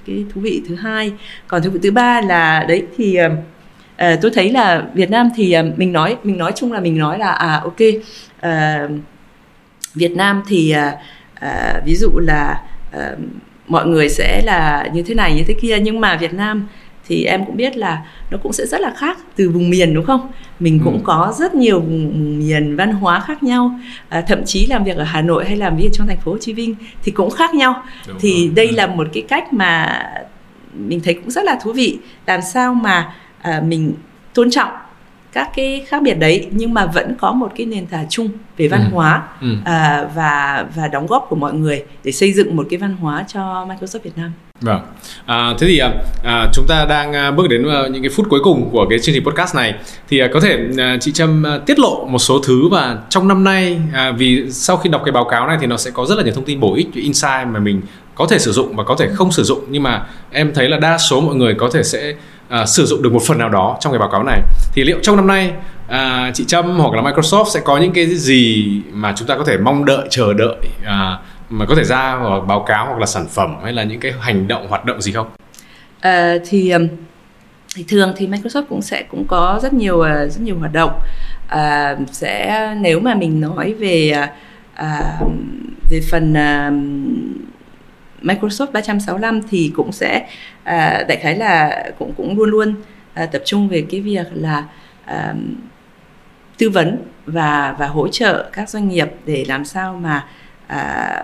cái 0.07 0.25
thú 0.33 0.41
vị 0.41 0.61
thứ 0.67 0.75
hai. 0.75 1.13
Còn 1.47 1.61
thú 1.63 1.69
vị 1.69 1.79
thứ 1.83 1.91
ba 1.91 2.21
là 2.21 2.65
đấy 2.67 2.85
thì 2.97 3.19
uh, 3.25 3.31
tôi 4.21 4.31
thấy 4.33 4.51
là 4.51 4.83
Việt 4.93 5.09
Nam 5.09 5.29
thì 5.35 5.55
uh, 5.59 5.79
mình 5.79 5.93
nói 5.93 6.17
mình 6.23 6.37
nói 6.37 6.51
chung 6.55 6.71
là 6.71 6.79
mình 6.79 6.97
nói 6.97 7.19
là 7.19 7.31
à 7.31 7.61
ok 7.63 7.81
uh, 8.45 8.91
Việt 9.95 10.11
Nam 10.11 10.43
thì 10.47 10.75
uh, 10.87 10.93
uh, 11.45 11.85
ví 11.85 11.95
dụ 11.95 12.19
là 12.19 12.61
uh, 12.95 13.19
mọi 13.67 13.87
người 13.87 14.09
sẽ 14.09 14.41
là 14.45 14.87
như 14.93 15.03
thế 15.03 15.15
này 15.15 15.35
như 15.35 15.43
thế 15.47 15.53
kia 15.61 15.79
nhưng 15.79 16.01
mà 16.01 16.17
Việt 16.17 16.33
Nam 16.33 16.67
thì 17.11 17.23
em 17.23 17.45
cũng 17.45 17.57
biết 17.57 17.77
là 17.77 18.05
nó 18.29 18.37
cũng 18.43 18.53
sẽ 18.53 18.65
rất 18.65 18.81
là 18.81 18.93
khác 18.97 19.17
từ 19.35 19.49
vùng 19.49 19.69
miền 19.69 19.93
đúng 19.93 20.05
không 20.05 20.31
mình 20.59 20.81
cũng 20.83 20.93
ừ. 20.93 21.01
có 21.03 21.33
rất 21.37 21.53
nhiều 21.53 21.79
vùng 21.79 22.39
miền 22.39 22.75
văn 22.75 22.91
hóa 22.91 23.19
khác 23.19 23.43
nhau 23.43 23.79
à, 24.09 24.21
thậm 24.21 24.45
chí 24.45 24.67
làm 24.67 24.83
việc 24.83 24.97
ở 24.97 25.03
Hà 25.03 25.21
Nội 25.21 25.45
hay 25.45 25.57
làm 25.57 25.77
việc 25.77 25.89
trong 25.93 26.07
thành 26.07 26.17
phố 26.17 26.31
Hồ 26.31 26.37
Chí 26.37 26.53
Minh 26.53 26.75
thì 27.03 27.11
cũng 27.11 27.29
khác 27.29 27.53
nhau 27.53 27.83
đúng 28.07 28.17
thì 28.19 28.47
rồi. 28.47 28.55
đây 28.55 28.67
ừ. 28.67 28.75
là 28.75 28.87
một 28.87 29.07
cái 29.13 29.23
cách 29.27 29.53
mà 29.53 30.03
mình 30.73 30.99
thấy 31.03 31.13
cũng 31.13 31.31
rất 31.31 31.43
là 31.43 31.59
thú 31.63 31.73
vị 31.73 31.97
làm 32.25 32.41
sao 32.53 32.73
mà 32.73 33.13
à, 33.41 33.61
mình 33.65 33.93
tôn 34.33 34.51
trọng 34.51 34.71
các 35.31 35.49
cái 35.55 35.85
khác 35.87 36.01
biệt 36.03 36.13
đấy 36.13 36.47
nhưng 36.51 36.73
mà 36.73 36.85
vẫn 36.85 37.15
có 37.19 37.31
một 37.31 37.51
cái 37.55 37.65
nền 37.65 37.85
tảng 37.85 38.05
chung 38.09 38.29
về 38.57 38.67
văn 38.67 38.81
ừ. 38.81 38.95
hóa 38.95 39.23
ừ. 39.41 39.55
À, 39.65 40.09
và 40.15 40.65
và 40.75 40.87
đóng 40.87 41.07
góp 41.07 41.25
của 41.29 41.35
mọi 41.35 41.53
người 41.53 41.83
để 42.03 42.11
xây 42.11 42.33
dựng 42.33 42.55
một 42.55 42.67
cái 42.69 42.79
văn 42.79 42.95
hóa 42.95 43.25
cho 43.27 43.67
Microsoft 43.69 43.99
Việt 44.03 44.17
Nam. 44.17 44.31
Vâng. 44.61 44.79
À, 45.25 45.53
thế 45.59 45.67
thì 45.67 45.77
à, 45.77 45.91
à 46.23 46.47
chúng 46.53 46.65
ta 46.67 46.85
đang 46.85 47.13
à, 47.13 47.31
bước 47.31 47.47
đến 47.49 47.69
à, 47.69 47.87
những 47.91 48.03
cái 48.03 48.09
phút 48.09 48.25
cuối 48.29 48.39
cùng 48.43 48.69
của 48.71 48.85
cái 48.89 48.99
chương 48.99 49.15
trình 49.15 49.25
podcast 49.25 49.55
này. 49.55 49.73
Thì 50.09 50.19
à, 50.19 50.27
có 50.33 50.39
thể 50.39 50.59
à, 50.77 50.97
chị 51.01 51.11
Trâm 51.11 51.45
à, 51.45 51.57
tiết 51.65 51.79
lộ 51.79 52.05
một 52.05 52.19
số 52.19 52.39
thứ 52.39 52.67
và 52.71 52.97
trong 53.09 53.27
năm 53.27 53.43
nay 53.43 53.81
à, 53.93 54.11
vì 54.11 54.51
sau 54.51 54.77
khi 54.77 54.89
đọc 54.89 55.01
cái 55.05 55.11
báo 55.11 55.25
cáo 55.25 55.47
này 55.47 55.57
thì 55.61 55.67
nó 55.67 55.77
sẽ 55.77 55.91
có 55.91 56.05
rất 56.05 56.17
là 56.17 56.23
nhiều 56.23 56.33
thông 56.33 56.45
tin 56.45 56.59
bổ 56.59 56.75
ích 56.75 56.87
insight 56.93 57.47
mà 57.47 57.59
mình 57.59 57.81
có 58.15 58.27
thể 58.29 58.39
sử 58.39 58.51
dụng 58.51 58.75
và 58.75 58.83
có 58.83 58.95
thể 58.99 59.09
không 59.13 59.31
sử 59.31 59.43
dụng. 59.43 59.59
Nhưng 59.69 59.83
mà 59.83 60.05
em 60.31 60.53
thấy 60.53 60.69
là 60.69 60.77
đa 60.77 60.97
số 60.97 61.21
mọi 61.21 61.35
người 61.35 61.53
có 61.53 61.69
thể 61.73 61.83
sẽ 61.83 62.13
à, 62.49 62.65
sử 62.65 62.85
dụng 62.85 63.01
được 63.01 63.13
một 63.13 63.23
phần 63.27 63.37
nào 63.37 63.49
đó 63.49 63.77
trong 63.79 63.93
cái 63.93 63.99
báo 63.99 64.09
cáo 64.09 64.23
này. 64.23 64.41
Thì 64.73 64.83
liệu 64.83 64.97
trong 65.01 65.15
năm 65.15 65.27
nay 65.27 65.51
à, 65.87 66.31
chị 66.33 66.45
Trâm 66.47 66.79
hoặc 66.79 66.93
là 66.93 67.11
Microsoft 67.11 67.49
sẽ 67.49 67.59
có 67.65 67.77
những 67.77 67.93
cái 67.93 68.05
gì 68.05 68.67
mà 68.93 69.13
chúng 69.17 69.27
ta 69.27 69.37
có 69.37 69.43
thể 69.43 69.57
mong 69.57 69.85
đợi 69.85 70.07
chờ 70.09 70.33
đợi 70.33 70.57
à, 70.85 71.17
mà 71.51 71.65
có 71.65 71.75
thể 71.75 71.83
ra 71.83 72.15
hoặc 72.15 72.39
báo 72.39 72.63
cáo 72.67 72.85
hoặc 72.85 72.99
là 72.99 73.05
sản 73.05 73.25
phẩm 73.29 73.55
hay 73.63 73.73
là 73.73 73.83
những 73.83 73.99
cái 73.99 74.13
hành 74.19 74.47
động 74.47 74.67
hoạt 74.67 74.85
động 74.85 75.01
gì 75.01 75.11
không? 75.11 75.27
À, 75.99 76.35
thì 76.45 76.73
thì 77.75 77.85
thường 77.87 78.13
thì 78.17 78.27
Microsoft 78.27 78.65
cũng 78.69 78.81
sẽ 78.81 79.03
cũng 79.03 79.25
có 79.27 79.59
rất 79.63 79.73
nhiều 79.73 80.01
ờ, 80.01 80.29
rất 80.29 80.41
nhiều 80.41 80.59
hoạt 80.59 80.73
động 80.73 80.99
à, 81.47 81.95
sẽ 82.11 82.75
nếu 82.81 82.99
mà 82.99 83.15
mình 83.15 83.41
nói 83.41 83.73
về 83.73 84.13
à, 84.73 85.19
về 85.89 86.01
phần 86.11 86.33
à, 86.33 86.71
Microsoft 88.21 88.71
365 88.71 89.41
thì 89.49 89.71
cũng 89.75 89.91
sẽ 89.91 90.27
à, 90.63 91.03
đại 91.07 91.17
khái 91.17 91.35
là 91.35 91.83
cũng 91.99 92.13
cũng 92.17 92.37
luôn 92.37 92.49
luôn 92.49 92.75
à, 93.13 93.25
tập 93.25 93.41
trung 93.45 93.67
về 93.67 93.85
cái 93.89 94.01
việc 94.01 94.27
là 94.33 94.63
à, 95.05 95.33
tư 96.57 96.69
vấn 96.69 96.97
và 97.25 97.75
và 97.79 97.87
hỗ 97.87 98.07
trợ 98.07 98.49
các 98.53 98.69
doanh 98.69 98.89
nghiệp 98.89 99.09
để 99.25 99.45
làm 99.47 99.65
sao 99.65 99.93
mà 99.93 100.25
à, 100.67 101.23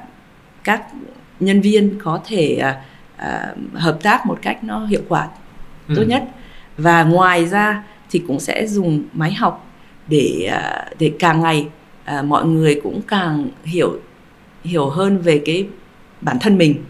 các 0.68 0.84
nhân 1.40 1.62
viên 1.62 2.00
có 2.04 2.22
thể 2.26 2.62
à, 3.18 3.54
hợp 3.74 3.98
tác 4.04 4.26
một 4.26 4.40
cách 4.42 4.64
nó 4.64 4.86
hiệu 4.86 5.02
quả 5.08 5.28
ừ. 5.88 5.94
tốt 5.96 6.04
nhất 6.08 6.24
và 6.78 7.04
ngoài 7.04 7.46
ra 7.46 7.84
thì 8.10 8.22
cũng 8.28 8.40
sẽ 8.40 8.68
dùng 8.68 9.04
máy 9.14 9.34
học 9.34 9.68
để 10.08 10.50
à, 10.52 10.86
để 11.00 11.12
càng 11.20 11.42
ngày 11.42 11.68
à, 12.06 12.22
mọi 12.22 12.46
người 12.46 12.80
cũng 12.84 13.02
càng 13.08 13.48
hiểu 13.64 14.00
hiểu 14.64 14.90
hơn 14.90 15.18
về 15.18 15.42
cái 15.46 15.68
bản 16.22 16.38
thân 16.40 16.58
mình 16.58 16.84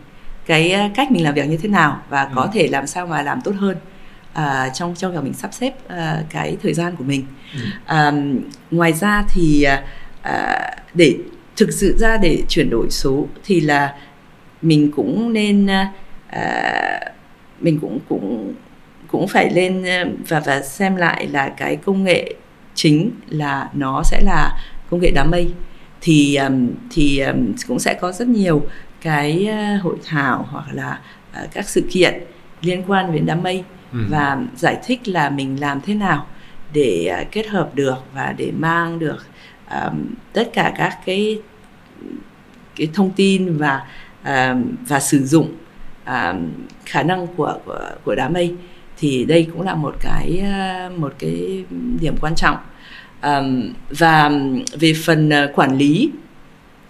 cái 0.46 0.92
cách 0.96 1.12
mình 1.12 1.24
làm 1.24 1.34
việc 1.34 1.50
như 1.50 1.58
thế 1.58 1.70
nào 1.70 2.02
và 2.10 2.24
ừ. 2.24 2.30
có 2.36 2.50
thể 2.54 2.68
làm 2.68 2.88
sao 2.88 3.08
mà 3.08 3.22
làm 3.22 3.42
tốt 3.42 3.56
hơn 3.58 3.78
à, 4.34 4.70
trong 4.74 4.96
trong 4.96 5.14
việc 5.14 5.24
mình 5.24 5.34
sắp 5.34 5.54
xếp 5.54 5.88
à, 5.88 6.24
cái 6.30 6.58
thời 6.64 6.74
gian 6.74 6.96
của 6.96 7.04
mình 7.04 7.26
ừ. 7.54 7.60
à, 7.86 8.12
ngoài 8.72 8.94
ra 8.94 9.24
thì 9.34 9.66
à, 10.22 10.76
để 10.94 11.16
thực 11.58 11.74
sự 11.74 11.98
ra 11.98 12.18
để 12.18 12.44
chuyển 12.50 12.70
đổi 12.70 12.88
số 12.90 13.28
thì 13.44 13.60
là 13.60 13.96
mình 14.62 14.92
cũng 14.96 15.34
nên 15.34 15.68
à, 16.28 17.00
mình 17.60 17.80
cũng 17.80 18.00
cũng 18.10 18.54
cũng 19.08 19.28
phải 19.28 19.50
lên 19.54 19.86
và 20.28 20.40
và 20.40 20.62
xem 20.62 20.96
lại 20.96 21.28
là 21.28 21.50
cái 21.50 21.76
công 21.76 22.04
nghệ 22.04 22.34
chính 22.76 23.12
là 23.30 23.70
nó 23.74 24.02
sẽ 24.04 24.22
là 24.24 24.58
công 24.90 25.00
nghệ 25.00 25.12
đám 25.16 25.32
mây 25.32 25.52
thì 26.02 26.40
thì 26.92 27.24
cũng 27.68 27.80
sẽ 27.80 27.94
có 27.94 28.12
rất 28.12 28.28
nhiều 28.28 28.62
cái 29.02 29.50
uh, 29.50 29.84
hội 29.84 29.96
thảo 30.06 30.48
hoặc 30.50 30.66
là 30.74 31.00
các 31.54 31.70
sự 31.70 31.84
kiện 31.92 32.24
liên 32.62 32.84
quan 32.88 33.14
đến 33.14 33.26
đám 33.26 33.44
mây 33.44 33.64
ừ. 33.94 34.00
và 34.10 34.38
giải 34.56 34.78
thích 34.86 35.08
là 35.08 35.30
mình 35.30 35.60
làm 35.62 35.82
thế 35.82 35.94
nào 35.94 36.28
để 36.74 37.26
kết 37.32 37.48
hợp 37.48 37.76
được 37.76 37.98
và 38.14 38.34
để 38.38 38.52
mang 38.58 39.00
được 39.00 39.26
um, 39.72 40.06
tất 40.34 40.50
cả 40.54 40.74
các 40.78 40.98
cái 41.06 41.42
cái 42.76 42.88
thông 42.94 43.12
tin 43.12 43.58
và 43.58 43.82
um, 44.26 44.76
và 44.88 45.00
sử 45.00 45.26
dụng 45.26 45.52
um, 46.06 46.50
khả 46.86 47.04
năng 47.04 47.28
của 47.28 47.60
của 47.66 47.90
của 48.04 48.16
đám 48.16 48.34
mây 48.34 48.56
thì 48.98 49.26
đây 49.26 49.48
cũng 49.54 49.62
là 49.62 49.76
một 49.76 49.96
cái 50.00 50.44
một 50.98 51.14
cái 51.20 51.66
điểm 52.02 52.16
quan 52.22 52.36
trọng. 52.36 52.58
Um, 53.24 53.74
và 53.90 54.32
về 54.80 54.94
phần 55.06 55.30
ờ, 55.30 55.52
quản 55.56 55.78
lý 55.78 56.12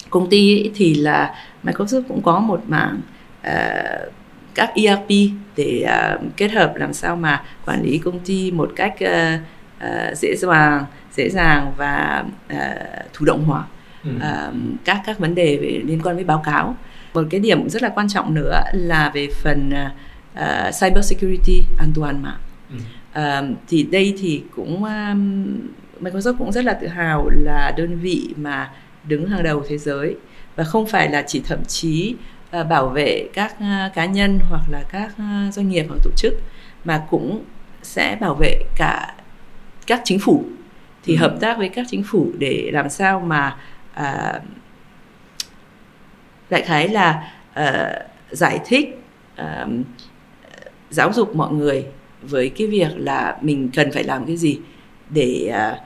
công 0.09 0.29
ty 0.29 0.61
ấy, 0.61 0.71
thì 0.75 0.93
là 0.93 1.35
Microsoft 1.63 2.01
cũng 2.07 2.21
có 2.21 2.39
một 2.39 2.63
mảng 2.67 3.01
uh, 3.47 4.13
các 4.55 4.71
ERP 4.75 5.09
để 5.55 5.85
uh, 5.85 6.21
kết 6.37 6.51
hợp 6.51 6.73
làm 6.75 6.93
sao 6.93 7.15
mà 7.15 7.43
quản 7.65 7.83
lý 7.83 7.97
công 7.97 8.19
ty 8.19 8.51
một 8.51 8.71
cách 8.75 8.93
uh, 9.03 9.41
uh, 9.83 10.17
dễ 10.17 10.35
dàng 10.35 10.85
dễ 11.17 11.29
dàng 11.29 11.73
và 11.77 12.23
uh, 12.53 13.13
thủ 13.13 13.25
động 13.25 13.43
hóa 13.43 13.63
ừ. 14.03 14.09
uh, 14.15 14.55
các 14.85 15.01
các 15.05 15.19
vấn 15.19 15.35
đề 15.35 15.57
về 15.57 15.81
liên 15.85 16.01
quan 16.03 16.15
với 16.15 16.23
báo 16.23 16.41
cáo 16.45 16.75
một 17.13 17.23
cái 17.29 17.39
điểm 17.39 17.69
rất 17.69 17.83
là 17.83 17.89
quan 17.89 18.07
trọng 18.09 18.33
nữa 18.33 18.61
là 18.73 19.11
về 19.13 19.27
phần 19.43 19.73
uh, 20.33 20.73
cyber 20.81 21.05
security 21.05 21.61
an 21.77 21.91
toàn 21.95 22.23
mạng 22.23 22.39
ừ. 22.69 22.77
uh, 23.19 23.57
thì 23.67 23.83
đây 23.83 24.15
thì 24.19 24.43
cũng 24.55 24.83
um, 24.83 25.57
Microsoft 26.01 26.37
cũng 26.37 26.51
rất 26.51 26.65
là 26.65 26.73
tự 26.73 26.87
hào 26.87 27.29
là 27.29 27.73
đơn 27.77 27.99
vị 27.99 28.33
mà 28.37 28.71
đứng 29.03 29.29
hàng 29.29 29.43
đầu 29.43 29.63
thế 29.69 29.77
giới 29.77 30.15
và 30.55 30.63
không 30.63 30.87
phải 30.87 31.09
là 31.09 31.23
chỉ 31.27 31.41
thậm 31.47 31.65
chí 31.67 32.15
uh, 32.59 32.67
bảo 32.67 32.89
vệ 32.89 33.29
các 33.33 33.55
uh, 33.55 33.93
cá 33.95 34.05
nhân 34.05 34.39
hoặc 34.49 34.61
là 34.71 34.83
các 34.91 35.11
uh, 35.11 35.53
doanh 35.53 35.69
nghiệp 35.69 35.85
hoặc 35.89 35.99
tổ 36.03 36.11
chức 36.15 36.33
mà 36.85 37.03
cũng 37.09 37.43
sẽ 37.83 38.17
bảo 38.21 38.35
vệ 38.35 38.61
cả 38.75 39.15
các 39.87 40.01
chính 40.03 40.19
phủ 40.19 40.45
thì 41.07 41.15
ừ. 41.15 41.19
hợp 41.19 41.37
tác 41.41 41.57
với 41.57 41.69
các 41.69 41.85
chính 41.89 42.03
phủ 42.03 42.27
để 42.37 42.69
làm 42.73 42.89
sao 42.89 43.19
mà 43.19 43.57
uh, 43.99 44.41
đại 46.49 46.61
khái 46.61 46.87
là 46.87 47.31
uh, 47.59 48.07
giải 48.31 48.59
thích 48.65 48.99
uh, 49.41 49.69
giáo 50.89 51.13
dục 51.13 51.35
mọi 51.35 51.53
người 51.53 51.85
với 52.21 52.49
cái 52.49 52.67
việc 52.67 52.89
là 52.95 53.37
mình 53.41 53.69
cần 53.75 53.91
phải 53.91 54.03
làm 54.03 54.25
cái 54.25 54.37
gì 54.37 54.59
để 55.09 55.53
uh, 55.73 55.77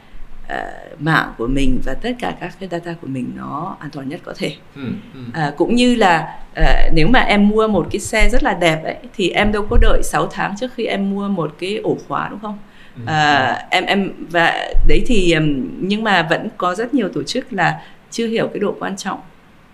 uh, 0.45 1.01
mạng 1.01 1.33
của 1.37 1.47
mình 1.47 1.81
và 1.85 1.93
tất 1.93 2.11
cả 2.19 2.35
các 2.39 2.53
cái 2.59 2.69
data 2.69 2.93
của 3.01 3.07
mình 3.07 3.31
nó 3.35 3.77
an 3.79 3.89
toàn 3.93 4.09
nhất 4.09 4.19
có 4.23 4.33
thể 4.37 4.55
ừ, 4.75 4.87
ừ. 5.13 5.47
Uh, 5.47 5.57
cũng 5.57 5.75
như 5.75 5.95
là 5.95 6.39
uh, 6.59 6.93
nếu 6.93 7.07
mà 7.07 7.19
em 7.19 7.49
mua 7.49 7.67
một 7.67 7.87
cái 7.91 7.99
xe 7.99 8.29
rất 8.29 8.43
là 8.43 8.53
đẹp 8.53 8.83
ấy 8.83 8.95
thì 9.15 9.29
em 9.29 9.51
đâu 9.51 9.67
có 9.69 9.77
đợi 9.81 10.01
6 10.03 10.27
tháng 10.27 10.55
trước 10.59 10.73
khi 10.73 10.85
em 10.85 11.11
mua 11.11 11.27
một 11.27 11.55
cái 11.59 11.77
ổ 11.77 11.97
khóa 12.07 12.27
đúng 12.29 12.39
không 12.39 12.57
uh, 13.03 13.69
em 13.69 13.85
em 13.85 14.11
và 14.29 14.73
đấy 14.87 15.03
thì 15.05 15.35
nhưng 15.79 16.03
mà 16.03 16.27
vẫn 16.29 16.47
có 16.57 16.75
rất 16.75 16.93
nhiều 16.93 17.09
tổ 17.09 17.23
chức 17.23 17.53
là 17.53 17.81
chưa 18.11 18.27
hiểu 18.27 18.47
cái 18.47 18.59
độ 18.59 18.75
quan 18.79 18.97
trọng 18.97 19.19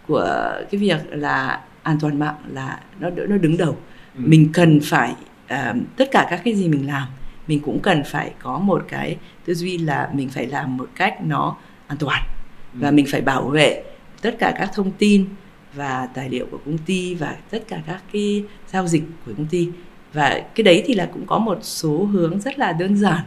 của 0.08 0.52
cái 0.72 0.82
việc 0.82 0.98
là 1.10 1.60
an 1.84 1.98
toàn 2.02 2.20
mạng 2.20 2.36
là 2.54 2.80
nó 3.00 3.10
nó 3.10 3.38
đứng 3.38 3.58
đầu 3.58 3.78
ừ. 4.16 4.22
mình 4.26 4.50
cần 4.54 4.80
phải 4.84 5.16
uh, 5.54 5.78
tất 5.98 6.12
cả 6.12 6.28
các 6.30 6.42
cái 6.44 6.56
gì 6.56 6.68
mình 6.68 6.88
làm 6.88 7.08
mình 7.48 7.60
cũng 7.60 7.80
cần 7.80 8.04
phải 8.04 8.32
có 8.40 8.60
một 8.60 8.86
cái 8.88 9.18
tư 9.46 9.54
duy 9.54 9.78
là 9.78 10.10
mình 10.14 10.30
phải 10.30 10.48
làm 10.48 10.78
một 10.78 10.90
cách 10.96 11.14
nó 11.26 11.58
an 11.88 11.98
toàn 11.98 12.24
ừ. 12.74 12.80
và 12.82 12.92
mình 12.92 13.06
phải 13.12 13.22
bảo 13.22 13.48
vệ 13.48 13.84
tất 14.22 14.36
cả 14.40 14.54
các 14.60 14.70
thông 14.74 14.92
tin 14.92 15.26
và 15.74 16.08
tài 16.14 16.30
liệu 16.30 16.46
của 16.52 16.60
công 16.66 16.78
ty 16.78 17.16
và 17.16 17.36
tất 17.50 17.60
cả 17.68 17.82
các 17.88 18.02
cái 18.14 18.44
giao 18.68 18.88
dịch 18.88 19.04
của 19.26 19.32
công 19.38 19.46
ty 19.46 19.70
và 20.18 20.42
cái 20.56 20.64
đấy 20.64 20.84
thì 20.86 20.94
là 20.94 21.06
cũng 21.14 21.26
có 21.26 21.38
một 21.38 21.58
số 21.62 22.06
hướng 22.06 22.40
rất 22.40 22.60
là 22.60 22.74
đơn 22.74 22.98
giản 22.98 23.20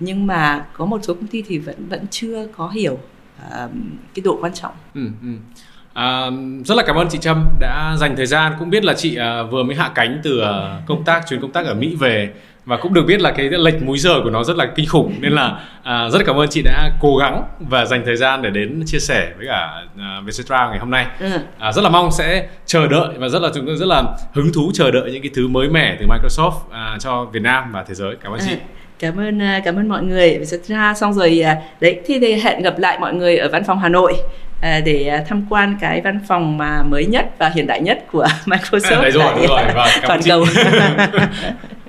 nhưng 0.00 0.26
mà 0.26 0.64
có 0.72 0.84
một 0.84 1.00
số 1.02 1.14
công 1.14 1.26
ty 1.26 1.42
thì 1.42 1.58
vẫn 1.58 1.88
vẫn 1.88 2.06
chưa 2.10 2.46
có 2.56 2.68
hiểu 2.68 2.92
uh, 2.92 3.70
cái 4.14 4.22
độ 4.24 4.38
quan 4.40 4.54
trọng. 4.54 4.72
Ừ, 4.94 5.06
ừ. 5.22 5.28
À, 5.92 6.30
rất 6.64 6.74
là 6.74 6.82
cảm 6.86 6.96
ơn 6.96 7.08
chị 7.10 7.18
Trâm 7.18 7.44
đã 7.60 7.96
dành 7.98 8.16
thời 8.16 8.26
gian 8.26 8.52
cũng 8.58 8.70
biết 8.70 8.84
là 8.84 8.94
chị 8.94 9.18
uh, 9.18 9.50
vừa 9.50 9.62
mới 9.62 9.76
hạ 9.76 9.90
cánh 9.94 10.20
từ 10.22 10.40
uh, 10.40 10.46
công 10.86 11.04
tác 11.04 11.24
chuyến 11.28 11.40
công 11.40 11.52
tác 11.52 11.66
ở 11.66 11.74
Mỹ 11.74 11.96
về 11.96 12.32
và 12.64 12.76
cũng 12.76 12.94
được 12.94 13.02
biết 13.06 13.20
là 13.20 13.30
cái 13.30 13.50
lệch 13.50 13.82
múi 13.82 13.98
giờ 13.98 14.20
của 14.24 14.30
nó 14.30 14.44
rất 14.44 14.56
là 14.56 14.66
kinh 14.66 14.86
khủng 14.88 15.14
nên 15.20 15.32
là 15.32 15.60
à, 15.82 16.08
rất 16.10 16.22
cảm 16.26 16.36
ơn 16.36 16.48
chị 16.50 16.62
đã 16.62 16.90
cố 17.00 17.16
gắng 17.16 17.42
và 17.60 17.84
dành 17.84 18.02
thời 18.04 18.16
gian 18.16 18.42
để 18.42 18.50
đến 18.50 18.82
chia 18.86 18.98
sẻ 18.98 19.32
với 19.36 19.46
cả 19.46 19.82
à, 19.98 20.20
Vietcetera 20.24 20.68
ngày 20.68 20.78
hôm 20.78 20.90
nay 20.90 21.06
ừ. 21.20 21.30
à, 21.58 21.72
rất 21.72 21.82
là 21.82 21.90
mong 21.90 22.12
sẽ 22.12 22.46
chờ 22.66 22.88
đợi 22.88 23.08
và 23.18 23.28
rất 23.28 23.42
là 23.42 23.48
chúng 23.54 23.66
tôi 23.66 23.76
rất 23.76 23.86
là 23.86 24.02
hứng 24.32 24.52
thú 24.54 24.70
chờ 24.74 24.90
đợi 24.90 25.12
những 25.12 25.22
cái 25.22 25.30
thứ 25.34 25.48
mới 25.48 25.68
mẻ 25.68 25.96
từ 26.00 26.06
Microsoft 26.06 26.52
à, 26.70 26.96
cho 27.00 27.24
Việt 27.24 27.42
Nam 27.42 27.72
và 27.72 27.84
thế 27.88 27.94
giới 27.94 28.16
cảm 28.22 28.32
ơn 28.32 28.40
ừ. 28.40 28.46
chị 28.48 28.56
cảm 28.98 29.20
ơn 29.20 29.42
à, 29.42 29.60
cảm 29.64 29.76
ơn 29.76 29.88
mọi 29.88 30.02
người 30.02 30.38
Vietcetera 30.38 30.94
xong 30.94 31.12
rồi 31.12 31.40
à, 31.40 31.56
đấy 31.80 32.00
thì 32.06 32.34
hẹn 32.34 32.62
gặp 32.62 32.78
lại 32.78 32.98
mọi 33.00 33.14
người 33.14 33.36
ở 33.36 33.48
văn 33.48 33.64
phòng 33.64 33.78
Hà 33.78 33.88
Nội 33.88 34.14
À, 34.62 34.80
để 34.84 35.24
tham 35.28 35.46
quan 35.50 35.76
cái 35.80 36.00
văn 36.00 36.20
phòng 36.28 36.58
mà 36.58 36.82
mới 36.82 37.06
nhất 37.06 37.30
và 37.38 37.50
hiện 37.54 37.66
đại 37.66 37.80
nhất 37.80 38.04
của 38.12 38.26
Microsoft 38.46 38.96
à, 38.96 39.02
đấy 39.02 39.10
rồi, 39.10 39.32
đúng 39.36 39.46
rồi, 39.46 39.62
vâng, 39.74 39.88
toàn 40.06 40.20
cầu. 40.24 40.44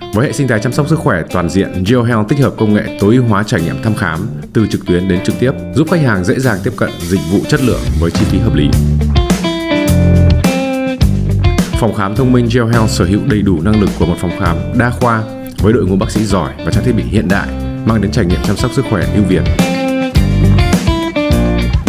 Với 0.00 0.26
hệ 0.26 0.32
sinh 0.32 0.48
thái 0.48 0.60
chăm 0.60 0.72
sóc 0.72 0.88
sức 0.88 0.98
khỏe 0.98 1.22
toàn 1.30 1.50
diện, 1.50 1.84
GeoHealth 1.84 2.28
tích 2.28 2.38
hợp 2.38 2.54
công 2.58 2.74
nghệ 2.74 2.98
tối 3.00 3.14
ưu 3.14 3.24
hóa 3.24 3.42
trải 3.42 3.60
nghiệm 3.60 3.82
thăm 3.82 3.94
khám 3.94 4.26
từ 4.52 4.66
trực 4.66 4.86
tuyến 4.86 5.08
đến 5.08 5.20
trực 5.24 5.34
tiếp, 5.40 5.52
giúp 5.74 5.88
khách 5.90 6.00
hàng 6.00 6.24
dễ 6.24 6.38
dàng 6.38 6.58
tiếp 6.64 6.72
cận 6.76 6.90
dịch 7.00 7.20
vụ 7.32 7.38
chất 7.48 7.60
lượng 7.62 7.80
với 8.00 8.10
chi 8.10 8.24
phí 8.30 8.38
hợp 8.38 8.54
lý. 8.54 8.68
Phòng 11.80 11.94
khám 11.94 12.16
thông 12.16 12.32
minh 12.32 12.48
GeoHealth 12.54 12.90
sở 12.90 13.04
hữu 13.04 13.20
đầy 13.30 13.42
đủ 13.42 13.60
năng 13.62 13.80
lực 13.80 13.90
của 13.98 14.06
một 14.06 14.16
phòng 14.20 14.38
khám 14.40 14.56
đa 14.78 14.90
khoa 14.90 15.22
với 15.58 15.72
đội 15.72 15.86
ngũ 15.86 15.96
bác 15.96 16.10
sĩ 16.10 16.24
giỏi 16.24 16.52
và 16.64 16.72
trang 16.72 16.84
thiết 16.84 16.92
bị 16.92 17.02
hiện 17.02 17.28
đại, 17.28 17.48
mang 17.86 18.00
đến 18.00 18.10
trải 18.10 18.24
nghiệm 18.24 18.42
chăm 18.46 18.56
sóc 18.56 18.70
sức 18.72 18.84
khỏe 18.90 19.06
ưu 19.14 19.24
việt. 19.24 19.42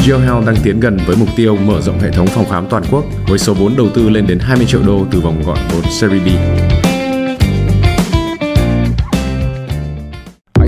GeoHealth 0.07 0.45
đang 0.45 0.55
tiến 0.63 0.79
gần 0.79 0.97
với 1.07 1.15
mục 1.15 1.29
tiêu 1.35 1.55
mở 1.55 1.81
rộng 1.81 1.99
hệ 1.99 2.11
thống 2.11 2.27
phòng 2.27 2.49
khám 2.49 2.67
toàn 2.69 2.83
quốc 2.91 3.05
với 3.27 3.39
số 3.39 3.53
vốn 3.53 3.75
đầu 3.77 3.89
tư 3.95 4.09
lên 4.09 4.27
đến 4.27 4.39
20 4.39 4.65
triệu 4.65 4.81
đô 4.85 5.05
từ 5.11 5.19
vòng 5.19 5.43
gọi 5.45 5.57
vốn 5.71 5.83
Series 5.91 6.23
B. 6.23 6.76